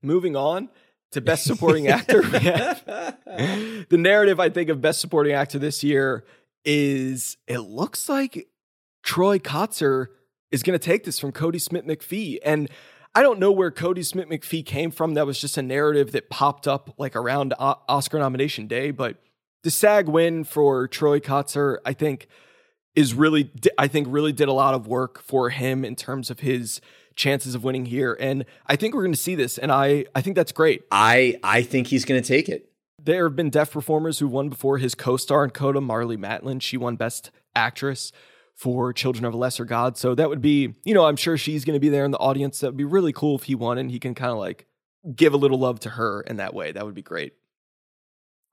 Moving 0.02 0.38
on 0.38 0.70
to 1.12 1.20
best 1.20 1.43
supporting 1.43 1.89
actor. 1.89 2.22
the 2.22 3.86
narrative 3.91 4.39
I 4.39 4.50
think 4.50 4.70
of 4.70 4.80
best 4.80 5.02
supporting 5.02 5.34
actor 5.34 5.60
this 5.60 5.84
year 5.84 6.24
is 6.64 7.36
it 7.46 7.60
looks 7.60 8.08
like 8.08 8.48
Troy 9.04 9.38
Kotsur 9.38 10.08
is 10.50 10.64
going 10.64 10.80
to 10.80 10.84
take 10.84 11.04
this 11.04 11.20
from 11.20 11.34
Kodi 11.34 11.60
Smit-McPhee 11.60 12.39
And 12.46 12.70
I 13.14 13.22
don't 13.22 13.39
know 13.39 13.52
where 13.52 13.70
Kodi 13.70 14.06
Smit-McPhee 14.06 14.66
came 14.66 14.91
from. 14.91 15.16
That 15.16 15.26
was 15.26 15.41
just 15.41 15.58
a 15.58 15.62
narrative 15.62 16.14
that 16.14 16.30
popped 16.30 16.70
up 16.70 16.96
like 16.98 17.18
around 17.18 17.54
Oscar 17.60 18.20
nomination 18.20 18.68
day, 18.68 18.91
but 18.91 19.18
the 19.66 19.72
SAG 19.72 20.07
win 20.07 20.43
for 20.43 20.88
Troy 20.88 21.20
Kotsur, 21.20 21.80
I 21.84 21.93
think, 21.93 22.28
is 22.95 23.16
really, 23.16 23.51
I 23.80 23.88
think, 23.88 24.05
really 24.07 24.32
did 24.32 24.47
a 24.47 24.53
lot 24.53 24.76
of 24.76 24.86
work 24.86 25.20
for 25.24 25.49
him 25.49 25.84
in 25.84 25.95
terms 25.95 26.30
of 26.30 26.41
his 26.41 26.80
chances 27.16 27.55
of 27.55 27.63
winning 27.63 27.88
here. 27.88 28.16
And 28.20 28.45
I 28.68 28.76
think 28.76 28.93
we're 28.93 29.01
going 29.01 29.13
to 29.13 29.20
see 29.20 29.34
this, 29.34 29.57
and 29.57 29.72
I, 29.72 30.05
I 30.13 30.22
think 30.22 30.36
that's 30.36 30.51
great. 30.51 30.84
I, 30.91 31.39
I 31.43 31.63
think 31.63 31.88
he's 31.88 32.05
going 32.05 32.22
to 32.22 32.28
take 32.28 32.47
it. 32.47 32.70
There 33.03 33.28
have 33.28 33.36
been 33.36 33.49
deaf 33.49 33.72
performers 33.72 34.20
who 34.20 34.28
won 34.28 34.49
before 34.49 34.78
his 34.78 34.93
co-star 34.93 35.43
in 35.43 35.49
Coda, 35.49 35.80
Marlee 35.80 36.16
Matlin. 36.16 36.61
She 36.61 36.78
won 36.78 36.95
Best 36.95 37.32
Actress 37.55 38.11
for 38.53 38.93
Children 38.93 39.26
of 39.26 39.34
a 39.34 39.38
Lesser 39.38 39.66
God. 39.66 39.97
So 39.97 40.13
that 40.13 40.30
would 40.30 40.43
be, 40.43 40.76
you 40.84 40.93
know, 40.93 41.07
I'm 41.07 41.16
sure 41.16 41.38
she's 41.38 41.66
going 41.66 41.76
to 41.76 41.80
be 41.80 41.89
there 41.89 42.05
in 42.05 42.11
the 42.11 42.20
audience. 42.20 42.59
That 42.59 42.68
would 42.68 42.78
be 42.78 42.84
really 42.84 43.13
cool 43.13 43.36
if 43.36 43.43
he 43.45 43.55
won 43.55 43.80
and 43.80 43.89
he 43.89 43.97
can 43.97 44.13
kind 44.13 44.32
of 44.32 44.38
like 44.38 44.68
give 45.16 45.34
a 45.34 45.38
little 45.38 45.57
love 45.57 45.80
to 45.82 45.89
her 45.89 46.22
in 46.22 46.38
that 46.38 46.53
way. 46.53 46.72
That 46.72 46.86
would 46.86 46.93
be 46.93 47.01
great. 47.01 47.34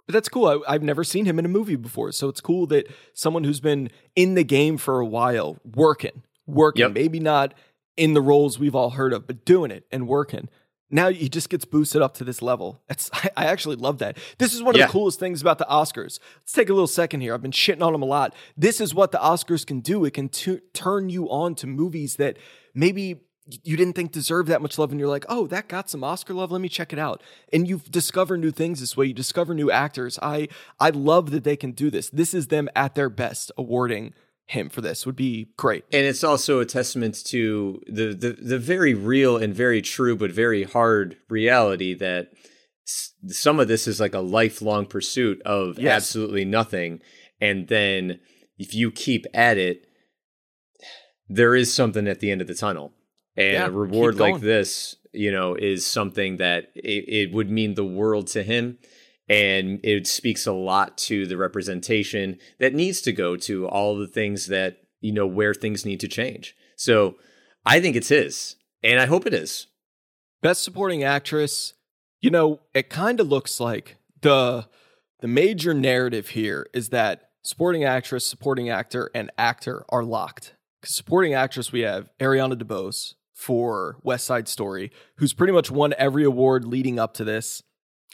But 0.07 0.15
that's 0.15 0.29
cool. 0.29 0.65
I, 0.67 0.73
have 0.73 0.83
never 0.83 1.05
seen 1.05 1.27
him 1.27 1.39
in 1.39 1.45
a 1.45 1.49
movie 1.49 1.77
before. 1.77 2.13
So 2.13 2.29
it's 2.29 2.41
cool 2.41 2.67
that 2.67 2.89
someone 3.15 3.45
who's 3.45 3.61
been 3.61 3.91
in 4.17 4.35
the 4.35 4.45
game 4.45 4.77
for 4.77 5.01
a 5.01 5.07
while, 5.07 5.59
working, 5.65 6.23
working, 6.47 6.81
yep. 6.81 6.93
maybe 6.93 7.21
not 7.21 7.55
in 7.97 8.15
the 8.15 8.21
roles 8.21 8.59
we've 8.59 8.75
all 8.75 8.91
heard 8.91 9.13
of, 9.13 9.27
but 9.27 9.45
doing 9.45 9.71
it 9.71 9.87
and 9.93 10.09
working. 10.09 10.49
Now 10.91 11.09
he 11.09 11.29
just 11.29 11.49
gets 11.49 11.65
boosted 11.65 12.03
up 12.03 12.15
to 12.15 12.25
this 12.25 12.43
level. 12.43 12.83
It's, 12.89 13.11
I, 13.13 13.31
I 13.37 13.45
actually 13.47 13.77
love 13.77 13.99
that. 13.99 14.19
This 14.39 14.55
is 14.55 14.63
one 14.63 14.75
of 14.75 14.79
yeah. 14.79 14.87
the 14.87 14.93
coolest 14.93 15.19
things 15.21 15.41
about 15.41 15.59
the 15.59 15.65
Oscars. 15.65 16.19
Let's 16.41 16.53
take 16.53 16.69
a 16.69 16.75
little 16.75 16.87
second 16.87 17.21
here. 17.21 17.33
I've 17.33 17.43
been 17.43 17.51
shitting 17.51 17.83
on 17.85 17.93
them 17.93 18.03
a 18.03 18.07
lot. 18.07 18.35
This 18.57 18.81
is 18.81 18.95
what 18.95 19.13
the 19.13 19.19
Oscars 19.19 19.67
can 19.67 19.81
do. 19.81 20.05
It 20.05 20.13
can 20.13 20.29
t- 20.29 20.61
turn 20.75 21.09
you 21.09 21.31
on 21.31 21.55
to 21.57 21.67
movies 21.67 22.17
that 22.17 22.37
maybe 22.75 23.21
you 23.47 23.77
didn't 23.77 23.95
think 23.95 24.13
deserve 24.13 24.47
that 24.47 24.63
much 24.63 24.79
love 24.79 24.91
and 24.91 25.01
you're 25.01 25.09
like 25.09 25.27
oh 25.29 25.47
that 25.49 25.69
got 25.69 25.91
some 25.91 26.05
oscar 26.05 26.33
love 26.33 26.51
let 26.51 26.61
me 26.61 26.69
check 26.69 26.93
it 26.93 26.99
out. 26.99 27.23
And 27.53 27.69
you 27.69 27.81
discover 27.91 28.37
new 28.37 28.51
things 28.51 28.81
this 28.81 28.97
way 28.97 29.07
you 29.07 29.15
discover 29.15 29.55
new 29.55 29.71
actors. 29.71 30.19
I 30.23 30.49
i 30.79 30.91
love 30.91 31.31
that 31.31 31.45
they 31.45 31.57
can 31.57 31.73
do 31.73 31.91
this. 31.91 32.11
This 32.11 32.35
is 32.35 32.49
them 32.49 32.69
at 32.77 32.95
their 32.95 33.11
best 33.11 33.51
awarding 33.59 34.15
him 34.47 34.69
for 34.69 34.81
this 34.81 35.07
would 35.07 35.17
be 35.17 35.49
great. 35.57 35.85
And 35.93 36.05
it's 36.05 36.25
also 36.25 36.61
a 36.61 36.67
testament 36.67 37.25
to 37.27 37.81
the, 37.87 38.15
the 38.15 38.33
the 38.41 38.59
very 38.59 38.95
real 38.95 39.37
and 39.37 39.55
very 39.55 39.83
true 39.83 40.17
but 40.17 40.31
very 40.31 40.65
hard 40.65 41.17
reality 41.29 41.95
that 41.95 42.29
some 42.85 43.61
of 43.61 43.69
this 43.69 43.87
is 43.87 44.01
like 44.01 44.15
a 44.15 44.21
lifelong 44.21 44.87
pursuit 44.87 45.41
of 45.43 45.79
yes. 45.79 45.97
absolutely 45.97 46.45
nothing. 46.45 47.01
And 47.41 47.69
then 47.69 48.21
if 48.59 48.75
you 48.75 48.93
keep 48.93 49.27
at 49.35 49.59
it 49.59 49.87
there 51.29 51.55
is 51.55 51.73
something 51.73 52.07
at 52.07 52.21
the 52.21 52.31
end 52.31 52.41
of 52.41 52.47
the 52.47 52.55
tunnel 52.55 52.93
and 53.37 53.53
yeah, 53.53 53.67
a 53.67 53.71
reward 53.71 54.19
like 54.19 54.41
this 54.41 54.97
you 55.13 55.31
know 55.31 55.55
is 55.55 55.87
something 55.87 56.39
that 56.39 56.71
it, 56.75 57.05
it 57.09 57.33
would 57.33 57.51
mean 57.51 57.75
the 57.75 57.85
world 57.85 58.27
to 58.29 58.43
him. 58.43 58.79
And 59.29 59.81
it 59.83 60.07
speaks 60.07 60.47
a 60.47 60.53
lot 60.53 60.99
to 60.99 61.27
the 61.27 61.37
representation 61.37 62.39
that 62.59 62.75
needs 62.75 63.01
to 63.03 63.13
go 63.13 63.37
to 63.37 63.67
all 63.69 63.97
the 63.97 64.09
things 64.09 64.47
that 64.49 64.79
you 65.01 65.13
know 65.13 65.27
where 65.27 65.55
things 65.55 65.87
need 65.87 66.01
to 66.01 66.09
change. 66.09 66.57
So 66.77 67.17
i 67.65 67.81
think 67.81 67.95
it's 67.95 68.09
his 68.09 68.57
and 68.83 68.99
i 68.99 69.07
hope 69.07 69.27
it 69.27 69.35
is. 69.35 69.69
Best 70.43 70.63
supporting 70.63 71.03
actress 71.05 71.75
you 72.21 72.31
know 72.31 72.61
it 72.75 72.91
kind 72.91 73.21
of 73.21 73.29
looks 73.29 73.61
like 73.61 73.97
the 74.21 74.67
the 75.21 75.29
major 75.29 75.73
narrative 75.73 76.31
here 76.31 76.67
is 76.75 76.89
that 76.89 77.31
supporting 77.43 77.85
actress 77.85 78.27
supporting 78.27 78.69
actor 78.69 79.11
and 79.15 79.31
actor 79.39 79.85
are 79.89 80.05
locked. 80.05 80.55
Supporting 80.85 81.33
actress 81.33 81.71
we 81.71 81.81
have 81.81 82.11
ariana 82.19 82.61
DeBose 82.61 83.15
for 83.43 83.97
west 84.03 84.25
side 84.25 84.47
story 84.47 84.93
who's 85.17 85.35
pretty 85.35 85.53
much 85.53 85.71
won 85.71 85.93
every 85.99 86.23
award 86.25 86.65
leading 86.65 86.99
up 86.99 87.13
to 87.15 87.25
this 87.25 87.63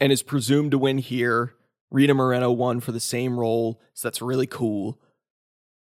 and 0.01 0.11
is 0.11 0.23
presumed 0.23 0.71
to 0.71 0.79
win 0.79 0.99
here. 0.99 1.55
Rita 1.91 2.15
Moreno 2.15 2.51
won 2.51 2.81
for 2.81 2.93
the 2.93 3.01
same 3.01 3.39
role, 3.39 3.81
so 3.95 4.09
that's 4.09 4.23
really 4.23 4.47
cool. 4.47 4.99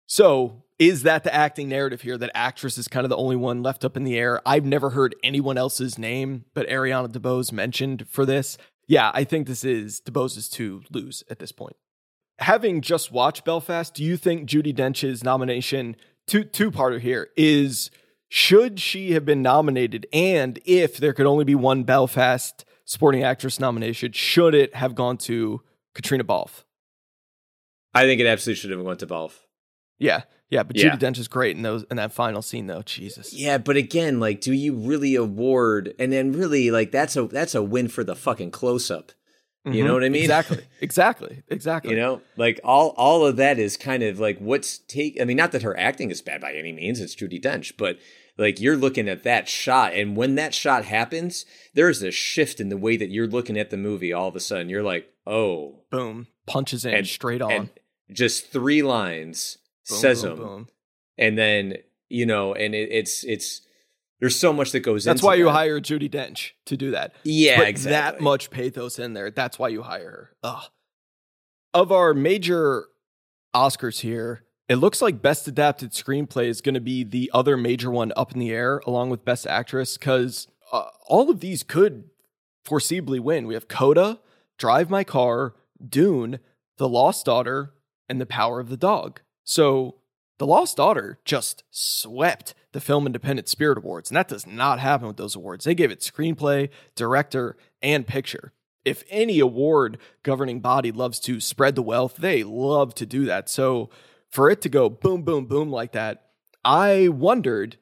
So, 0.07 0.63
is 0.79 1.05
that 1.05 1.23
the 1.23 1.33
acting 1.33 1.69
narrative 1.69 2.03
here 2.03 2.19
that 2.19 2.31
actress 2.35 2.77
is 2.77 2.89
kind 2.89 3.05
of 3.05 3.11
the 3.11 3.17
only 3.17 3.37
one 3.37 3.63
left 3.63 3.85
up 3.85 3.97
in 3.97 4.05
the 4.05 4.19
air? 4.19 4.41
I've 4.45 4.65
never 4.65 4.91
heard 4.91 5.15
anyone 5.23 5.59
else's 5.59 5.99
name 5.99 6.45
but 6.55 6.69
Ariana 6.69 7.09
DeBose 7.09 7.53
mentioned 7.53 8.07
for 8.09 8.27
this. 8.27 8.59
Yeah, 8.89 9.11
I 9.15 9.25
think 9.25 9.47
this 9.47 9.65
is 9.65 10.01
DeBose's 10.01 10.49
to 10.51 10.83
lose 10.91 11.23
at 11.31 11.39
this 11.39 11.53
point. 11.53 11.77
Having 12.39 12.81
just 12.81 13.13
watched 13.13 13.45
Belfast, 13.45 13.95
do 13.95 14.03
you 14.03 14.17
think 14.17 14.49
Judi 14.49 14.75
Dench's 14.75 15.23
nomination, 15.23 15.97
two 16.27 16.45
two 16.45 16.71
parter 16.71 17.01
here, 17.01 17.29
is 17.37 17.91
should 18.35 18.81
she 18.81 19.13
have 19.13 19.27
been 19.27 19.43
nominated? 19.43 20.07
And 20.11 20.59
if 20.65 20.97
there 20.97 21.13
could 21.13 21.27
only 21.27 21.45
be 21.45 21.55
one 21.55 21.85
Belfast 21.85 22.65
Sporting 22.87 23.23
actress 23.23 23.61
nomination, 23.61 24.13
should 24.13 24.55
it 24.55 24.75
have 24.75 24.95
gone 24.95 25.19
to 25.19 25.61
Caitríona 25.95 26.27
Balfe? 26.27 26.65
I 27.93 28.05
think 28.05 28.23
it 28.23 28.27
absolutely 28.27 28.59
should 28.59 28.71
have 28.71 28.83
gone 28.83 28.97
to 28.97 29.07
Balfe. 29.07 29.39
Yeah, 29.99 30.23
yeah, 30.49 30.63
but 30.63 30.79
yeah. 30.79 30.97
Judi 30.97 30.99
Dench 30.99 31.19
is 31.19 31.29
great 31.29 31.57
in 31.57 31.63
those 31.63 31.85
in 31.91 31.99
that 31.99 32.11
final 32.11 32.41
scene 32.41 32.69
though. 32.69 32.81
Jesus. 32.81 33.35
Yeah, 33.35 33.59
but 33.59 33.77
again, 33.77 34.19
like, 34.19 34.41
do 34.41 34.55
you 34.55 34.77
really 34.77 35.15
award? 35.15 35.93
And 35.99 36.11
then 36.11 36.33
really, 36.33 36.71
like, 36.71 36.91
that's 36.91 37.17
a 37.17 37.27
that's 37.27 37.55
a 37.55 37.63
win 37.63 37.89
for 37.89 38.03
the 38.03 38.17
fucking 38.17 38.51
close 38.51 38.91
up. 38.91 39.13
You 39.65 39.73
mm-hmm. 39.73 39.87
know 39.87 39.95
what 39.95 40.05
I 40.05 40.09
mean? 40.09 40.23
Exactly. 40.23 40.65
Exactly. 40.81 41.43
Exactly. 41.49 41.91
you 41.93 41.97
know, 41.97 42.23
like 42.37 42.61
all 42.65 42.95
all 42.97 43.27
of 43.27 43.37
that 43.37 43.59
is 43.59 43.77
kind 43.77 44.03
of 44.03 44.19
like 44.19 44.39
what's 44.39 44.79
take. 44.79 45.21
I 45.21 45.25
mean, 45.25 45.37
not 45.37 45.53
that 45.53 45.63
her 45.63 45.79
acting 45.79 46.11
is 46.11 46.23
bad 46.23 46.41
by 46.41 46.55
any 46.55 46.73
means. 46.73 46.99
It's 46.99 47.15
Judi 47.15 47.41
Dench, 47.41 47.75
but 47.77 47.99
like 48.39 48.61
you're 48.61 48.77
looking 48.77 49.09
at 49.09 49.25
that 49.25 49.49
shot, 49.49 49.95
and 49.95 50.17
when 50.17 50.35
that 50.37 50.55
shot 50.55 50.85
happens, 50.85 51.45
there's 51.75 52.03
a 52.03 52.11
shift 52.11 52.61
in 52.61 52.69
the 52.69 52.77
way 52.77 52.97
that 52.97 53.11
you're 53.11 53.27
looking 53.27 53.59
at 53.59 53.71
the 53.71 53.77
movie. 53.77 54.13
All 54.13 54.29
of 54.29 54.37
a 54.37 54.41
sudden, 54.41 54.69
you're 54.69 54.83
like, 54.83 55.09
oh, 55.27 55.81
boom, 55.91 56.27
punches 56.47 56.85
in 56.85 56.95
and, 56.95 57.07
straight 57.07 57.43
on. 57.43 57.71
just 58.11 58.51
three 58.51 58.83
lines 58.83 59.59
boom, 59.89 59.99
says 59.99 60.23
boom, 60.23 60.31
them, 60.31 60.47
boom. 60.47 60.69
and 61.19 61.39
then 61.39 61.75
you 62.09 62.27
know, 62.27 62.55
and 62.55 62.75
it, 62.75 62.89
it's 62.91 63.25
it's 63.25 63.63
there's 64.21 64.39
so 64.39 64.53
much 64.53 64.71
that 64.71 64.81
goes 64.81 65.05
That's 65.05 65.23
why 65.23 65.35
you 65.35 65.49
hire 65.49 65.81
Judi 65.81 66.09
Dench 66.09 66.51
to 66.67 66.77
do 66.77 66.93
that. 66.93 67.13
Yeah, 67.25 67.57
Put 67.57 67.69
exactly. 67.69 68.19
That 68.19 68.23
much 68.23 68.51
pathos 68.51 69.01
in 69.01 69.15
there. 69.15 69.33
That's 69.33 69.59
why 69.59 69.69
you 69.69 69.83
hire 69.83 70.11
her. 70.11 70.31
Ugh. 70.45 70.63
Of 71.75 71.91
our 71.91 72.15
major 72.15 72.85
Oscars 73.53 74.01
here, 74.01 74.45
it 74.69 74.77
looks 74.77 75.03
like 75.03 75.23
Best 75.23 75.49
Adapted 75.49 75.93
Screenplay 75.93 76.47
is 76.47 76.61
going 76.61 76.75
to 76.75 76.81
be 76.81 77.05
the 77.05 77.31
other 77.35 77.57
major 77.57 77.91
one 77.91 78.13
up 78.17 78.33
in 78.33 78.39
the 78.39 78.51
air, 78.51 78.81
along 78.87 79.11
with 79.11 79.25
Best 79.25 79.47
Actress, 79.47 79.97
because 79.99 80.49
uh, 80.73 80.87
all 81.07 81.31
of 81.31 81.41
these 81.41 81.63
could 81.63 82.05
foreseeably 82.65 83.21
win. 83.21 83.47
We 83.47 83.55
have 83.55 83.69
Coda, 83.69 84.21
Drive 84.59 84.89
My 84.89 85.05
Car, 85.05 85.55
Dune, 85.87 86.39
The 86.79 86.89
Lost 86.89 87.27
Daughter, 87.27 87.75
and 88.09 88.21
The 88.21 88.27
Power 88.27 88.61
of 88.61 88.69
the 88.69 88.77
Dog. 88.77 89.21
So 89.45 89.97
The 90.39 90.47
Lost 90.47 90.77
Daughter 90.77 91.19
just 91.25 91.65
swept 91.71 92.55
the 92.73 92.81
Film 92.81 93.07
Independent 93.07 93.49
Spirit 93.49 93.79
Awards, 93.79 94.11
and 94.11 94.17
that 94.17 94.29
does 94.29 94.47
not 94.47 94.79
happen 94.79 95.07
with 95.07 95.17
those 95.17 95.37
awards. 95.37 95.65
They 95.65 95.75
gave 95.75 95.91
it 95.91 96.01
screenplay, 96.01 96.71
director, 96.95 97.57
and 97.83 98.07
picture. 98.07 98.53
If 98.85 99.05
any 99.11 99.39
award 99.39 99.99
governing 100.23 100.61
body 100.61 100.91
loves 100.91 101.21
to 101.21 101.41
spread 101.41 101.75
the 101.75 101.83
wealth, 101.83 102.17
they 102.17 102.43
love 102.43 102.95
to 102.95 103.07
do 103.07 103.25
that. 103.27 103.49
So 103.49 103.91
for 104.33 104.51
it 104.51 104.61
to 104.63 104.69
go 104.69 104.89
boom, 104.89 105.23
boom, 105.23 105.45
boom 105.45 105.71
like 105.71 105.93
that, 105.93 106.31
I 106.65 107.09
wondered 107.09 107.77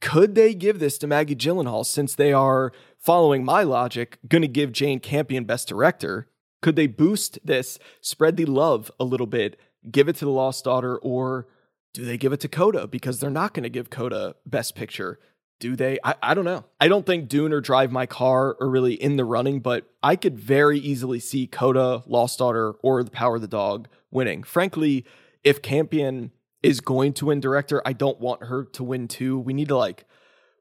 could 0.00 0.36
they 0.36 0.54
give 0.54 0.78
this 0.78 0.96
to 0.98 1.08
Maggie 1.08 1.34
Gyllenhaal 1.34 1.84
since 1.84 2.14
they 2.14 2.32
are, 2.32 2.72
following 2.98 3.44
my 3.44 3.64
logic, 3.64 4.18
going 4.28 4.42
to 4.42 4.48
give 4.48 4.70
Jane 4.70 5.00
Campion 5.00 5.44
Best 5.44 5.66
Director? 5.68 6.28
Could 6.62 6.76
they 6.76 6.86
boost 6.86 7.38
this, 7.44 7.80
spread 8.00 8.36
the 8.36 8.44
love 8.44 8.92
a 9.00 9.04
little 9.04 9.26
bit, 9.26 9.58
give 9.90 10.08
it 10.08 10.14
to 10.16 10.24
The 10.24 10.30
Lost 10.30 10.64
Daughter, 10.64 10.98
or 10.98 11.48
do 11.92 12.04
they 12.04 12.16
give 12.16 12.32
it 12.32 12.40
to 12.40 12.48
Coda? 12.48 12.86
Because 12.86 13.18
they're 13.18 13.30
not 13.30 13.54
going 13.54 13.64
to 13.64 13.68
give 13.68 13.90
Coda 13.90 14.36
Best 14.46 14.76
Picture. 14.76 15.18
Do 15.58 15.74
they? 15.74 15.98
I, 16.04 16.14
I 16.22 16.34
don't 16.34 16.44
know. 16.44 16.64
I 16.80 16.86
don't 16.86 17.04
think 17.04 17.28
Dune 17.28 17.52
or 17.52 17.60
Drive 17.60 17.90
My 17.90 18.06
Car 18.06 18.56
are 18.60 18.68
really 18.68 18.94
in 18.94 19.16
the 19.16 19.24
running, 19.24 19.58
but 19.58 19.90
I 20.00 20.14
could 20.14 20.38
very 20.38 20.78
easily 20.78 21.18
see 21.18 21.48
Coda, 21.48 22.04
Lost 22.06 22.38
Daughter, 22.38 22.74
or 22.82 23.02
The 23.02 23.10
Power 23.10 23.36
of 23.36 23.40
the 23.40 23.48
Dog 23.48 23.88
winning. 24.12 24.44
Frankly, 24.44 25.04
if 25.44 25.62
Campion 25.62 26.32
is 26.62 26.80
going 26.80 27.12
to 27.14 27.26
win 27.26 27.40
director, 27.40 27.82
I 27.84 27.92
don't 27.92 28.20
want 28.20 28.44
her 28.44 28.64
to 28.64 28.84
win 28.84 29.08
too. 29.08 29.38
We 29.38 29.52
need 29.52 29.68
to 29.68 29.76
like 29.76 30.04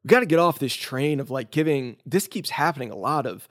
we 0.04 0.10
got 0.10 0.22
to 0.22 0.26
get 0.26 0.40
off 0.40 0.60
this 0.60 0.74
train 0.74 1.20
of 1.20 1.30
like 1.30 1.52
giving 1.52 1.98
this 2.06 2.28
keeps 2.28 2.52
happening 2.52 2.92
a 2.92 2.96
lot 2.96 3.26
of 3.26 3.48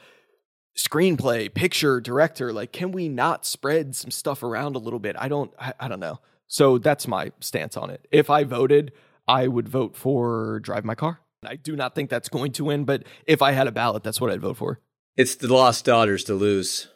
screenplay, 0.76 1.52
picture, 1.52 2.00
director. 2.00 2.52
Like, 2.52 2.72
can 2.72 2.92
we 2.92 3.08
not 3.08 3.44
spread 3.46 3.96
some 3.96 4.10
stuff 4.10 4.42
around 4.42 4.76
a 4.76 4.78
little 4.78 4.98
bit? 4.98 5.16
I 5.18 5.28
don't 5.28 5.52
I, 5.58 5.74
I 5.80 5.88
don't 5.88 6.00
know. 6.00 6.20
So 6.46 6.78
that's 6.78 7.08
my 7.08 7.32
stance 7.40 7.76
on 7.76 7.90
it. 7.90 8.06
If 8.10 8.30
I 8.30 8.44
voted, 8.44 8.92
I 9.26 9.48
would 9.48 9.68
vote 9.68 9.96
for 9.96 10.60
Drive 10.60 10.84
My 10.84 10.94
Car. 10.94 11.20
I 11.44 11.56
do 11.56 11.76
not 11.76 11.94
think 11.94 12.10
that's 12.10 12.28
going 12.28 12.52
to 12.52 12.64
win, 12.64 12.84
but 12.84 13.04
if 13.26 13.42
I 13.42 13.52
had 13.52 13.66
a 13.66 13.72
ballot, 13.72 14.02
that's 14.02 14.20
what 14.20 14.30
I'd 14.30 14.40
vote 14.40 14.56
for. 14.56 14.80
It's 15.16 15.34
the 15.34 15.52
Lost 15.52 15.84
Daughters 15.84 16.24
to 16.24 16.34
lose. 16.34 16.88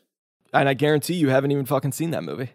And 0.53 0.69
I 0.69 0.75
guarantee 0.75 1.15
you 1.15 1.29
haven't 1.29 1.53
even 1.53 1.67
fucking 1.67 1.93
seen 1.93 2.11
that 2.11 2.25
movie. 2.25 2.51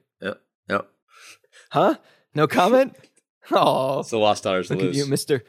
Yep. 1.75 1.87
Yep. 1.87 1.95
Huh? 1.97 2.01
No 2.33 2.47
comment? 2.47 2.95
Oh, 3.51 3.99
it's 3.99 4.09
the 4.09 4.17
Lost 4.17 4.43
Daughters 4.43 4.71
look 4.71 4.79
lose. 4.79 4.89
at 4.89 4.95
you, 4.95 5.05
Mister 5.05 5.43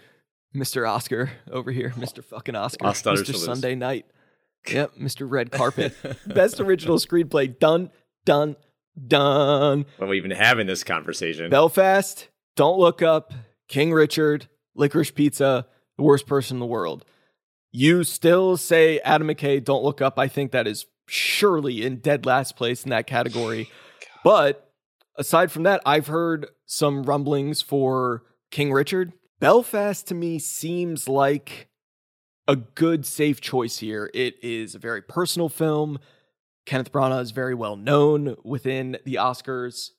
Mister 0.53 0.87
Oscar 0.87 1.31
over 1.51 1.73
here, 1.73 1.95
Mister 1.97 2.21
fucking 2.21 2.55
Oscar, 2.55 2.85
Lost 2.85 3.05
Daughters 3.05 3.27
Mister 3.27 3.39
Sunday 3.43 3.71
lose. 3.71 3.81
Night. 3.81 4.07
Yep, 4.71 4.99
Mister 4.99 5.27
Red 5.27 5.51
Carpet, 5.51 5.95
best 6.27 6.61
original 6.61 6.99
screenplay. 6.99 7.59
Done, 7.59 7.91
done, 8.27 8.57
done. 9.07 9.87
What 9.97 10.07
are 10.07 10.09
we 10.11 10.19
even 10.19 10.33
having 10.33 10.67
this 10.67 10.85
conversation? 10.85 11.49
Belfast, 11.49 12.29
Don't 12.55 12.79
Look 12.79 13.01
Up, 13.01 13.33
King 13.69 13.93
Richard, 13.95 14.47
Licorice 14.77 15.15
Pizza, 15.15 15.67
The 15.97 16.03
Worst 16.03 16.27
Person 16.27 16.57
in 16.57 16.61
the 16.61 16.67
World. 16.67 17.05
You 17.73 18.05
still 18.05 18.57
say 18.59 18.99
Adam 19.05 19.29
McKay, 19.29 19.65
Don't 19.65 19.85
Look 19.85 20.03
Up. 20.03 20.19
I 20.19 20.29
think 20.29 20.51
that 20.53 20.67
is 20.67 20.85
surely 21.07 21.83
in 21.87 21.97
dead 22.01 22.27
last 22.27 22.57
place 22.57 22.85
in 22.85 22.91
that 22.91 23.07
category. 23.07 23.71
but 24.25 24.66
aside 25.19 25.51
from 25.53 25.65
that, 25.65 25.81
I've 25.85 26.07
heard 26.07 26.47
some 26.65 27.03
rumblings 27.03 27.63
for 27.63 28.25
King 28.51 28.73
Richard. 28.73 29.13
Belfast 29.41 30.07
to 30.09 30.15
me 30.15 30.39
seems 30.39 31.09
like 31.09 31.69
a 32.49 32.57
good, 32.57 33.05
safe 33.05 33.41
choice 33.41 33.79
here. 33.79 34.11
It 34.15 34.37
is 34.43 34.75
a 34.75 34.79
very 34.79 35.03
personal 35.03 35.49
film. 35.49 35.99
Kenneth 36.65 36.93
Branagh 36.93 37.23
is 37.23 37.31
very 37.31 37.55
well 37.55 37.77
known 37.77 38.37
within 38.45 38.99
the 39.05 39.15
Oscars. 39.15 39.91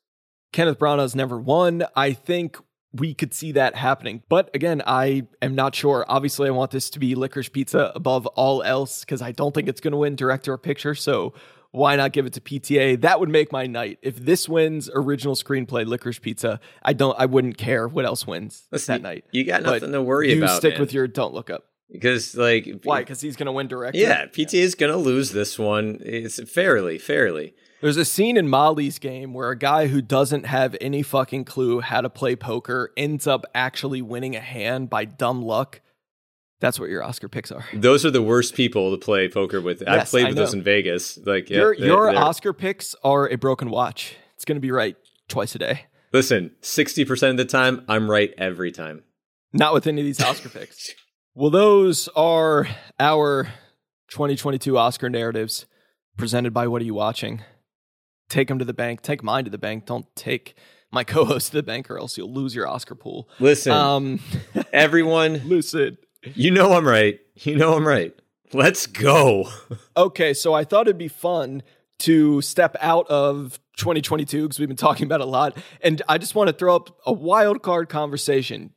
Kenneth 0.53 0.79
Branagh 0.79 0.99
has 0.99 1.15
never 1.15 1.37
won. 1.39 1.85
I 1.95 2.13
think 2.13 2.57
we 2.93 3.13
could 3.13 3.33
see 3.33 3.51
that 3.53 3.75
happening. 3.75 4.23
But 4.29 4.49
again, 4.53 4.81
I 4.85 5.27
am 5.41 5.55
not 5.55 5.75
sure. 5.75 6.05
Obviously, 6.07 6.47
I 6.47 6.51
want 6.51 6.71
this 6.71 6.89
to 6.91 6.99
be 6.99 7.15
Licorice 7.15 7.51
Pizza 7.51 7.91
above 7.95 8.25
all 8.27 8.63
else 8.63 9.01
because 9.01 9.21
I 9.21 9.31
don't 9.31 9.53
think 9.53 9.67
it's 9.67 9.81
going 9.81 9.91
to 9.91 9.97
win 9.97 10.15
director 10.15 10.53
or 10.53 10.57
picture. 10.57 10.95
So 10.95 11.33
why 11.77 11.95
not 11.95 12.11
give 12.11 12.25
it 12.25 12.33
to 12.33 12.41
PTA? 12.41 13.01
That 13.01 13.19
would 13.19 13.29
make 13.29 13.51
my 13.51 13.67
night. 13.67 13.99
If 14.01 14.17
this 14.17 14.49
wins 14.49 14.89
original 14.93 15.35
screenplay 15.35 15.85
Licorice 15.85 16.19
Pizza, 16.19 16.59
I 16.81 16.93
don't 16.93 17.17
I 17.19 17.25
wouldn't 17.25 17.57
care 17.57 17.87
what 17.87 18.05
else 18.05 18.25
wins 18.25 18.63
Listen, 18.71 18.95
that 18.95 19.01
night. 19.01 19.25
You 19.31 19.43
got 19.43 19.63
nothing 19.63 19.91
but 19.91 19.97
to 19.97 20.01
worry 20.01 20.31
you 20.31 20.39
about. 20.39 20.53
You 20.53 20.57
stick 20.57 20.73
man. 20.73 20.81
with 20.81 20.93
your 20.93 21.07
don't 21.07 21.33
look 21.33 21.49
up. 21.49 21.65
Because 21.91 22.35
like 22.35 22.81
why? 22.83 22.99
Because 23.01 23.21
he's 23.21 23.35
gonna 23.35 23.51
win 23.51 23.67
director. 23.67 23.99
Yeah, 23.99 24.25
PTA 24.25 24.59
is 24.59 24.75
gonna 24.75 24.97
lose 24.97 25.31
this 25.31 25.57
one. 25.57 25.99
It's 26.03 26.41
fairly, 26.49 26.97
fairly. 26.97 27.53
There's 27.79 27.97
a 27.97 28.05
scene 28.05 28.37
in 28.37 28.49
Molly's 28.49 28.97
game 28.97 29.35
where 29.35 29.51
a 29.51 29.57
guy 29.57 29.85
who 29.85 30.01
doesn't 30.01 30.47
have 30.47 30.75
any 30.81 31.03
fucking 31.03 31.45
clue 31.45 31.79
how 31.79 32.01
to 32.01 32.09
play 32.09 32.35
poker 32.35 32.91
ends 32.97 33.27
up 33.27 33.45
actually 33.53 34.01
winning 34.01 34.35
a 34.35 34.41
hand 34.41 34.89
by 34.89 35.05
dumb 35.05 35.43
luck. 35.43 35.81
That's 36.59 36.79
what 36.79 36.89
your 36.89 37.03
Oscar 37.03 37.29
picks 37.29 37.51
are. 37.51 37.65
Those 37.73 38.05
are 38.05 38.11
the 38.11 38.21
worst 38.21 38.55
people 38.55 38.91
to 38.91 38.97
play 38.97 39.29
poker 39.29 39.61
with. 39.61 39.81
Yes, 39.81 39.89
I've 39.89 40.07
played 40.07 40.27
with 40.27 40.37
those 40.37 40.53
in 40.53 40.63
Vegas. 40.63 41.17
Like 41.17 41.49
yeah, 41.49 41.57
your 41.57 41.73
your 41.73 42.11
they're... 42.11 42.19
Oscar 42.19 42.53
picks 42.53 42.95
are 43.03 43.29
a 43.29 43.35
broken 43.35 43.69
watch. 43.69 44.15
It's 44.35 44.45
going 44.45 44.55
to 44.55 44.61
be 44.61 44.71
right 44.71 44.95
twice 45.27 45.55
a 45.55 45.59
day. 45.59 45.85
Listen, 46.13 46.51
sixty 46.61 47.05
percent 47.05 47.31
of 47.31 47.37
the 47.37 47.45
time, 47.45 47.83
I'm 47.87 48.09
right 48.09 48.33
every 48.37 48.71
time. 48.71 49.03
Not 49.53 49.73
with 49.73 49.87
any 49.87 50.01
of 50.01 50.05
these 50.05 50.21
Oscar 50.21 50.49
picks. 50.59 50.91
Well, 51.33 51.51
those 51.51 52.07
are 52.15 52.67
our 52.99 53.43
2022 54.09 54.77
Oscar 54.77 55.09
narratives 55.09 55.67
presented 56.17 56.53
by 56.53 56.67
What 56.67 56.81
Are 56.81 56.85
You 56.85 56.95
Watching? 56.95 57.43
Take 58.29 58.47
them 58.47 58.59
to 58.59 58.65
the 58.65 58.73
bank. 58.73 59.01
Take 59.01 59.23
mine 59.23 59.45
to 59.45 59.51
the 59.51 59.57
bank. 59.57 59.85
Don't 59.85 60.07
take 60.15 60.55
my 60.91 61.03
co-host 61.03 61.51
to 61.51 61.57
the 61.57 61.63
bank, 61.63 61.89
or 61.89 61.97
else 61.97 62.17
you'll 62.17 62.33
lose 62.33 62.55
your 62.55 62.67
Oscar 62.67 62.95
pool. 62.95 63.29
Listen, 63.39 63.71
um, 63.71 64.19
everyone, 64.73 65.47
listen. 65.47 65.97
You 66.35 66.51
know 66.51 66.73
I'm 66.73 66.87
right. 66.87 67.19
You 67.35 67.55
know 67.55 67.75
I'm 67.75 67.87
right. 67.87 68.13
Let's 68.53 68.85
go. 68.85 69.49
okay, 69.97 70.33
so 70.33 70.53
I 70.53 70.63
thought 70.63 70.87
it'd 70.87 70.97
be 70.97 71.07
fun 71.07 71.63
to 71.99 72.41
step 72.41 72.75
out 72.79 73.07
of 73.07 73.59
2022 73.77 74.43
because 74.43 74.59
we've 74.59 74.67
been 74.67 74.77
talking 74.77 75.05
about 75.05 75.21
a 75.21 75.25
lot, 75.25 75.57
and 75.81 76.01
I 76.07 76.17
just 76.17 76.35
want 76.35 76.47
to 76.47 76.53
throw 76.53 76.75
up 76.75 76.97
a 77.05 77.13
wild 77.13 77.61
card 77.61 77.89
conversation. 77.89 78.73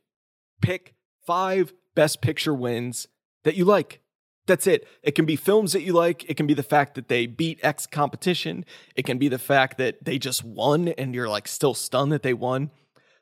Pick 0.61 0.93
five 1.25 1.73
best 1.95 2.21
picture 2.21 2.53
wins 2.53 3.07
that 3.43 3.55
you 3.55 3.65
like. 3.65 4.01
That's 4.47 4.67
it. 4.67 4.87
It 5.03 5.11
can 5.11 5.25
be 5.25 5.35
films 5.35 5.73
that 5.73 5.83
you 5.83 5.93
like. 5.93 6.29
It 6.29 6.35
can 6.35 6.47
be 6.47 6.53
the 6.53 6.63
fact 6.63 6.95
that 6.95 7.07
they 7.07 7.27
beat 7.27 7.59
X 7.61 7.85
competition. 7.85 8.65
It 8.95 9.05
can 9.05 9.17
be 9.17 9.27
the 9.27 9.39
fact 9.39 9.77
that 9.77 10.03
they 10.03 10.17
just 10.17 10.43
won 10.43 10.89
and 10.89 11.13
you're 11.13 11.29
like 11.29 11.47
still 11.47 11.73
stunned 11.73 12.11
that 12.11 12.23
they 12.23 12.33
won. 12.33 12.71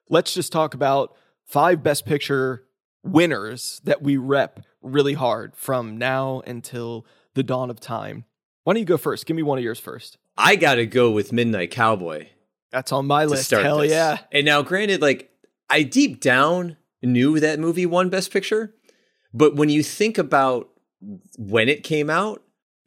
Let's 0.10 0.34
just 0.34 0.52
talk 0.52 0.74
about 0.74 1.16
five 1.46 1.84
best 1.84 2.06
picture 2.06 2.64
winners 3.04 3.82
that 3.84 4.02
we 4.02 4.18
rep 4.18 4.62
really 4.82 5.14
hard 5.14 5.56
from 5.56 5.98
now 5.98 6.42
until 6.46 7.06
the 7.34 7.44
dawn 7.44 7.70
of 7.70 7.80
time. 7.80 8.26
Why 8.64 8.74
don't 8.74 8.80
you 8.80 8.86
go 8.86 8.98
first? 8.98 9.26
Give 9.26 9.36
me 9.36 9.44
one 9.44 9.58
of 9.58 9.64
yours 9.64 9.80
first. 9.80 10.18
I 10.38 10.56
got 10.56 10.76
to 10.76 10.86
go 10.86 11.12
with 11.12 11.34
Midnight 11.34 11.72
Cowboy. 11.72 12.28
That's 12.72 12.92
on 12.92 13.08
my 13.08 13.26
list. 13.26 13.50
Hell 13.52 13.80
this. 13.80 13.92
yeah. 13.92 14.20
And 14.32 14.46
now, 14.46 14.62
granted, 14.62 15.02
like 15.02 15.32
I 15.70 15.84
deep 15.84 16.22
down 16.22 16.78
knew 17.02 17.40
that 17.40 17.60
movie 17.60 17.86
won 17.86 18.10
Best 18.10 18.32
Picture. 18.32 18.76
But 19.34 19.56
when 19.56 19.70
you 19.70 19.84
think 19.84 20.18
about 20.18 20.70
when 21.38 21.70
it 21.70 21.84
came 21.84 22.10
out, 22.10 22.44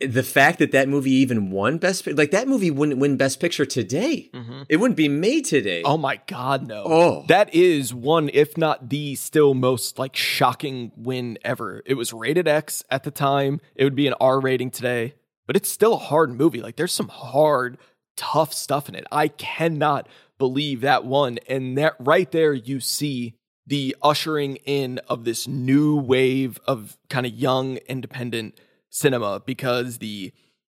the 0.06 0.22
fact 0.22 0.58
that 0.58 0.72
that 0.72 0.88
movie 0.88 1.12
even 1.12 1.50
won 1.50 1.78
Best 1.78 2.06
like 2.06 2.30
that 2.30 2.48
movie 2.48 2.70
wouldn't 2.70 2.98
win 2.98 3.16
Best 3.16 3.40
Picture 3.40 3.64
today. 3.64 4.30
Mm-hmm. 4.32 4.62
It 4.68 4.76
wouldn't 4.76 4.96
be 4.96 5.08
made 5.08 5.44
today. 5.44 5.82
Oh 5.84 5.96
my 5.96 6.20
God, 6.26 6.66
no! 6.66 6.82
Oh, 6.86 7.24
that 7.28 7.54
is 7.54 7.94
one, 7.94 8.30
if 8.32 8.56
not 8.56 8.88
the 8.88 9.14
still 9.14 9.54
most 9.54 9.98
like 9.98 10.16
shocking 10.16 10.92
win 10.96 11.38
ever. 11.44 11.82
It 11.86 11.94
was 11.94 12.12
rated 12.12 12.48
X 12.48 12.84
at 12.90 13.04
the 13.04 13.10
time. 13.10 13.60
It 13.74 13.84
would 13.84 13.96
be 13.96 14.06
an 14.06 14.14
R 14.20 14.40
rating 14.40 14.70
today, 14.70 15.14
but 15.46 15.56
it's 15.56 15.70
still 15.70 15.94
a 15.94 15.98
hard 15.98 16.32
movie. 16.32 16.60
Like 16.60 16.76
there's 16.76 16.92
some 16.92 17.08
hard, 17.08 17.78
tough 18.16 18.52
stuff 18.52 18.88
in 18.88 18.94
it. 18.94 19.06
I 19.10 19.28
cannot 19.28 20.08
believe 20.38 20.80
that 20.80 21.04
one, 21.04 21.38
and 21.48 21.78
that 21.78 21.94
right 21.98 22.30
there 22.30 22.52
you 22.52 22.80
see 22.80 23.34
the 23.66 23.96
ushering 24.02 24.56
in 24.56 24.98
of 25.08 25.24
this 25.24 25.46
new 25.46 25.96
wave 25.96 26.58
of 26.66 26.96
kind 27.08 27.26
of 27.26 27.32
young 27.32 27.76
independent 27.88 28.58
cinema 28.92 29.42
because 29.44 29.98
the 29.98 30.32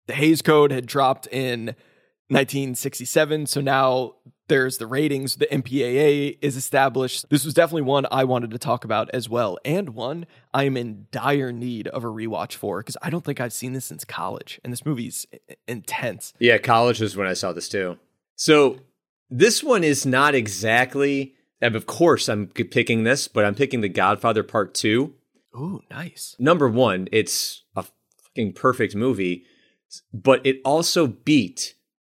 the 0.07 0.15
Hays 0.15 0.43
Code 0.43 0.71
had 0.71 0.87
dropped 0.87 1.27
in 1.29 1.75
1967 2.29 3.47
so 3.47 3.61
now 3.61 4.15
there's 4.49 4.79
the 4.79 4.87
ratings 4.87 5.37
the 5.37 5.47
MPAA 5.47 6.39
is 6.41 6.57
established 6.57 7.29
this 7.31 7.45
was 7.45 7.55
definitely 7.55 7.83
one 7.83 8.07
I 8.11 8.25
wanted 8.25 8.51
to 8.51 8.59
talk 8.59 8.85
about 8.85 9.11
as 9.11 9.29
well 9.29 9.59
and 9.65 9.91
one 9.91 10.27
I 10.53 10.65
am 10.65 10.77
in 10.77 11.07
dire 11.13 11.53
need 11.53 11.87
of 11.89 12.05
a 12.05 12.09
rewatch 12.09 12.55
for 12.55 12.81
because 12.81 12.97
I 13.01 13.11
don't 13.11 13.25
think 13.25 13.41
I've 13.41 13.53
seen 13.53 13.75
this 13.75 13.85
since 13.85 14.05
college 14.05 14.61
and 14.65 14.73
this 14.73 14.85
movie's 14.85 15.27
intense 15.69 16.33
yeah 16.41 16.59
college 16.59 17.01
was 17.01 17.17
when 17.17 17.29
I 17.29 17.35
saw 17.35 17.53
this 17.53 17.69
too 17.69 17.99
so 18.35 18.79
this 19.31 19.63
one 19.63 19.85
is 19.85 20.05
not 20.05 20.35
exactly 20.35 21.37
and 21.61 21.75
of 21.75 21.87
course, 21.87 22.29
I'm 22.29 22.49
picking 22.49 23.05
this, 23.05 23.29
but 23.29 23.45
I'm 23.45 23.55
picking 23.55 23.81
The 23.81 23.89
Godfather 23.89 24.43
Part 24.43 24.75
2. 24.75 25.15
Ooh, 25.57 25.83
nice. 25.91 26.37
Number 26.39 26.69
one, 26.69 27.09
it's 27.13 27.63
fucking 28.37 28.53
perfect 28.53 28.95
movie, 28.95 29.45
but 30.13 30.45
it 30.45 30.61
also 30.65 31.07
beat 31.07 31.75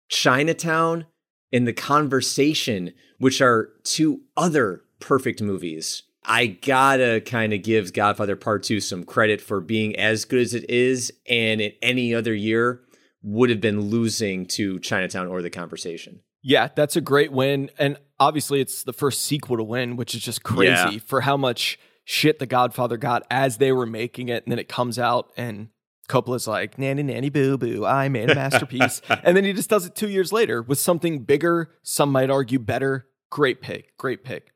Chinatown 0.09 1.05
and 1.53 1.65
The 1.65 1.74
Conversation, 1.74 2.93
which 3.20 3.41
are 3.41 3.70
two 3.84 4.22
other 4.36 4.84
perfect 4.99 5.41
movies. 5.41 6.03
I 6.26 6.47
gotta 6.47 7.22
kind 7.26 7.53
of 7.53 7.63
give 7.63 7.93
Godfather 7.93 8.36
Part 8.36 8.63
2 8.63 8.82
some 8.82 9.05
credit 9.05 9.39
for 9.39 9.61
being 9.61 9.95
as 9.95 10.26
good 10.26 10.41
as 10.41 10.53
it 10.53 10.70
is, 10.70 11.11
and 11.28 11.61
in 11.61 11.72
any 11.82 12.13
other 12.13 12.34
year 12.34 12.82
would 13.24 13.49
have 13.49 13.61
been 13.61 13.82
losing 13.82 14.45
to 14.45 14.80
Chinatown 14.80 15.28
or 15.28 15.41
The 15.41 15.49
Conversation. 15.49 16.20
Yeah, 16.41 16.70
that's 16.76 16.95
a 16.95 17.01
great 17.01 17.32
win. 17.32 17.70
And 17.80 17.97
obviously, 18.20 18.61
it's 18.61 18.84
the 18.84 18.93
first 18.93 19.22
sequel 19.22 19.57
to 19.57 19.63
win, 19.63 19.95
which 19.95 20.15
is 20.15 20.22
just 20.22 20.43
crazy 20.43 20.72
yeah. 20.72 20.99
for 21.05 21.22
how 21.22 21.38
much 21.38 21.80
shit 22.03 22.39
The 22.39 22.45
Godfather 22.45 22.97
got 22.97 23.24
as 23.32 23.57
they 23.57 23.72
were 23.72 23.86
making 23.86 24.30
it. 24.30 24.43
And 24.43 24.51
then 24.51 24.59
it 24.59 24.70
comes 24.70 24.99
out, 24.99 25.32
and 25.38 25.70
Coppola's 26.10 26.47
like, 26.47 26.78
nanny, 26.78 27.03
nanny, 27.03 27.30
boo, 27.30 27.57
boo, 27.57 27.86
I 27.86 28.10
made 28.10 28.30
a 28.30 28.36
masterpiece. 28.36 29.01
and 29.24 29.38
then 29.38 29.45
he 29.45 29.53
just 29.53 29.70
does 29.70 29.86
it 29.86 29.95
two 29.95 30.10
years 30.10 30.34
later 30.34 30.62
with 30.62 30.80
something 30.80 31.20
bigger, 31.20 31.72
some 31.84 32.12
might 32.12 32.30
argue 32.30 32.60
better. 32.60 33.07
Great 33.30 33.62
pick. 33.62 33.95
Great 33.97 34.24
pick. 34.24 34.51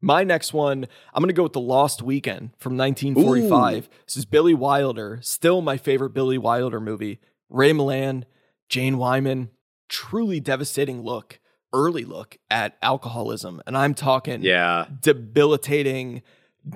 My 0.00 0.24
next 0.24 0.52
one, 0.52 0.86
I'm 1.14 1.22
going 1.22 1.28
to 1.28 1.34
go 1.34 1.44
with 1.44 1.54
The 1.54 1.60
Lost 1.60 2.02
Weekend 2.02 2.50
from 2.58 2.76
1945. 2.76 3.84
Ooh. 3.84 3.88
This 4.06 4.16
is 4.18 4.24
Billy 4.24 4.52
Wilder, 4.52 5.18
still 5.22 5.62
my 5.62 5.76
favorite 5.78 6.10
Billy 6.10 6.36
Wilder 6.36 6.80
movie. 6.80 7.20
Ray 7.48 7.72
Milland, 7.72 8.24
Jane 8.68 8.98
Wyman, 8.98 9.50
truly 9.88 10.40
devastating 10.40 11.02
look, 11.02 11.38
early 11.72 12.04
look 12.04 12.36
at 12.50 12.76
alcoholism. 12.82 13.62
And 13.66 13.76
I'm 13.76 13.94
talking 13.94 14.42
yeah. 14.42 14.86
debilitating, 15.00 16.22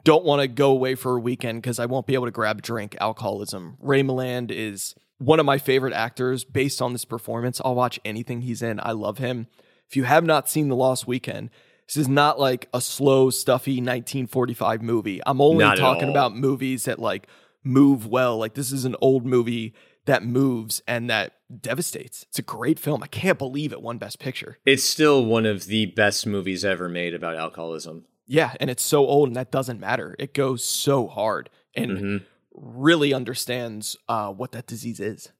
don't 0.05 0.24
want 0.24 0.43
to 0.43 0.49
go 0.49 0.70
away 0.70 0.95
for 0.95 1.16
a 1.16 1.20
weekend 1.20 1.62
because 1.62 1.78
I 1.78 1.86
won't 1.86 2.07
be 2.07 2.14
able 2.14 2.26
to 2.26 2.30
grab 2.30 2.62
drink 2.62 2.97
alcoholism. 3.01 3.76
Ray 3.80 4.03
Milland 4.03 4.51
is 4.51 4.95
one 5.18 5.41
of 5.41 5.47
my 5.47 5.59
favorite 5.59 5.95
actors 5.95 6.45
based 6.45 6.82
on 6.82 6.93
this 6.93 7.05
performance. 7.05 7.61
I'll 7.64 7.74
watch 7.74 7.99
anything 8.05 8.43
he's 8.43 8.62
in. 8.62 8.80
I 8.82 8.93
love 8.93 9.18
him. 9.18 9.47
If 9.89 9.97
you 9.97 10.05
have 10.05 10.24
not 10.24 10.49
seen 10.49 10.68
The 10.68 10.76
Lost 10.76 11.07
Weekend, 11.07 11.51
this 11.86 11.97
is 11.97 12.09
not 12.09 12.39
like 12.39 12.68
a 12.74 12.80
slow, 12.80 13.30
stuffy 13.30 13.76
1945 13.76 14.82
movie. 14.82 15.20
I'm 15.24 15.41
only 15.41 15.64
not 15.64 15.78
talking 15.78 16.11
about 16.11 16.36
movies 16.36 16.84
that 16.84 16.99
like 16.99 17.26
move 17.64 18.07
well. 18.07 18.36
Like 18.36 18.55
this 18.55 18.72
is 18.72 18.84
an 18.84 18.97
old 19.01 19.24
movie 19.24 19.74
that 20.05 20.22
moves 20.22 20.82
and 20.86 21.09
that 21.09 21.32
devastates. 21.61 22.26
It's 22.28 22.39
a 22.39 22.43
great 22.43 22.78
film. 22.78 23.03
I 23.03 23.07
can't 23.07 23.39
believe 23.39 23.72
it 23.72 23.80
won 23.80 23.97
Best 23.97 24.18
Picture. 24.18 24.59
It's 24.66 24.84
still 24.84 25.24
one 25.24 25.47
of 25.47 25.66
the 25.66 25.86
best 25.86 26.26
movies 26.26 26.64
ever 26.64 26.89
made 26.89 27.14
about 27.14 27.36
alcoholism. 27.36 28.05
Yeah, 28.29 28.53
and 28.61 28.68
it's 28.68 28.83
so 28.83 29.07
old, 29.07 29.31
and 29.31 29.37
that 29.37 29.51
doesn't 29.51 29.81
matter. 29.81 30.14
It 30.18 30.35
goes 30.35 30.62
so 30.62 31.09
hard 31.09 31.49
and 31.74 31.91
mm-hmm. 31.91 32.16
really 32.53 33.14
understands 33.14 33.97
uh, 34.07 34.31
what 34.31 34.53
that 34.53 34.66
disease 34.66 35.01
is. 35.01 35.33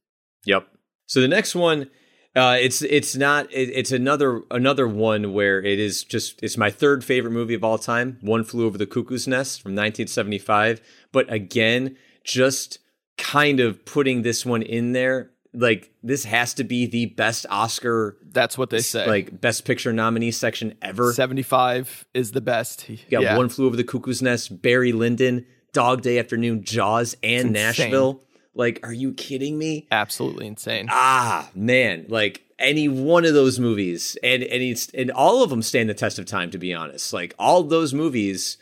Yep. 0.47 0.67
So 1.07 1.21
the 1.21 1.29
next 1.29 1.55
one, 1.55 1.91
uh, 2.35 2.57
it's 2.59 2.81
it's 2.81 3.15
not 3.15 3.53
it, 3.53 3.71
it's 3.75 3.93
another 3.93 4.43
another 4.51 4.89
one 4.89 5.35
where 5.35 5.63
it 5.63 5.79
is 5.79 6.03
just 6.03 6.43
it's 6.43 6.57
my 6.57 6.71
third 6.71 7.05
favorite 7.05 7.33
movie 7.33 7.55
of 7.55 7.63
all 7.63 7.79
time. 7.79 8.19
One 8.23 8.43
Flew 8.43 8.65
Over 8.65 8.79
the 8.79 8.87
Cuckoo's 8.87 9.29
Nest 9.29 9.61
from 9.61 9.73
1975, 9.73 10.81
but 11.13 11.31
again, 11.31 11.97
just 12.25 12.79
kind 13.19 13.61
of 13.61 13.85
putting 13.85 14.23
this 14.23 14.47
one 14.47 14.63
in 14.63 14.93
there 14.93 15.33
like 15.59 15.93
this 16.03 16.25
has 16.25 16.55
to 16.55 16.65
be 16.65 16.87
the 16.87 17.07
best 17.07 17.47
Oscar. 17.51 18.17
That's 18.31 18.57
what 18.57 18.71
they 18.71 18.81
say. 18.81 19.07
Like 19.07 19.41
best 19.41 19.65
picture 19.65 19.93
nominee 19.93 20.31
section 20.31 20.75
ever. 20.81 21.13
Seventy 21.13 21.43
five 21.43 22.07
is 22.15 22.33
the 22.33 22.41
best. 22.41 22.89
You 22.89 22.99
got 23.11 23.23
yeah. 23.23 23.37
One 23.37 23.49
Flew 23.49 23.67
Over 23.67 23.77
the 23.77 23.85
Cuckoo's 23.85 24.23
Nest, 24.23 24.63
Barry 24.63 24.93
Lyndon, 24.93 25.47
Dog 25.73 26.03
Day 26.03 26.19
Afternoon, 26.19 26.63
Jaws, 26.63 27.17
and 27.23 27.53
Nashville. 27.53 28.23
Like, 28.55 28.81
are 28.83 28.93
you 28.93 29.13
kidding 29.13 29.59
me? 29.59 29.87
Absolutely 29.91 30.47
insane. 30.47 30.89
Ah, 30.91 31.49
man, 31.55 32.07
like 32.09 32.43
any 32.59 32.89
one 32.89 33.25
of 33.25 33.35
those 33.35 33.59
movies, 33.59 34.17
and 34.23 34.43
and 34.43 34.63
it's 34.63 34.89
and 34.91 35.11
all 35.11 35.43
of 35.43 35.51
them 35.51 35.63
stand 35.63 35.89
the 35.89 35.95
test 35.95 36.19
of 36.19 36.27
time. 36.27 36.51
To 36.51 36.59
be 36.59 36.75
honest, 36.75 37.13
like 37.13 37.35
all 37.39 37.63
those 37.63 37.93
movies, 37.95 38.59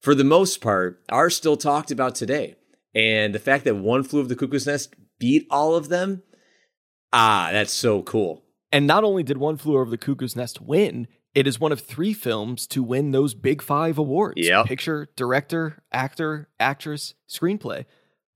for 0.00 0.14
the 0.14 0.24
most 0.24 0.60
part, 0.60 1.02
are 1.08 1.30
still 1.30 1.56
talked 1.56 1.90
about 1.90 2.14
today. 2.14 2.56
And 2.94 3.34
the 3.34 3.38
fact 3.38 3.64
that 3.64 3.76
One 3.76 4.02
Flew 4.02 4.20
Over 4.20 4.28
the 4.28 4.36
Cuckoo's 4.36 4.66
Nest 4.66 4.94
beat 5.18 5.46
all 5.50 5.74
of 5.74 5.88
them, 5.88 6.22
ah, 7.12 7.50
that's 7.52 7.72
so 7.72 8.02
cool. 8.02 8.42
And 8.70 8.86
not 8.86 9.04
only 9.04 9.22
did 9.22 9.38
One 9.38 9.56
Flew 9.56 9.78
Over 9.78 9.90
the 9.90 9.98
Cuckoo's 9.98 10.34
Nest 10.34 10.60
win, 10.60 11.06
it 11.34 11.46
is 11.46 11.60
one 11.60 11.72
of 11.72 11.80
three 11.80 12.12
films 12.12 12.66
to 12.68 12.82
win 12.82 13.10
those 13.10 13.34
big 13.34 13.62
five 13.62 13.98
awards 13.98 14.34
yep. 14.36 14.66
picture, 14.66 15.08
director, 15.16 15.82
actor, 15.92 16.48
actress, 16.60 17.14
screenplay. 17.28 17.84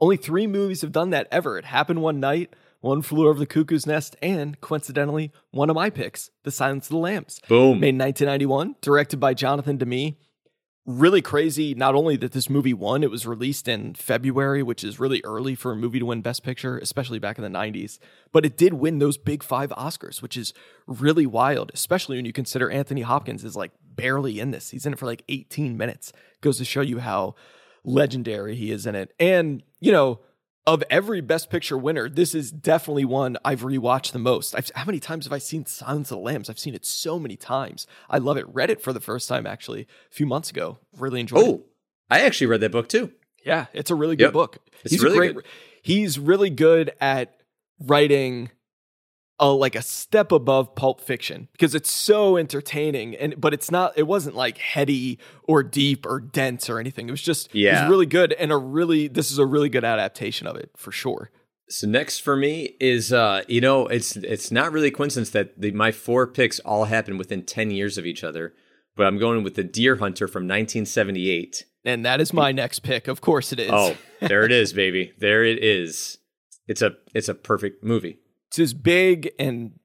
Only 0.01 0.17
three 0.17 0.47
movies 0.47 0.83
have 0.83 0.93
done 0.93 1.11
that 1.11 1.29
ever. 1.31 1.59
It 1.59 1.65
happened 1.65 2.03
one 2.03 2.21
night 2.21 2.55
One 2.81 3.03
Flew 3.03 3.29
Over 3.29 3.39
the 3.39 3.47
Cuckoo's 3.47 3.87
Nest, 3.87 4.17
and 4.23 4.61
coincidentally, 4.61 5.33
one 5.51 5.71
of 5.71 5.77
my 5.77 5.91
picks, 5.91 6.31
The 6.45 6.51
Silence 6.51 6.87
of 6.87 6.91
the 6.91 6.99
Lambs. 6.99 7.41
Boom. 7.49 7.81
Made 7.81 7.91
in 7.91 7.99
1991, 7.99 8.77
directed 8.81 9.19
by 9.19 9.35
Jonathan 9.35 9.79
Demme. 9.79 10.17
Really 10.87 11.21
crazy, 11.21 11.75
not 11.75 11.97
only 11.97 12.17
that 12.19 12.31
this 12.31 12.49
movie 12.49 12.73
won, 12.73 13.03
it 13.03 13.11
was 13.11 13.27
released 13.27 13.67
in 13.67 13.95
February, 13.95 14.63
which 14.63 14.85
is 14.85 15.01
really 15.01 15.21
early 15.25 15.57
for 15.57 15.73
a 15.73 15.77
movie 15.77 15.99
to 15.99 16.07
win 16.07 16.23
Best 16.23 16.45
Picture, 16.45 16.79
especially 16.79 17.19
back 17.19 17.39
in 17.39 17.43
the 17.43 17.51
90s. 17.51 17.99
But 18.31 18.47
it 18.47 18.57
did 18.57 18.75
win 18.75 19.01
those 19.01 19.19
big 19.19 19.43
five 19.43 19.71
Oscars, 19.71 20.23
which 20.23 20.37
is 20.37 20.55
really 20.87 21.27
wild, 21.27 21.73
especially 21.75 22.19
when 22.19 22.25
you 22.25 22.33
consider 22.33 22.71
Anthony 22.71 23.01
Hopkins 23.01 23.43
is 23.43 23.57
like 23.57 23.73
barely 23.97 24.39
in 24.39 24.53
this. 24.53 24.71
He's 24.71 24.87
in 24.87 24.93
it 24.93 24.99
for 25.01 25.07
like 25.07 25.25
18 25.29 25.77
minutes. 25.77 26.13
Goes 26.41 26.59
to 26.59 26.65
show 26.65 26.83
you 26.83 27.01
how 27.01 27.35
legendary 27.83 28.55
he 28.55 28.71
is 28.71 28.87
in 28.87 28.95
it. 28.95 29.13
And, 29.19 29.65
you 29.81 29.91
know, 29.91 30.21
of 30.67 30.83
every 30.91 31.21
Best 31.21 31.49
Picture 31.49 31.79
winner, 31.79 32.09
this 32.09 32.35
is 32.35 32.51
definitely 32.51 33.05
one 33.05 33.37
I've 33.45 33.63
rewatched 33.63 34.13
the 34.13 34.19
most. 34.19 34.55
I've, 34.55 34.71
how 34.75 34.85
many 34.85 34.99
times 34.99 35.25
have 35.27 35.33
I 35.33 35.39
seen 35.39 35.65
Silence 35.65 36.11
of 36.11 36.19
the 36.19 36.23
Lambs? 36.23 36.51
I've 36.51 36.59
seen 36.59 36.75
it 36.75 36.85
so 36.85 37.19
many 37.19 37.37
times. 37.37 37.87
I 38.11 38.19
love 38.19 38.37
it. 38.37 38.53
Read 38.53 38.71
it 38.71 38.81
for 38.81 38.93
the 38.93 39.01
first 39.01 39.29
time 39.29 39.47
actually 39.47 39.83
a 39.83 40.15
few 40.15 40.27
months 40.27 40.51
ago. 40.51 40.79
Really 40.99 41.21
enjoyed 41.21 41.39
oh, 41.45 41.47
it. 41.47 41.61
Oh, 41.61 41.65
I 42.11 42.21
actually 42.23 42.49
read 42.49 42.61
that 42.61 42.73
book 42.73 42.89
too. 42.89 43.13
Yeah, 43.45 43.67
it's 43.73 43.93
a 43.93 43.95
really 43.95 44.17
good 44.17 44.25
yep. 44.25 44.33
book. 44.33 44.59
It's 44.83 44.93
he's 44.93 45.03
really 45.03 45.17
great. 45.17 45.35
Good. 45.37 45.45
He's 45.83 46.19
really 46.19 46.51
good 46.51 46.93
at 47.01 47.37
writing 47.79 48.51
a 49.39 49.49
like 49.51 49.75
a 49.75 49.83
step 49.83 50.33
above 50.33 50.75
pulp 50.75 51.01
fiction 51.01 51.49
because 51.53 51.75
it's 51.75 51.91
so 51.91 52.37
entertaining 52.37 53.15
and 53.17 53.41
but 53.41 53.53
it's 53.53 53.71
not 53.71 53.93
it 53.97 54.05
wasn't 54.07 54.35
like 54.35 54.59
heady 54.59 55.19
or 55.45 55.63
deep 55.63 56.07
or 56.07 56.21
dense 56.21 56.71
or 56.71 56.79
anything. 56.79 57.09
It 57.09 57.11
was 57.11 57.23
just 57.23 57.55
yeah. 57.55 57.79
it 57.79 57.83
was 57.83 57.91
really 57.91 58.07
good 58.07 58.33
and 58.33 58.51
a 58.51 58.57
really 58.57 59.09
this 59.09 59.31
is 59.31 59.39
a 59.39 59.47
really 59.47 59.69
good 59.69 59.85
adaptation 59.85 60.47
of 60.47 60.57
it 60.57 60.71
for 60.77 60.93
sure. 60.93 61.31
So 61.69 61.87
next 61.87 62.21
for 62.21 62.37
me 62.37 62.77
is 62.81 63.13
uh 63.13 63.43
you 63.49 63.61
know 63.61 63.87
it's 63.89 64.17
it's 64.17 64.51
not 64.51 64.73
really 64.73 64.89
a 64.89 64.93
coincidence 64.93 65.31
that 65.31 65.61
the, 65.61 65.73
my 65.73 65.93
four 65.93 66.27
picks 66.27 66.59
all 66.61 66.85
happened 66.85 67.19
within 67.19 67.45
10 67.45 67.71
years 67.71 67.99
of 67.99 68.07
each 68.07 68.23
other 68.23 68.55
but 68.95 69.05
i'm 69.05 69.19
going 69.19 69.43
with 69.43 69.57
the 69.57 69.65
deer 69.65 69.97
hunter 69.97 70.29
from 70.29 70.45
1978 70.45 71.65
and 71.87 72.05
that 72.05 72.21
is 72.21 72.33
my 72.33 72.51
next 72.51 72.81
pick. 72.81 73.07
Of 73.07 73.21
course 73.21 73.53
it 73.53 73.61
is. 73.61 73.71
Oh 73.73 73.97
there 74.21 74.45
it 74.45 74.53
is 74.53 74.73
baby. 74.75 75.13
There 75.19 75.45
it 75.45 75.63
is. 75.63 76.19
It's 76.67 76.83
a 76.83 76.97
it's 77.15 77.29
a 77.29 77.35
perfect 77.35 77.83
movie 77.85 78.19
it's 78.49 78.59
as 78.59 78.75
big 78.75 79.31
and 79.39 79.79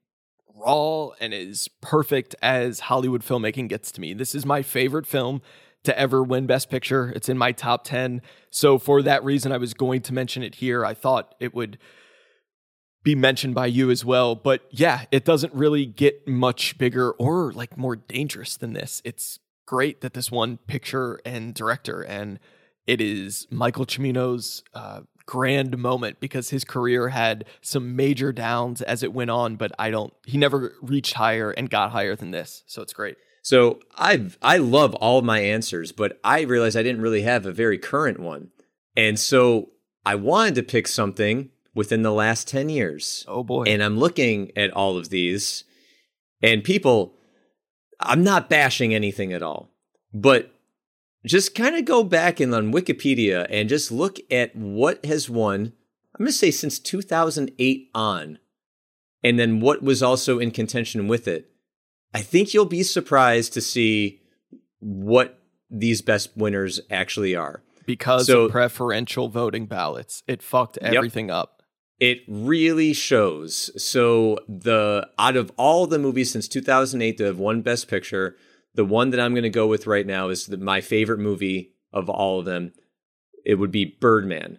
raw 0.54 1.10
and 1.20 1.34
as 1.34 1.68
perfect 1.80 2.34
as 2.42 2.80
Hollywood 2.80 3.22
filmmaking 3.22 3.68
gets 3.68 3.90
to 3.92 4.00
me. 4.00 4.14
This 4.14 4.34
is 4.34 4.46
my 4.46 4.62
favorite 4.62 5.06
film 5.06 5.42
to 5.84 5.98
ever 5.98 6.22
win 6.22 6.46
Best 6.46 6.70
Picture. 6.70 7.12
It's 7.14 7.28
in 7.28 7.36
my 7.36 7.52
top 7.52 7.84
10. 7.84 8.22
So, 8.50 8.78
for 8.78 9.02
that 9.02 9.24
reason, 9.24 9.52
I 9.52 9.58
was 9.58 9.74
going 9.74 10.00
to 10.02 10.14
mention 10.14 10.42
it 10.42 10.56
here. 10.56 10.84
I 10.84 10.94
thought 10.94 11.34
it 11.40 11.54
would 11.54 11.78
be 13.02 13.14
mentioned 13.14 13.54
by 13.54 13.66
you 13.66 13.90
as 13.90 14.04
well. 14.04 14.34
But 14.34 14.62
yeah, 14.70 15.06
it 15.10 15.24
doesn't 15.24 15.52
really 15.52 15.86
get 15.86 16.26
much 16.28 16.78
bigger 16.78 17.12
or 17.12 17.52
like 17.52 17.76
more 17.76 17.96
dangerous 17.96 18.56
than 18.56 18.74
this. 18.74 19.02
It's 19.04 19.38
great 19.66 20.00
that 20.02 20.14
this 20.14 20.30
one 20.30 20.58
picture 20.66 21.20
and 21.24 21.54
director, 21.54 22.02
and 22.02 22.38
it 22.86 23.00
is 23.00 23.46
Michael 23.50 23.86
Cimino's 23.86 24.62
uh, 24.74 25.00
grand 25.26 25.76
moment 25.78 26.20
because 26.20 26.50
his 26.50 26.64
career 26.64 27.08
had 27.08 27.44
some 27.60 27.96
major 27.96 28.32
downs 28.32 28.82
as 28.82 29.02
it 29.02 29.12
went 29.12 29.30
on, 29.30 29.56
but 29.56 29.72
I 29.78 29.90
don't 29.90 30.12
he 30.26 30.38
never 30.38 30.74
reached 30.82 31.14
higher 31.14 31.50
and 31.50 31.70
got 31.70 31.92
higher 31.92 32.16
than 32.16 32.30
this. 32.30 32.62
So 32.66 32.82
it's 32.82 32.92
great. 32.92 33.16
So 33.42 33.80
I 33.96 34.30
I 34.40 34.58
love 34.58 34.94
all 34.96 35.22
my 35.22 35.40
answers, 35.40 35.92
but 35.92 36.20
I 36.22 36.42
realized 36.42 36.76
I 36.76 36.82
didn't 36.82 37.02
really 37.02 37.22
have 37.22 37.46
a 37.46 37.52
very 37.52 37.78
current 37.78 38.20
one. 38.20 38.50
And 38.96 39.18
so 39.18 39.70
I 40.04 40.14
wanted 40.14 40.54
to 40.56 40.62
pick 40.62 40.86
something 40.86 41.50
within 41.74 42.02
the 42.02 42.12
last 42.12 42.46
10 42.48 42.68
years. 42.68 43.24
Oh 43.28 43.42
boy. 43.42 43.64
And 43.64 43.82
I'm 43.82 43.98
looking 43.98 44.52
at 44.56 44.70
all 44.72 44.96
of 44.96 45.08
these 45.08 45.64
and 46.42 46.62
people 46.62 47.14
I'm 48.00 48.24
not 48.24 48.50
bashing 48.50 48.94
anything 48.94 49.32
at 49.32 49.42
all. 49.42 49.70
But 50.12 50.51
just 51.26 51.54
kind 51.54 51.76
of 51.76 51.84
go 51.84 52.02
back 52.02 52.40
and 52.40 52.54
on 52.54 52.72
Wikipedia 52.72 53.46
and 53.48 53.68
just 53.68 53.92
look 53.92 54.18
at 54.30 54.54
what 54.56 55.04
has 55.04 55.30
won. 55.30 55.72
I'm 56.14 56.24
going 56.24 56.26
to 56.26 56.32
say 56.32 56.50
since 56.50 56.78
2008 56.78 57.90
on, 57.94 58.38
and 59.22 59.38
then 59.38 59.60
what 59.60 59.82
was 59.82 60.02
also 60.02 60.38
in 60.38 60.50
contention 60.50 61.08
with 61.08 61.26
it. 61.26 61.50
I 62.14 62.20
think 62.20 62.52
you'll 62.52 62.66
be 62.66 62.82
surprised 62.82 63.54
to 63.54 63.60
see 63.60 64.20
what 64.80 65.40
these 65.70 66.02
best 66.02 66.36
winners 66.36 66.80
actually 66.90 67.34
are. 67.34 67.62
Because 67.86 68.26
so, 68.26 68.42
of 68.42 68.52
preferential 68.52 69.28
voting 69.28 69.66
ballots, 69.66 70.22
it 70.26 70.42
fucked 70.42 70.78
everything 70.78 71.28
yep. 71.28 71.36
up. 71.36 71.62
It 71.98 72.22
really 72.28 72.92
shows. 72.92 73.70
So 73.82 74.38
the 74.48 75.08
out 75.18 75.36
of 75.36 75.52
all 75.56 75.86
the 75.86 75.98
movies 75.98 76.30
since 76.30 76.48
2008 76.48 77.16
that 77.18 77.24
have 77.24 77.38
won 77.38 77.62
Best 77.62 77.88
Picture, 77.88 78.36
the 78.74 78.84
one 78.84 79.10
that 79.10 79.20
I'm 79.20 79.34
going 79.34 79.42
to 79.42 79.50
go 79.50 79.66
with 79.66 79.86
right 79.86 80.06
now 80.06 80.28
is 80.28 80.46
the, 80.46 80.56
my 80.56 80.80
favorite 80.80 81.18
movie 81.18 81.74
of 81.92 82.08
all 82.08 82.40
of 82.40 82.44
them. 82.44 82.72
It 83.44 83.56
would 83.56 83.72
be 83.72 83.96
Birdman 84.00 84.58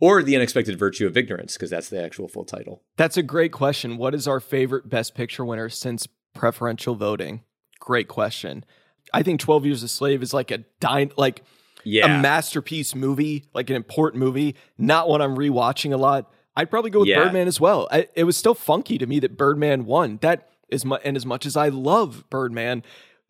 or 0.00 0.22
The 0.22 0.34
Unexpected 0.36 0.78
Virtue 0.78 1.06
of 1.06 1.16
Ignorance, 1.16 1.54
because 1.54 1.70
that's 1.70 1.88
the 1.88 2.02
actual 2.02 2.26
full 2.26 2.44
title. 2.44 2.82
That's 2.96 3.16
a 3.16 3.22
great 3.22 3.52
question. 3.52 3.98
What 3.98 4.14
is 4.14 4.26
our 4.26 4.40
favorite 4.40 4.88
Best 4.88 5.14
Picture 5.14 5.44
winner 5.44 5.68
since 5.68 6.06
preferential 6.34 6.94
voting? 6.94 7.42
Great 7.78 8.08
question. 8.08 8.64
I 9.12 9.22
think 9.22 9.40
12 9.40 9.66
Years 9.66 9.82
a 9.82 9.88
Slave 9.88 10.22
is 10.22 10.32
like 10.32 10.50
a 10.50 10.58
dine, 10.78 11.12
like 11.16 11.42
yeah. 11.84 12.18
a 12.18 12.22
masterpiece 12.22 12.94
movie, 12.94 13.44
like 13.52 13.68
an 13.68 13.76
important 13.76 14.20
movie, 14.20 14.56
not 14.78 15.08
one 15.08 15.20
I'm 15.20 15.36
rewatching 15.36 15.92
a 15.92 15.96
lot. 15.96 16.32
I'd 16.56 16.70
probably 16.70 16.90
go 16.90 17.00
with 17.00 17.08
yeah. 17.08 17.24
Birdman 17.24 17.48
as 17.48 17.60
well. 17.60 17.88
I, 17.90 18.08
it 18.14 18.24
was 18.24 18.36
still 18.36 18.54
funky 18.54 18.98
to 18.98 19.06
me 19.06 19.20
that 19.20 19.36
Birdman 19.36 19.86
won. 19.86 20.18
That 20.22 20.48
is 20.68 20.84
my, 20.84 20.98
and 21.04 21.16
as 21.16 21.26
much 21.26 21.46
as 21.46 21.56
I 21.56 21.68
love 21.68 22.24
Birdman, 22.30 22.82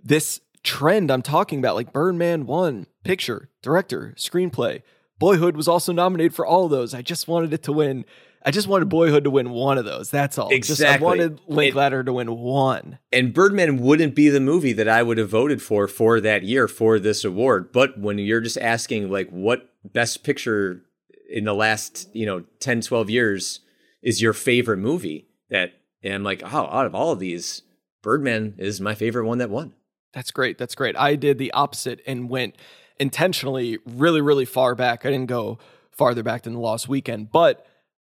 this 0.03 0.41
trend 0.63 1.11
I'm 1.11 1.23
talking 1.23 1.59
about, 1.59 1.75
like 1.75 1.93
Birdman 1.93 2.47
1, 2.47 2.87
picture, 3.05 3.51
director, 3.63 4.15
screenplay. 4.17 4.83
Boyhood 5.19 5.57
was 5.57 5.69
also 5.69 5.93
nominated 5.93 6.35
for 6.35 6.47
all 6.47 6.65
of 6.65 6.71
those. 6.71 6.95
I 6.95 7.03
just 7.03 7.29
wanted 7.29 7.53
it 7.53 7.63
to 7.65 7.73
win. 7.73 8.05
I 8.45 8.51
just 8.51 8.69
wanted 8.69 8.89
Boyhood 8.89 9.25
to 9.25 9.31
win 9.31 9.51
one 9.51 9.77
of 9.77 9.85
those. 9.85 10.11
That's 10.11 10.39
all. 10.39 10.49
Exactly. 10.49 10.87
Just, 10.87 11.01
I 11.01 11.05
wanted 11.05 11.41
Linklater 11.47 12.03
to 12.03 12.13
win 12.13 12.39
one. 12.39 12.99
And 13.13 13.35
Birdman 13.35 13.79
wouldn't 13.83 14.15
be 14.15 14.31
the 14.31 14.41
movie 14.41 14.73
that 14.73 14.89
I 14.89 15.03
would 15.03 15.19
have 15.19 15.29
voted 15.29 15.61
for 15.61 15.87
for 15.87 16.23
that 16.23 16.43
year 16.43 16.67
for 16.67 16.99
this 16.99 17.23
award. 17.23 17.71
But 17.71 17.99
when 18.01 18.17
you're 18.17 18.41
just 18.41 18.57
asking, 18.57 19.11
like, 19.11 19.29
what 19.29 19.69
best 19.85 20.25
picture 20.25 20.83
in 21.29 21.45
the 21.45 21.55
last, 21.55 22.09
you 22.15 22.25
know, 22.25 22.45
10, 22.61 22.81
12 22.81 23.11
years 23.11 23.61
is 24.03 24.23
your 24.23 24.33
favorite 24.33 24.79
movie? 24.79 25.29
That, 25.51 25.75
and 26.03 26.15
I'm 26.15 26.25
like, 26.25 26.43
oh, 26.43 26.69
out 26.71 26.87
of 26.87 26.95
all 26.95 27.13
of 27.13 27.19
these, 27.19 27.61
Birdman 28.01 28.55
is 28.57 28.81
my 28.81 28.95
favorite 28.95 29.27
one 29.27 29.39
that 29.39 29.51
won. 29.51 29.75
That's 30.13 30.31
great. 30.31 30.59
That's 30.59 30.75
great. 30.75 30.97
I 30.97 31.17
did 31.17 31.39
the 31.39 31.53
opposite 31.53 32.01
and 32.07 32.29
went 32.29 32.57
intentionally 32.99 33.79
really, 33.87 34.21
really 34.21 34.45
far 34.45 34.75
back. 34.75 35.07
I 35.07 35.11
didn't 35.11 35.29
go 35.29 35.59
farther 35.91 36.23
back 36.23 36.43
than 36.43 36.55
the 36.55 36.61
Lost 36.61 36.89
Weekend, 36.89 37.31
but 37.31 37.67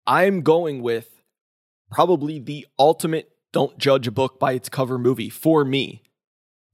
I'm 0.06 0.42
going 0.42 0.82
with 0.82 1.22
probably 1.90 2.38
the 2.38 2.66
ultimate 2.78 3.30
don't 3.52 3.78
judge 3.78 4.08
a 4.08 4.10
book 4.10 4.40
by 4.40 4.52
its 4.52 4.68
cover 4.68 4.98
movie 4.98 5.30
for 5.30 5.64
me 5.64 6.02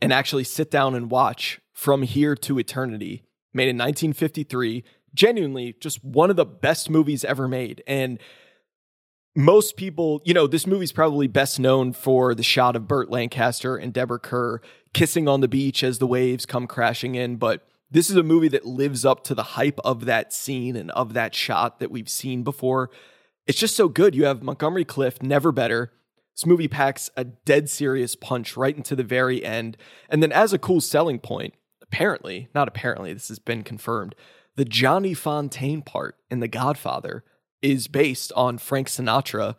and 0.01 0.13
actually 0.13 0.45
sit 0.45 0.71
down 0.71 0.95
and 0.95 1.11
watch 1.11 1.61
From 1.73 2.03
Here 2.03 2.35
to 2.37 2.59
Eternity, 2.59 3.23
made 3.53 3.69
in 3.69 3.77
1953. 3.77 4.83
Genuinely, 5.13 5.75
just 5.81 6.03
one 6.03 6.31
of 6.31 6.37
the 6.37 6.47
best 6.47 6.89
movies 6.89 7.25
ever 7.25 7.49
made. 7.49 7.83
And 7.87 8.19
most 9.35 9.77
people, 9.77 10.21
you 10.25 10.35
know, 10.35 10.47
this 10.47 10.67
movie's 10.67 10.93
probably 10.93 11.29
best 11.29 11.61
known 11.61 11.93
for 11.93 12.35
the 12.35 12.43
shot 12.43 12.77
of 12.77 12.89
Burt 12.89 13.11
Lancaster 13.11 13.77
and 13.77 13.93
Deborah 13.93 14.19
Kerr 14.19 14.61
kissing 14.93 15.29
on 15.29 15.41
the 15.41 15.49
beach 15.49 15.85
as 15.85 15.99
the 15.99 16.07
waves 16.07 16.47
come 16.47 16.67
crashing 16.67 17.15
in. 17.15 17.37
But 17.37 17.67
this 17.91 18.11
is 18.11 18.17
a 18.17 18.23
movie 18.23 18.49
that 18.49 18.67
lives 18.67 19.05
up 19.05 19.23
to 19.25 19.35
the 19.35 19.43
hype 19.43 19.79
of 19.85 20.05
that 20.05 20.33
scene 20.33 20.77
and 20.77 20.91
of 20.93 21.15
that 21.15 21.35
shot 21.35 21.79
that 21.79 21.91
we've 21.91 22.09
seen 22.09 22.43
before. 22.43 22.91
It's 23.47 23.59
just 23.59 23.77
so 23.77 23.89
good. 23.89 24.15
You 24.15 24.25
have 24.25 24.43
Montgomery 24.43 24.85
Clift, 24.85 25.23
never 25.23 25.53
better. 25.53 25.93
This 26.37 26.47
movie 26.47 26.69
packs 26.69 27.11
a 27.17 27.25
dead 27.25 27.69
serious 27.69 28.17
punch 28.17 28.57
right 28.57 28.77
into 28.77 28.97
the 28.97 29.05
very 29.05 29.45
end. 29.45 29.77
And 30.09 30.23
then, 30.23 30.33
as 30.33 30.53
a 30.53 30.59
cool 30.59 30.81
selling 30.81 31.19
point, 31.19 31.55
apparently, 31.83 32.49
not 32.55 32.69
apparently, 32.69 33.13
this 33.13 33.29
has 33.29 33.39
been 33.39 33.63
confirmed, 33.63 34.15
the 34.57 34.65
Johnny 34.65 35.15
Fontane 35.15 35.85
part 35.85 36.17
in 36.31 36.41
The 36.41 36.49
Godfather 36.49 37.25
is 37.63 37.89
based 37.89 38.33
on 38.37 38.59
Frank 38.59 38.89
Sinatra 38.89 39.57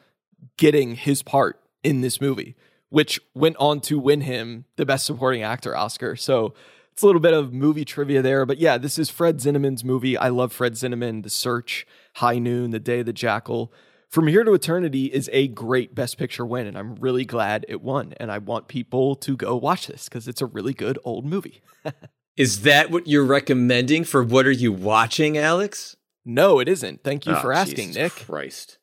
getting 0.57 0.95
his 0.95 1.21
part 1.23 1.59
in 1.83 2.01
this 2.01 2.19
movie, 2.19 2.55
which 2.89 3.19
went 3.33 3.55
on 3.57 3.79
to 3.81 3.99
win 3.99 4.21
him 4.21 4.65
the 4.75 4.85
Best 4.85 5.05
Supporting 5.05 5.43
Actor 5.43 5.75
Oscar. 5.75 6.15
So 6.15 6.53
it's 6.91 7.01
a 7.01 7.05
little 7.05 7.21
bit 7.21 7.33
of 7.33 7.53
movie 7.53 7.85
trivia 7.85 8.21
there. 8.21 8.45
But 8.45 8.57
yeah, 8.57 8.77
this 8.77 8.99
is 8.99 9.09
Fred 9.09 9.37
Zinnemann's 9.37 9.83
movie. 9.83 10.17
I 10.17 10.29
love 10.29 10.51
Fred 10.51 10.73
Zinnemann, 10.73 11.23
The 11.23 11.29
Search, 11.29 11.85
High 12.15 12.39
Noon, 12.39 12.71
The 12.71 12.79
Day 12.79 12.99
of 12.99 13.05
the 13.05 13.13
Jackal. 13.13 13.73
From 14.09 14.27
Here 14.27 14.43
to 14.43 14.53
Eternity 14.53 15.05
is 15.05 15.29
a 15.31 15.47
great 15.47 15.95
Best 15.95 16.17
Picture 16.17 16.45
win, 16.45 16.67
and 16.67 16.77
I'm 16.77 16.95
really 16.95 17.23
glad 17.23 17.65
it 17.69 17.81
won. 17.81 18.13
And 18.17 18.29
I 18.29 18.39
want 18.39 18.67
people 18.67 19.15
to 19.15 19.37
go 19.37 19.55
watch 19.55 19.87
this 19.87 20.09
because 20.09 20.27
it's 20.27 20.41
a 20.41 20.45
really 20.45 20.73
good 20.73 20.99
old 21.05 21.25
movie. 21.25 21.61
is 22.35 22.63
that 22.63 22.91
what 22.91 23.07
you're 23.07 23.25
recommending 23.25 24.03
for 24.03 24.21
what 24.21 24.45
are 24.45 24.51
you 24.51 24.73
watching, 24.73 25.37
Alex? 25.37 25.95
No, 26.25 26.59
it 26.59 26.67
isn't. 26.67 27.03
Thank 27.03 27.25
you 27.25 27.33
oh, 27.33 27.41
for 27.41 27.53
asking, 27.53 27.87
Jesus 27.87 27.95
Nick. 27.95 28.11
Christ. 28.27 28.77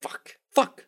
Fuck. 0.00 0.36
Fuck. 0.54 0.86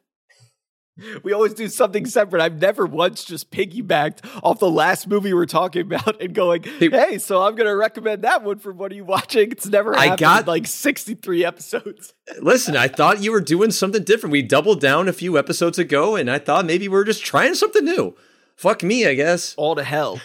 We 1.25 1.33
always 1.33 1.55
do 1.55 1.69
something 1.69 2.07
separate. 2.07 2.41
I've 2.41 2.61
never 2.61 2.87
once 2.87 3.25
just 3.25 3.51
piggybacked 3.51 4.25
off 4.45 4.61
the 4.61 4.71
last 4.71 5.09
movie 5.09 5.35
we're 5.35 5.45
talking 5.45 5.83
about 5.83 6.21
and 6.23 6.33
going, 6.33 6.63
"Hey, 6.63 7.19
so 7.19 7.43
I'm 7.43 7.57
going 7.57 7.67
to 7.67 7.75
recommend 7.75 8.23
that 8.23 8.45
one 8.45 8.61
for 8.61 8.73
what 8.73 8.93
are 8.93 8.95
you 8.95 9.05
watching?" 9.05 9.51
It's 9.51 9.67
never 9.67 9.93
happened 9.93 10.13
I 10.13 10.17
got 10.17 10.47
like 10.47 10.69
63 10.69 11.45
episodes. 11.45 12.15
Listen, 12.41 12.77
I 12.77 12.87
thought 12.87 13.23
you 13.23 13.33
were 13.33 13.41
doing 13.41 13.73
something 13.73 14.05
different. 14.05 14.31
We 14.31 14.43
doubled 14.43 14.81
down 14.81 15.09
a 15.09 15.13
few 15.13 15.37
episodes 15.37 15.81
ago, 15.81 16.15
and 16.15 16.31
I 16.31 16.39
thought 16.39 16.65
maybe 16.65 16.87
we 16.87 16.97
are 16.97 17.05
just 17.05 17.25
trying 17.25 17.55
something 17.55 17.85
new. 17.85 18.15
Fuck 18.55 18.85
me, 18.85 19.05
I 19.05 19.15
guess. 19.15 19.55
All 19.57 19.75
to 19.75 19.83
hell. 19.83 20.21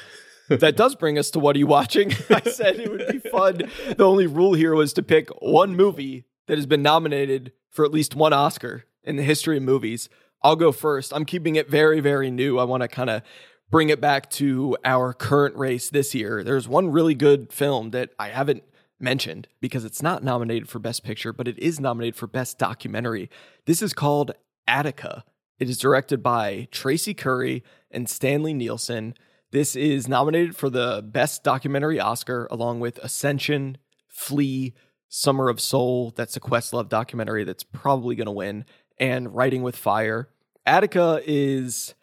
That 0.49 0.75
does 0.75 0.95
bring 0.95 1.17
us 1.17 1.29
to 1.31 1.39
what 1.39 1.55
are 1.55 1.59
you 1.59 1.67
watching? 1.67 2.11
I 2.29 2.41
said 2.49 2.79
it 2.79 2.91
would 2.91 3.07
be 3.07 3.19
fun. 3.29 3.69
The 3.95 4.03
only 4.03 4.27
rule 4.27 4.53
here 4.53 4.73
was 4.73 4.93
to 4.93 5.03
pick 5.03 5.29
one 5.41 5.75
movie 5.75 6.25
that 6.47 6.57
has 6.57 6.65
been 6.65 6.81
nominated 6.81 7.51
for 7.69 7.85
at 7.85 7.91
least 7.91 8.15
one 8.15 8.33
Oscar 8.33 8.85
in 9.03 9.15
the 9.15 9.23
history 9.23 9.57
of 9.57 9.63
movies. 9.63 10.09
I'll 10.41 10.55
go 10.55 10.71
first. 10.71 11.13
I'm 11.13 11.25
keeping 11.25 11.55
it 11.55 11.69
very, 11.69 11.99
very 11.99 12.31
new. 12.31 12.57
I 12.57 12.63
want 12.63 12.81
to 12.81 12.87
kind 12.87 13.09
of 13.09 13.21
bring 13.69 13.89
it 13.89 14.01
back 14.01 14.29
to 14.31 14.75
our 14.83 15.13
current 15.13 15.55
race 15.55 15.89
this 15.89 16.15
year. 16.15 16.43
There's 16.43 16.67
one 16.67 16.89
really 16.89 17.13
good 17.13 17.53
film 17.53 17.91
that 17.91 18.09
I 18.17 18.29
haven't 18.29 18.63
mentioned 18.99 19.47
because 19.61 19.85
it's 19.85 20.01
not 20.01 20.23
nominated 20.23 20.67
for 20.67 20.79
Best 20.79 21.03
Picture, 21.03 21.31
but 21.31 21.47
it 21.47 21.57
is 21.59 21.79
nominated 21.79 22.15
for 22.15 22.27
Best 22.27 22.57
Documentary. 22.57 23.29
This 23.65 23.81
is 23.81 23.93
called 23.93 24.31
Attica. 24.67 25.23
It 25.59 25.69
is 25.69 25.77
directed 25.77 26.23
by 26.23 26.67
Traci 26.71 27.15
Curry 27.15 27.63
and 27.91 28.09
Stanley 28.09 28.53
Nelson. 28.53 29.13
This 29.51 29.75
is 29.75 30.07
nominated 30.07 30.55
for 30.55 30.69
the 30.69 31.03
Best 31.03 31.43
Documentary 31.43 31.99
Oscar 31.99 32.47
along 32.51 32.81
with 32.81 32.99
Ascension, 32.99 33.79
Flee, 34.07 34.75
Summer 35.07 35.49
of 35.49 35.59
Soul. 35.59 36.13
That's 36.15 36.37
a 36.37 36.39
Questlove 36.39 36.87
documentary 36.87 37.43
that's 37.43 37.63
probably 37.63 38.15
going 38.15 38.27
to 38.27 38.31
win 38.31 38.65
and 38.99 39.33
Writing 39.33 39.63
with 39.63 39.75
Fire. 39.75 40.29
Attica 40.67 41.21
is 41.25 41.95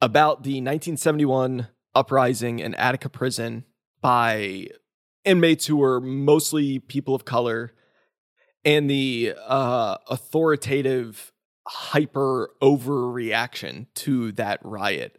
about 0.00 0.42
the 0.42 0.52
1971 0.52 1.68
uprising 1.94 2.60
in 2.60 2.74
Attica 2.76 3.10
prison 3.10 3.66
by 4.00 4.68
inmates 5.26 5.66
who 5.66 5.76
were 5.76 6.00
mostly 6.00 6.78
people 6.78 7.14
of 7.14 7.26
color 7.26 7.74
and 8.64 8.88
the 8.88 9.34
uh, 9.46 9.98
authoritative 10.08 11.30
hyper 11.66 12.50
overreaction 12.62 13.86
to 13.96 14.32
that 14.32 14.60
riot. 14.62 15.18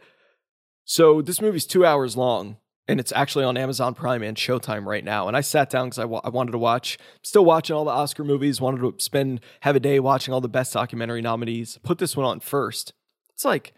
So 0.92 1.22
this 1.22 1.40
movie's 1.40 1.66
two 1.66 1.86
hours 1.86 2.18
long 2.18 2.58
and 2.86 3.00
it's 3.00 3.14
actually 3.14 3.46
on 3.46 3.56
Amazon 3.56 3.94
Prime 3.94 4.22
and 4.22 4.36
Showtime 4.36 4.86
right 4.86 5.06
now. 5.06 5.30
And 5.30 5.38
I 5.38 5.40
sat 5.40 5.70
down 5.70 5.86
because 5.86 6.00
I, 6.00 6.04
wa- 6.04 6.20
I 6.22 6.28
wanted 6.28 6.52
to 6.52 6.58
watch, 6.58 6.98
still 7.22 7.46
watching 7.46 7.78
all 7.78 7.86
the 7.86 7.92
Oscar 7.92 8.26
movies, 8.26 8.60
wanted 8.60 8.82
to 8.82 9.02
spend, 9.02 9.40
have 9.62 9.78
a 9.78 9.80
day 9.80 10.02
watching 10.02 10.34
all 10.34 10.42
the 10.42 10.50
best 10.50 10.74
documentary 10.74 11.22
nominees. 11.22 11.80
Put 11.82 12.00
this 12.00 12.18
one 12.18 12.26
on 12.26 12.42
first. 12.42 12.92
It's 13.30 13.46
like 13.46 13.74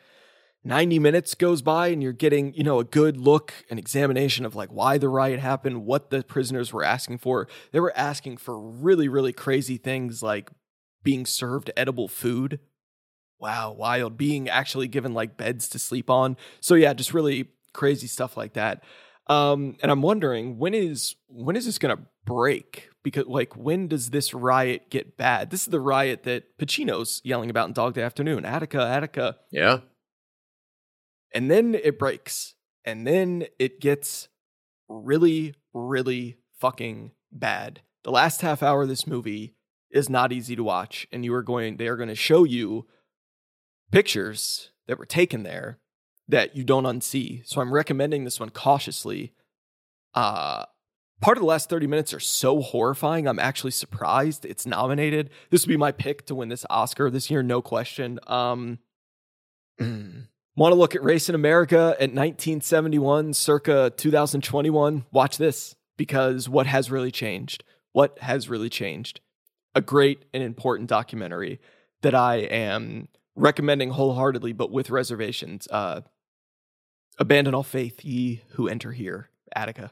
90 0.64 0.98
minutes 0.98 1.36
goes 1.36 1.62
by 1.62 1.90
and 1.90 2.02
you're 2.02 2.14
getting, 2.14 2.52
you 2.56 2.64
know, 2.64 2.80
a 2.80 2.84
good 2.84 3.18
look, 3.18 3.54
an 3.70 3.78
examination 3.78 4.44
of 4.44 4.56
like 4.56 4.70
why 4.70 4.98
the 4.98 5.08
riot 5.08 5.40
happened, 5.40 5.86
what 5.86 6.10
the 6.10 6.24
prisoners 6.24 6.74
were 6.74 6.84
asking 6.84 7.20
for. 7.20 7.48
They 7.72 7.80
were 7.80 7.96
asking 7.96 8.38
for 8.38 8.60
really, 8.60 9.08
really 9.08 9.34
crazy 9.34 9.78
things 9.78 10.24
like 10.24 10.50
being 11.04 11.28
served 11.28 11.70
edible 11.78 12.08
food. 12.08 12.60
Wow, 13.44 13.74
wild. 13.74 14.18
Being 14.18 14.48
actually 14.48 14.88
given 14.88 15.14
like 15.14 15.36
beds 15.36 15.68
to 15.70 15.80
sleep 15.80 16.10
on. 16.10 16.38
So 16.62 16.76
yeah, 16.76 16.94
just 16.94 17.14
really 17.14 17.50
crazy 17.74 18.08
stuff 18.08 18.38
like 18.38 18.54
that. 18.54 18.86
Um, 19.28 19.76
and 19.84 19.92
I'm 19.92 20.02
wondering 20.02 20.58
when 20.58 20.74
is 20.74 21.18
when 21.28 21.58
is 21.58 21.66
this 21.66 21.78
going 21.78 21.94
to 21.94 22.04
break? 22.24 22.88
Because 23.04 23.26
like 23.26 23.58
when 23.58 23.90
does 23.90 24.12
this 24.12 24.34
riot 24.34 24.90
get 24.90 25.18
bad? 25.18 25.50
This 25.50 25.64
is 25.64 25.68
the 25.68 25.82
riot 25.82 26.24
that 26.24 26.58
Pacino's 26.58 27.20
yelling 27.26 27.50
about 27.50 27.68
in 27.68 27.74
Dog 27.74 27.96
Day 27.96 28.02
Afternoon. 28.04 28.46
Attica, 28.46 28.80
Attica. 28.80 29.36
Yeah. 29.52 29.80
And 31.34 31.52
then 31.52 31.76
it 31.76 32.00
breaks, 32.00 32.54
and 32.86 33.06
then 33.06 33.48
it 33.60 33.82
gets 33.82 34.30
really, 34.88 35.56
really 35.74 36.38
fucking 36.62 37.12
bad. 37.30 37.82
The 38.06 38.12
last 38.12 38.40
half 38.40 38.64
hour 38.64 38.84
of 38.84 38.88
this 38.88 39.06
movie 39.06 39.58
is 39.92 40.10
not 40.10 40.32
easy 40.32 40.56
to 40.56 40.64
watch, 40.64 41.08
and 41.12 41.26
you 41.26 41.34
are 41.34 41.44
going. 41.44 41.76
They 41.76 41.88
are 41.88 41.98
going 41.98 42.08
to 42.08 42.16
show 42.16 42.46
you 42.46 42.86
pictures 43.94 44.72
that 44.88 44.98
were 44.98 45.06
taken 45.06 45.44
there 45.44 45.78
that 46.28 46.56
you 46.56 46.64
don't 46.64 46.86
unsee. 46.86 47.48
So 47.48 47.62
I'm 47.62 47.72
recommending 47.72 48.24
this 48.24 48.40
one 48.40 48.50
cautiously. 48.50 49.34
Uh, 50.16 50.66
part 51.22 51.38
of 51.38 51.42
the 51.42 51.48
last 51.48 51.70
30 51.70 51.86
minutes 51.86 52.12
are 52.12 52.20
so 52.20 52.62
horrifying. 52.62 53.28
I'm 53.28 53.38
actually 53.38 53.72
surprised 53.72 54.46
it's 54.46 54.66
nominated. 54.66 55.30
This 55.52 55.64
would 55.64 55.72
be 55.72 55.78
my 55.78 55.92
pick 55.92 56.26
to 56.26 56.36
win 56.36 56.50
this 56.50 56.66
Oscar 56.72 57.12
this 57.12 57.30
year, 57.30 57.44
no 57.44 57.62
question. 57.62 58.20
Um, 58.26 58.80
Want 60.56 60.72
to 60.72 60.76
look 60.76 60.96
at 60.96 61.04
race 61.04 61.30
in 61.30 61.36
America 61.36 61.96
at 62.00 62.14
1971, 62.14 63.34
circa 63.34 63.92
2021? 63.98 65.04
Watch 65.12 65.38
this 65.38 65.76
because 65.98 66.48
what 66.48 66.68
has 66.68 66.92
really 66.92 67.10
changed? 67.10 67.64
What 67.92 68.20
has 68.20 68.50
really 68.50 68.70
changed? 68.70 69.20
A 69.74 69.82
great 69.82 70.26
and 70.32 70.44
important 70.44 70.90
documentary 70.90 71.60
that 72.04 72.14
I 72.14 72.36
am 72.36 73.08
recommending 73.36 73.92
wholeheartedly, 73.92 74.54
but 74.54 74.72
with 74.72 74.90
reservations. 74.90 75.68
Uh, 75.70 76.02
Abandon 77.20 77.54
all 77.54 77.64
faith, 77.64 78.04
ye 78.04 78.42
who 78.54 78.68
enter 78.68 78.92
here. 78.92 79.30
Attica. 79.56 79.92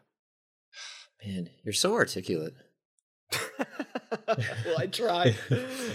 Man, 1.24 1.50
you're 1.64 1.74
so 1.74 1.94
articulate. 1.94 2.56
well, 4.28 4.78
I 4.78 4.88
try. 4.88 5.36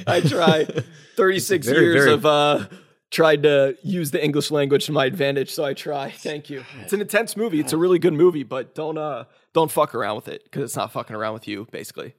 I 0.07 0.21
try. 0.21 0.67
36 1.17 1.67
very, 1.67 1.85
years 1.85 2.05
very... 2.05 2.13
of 2.13 2.27
uh 2.27 2.67
tried 3.11 3.43
to 3.45 3.77
use 3.83 4.11
the 4.11 4.23
English 4.23 4.51
language 4.51 4.87
to 4.87 4.93
my 4.93 5.07
advantage, 5.07 5.53
so 5.53 5.65
I 5.65 5.75
try. 5.75 6.11
Thank 6.11 6.51
you. 6.51 6.65
It's 6.83 6.93
an 6.93 7.01
intense 7.01 7.37
movie. 7.37 7.61
It's 7.61 7.73
a 7.73 7.77
really 7.77 7.99
good 7.99 8.13
movie, 8.13 8.45
but 8.45 8.75
don't 8.75 8.99
uh 8.99 9.25
don't 9.53 9.71
fuck 9.71 9.95
around 9.95 10.17
with 10.17 10.29
it 10.29 10.45
because 10.45 10.63
it's 10.63 10.77
not 10.77 10.93
fucking 10.93 11.17
around 11.17 11.35
with 11.35 11.49
you, 11.49 11.67
basically. 11.71 12.15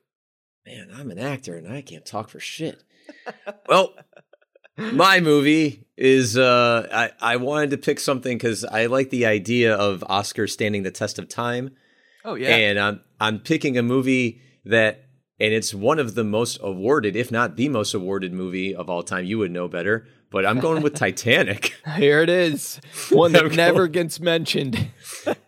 Man, 0.65 0.89
I'm 0.93 1.11
an 1.11 1.19
actor 1.19 1.55
and 1.55 1.71
I 1.71 1.81
can't 1.81 2.05
talk 2.05 2.29
for 2.29 2.41
shit. 2.41 2.83
well, 3.69 3.93
my 4.77 5.19
movie 5.19 5.85
is 5.97 6.37
uh 6.37 6.87
I, 6.91 7.33
I 7.33 7.35
wanted 7.37 7.71
to 7.71 7.77
pick 7.77 7.99
something 7.99 8.37
because 8.37 8.63
I 8.63 8.85
like 8.85 9.09
the 9.09 9.25
idea 9.25 9.75
of 9.75 10.03
Oscar 10.07 10.47
standing 10.47 10.83
the 10.83 10.91
test 10.91 11.17
of 11.19 11.27
time. 11.27 11.71
Oh 12.23 12.35
yeah. 12.35 12.49
And 12.49 12.79
I'm 12.79 13.01
I'm 13.19 13.39
picking 13.39 13.77
a 13.77 13.83
movie 13.83 14.41
that 14.65 15.05
and 15.39 15.53
it's 15.53 15.73
one 15.73 15.99
of 15.99 16.15
the 16.15 16.23
most 16.23 16.59
awarded, 16.61 17.15
if 17.15 17.31
not 17.31 17.57
the 17.57 17.69
most 17.69 17.93
awarded 17.93 18.33
movie 18.33 18.73
of 18.73 18.89
all 18.89 19.03
time. 19.03 19.25
You 19.25 19.37
would 19.39 19.51
know 19.51 19.67
better, 19.67 20.07
but 20.31 20.45
I'm 20.45 20.59
going 20.59 20.81
with 20.81 20.95
Titanic. 20.99 21.75
Here 21.95 22.21
it 22.21 22.29
is. 22.29 22.79
One 23.11 23.33
that 23.33 23.51
never 23.55 23.87
gets 23.87 24.19
mentioned. 24.19 24.87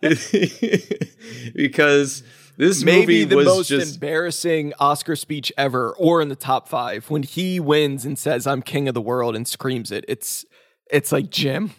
because 1.54 2.22
this 2.60 2.84
maybe 2.84 3.24
the 3.24 3.42
most 3.42 3.68
just... 3.68 3.94
embarrassing 3.94 4.74
Oscar 4.78 5.16
speech 5.16 5.50
ever, 5.56 5.94
or 5.96 6.20
in 6.20 6.28
the 6.28 6.36
top 6.36 6.68
five 6.68 7.08
when 7.08 7.22
he 7.22 7.58
wins 7.58 8.04
and 8.04 8.18
says, 8.18 8.46
"I'm 8.46 8.60
king 8.60 8.86
of 8.86 8.94
the 8.94 9.00
world" 9.00 9.34
and 9.34 9.48
screams 9.48 9.90
it. 9.90 10.04
It's 10.06 10.44
it's 10.90 11.10
like 11.10 11.30
Jim, 11.30 11.70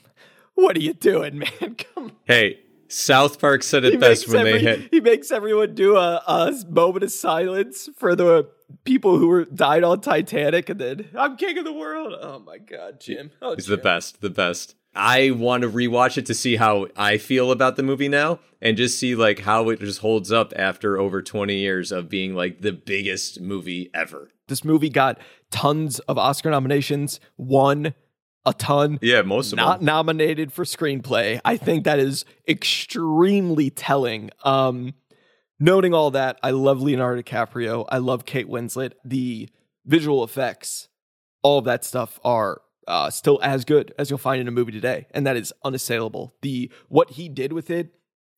what 0.56 0.76
are 0.76 0.82
you 0.82 0.94
doing, 0.94 1.38
man? 1.62 1.76
Come. 1.78 2.14
Hey, 2.26 2.60
South 2.88 3.40
Park 3.40 3.62
said 3.62 3.86
it 3.86 3.94
he 3.94 3.98
best 3.98 4.28
when 4.28 4.40
every, 4.40 4.54
they 4.54 4.60
hit. 4.60 4.90
He 4.92 5.02
makes 5.02 5.32
everyone 5.32 5.76
do 5.76 5.98
a, 5.98 6.24
a 6.28 6.54
moment 6.68 7.04
of 7.04 7.12
silence 7.12 7.88
for 7.96 8.16
the 8.16 8.50
people 8.84 9.18
who 9.18 9.28
were 9.28 9.46
died 9.46 9.84
on 9.84 10.02
Titanic, 10.02 10.70
and 10.70 10.80
then 10.80 11.10
I'm 11.16 11.38
king 11.38 11.58
of 11.60 11.66
the 11.66 11.74
world. 11.74 12.16
Oh 12.20 12.40
my 12.40 12.58
god, 12.58 13.00
Jim! 13.00 13.32
Oh, 13.42 13.56
He's 13.56 13.68
Jim. 13.68 13.76
the 13.76 13.82
best, 13.84 14.22
the 14.22 14.30
best. 14.30 14.76
I 14.94 15.32
want 15.32 15.64
to 15.64 15.70
rewatch 15.70 16.18
it 16.18 16.26
to 16.28 16.34
see 16.34 16.58
how 16.58 16.88
I 16.98 17.18
feel 17.18 17.52
about 17.52 17.76
the 17.78 17.84
movie 17.84 18.10
now 18.10 18.40
and 18.62 18.76
just 18.76 19.00
see 19.00 19.16
like 19.16 19.40
how 19.40 19.70
it 19.70 19.80
just 19.80 20.00
holds 20.00 20.32
up 20.32 20.54
after 20.56 21.00
over 21.00 21.22
20 21.22 21.56
years 21.56 21.92
of 21.92 22.10
being 22.10 22.36
like 22.36 22.62
the 22.62 22.74
biggest 22.74 23.40
movie 23.40 23.90
ever. 23.94 24.30
This 24.48 24.66
movie 24.66 24.90
got 24.90 25.18
tons 25.50 26.00
of 26.00 26.18
Oscar 26.18 26.50
nominations, 26.52 27.20
won 27.38 27.94
a 28.46 28.54
ton. 28.54 29.00
Yeah, 29.02 29.22
most 29.22 29.54
of 29.54 29.58
not 29.58 29.80
them. 29.80 29.86
nominated 29.86 30.52
for 30.52 30.66
screenplay. 30.66 31.40
I 31.46 31.58
think 31.58 31.86
that 31.86 32.00
is 32.00 32.26
extremely 32.48 33.70
telling. 33.70 34.30
Um 34.44 34.94
noting 35.60 35.94
all 35.94 36.12
that, 36.12 36.38
I 36.44 36.52
love 36.52 36.82
Leonardo 36.82 37.22
DiCaprio. 37.22 37.86
I 37.88 38.00
love 38.00 38.26
Kate 38.26 38.50
Winslet. 38.50 38.94
The 39.06 39.48
visual 39.86 40.24
effects, 40.24 40.90
all 41.44 41.60
of 41.60 41.66
that 41.66 41.86
stuff 41.86 42.20
are 42.24 42.62
uh, 42.92 43.10
still 43.10 43.40
as 43.42 43.64
good 43.64 43.94
as 43.98 44.10
you'll 44.10 44.20
find 44.20 44.42
in 44.42 44.48
a 44.48 44.52
movie 44.52 44.74
today, 44.74 45.08
and 45.12 45.26
that 45.26 45.38
is 45.38 45.54
unassailable. 45.64 46.36
The 46.42 46.70
what 46.90 47.12
he 47.12 47.30
did 47.30 47.54
with 47.54 47.70
it, 47.70 47.96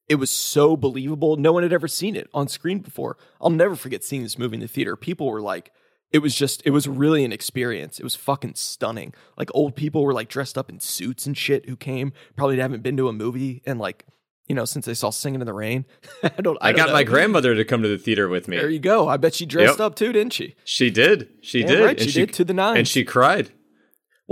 it 0.08 0.16
was 0.16 0.30
so 0.30 0.78
believable. 0.78 1.38
No 1.38 1.52
one 1.52 1.64
had 1.64 1.74
ever 1.74 1.88
seen 1.88 2.16
it 2.16 2.30
on 2.34 2.48
screen 2.48 2.80
before. 2.80 3.18
I'll 3.42 3.50
never 3.50 3.76
forget 3.76 4.04
seeing 4.04 4.22
this 4.22 4.38
movie 4.38 4.56
in 4.56 4.62
the 4.62 4.68
theater. 4.68 4.96
People 4.96 5.28
were 5.28 5.42
like, 5.42 5.72
it 6.12 6.20
was 6.20 6.36
just, 6.36 6.62
it 6.66 6.70
was 6.70 6.88
really 6.88 7.26
an 7.26 7.34
experience. 7.34 8.00
It 8.00 8.04
was 8.04 8.16
fucking 8.16 8.54
stunning. 8.54 9.16
Like 9.38 9.50
old 9.56 9.76
people 9.76 10.04
were 10.04 10.14
like 10.14 10.30
dressed 10.30 10.56
up 10.56 10.70
in 10.70 10.80
suits 10.80 11.26
and 11.26 11.36
shit 11.36 11.68
who 11.68 11.76
came 11.76 12.14
probably 12.36 12.60
haven't 12.60 12.84
been 12.84 12.98
to 12.98 13.08
a 13.08 13.14
movie 13.14 13.64
and 13.66 13.80
like 13.80 14.06
you 14.48 14.56
know, 14.56 14.66
since 14.66 14.86
they 14.86 14.94
saw 14.94 15.10
Singing 15.10 15.40
in 15.40 15.48
the 15.48 15.54
Rain. 15.54 15.86
I 16.24 16.42
don't. 16.42 16.58
I, 16.60 16.68
I 16.68 16.72
don't 16.74 16.78
got 16.78 16.88
know. 16.88 16.94
my 16.94 17.04
grandmother 17.04 17.56
to 17.56 17.64
come 17.64 17.82
to 17.82 17.88
the 17.88 17.98
theater 17.98 18.28
with 18.28 18.50
me. 18.50 18.58
There 18.58 18.70
you 18.70 18.80
go. 18.80 19.08
I 19.08 19.16
bet 19.16 19.34
she 19.34 19.46
dressed 19.46 19.80
yep. 19.80 19.86
up 19.86 19.96
too, 19.96 20.12
didn't 20.12 20.34
she? 20.34 20.56
She 20.66 20.90
did. 20.90 21.30
She 21.42 21.64
did. 21.64 21.82
Right, 21.84 22.00
she, 22.00 22.10
she, 22.10 22.20
did 22.26 22.34
to 22.34 22.44
the 22.44 22.54
nine, 22.54 22.78
and 22.78 22.88
she 22.88 23.06
cried. 23.06 23.52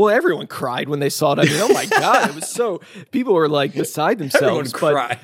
Well, 0.02 0.10
everyone 0.10 0.48
cried 0.48 0.90
when 0.90 1.00
they 1.00 1.10
saw 1.10 1.34
it. 1.34 1.40
I 1.40 1.44
mean, 1.44 1.62
oh 1.62 1.72
my 1.72 1.86
god, 1.90 2.30
it 2.30 2.36
was 2.36 2.50
so 2.50 2.82
people 3.12 3.36
were 3.36 3.48
like 3.48 3.76
beside 3.76 4.18
themselves. 4.18 4.74
Everyone 4.74 4.96
cried. 4.96 5.20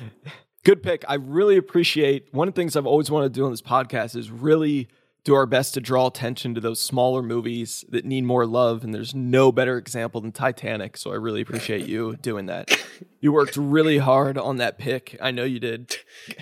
Good 0.62 0.84
pick. 0.84 1.04
I 1.08 1.14
really 1.14 1.56
appreciate 1.56 2.28
one 2.30 2.46
of 2.46 2.54
the 2.54 2.60
things 2.60 2.76
I've 2.76 2.86
always 2.86 3.10
wanted 3.10 3.34
to 3.34 3.40
do 3.40 3.44
on 3.44 3.50
this 3.50 3.60
podcast 3.60 4.14
is 4.14 4.30
really 4.30 4.86
do 5.24 5.34
our 5.34 5.46
best 5.46 5.74
to 5.74 5.80
draw 5.80 6.06
attention 6.06 6.54
to 6.54 6.60
those 6.60 6.78
smaller 6.78 7.22
movies 7.22 7.84
that 7.88 8.04
need 8.04 8.22
more 8.22 8.46
love. 8.46 8.84
And 8.84 8.94
there's 8.94 9.16
no 9.16 9.50
better 9.50 9.78
example 9.78 10.20
than 10.20 10.30
Titanic. 10.30 10.96
So 10.96 11.10
I 11.10 11.16
really 11.16 11.40
appreciate 11.40 11.88
you 11.88 12.14
doing 12.22 12.46
that. 12.46 12.70
You 13.20 13.32
worked 13.32 13.56
really 13.56 13.98
hard 13.98 14.38
on 14.38 14.58
that 14.58 14.78
pick. 14.78 15.18
I 15.20 15.32
know 15.32 15.42
you 15.42 15.58
did. 15.58 15.96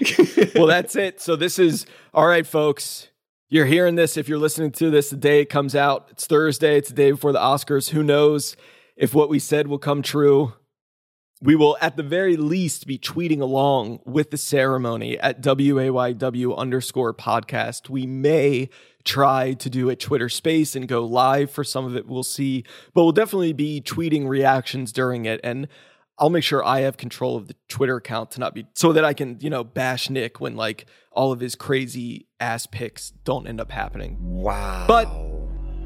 well, 0.55 0.67
that's 0.67 0.95
it. 0.95 1.23
So 1.23 1.37
this 1.37 1.59
is 1.59 1.87
all 2.13 2.27
right, 2.27 2.47
folks. 2.47 3.09
You're 3.49 3.67
hearing 3.67 3.95
this. 3.95 4.17
If 4.17 4.29
you're 4.29 4.41
listening 4.41 4.73
to 4.73 4.91
this 4.91 5.11
the 5.11 5.17
day 5.17 5.41
it 5.41 5.49
comes 5.49 5.77
out, 5.77 6.09
it's 6.11 6.27
Thursday. 6.27 6.79
It's 6.79 6.89
the 6.89 6.97
day 6.97 7.13
before 7.13 7.31
the 7.31 7.39
Oscars. 7.39 7.91
Who 7.91 8.03
knows 8.03 8.57
if 8.97 9.15
what 9.15 9.29
we 9.29 9.39
said 9.39 9.69
will 9.69 9.79
come 9.79 10.03
true? 10.03 10.55
We 11.41 11.55
will, 11.55 11.77
at 11.81 11.97
the 11.97 12.03
very 12.03 12.37
least, 12.37 12.89
be 12.89 12.99
tweeting 12.99 13.41
along 13.41 14.01
with 14.05 14.33
the 14.33 14.37
ceremony 14.37 15.17
at 15.21 15.43
WAYW 15.43 16.57
underscore 16.57 17.15
podcast. 17.15 17.89
We 17.89 18.05
may 18.05 18.69
try 19.05 19.53
to 19.53 19.71
do 19.71 19.91
a 19.91 19.97
Twitter 19.97 20.29
space 20.29 20.75
and 20.75 20.89
go 20.89 21.05
live 21.05 21.53
for 21.53 21.63
some 21.63 21.85
of 21.85 21.95
it. 21.95 22.09
We'll 22.09 22.25
see, 22.25 22.65
but 22.95 23.05
we'll 23.05 23.13
definitely 23.13 23.53
be 23.53 23.81
tweeting 23.81 24.27
reactions 24.27 24.91
during 24.91 25.25
it. 25.25 25.39
And 25.45 25.69
I'll 26.19 26.31
make 26.31 26.45
sure 26.45 26.65
I 26.65 26.81
have 26.81 26.97
control 26.97 27.37
of 27.37 27.47
the 27.47 27.55
Twitter 27.69 27.97
account 27.97 28.31
to 28.33 28.41
not 28.41 28.55
be 28.55 28.67
so 28.75 28.93
that 28.95 29.05
I 29.05 29.13
can, 29.13 29.37
you 29.41 29.51
know, 29.51 29.63
bash 29.63 30.09
Nick 30.09 30.41
when 30.41 30.57
like 30.57 30.87
all 31.13 31.31
of 31.31 31.41
his 31.41 31.55
crazy 31.55 32.27
ass 32.41 32.67
picks 32.67 33.11
don't 33.25 33.47
end 33.47 33.61
up 33.61 33.71
happening. 33.71 34.17
Wow. 34.21 34.87
But 34.89 35.09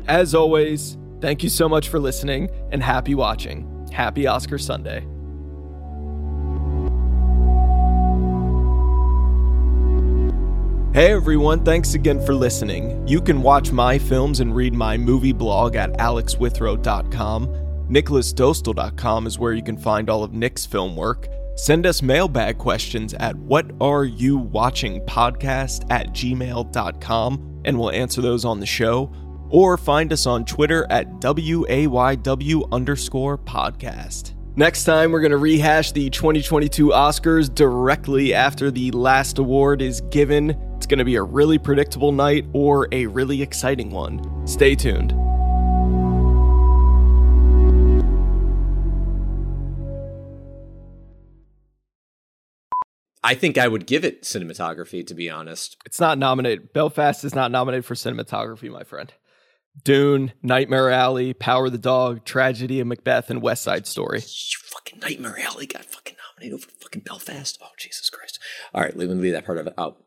as 0.08 0.34
always, 0.34 0.96
thank 1.20 1.42
you 1.42 1.48
so 1.48 1.68
much 1.68 1.88
for 1.88 1.98
listening 1.98 2.48
and 2.70 2.82
happy 2.82 3.16
watching. 3.16 3.88
Happy 3.92 4.28
Oscar 4.28 4.58
Sunday. 4.58 5.04
Hey 10.92 11.12
everyone, 11.12 11.64
thanks 11.64 11.94
again 11.94 12.24
for 12.24 12.34
listening. 12.34 13.06
You 13.06 13.20
can 13.20 13.42
watch 13.42 13.70
my 13.70 13.98
films 13.98 14.40
and 14.40 14.54
read 14.54 14.74
my 14.74 14.96
movie 14.96 15.32
blog 15.32 15.76
at 15.76 15.92
alexwithrow.com. 15.94 17.59
NicholasDostal.com 17.90 19.26
is 19.26 19.38
where 19.38 19.52
you 19.52 19.62
can 19.64 19.76
find 19.76 20.08
all 20.08 20.22
of 20.22 20.32
Nick's 20.32 20.64
film 20.64 20.94
work. 20.94 21.26
Send 21.56 21.86
us 21.86 22.02
mailbag 22.02 22.56
questions 22.56 23.14
at 23.14 23.34
whatareyouwatchingpodcast 23.34 25.90
at 25.90 26.12
gmail.com 26.12 27.62
and 27.64 27.78
we'll 27.78 27.90
answer 27.90 28.22
those 28.22 28.44
on 28.44 28.60
the 28.60 28.66
show. 28.66 29.12
Or 29.50 29.76
find 29.76 30.12
us 30.12 30.26
on 30.26 30.44
Twitter 30.44 30.86
at 30.88 31.10
WAYW 31.20 32.70
underscore 32.70 33.36
podcast. 33.36 34.34
Next 34.56 34.84
time, 34.84 35.10
we're 35.10 35.20
going 35.20 35.32
to 35.32 35.38
rehash 35.38 35.90
the 35.90 36.10
2022 36.10 36.88
Oscars 36.88 37.52
directly 37.52 38.34
after 38.34 38.70
the 38.70 38.92
last 38.92 39.38
award 39.38 39.82
is 39.82 40.00
given. 40.02 40.50
It's 40.76 40.86
going 40.86 40.98
to 40.98 41.04
be 41.04 41.16
a 41.16 41.22
really 41.22 41.58
predictable 41.58 42.12
night 42.12 42.46
or 42.52 42.86
a 42.92 43.06
really 43.06 43.42
exciting 43.42 43.90
one. 43.90 44.46
Stay 44.46 44.76
tuned. 44.76 45.12
I 53.22 53.34
think 53.34 53.58
I 53.58 53.68
would 53.68 53.86
give 53.86 54.04
it 54.04 54.22
cinematography, 54.22 55.06
to 55.06 55.14
be 55.14 55.28
honest. 55.28 55.76
It's 55.84 56.00
not 56.00 56.18
nominated. 56.18 56.72
Belfast 56.72 57.24
is 57.24 57.34
not 57.34 57.50
nominated 57.50 57.84
for 57.84 57.94
cinematography, 57.94 58.70
my 58.70 58.84
friend. 58.84 59.12
Dune, 59.84 60.32
Nightmare 60.42 60.90
Alley, 60.90 61.32
Power 61.32 61.66
of 61.66 61.72
the 61.72 61.78
Dog, 61.78 62.24
Tragedy 62.24 62.80
of 62.80 62.86
Macbeth, 62.86 63.30
and 63.30 63.42
West 63.42 63.62
Side 63.62 63.86
Story. 63.86 64.18
You 64.18 64.58
fucking 64.64 64.98
Nightmare 65.00 65.38
Alley 65.40 65.66
got 65.66 65.84
fucking 65.84 66.16
nominated 66.16 66.54
over 66.54 66.72
fucking 66.80 67.02
Belfast. 67.02 67.58
Oh 67.62 67.68
Jesus 67.78 68.10
Christ! 68.10 68.38
All 68.74 68.82
right, 68.82 68.96
let 68.96 69.08
me 69.08 69.14
leave 69.14 69.32
that 69.32 69.46
part 69.46 69.58
of 69.58 69.66
it 69.66 69.74
out. 69.78 70.02